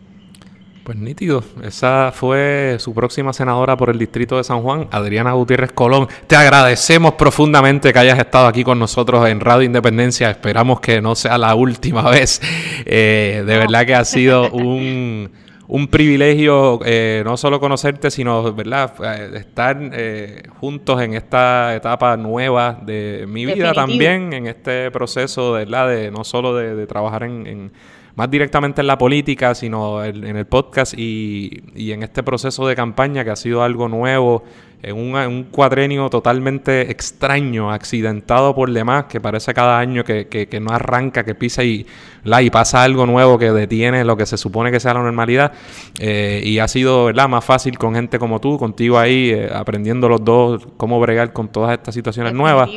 Pues 0.83 0.97
nítido, 0.99 1.43
esa 1.63 2.11
fue 2.13 2.75
su 2.77 2.93
próxima 2.93 3.33
senadora 3.33 3.75
por 3.75 3.89
el 3.89 3.97
distrito 3.97 4.37
de 4.37 4.43
San 4.43 4.61
Juan, 4.61 4.87
Adriana 4.91 5.31
Gutiérrez 5.31 5.71
Colón. 5.71 6.07
Te 6.27 6.35
agradecemos 6.35 7.15
profundamente 7.15 7.91
que 7.91 7.97
hayas 7.97 8.19
estado 8.19 8.45
aquí 8.45 8.63
con 8.63 8.77
nosotros 8.77 9.27
en 9.27 9.39
Radio 9.39 9.63
Independencia. 9.63 10.29
Esperamos 10.29 10.81
que 10.81 11.01
no 11.01 11.15
sea 11.15 11.39
la 11.39 11.55
última 11.55 12.07
vez. 12.11 12.39
Eh, 12.85 13.43
de 13.47 13.57
verdad 13.57 13.83
que 13.87 13.95
ha 13.95 14.05
sido 14.05 14.51
un 14.51 15.31
un 15.67 15.87
privilegio 15.87 16.79
eh, 16.85 17.23
no 17.25 17.37
solo 17.37 17.59
conocerte, 17.59 18.11
sino 18.11 18.53
¿verdad? 18.53 18.93
Eh, 19.03 19.37
estar 19.37 19.77
eh, 19.81 20.43
juntos 20.59 21.01
en 21.01 21.13
esta 21.15 21.75
etapa 21.75 22.15
nueva 22.17 22.79
de 22.81 23.25
mi 23.27 23.45
vida 23.45 23.73
también, 23.73 24.33
en 24.33 24.47
este 24.47 24.91
proceso 24.91 25.53
¿verdad? 25.53 25.89
de 25.89 26.11
no 26.11 26.23
solo 26.23 26.55
de, 26.55 26.85
trabajar 26.85 27.23
en, 27.23 27.71
más 28.15 28.29
directamente 28.29 28.81
en 28.81 28.87
la 28.87 28.97
política, 28.97 29.55
sino 29.55 30.03
en, 30.03 30.23
en 30.23 30.37
el 30.37 30.45
podcast 30.45 30.93
y, 30.97 31.63
y, 31.73 31.91
en 31.91 32.03
este 32.03 32.21
proceso 32.21 32.67
de 32.67 32.75
campaña 32.75 33.23
que 33.23 33.31
ha 33.31 33.35
sido 33.35 33.63
algo 33.63 33.87
nuevo 33.87 34.43
en 34.85 34.97
un, 34.97 35.43
cuadrenio 35.45 36.09
totalmente 36.09 36.91
extraño, 36.91 37.71
accidentado 37.71 38.53
por 38.53 38.71
demás, 38.71 39.05
que 39.05 39.19
parece 39.19 39.51
cada 39.53 39.79
año 39.79 40.03
que, 40.03 40.59
no 40.61 40.71
arranca, 40.71 41.23
que 41.23 41.33
pisa 41.33 41.63
y, 41.63 41.87
la, 42.23 42.43
y 42.43 42.51
pasa 42.51 42.83
algo 42.83 43.07
nuevo 43.07 43.39
que 43.39 43.51
detiene 43.51 44.05
lo 44.05 44.15
que 44.15 44.27
se 44.27 44.37
supone 44.37 44.71
que 44.71 44.79
sea 44.79 44.93
la 44.93 45.01
normalidad. 45.01 45.53
Eh, 45.99 46.41
y 46.43 46.59
ha 46.59 46.67
sido 46.67 47.05
¿verdad? 47.05 47.27
más 47.27 47.43
fácil 47.43 47.79
con 47.79 47.95
gente 47.95 48.19
como 48.19 48.39
tú, 48.39 48.59
contigo 48.59 48.99
ahí, 48.99 49.31
eh, 49.31 49.49
aprendiendo 49.51 50.07
los 50.07 50.23
dos 50.23 50.67
cómo 50.77 50.99
bregar 50.99 51.33
con 51.33 51.47
todas 51.51 51.73
estas 51.73 51.95
situaciones 51.95 52.33
nuevas. 52.33 52.69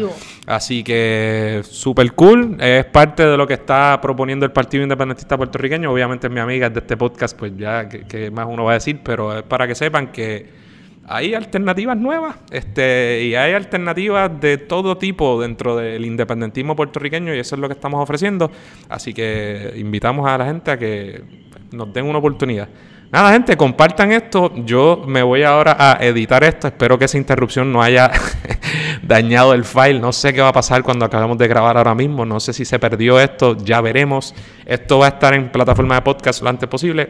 Así 0.47 0.82
que 0.82 1.60
súper 1.64 2.12
cool, 2.12 2.56
es 2.59 2.86
parte 2.86 3.26
de 3.26 3.36
lo 3.36 3.47
que 3.47 3.55
está 3.55 4.01
proponiendo 4.01 4.47
el 4.47 4.52
Partido 4.52 4.82
Independentista 4.82 5.36
Puertorriqueño. 5.36 5.93
Obviamente 5.93 6.30
mi 6.30 6.40
amiga 6.40 6.70
de 6.70 6.80
este 6.80 6.97
podcast, 6.97 7.39
pues 7.39 7.52
ya 7.59 7.86
que 7.86 8.30
más 8.30 8.47
uno 8.48 8.64
va 8.64 8.70
a 8.70 8.74
decir, 8.74 9.01
pero 9.05 9.36
es 9.36 9.43
para 9.43 9.66
que 9.66 9.74
sepan 9.74 10.10
que 10.10 10.68
hay 11.09 11.35
alternativas 11.35 11.97
nuevas 11.97 12.36
este, 12.51 13.24
y 13.24 13.35
hay 13.35 13.55
alternativas 13.55 14.40
de 14.40 14.59
todo 14.59 14.98
tipo 14.98 15.40
dentro 15.40 15.76
del 15.76 16.05
independentismo 16.05 16.76
puertorriqueño 16.76 17.35
y 17.35 17.39
eso 17.39 17.55
es 17.55 17.60
lo 17.60 17.68
que 17.68 17.74
estamos 17.74 18.02
ofreciendo. 18.02 18.51
Así 18.89 19.14
que 19.14 19.72
invitamos 19.76 20.28
a 20.28 20.36
la 20.36 20.44
gente 20.44 20.70
a 20.70 20.78
que 20.78 21.22
nos 21.72 21.93
den 21.93 22.05
una 22.05 22.18
oportunidad. 22.18 22.68
Nada, 23.10 23.32
gente, 23.32 23.56
compartan 23.56 24.12
esto. 24.12 24.52
Yo 24.66 25.02
me 25.06 25.22
voy 25.22 25.43
ahora 25.43 25.76
a 25.78 26.05
editar 26.05 26.44
esto. 26.44 26.68
Espero 26.68 26.98
que 26.98 27.06
esa 27.06 27.16
interrupción 27.16 27.72
no 27.72 27.82
haya 27.82 28.10
dañado 29.02 29.55
el 29.55 29.64
file. 29.64 29.98
No 29.98 30.12
sé 30.12 30.35
qué 30.35 30.43
va 30.43 30.48
a 30.48 30.52
pasar 30.52 30.82
cuando 30.82 31.06
acabemos 31.06 31.39
de 31.39 31.48
grabar 31.48 31.78
ahora 31.78 31.94
mismo. 31.94 32.26
No 32.26 32.39
sé 32.39 32.52
si 32.52 32.66
se 32.66 32.78
perdió 32.78 33.18
esto. 33.18 33.56
Ya 33.56 33.80
veremos. 33.80 34.35
Esto 34.66 34.98
va 34.98 35.06
a 35.06 35.09
estar 35.09 35.32
en 35.32 35.51
plataforma 35.51 35.94
de 35.94 36.02
podcast 36.02 36.43
lo 36.43 36.51
antes 36.51 36.68
posible 36.68 37.09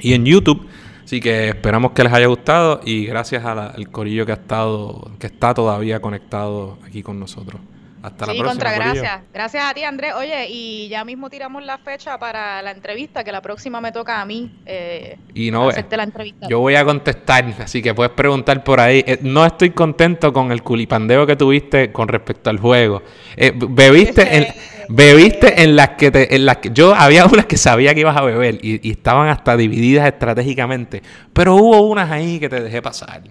y 0.00 0.12
en 0.12 0.26
YouTube. 0.26 0.68
Así 1.04 1.20
que 1.20 1.48
esperamos 1.48 1.92
que 1.92 2.04
les 2.04 2.12
haya 2.12 2.26
gustado 2.26 2.80
y 2.84 3.06
gracias 3.06 3.44
al 3.44 3.88
corillo 3.90 4.24
que 4.24 4.32
ha 4.32 4.36
estado, 4.36 5.10
que 5.18 5.26
está 5.26 5.52
todavía 5.52 6.00
conectado 6.00 6.78
aquí 6.86 7.02
con 7.02 7.18
nosotros. 7.18 7.60
Hasta 8.02 8.26
la 8.26 8.32
próxima. 8.32 8.50
Contra, 8.50 8.72
gracias. 8.72 9.20
Gracias 9.32 9.64
a 9.64 9.74
ti, 9.74 9.84
Andrés. 9.84 10.14
Oye, 10.16 10.48
y 10.50 10.88
ya 10.88 11.04
mismo 11.04 11.30
tiramos 11.30 11.64
la 11.64 11.78
fecha 11.78 12.18
para 12.18 12.60
la 12.60 12.72
entrevista, 12.72 13.22
que 13.22 13.30
la 13.30 13.40
próxima 13.40 13.80
me 13.80 13.92
toca 13.92 14.20
a 14.20 14.24
mí 14.24 14.50
eh, 14.66 15.18
y 15.34 15.52
no, 15.52 15.68
hacerte 15.68 15.96
la 15.96 16.02
entrevista. 16.02 16.48
Yo 16.48 16.58
voy 16.58 16.74
a 16.74 16.84
contestar, 16.84 17.44
así 17.60 17.80
que 17.80 17.94
puedes 17.94 18.12
preguntar 18.12 18.64
por 18.64 18.80
ahí. 18.80 19.04
Eh, 19.06 19.20
no 19.22 19.46
estoy 19.46 19.70
contento 19.70 20.32
con 20.32 20.50
el 20.50 20.64
culipandeo 20.64 21.26
que 21.26 21.36
tuviste 21.36 21.92
con 21.92 22.08
respecto 22.08 22.50
al 22.50 22.58
juego. 22.58 23.02
Eh, 23.36 23.52
bebiste 23.54 24.36
en, 24.36 24.46
bebiste 24.88 25.62
en 25.62 25.76
las 25.76 25.90
que 25.90 26.10
te, 26.10 26.34
en 26.34 26.44
las 26.44 26.56
que 26.56 26.70
yo 26.72 26.96
había 26.96 27.24
unas 27.32 27.46
que 27.46 27.56
sabía 27.56 27.94
que 27.94 28.00
ibas 28.00 28.16
a 28.16 28.22
beber 28.22 28.58
y, 28.62 28.90
estaban 28.90 29.28
hasta 29.28 29.56
divididas 29.56 30.06
estratégicamente, 30.08 31.02
pero 31.32 31.54
hubo 31.54 31.82
unas 31.82 32.10
ahí 32.10 32.40
que 32.40 32.48
te 32.48 32.60
dejé 32.60 32.82
pasar. 32.82 33.22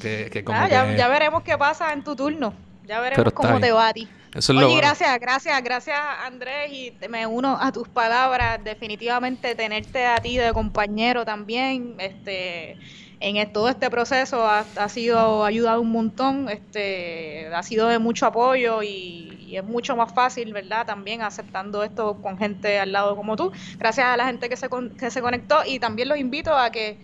Que, 0.00 0.44
ah, 0.46 0.68
ya 0.96 1.08
veremos 1.08 1.42
qué 1.42 1.58
pasa 1.58 1.92
en 1.92 2.02
tu 2.02 2.16
turno. 2.16 2.69
Ya 2.90 2.98
veremos 2.98 3.32
cómo 3.34 3.60
te 3.60 3.70
va 3.70 3.86
a 3.86 3.92
ti. 3.92 4.08
Eso 4.34 4.52
es 4.52 4.58
Oye, 4.58 4.76
gracias, 4.78 5.20
gracias, 5.20 5.62
gracias 5.62 5.96
Andrés 6.24 6.72
y 6.72 6.92
me 7.08 7.24
uno 7.24 7.56
a 7.60 7.70
tus 7.70 7.86
palabras. 7.86 8.58
Definitivamente 8.64 9.54
tenerte 9.54 10.06
a 10.06 10.16
ti 10.16 10.36
de 10.38 10.52
compañero 10.52 11.24
también, 11.24 11.94
este, 11.98 12.76
en 13.20 13.52
todo 13.52 13.68
este 13.68 13.90
proceso 13.90 14.44
ha, 14.44 14.88
sido 14.88 15.44
ayudado 15.44 15.80
un 15.80 15.92
montón, 15.92 16.48
este, 16.48 17.46
ha 17.54 17.62
sido 17.62 17.86
de 17.86 18.00
mucho 18.00 18.26
apoyo 18.26 18.82
y, 18.82 19.36
es 19.52 19.64
mucho 19.64 19.94
más 19.94 20.12
fácil, 20.12 20.52
¿verdad? 20.52 20.84
También 20.84 21.22
aceptando 21.22 21.84
esto 21.84 22.20
con 22.20 22.38
gente 22.38 22.80
al 22.80 22.90
lado 22.90 23.14
como 23.14 23.36
tú. 23.36 23.52
Gracias 23.78 24.06
a 24.06 24.16
la 24.16 24.26
gente 24.26 24.48
que 24.48 24.56
se, 24.56 24.68
que 24.98 25.12
se 25.12 25.20
conectó 25.20 25.60
y 25.64 25.78
también 25.78 26.08
los 26.08 26.18
invito 26.18 26.56
a 26.56 26.70
que 26.70 26.98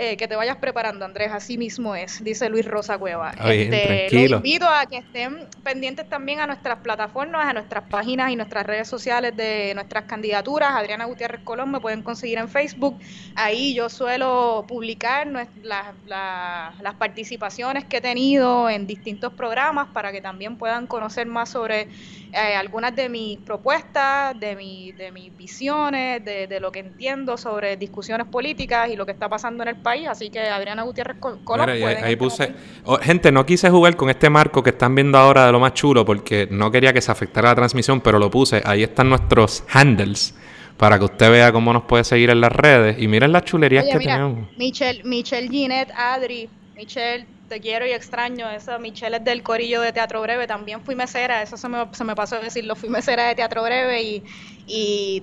eh, 0.00 0.16
que 0.16 0.28
te 0.28 0.36
vayas 0.36 0.58
preparando, 0.58 1.04
Andrés, 1.04 1.32
así 1.32 1.58
mismo 1.58 1.96
es, 1.96 2.22
dice 2.22 2.48
Luis 2.48 2.64
Rosa 2.64 2.96
Cueva. 2.98 3.32
este, 3.50 4.28
los 4.28 4.38
invito 4.38 4.68
a 4.68 4.86
que 4.86 4.98
estén 4.98 5.48
pendientes 5.64 6.08
también 6.08 6.38
a 6.38 6.46
nuestras 6.46 6.78
plataformas, 6.78 7.48
a 7.48 7.52
nuestras 7.52 7.82
páginas 7.88 8.30
y 8.30 8.36
nuestras 8.36 8.64
redes 8.64 8.86
sociales 8.86 9.36
de 9.36 9.72
nuestras 9.74 10.04
candidaturas. 10.04 10.70
Adriana 10.76 11.06
Gutiérrez 11.06 11.40
Colón 11.42 11.72
me 11.72 11.80
pueden 11.80 12.02
conseguir 12.02 12.38
en 12.38 12.48
Facebook. 12.48 12.96
Ahí 13.34 13.74
yo 13.74 13.88
suelo 13.88 14.64
publicar 14.68 15.26
las 15.64 16.94
participaciones 16.96 17.84
que 17.84 17.96
he 17.96 18.00
tenido 18.00 18.70
en 18.70 18.86
distintos 18.86 19.32
programas 19.32 19.88
para 19.88 20.12
que 20.12 20.20
también 20.20 20.58
puedan 20.58 20.86
conocer 20.86 21.26
más 21.26 21.48
sobre 21.48 21.88
eh, 22.32 22.54
algunas 22.54 22.94
de 22.94 23.08
mis 23.08 23.38
propuestas, 23.38 24.38
de, 24.38 24.54
mi, 24.54 24.92
de 24.92 25.10
mis 25.10 25.36
visiones, 25.36 26.24
de, 26.24 26.46
de, 26.46 26.60
lo 26.60 26.70
que 26.70 26.80
entiendo 26.80 27.36
sobre 27.36 27.76
discusiones 27.76 28.28
políticas 28.28 28.90
y 28.90 28.96
lo 28.96 29.04
que 29.04 29.12
está 29.12 29.28
pasando 29.28 29.64
en 29.64 29.70
el 29.70 29.76
país. 29.76 29.87
Así 30.08 30.30
que 30.30 30.40
Adriana 30.40 30.82
Gutiérrez 30.82 31.16
Colón. 31.18 31.68
ahí, 31.68 32.16
puse. 32.16 32.52
Oh, 32.84 32.98
gente, 32.98 33.32
no 33.32 33.44
quise 33.46 33.70
jugar 33.70 33.96
con 33.96 34.10
este 34.10 34.30
marco 34.30 34.62
que 34.62 34.70
están 34.70 34.94
viendo 34.94 35.18
ahora 35.18 35.46
de 35.46 35.52
lo 35.52 35.60
más 35.60 35.74
chulo 35.74 36.04
porque 36.04 36.48
no 36.50 36.70
quería 36.70 36.92
que 36.92 37.00
se 37.00 37.10
afectara 37.10 37.50
la 37.50 37.54
transmisión, 37.54 38.00
pero 38.00 38.18
lo 38.18 38.30
puse. 38.30 38.62
Ahí 38.64 38.82
están 38.82 39.08
nuestros 39.08 39.64
handles 39.72 40.34
para 40.76 40.98
que 40.98 41.04
usted 41.06 41.30
vea 41.30 41.52
cómo 41.52 41.72
nos 41.72 41.82
puede 41.84 42.04
seguir 42.04 42.30
en 42.30 42.40
las 42.40 42.52
redes 42.52 42.96
y 43.00 43.08
miren 43.08 43.32
las 43.32 43.44
chulerías 43.44 43.84
que 43.84 43.98
tenemos. 43.98 44.48
Michelle, 44.56 45.02
Michelle 45.04 45.48
Ginette, 45.48 45.92
Adri, 45.94 46.48
Michelle 46.76 47.26
te 47.48 47.60
quiero 47.60 47.86
y 47.86 47.92
extraño. 47.92 48.48
Esa 48.50 48.78
Michelle 48.78 49.16
es 49.16 49.24
del 49.24 49.42
corillo 49.42 49.80
de 49.80 49.92
Teatro 49.92 50.20
Breve. 50.20 50.46
También 50.46 50.82
fui 50.82 50.94
mesera, 50.94 51.42
eso 51.42 51.56
se 51.56 51.68
me, 51.68 51.86
se 51.92 52.04
me 52.04 52.14
pasó 52.14 52.36
a 52.36 52.40
decirlo. 52.40 52.76
Fui 52.76 52.88
mesera 52.88 53.26
de 53.28 53.34
Teatro 53.34 53.62
Breve 53.62 54.02
y, 54.02 54.22
y 54.66 55.22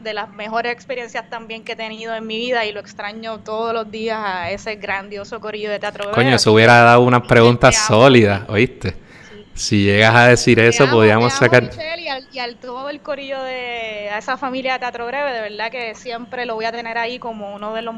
de 0.00 0.14
las 0.14 0.30
mejores 0.30 0.72
experiencias 0.72 1.28
también 1.28 1.62
que 1.62 1.72
he 1.72 1.76
tenido 1.76 2.14
en 2.14 2.26
mi 2.26 2.38
vida 2.38 2.64
y 2.64 2.72
lo 2.72 2.80
extraño 2.80 3.40
todos 3.40 3.74
los 3.74 3.90
días 3.90 4.18
a 4.18 4.50
ese 4.50 4.76
grandioso 4.76 5.40
corillo 5.40 5.70
de 5.70 5.78
Teatro 5.78 6.04
Breve. 6.04 6.14
Coño, 6.14 6.38
se 6.38 6.48
hubiera 6.48 6.82
dado 6.82 7.02
unas 7.02 7.26
preguntas 7.26 7.76
sólidas, 7.76 8.48
¿oíste? 8.48 8.96
Si 9.52 9.84
llegas 9.84 10.14
a 10.14 10.28
decir 10.28 10.58
eso, 10.60 10.88
podríamos 10.88 11.32
sacar. 11.32 11.64
Michelle 11.64 12.00
y, 12.00 12.08
al, 12.08 12.28
y 12.32 12.38
al, 12.38 12.56
todo 12.56 12.88
el 12.88 13.00
corillo 13.00 13.42
de 13.42 14.08
a 14.10 14.18
esa 14.18 14.36
familia 14.36 14.74
de 14.74 14.78
Teatro 14.78 15.06
Breve, 15.06 15.32
de 15.32 15.40
verdad 15.40 15.70
que 15.70 15.94
siempre 15.94 16.46
lo 16.46 16.54
voy 16.54 16.64
a 16.64 16.72
tener 16.72 16.96
ahí 16.96 17.18
como 17.18 17.54
uno 17.54 17.74
de 17.74 17.82
los 17.82 17.96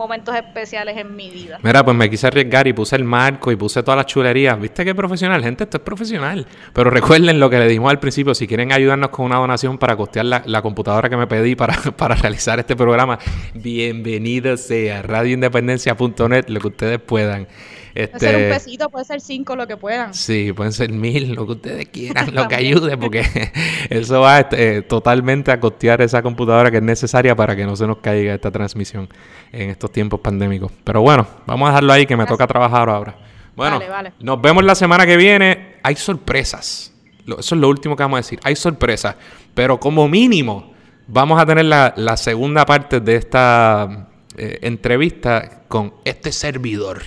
momentos 0.00 0.34
especiales 0.34 0.96
en 0.96 1.14
mi 1.14 1.30
vida. 1.30 1.58
Mira, 1.62 1.84
pues 1.84 1.94
me 1.94 2.08
quise 2.08 2.26
arriesgar 2.26 2.66
y 2.66 2.72
puse 2.72 2.96
el 2.96 3.04
marco 3.04 3.52
y 3.52 3.56
puse 3.56 3.82
todas 3.82 3.98
las 3.98 4.06
chulerías. 4.06 4.58
¿Viste 4.58 4.82
qué 4.82 4.94
profesional? 4.94 5.42
Gente, 5.42 5.64
esto 5.64 5.76
es 5.76 5.82
profesional. 5.82 6.46
Pero 6.72 6.88
recuerden 6.88 7.38
lo 7.38 7.50
que 7.50 7.58
le 7.58 7.68
dijimos 7.68 7.90
al 7.90 8.00
principio, 8.00 8.34
si 8.34 8.48
quieren 8.48 8.72
ayudarnos 8.72 9.10
con 9.10 9.26
una 9.26 9.36
donación 9.36 9.76
para 9.76 9.96
costear 9.96 10.24
la, 10.24 10.62
computadora 10.62 11.10
que 11.10 11.18
me 11.18 11.26
pedí 11.26 11.54
para, 11.54 11.74
para 11.96 12.14
realizar 12.14 12.58
este 12.58 12.74
programa, 12.76 13.18
bienvenido 13.52 14.56
sea 14.56 15.02
radioindependencia.net, 15.02 16.48
lo 16.48 16.60
que 16.60 16.68
ustedes 16.68 16.98
puedan. 16.98 17.46
Este, 17.94 18.18
puede 18.18 18.32
ser 18.32 18.36
un 18.36 18.52
pesito, 18.52 18.90
puede 18.90 19.04
ser 19.04 19.20
cinco, 19.20 19.56
lo 19.56 19.66
que 19.66 19.76
puedan. 19.76 20.14
Sí, 20.14 20.52
pueden 20.52 20.72
ser 20.72 20.92
mil, 20.92 21.32
lo 21.34 21.46
que 21.46 21.52
ustedes 21.52 21.88
quieran, 21.88 22.34
lo 22.34 22.48
que 22.48 22.54
ayude, 22.56 22.96
porque 22.96 23.24
eso 23.90 24.20
va 24.20 24.40
este, 24.40 24.82
totalmente 24.82 25.50
a 25.50 25.60
costear 25.60 26.00
esa 26.02 26.22
computadora 26.22 26.70
que 26.70 26.78
es 26.78 26.82
necesaria 26.82 27.34
para 27.34 27.56
que 27.56 27.64
no 27.64 27.76
se 27.76 27.86
nos 27.86 27.98
caiga 27.98 28.34
esta 28.34 28.50
transmisión 28.50 29.08
en 29.52 29.70
estos 29.70 29.90
tiempos 29.90 30.20
pandémicos. 30.20 30.70
Pero 30.84 31.02
bueno, 31.02 31.26
vamos 31.46 31.66
a 31.66 31.72
dejarlo 31.72 31.92
ahí 31.92 32.06
que 32.06 32.16
me 32.16 32.26
toca 32.26 32.46
trabajar 32.46 32.88
ahora. 32.88 33.16
Bueno, 33.56 33.80
nos 34.20 34.40
vemos 34.40 34.64
la 34.64 34.74
semana 34.74 35.04
que 35.04 35.16
viene. 35.16 35.76
Hay 35.82 35.96
sorpresas. 35.96 36.92
Eso 37.26 37.54
es 37.54 37.60
lo 37.60 37.68
último 37.68 37.96
que 37.96 38.02
vamos 38.02 38.16
a 38.18 38.20
decir. 38.20 38.40
Hay 38.44 38.56
sorpresas. 38.56 39.16
Pero 39.54 39.78
como 39.78 40.08
mínimo, 40.08 40.72
vamos 41.06 41.40
a 41.40 41.46
tener 41.46 41.64
la, 41.66 42.16
segunda 42.16 42.64
parte 42.64 43.00
de 43.00 43.16
esta 43.16 44.08
eh, 44.36 44.60
entrevista 44.62 45.62
con 45.68 45.94
este 46.04 46.32
servidor 46.32 47.02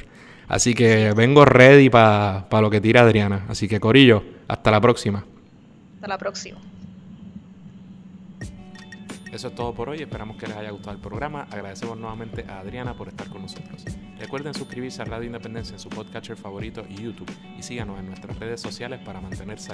Así 0.48 0.74
que 0.74 1.14
vengo 1.14 1.45
ready 1.45 1.90
para 1.90 2.45
lo 2.61 2.70
que 2.70 2.82
tira 2.82 3.02
Adriana. 3.02 3.45
Así 3.48 3.68
que 3.68 3.80
Corillo, 3.80 4.24
hasta 4.48 4.72
la 4.72 4.82
próxima. 4.82 5.26
Hasta 5.95 6.07
la 6.07 6.18
próxima. 6.18 6.60
Eso 9.34 9.48
es 9.48 9.56
todo 9.56 9.74
por 9.74 9.90
hoy. 9.90 9.99
Esperamos 9.99 10.38
que 10.38 10.45
les 10.45 10.56
haya 10.56 10.70
gustado 10.70 10.95
el 10.95 11.02
programa. 11.02 11.48
Agradecemos 11.49 11.98
nuevamente 11.98 12.45
a 12.48 12.60
Adriana 12.60 12.95
por 12.95 13.07
estar 13.07 13.28
con 13.30 13.41
nosotros. 13.41 13.84
Recuerden 14.20 14.53
suscribirse 14.53 15.02
a 15.02 15.06
Radio 15.06 15.26
Independencia 15.26 15.74
en 15.74 15.80
su 15.80 15.90
podcatcher 15.90 16.38
favorito 16.38 16.86
y 16.88 17.02
YouTube. 17.02 17.32
Y 17.57 17.64
síganos 17.64 17.99
en 17.99 18.06
nuestras 18.06 18.38
redes 18.38 18.61
sociales 18.61 18.99
para 19.03 19.22
mantenerse 19.22 19.72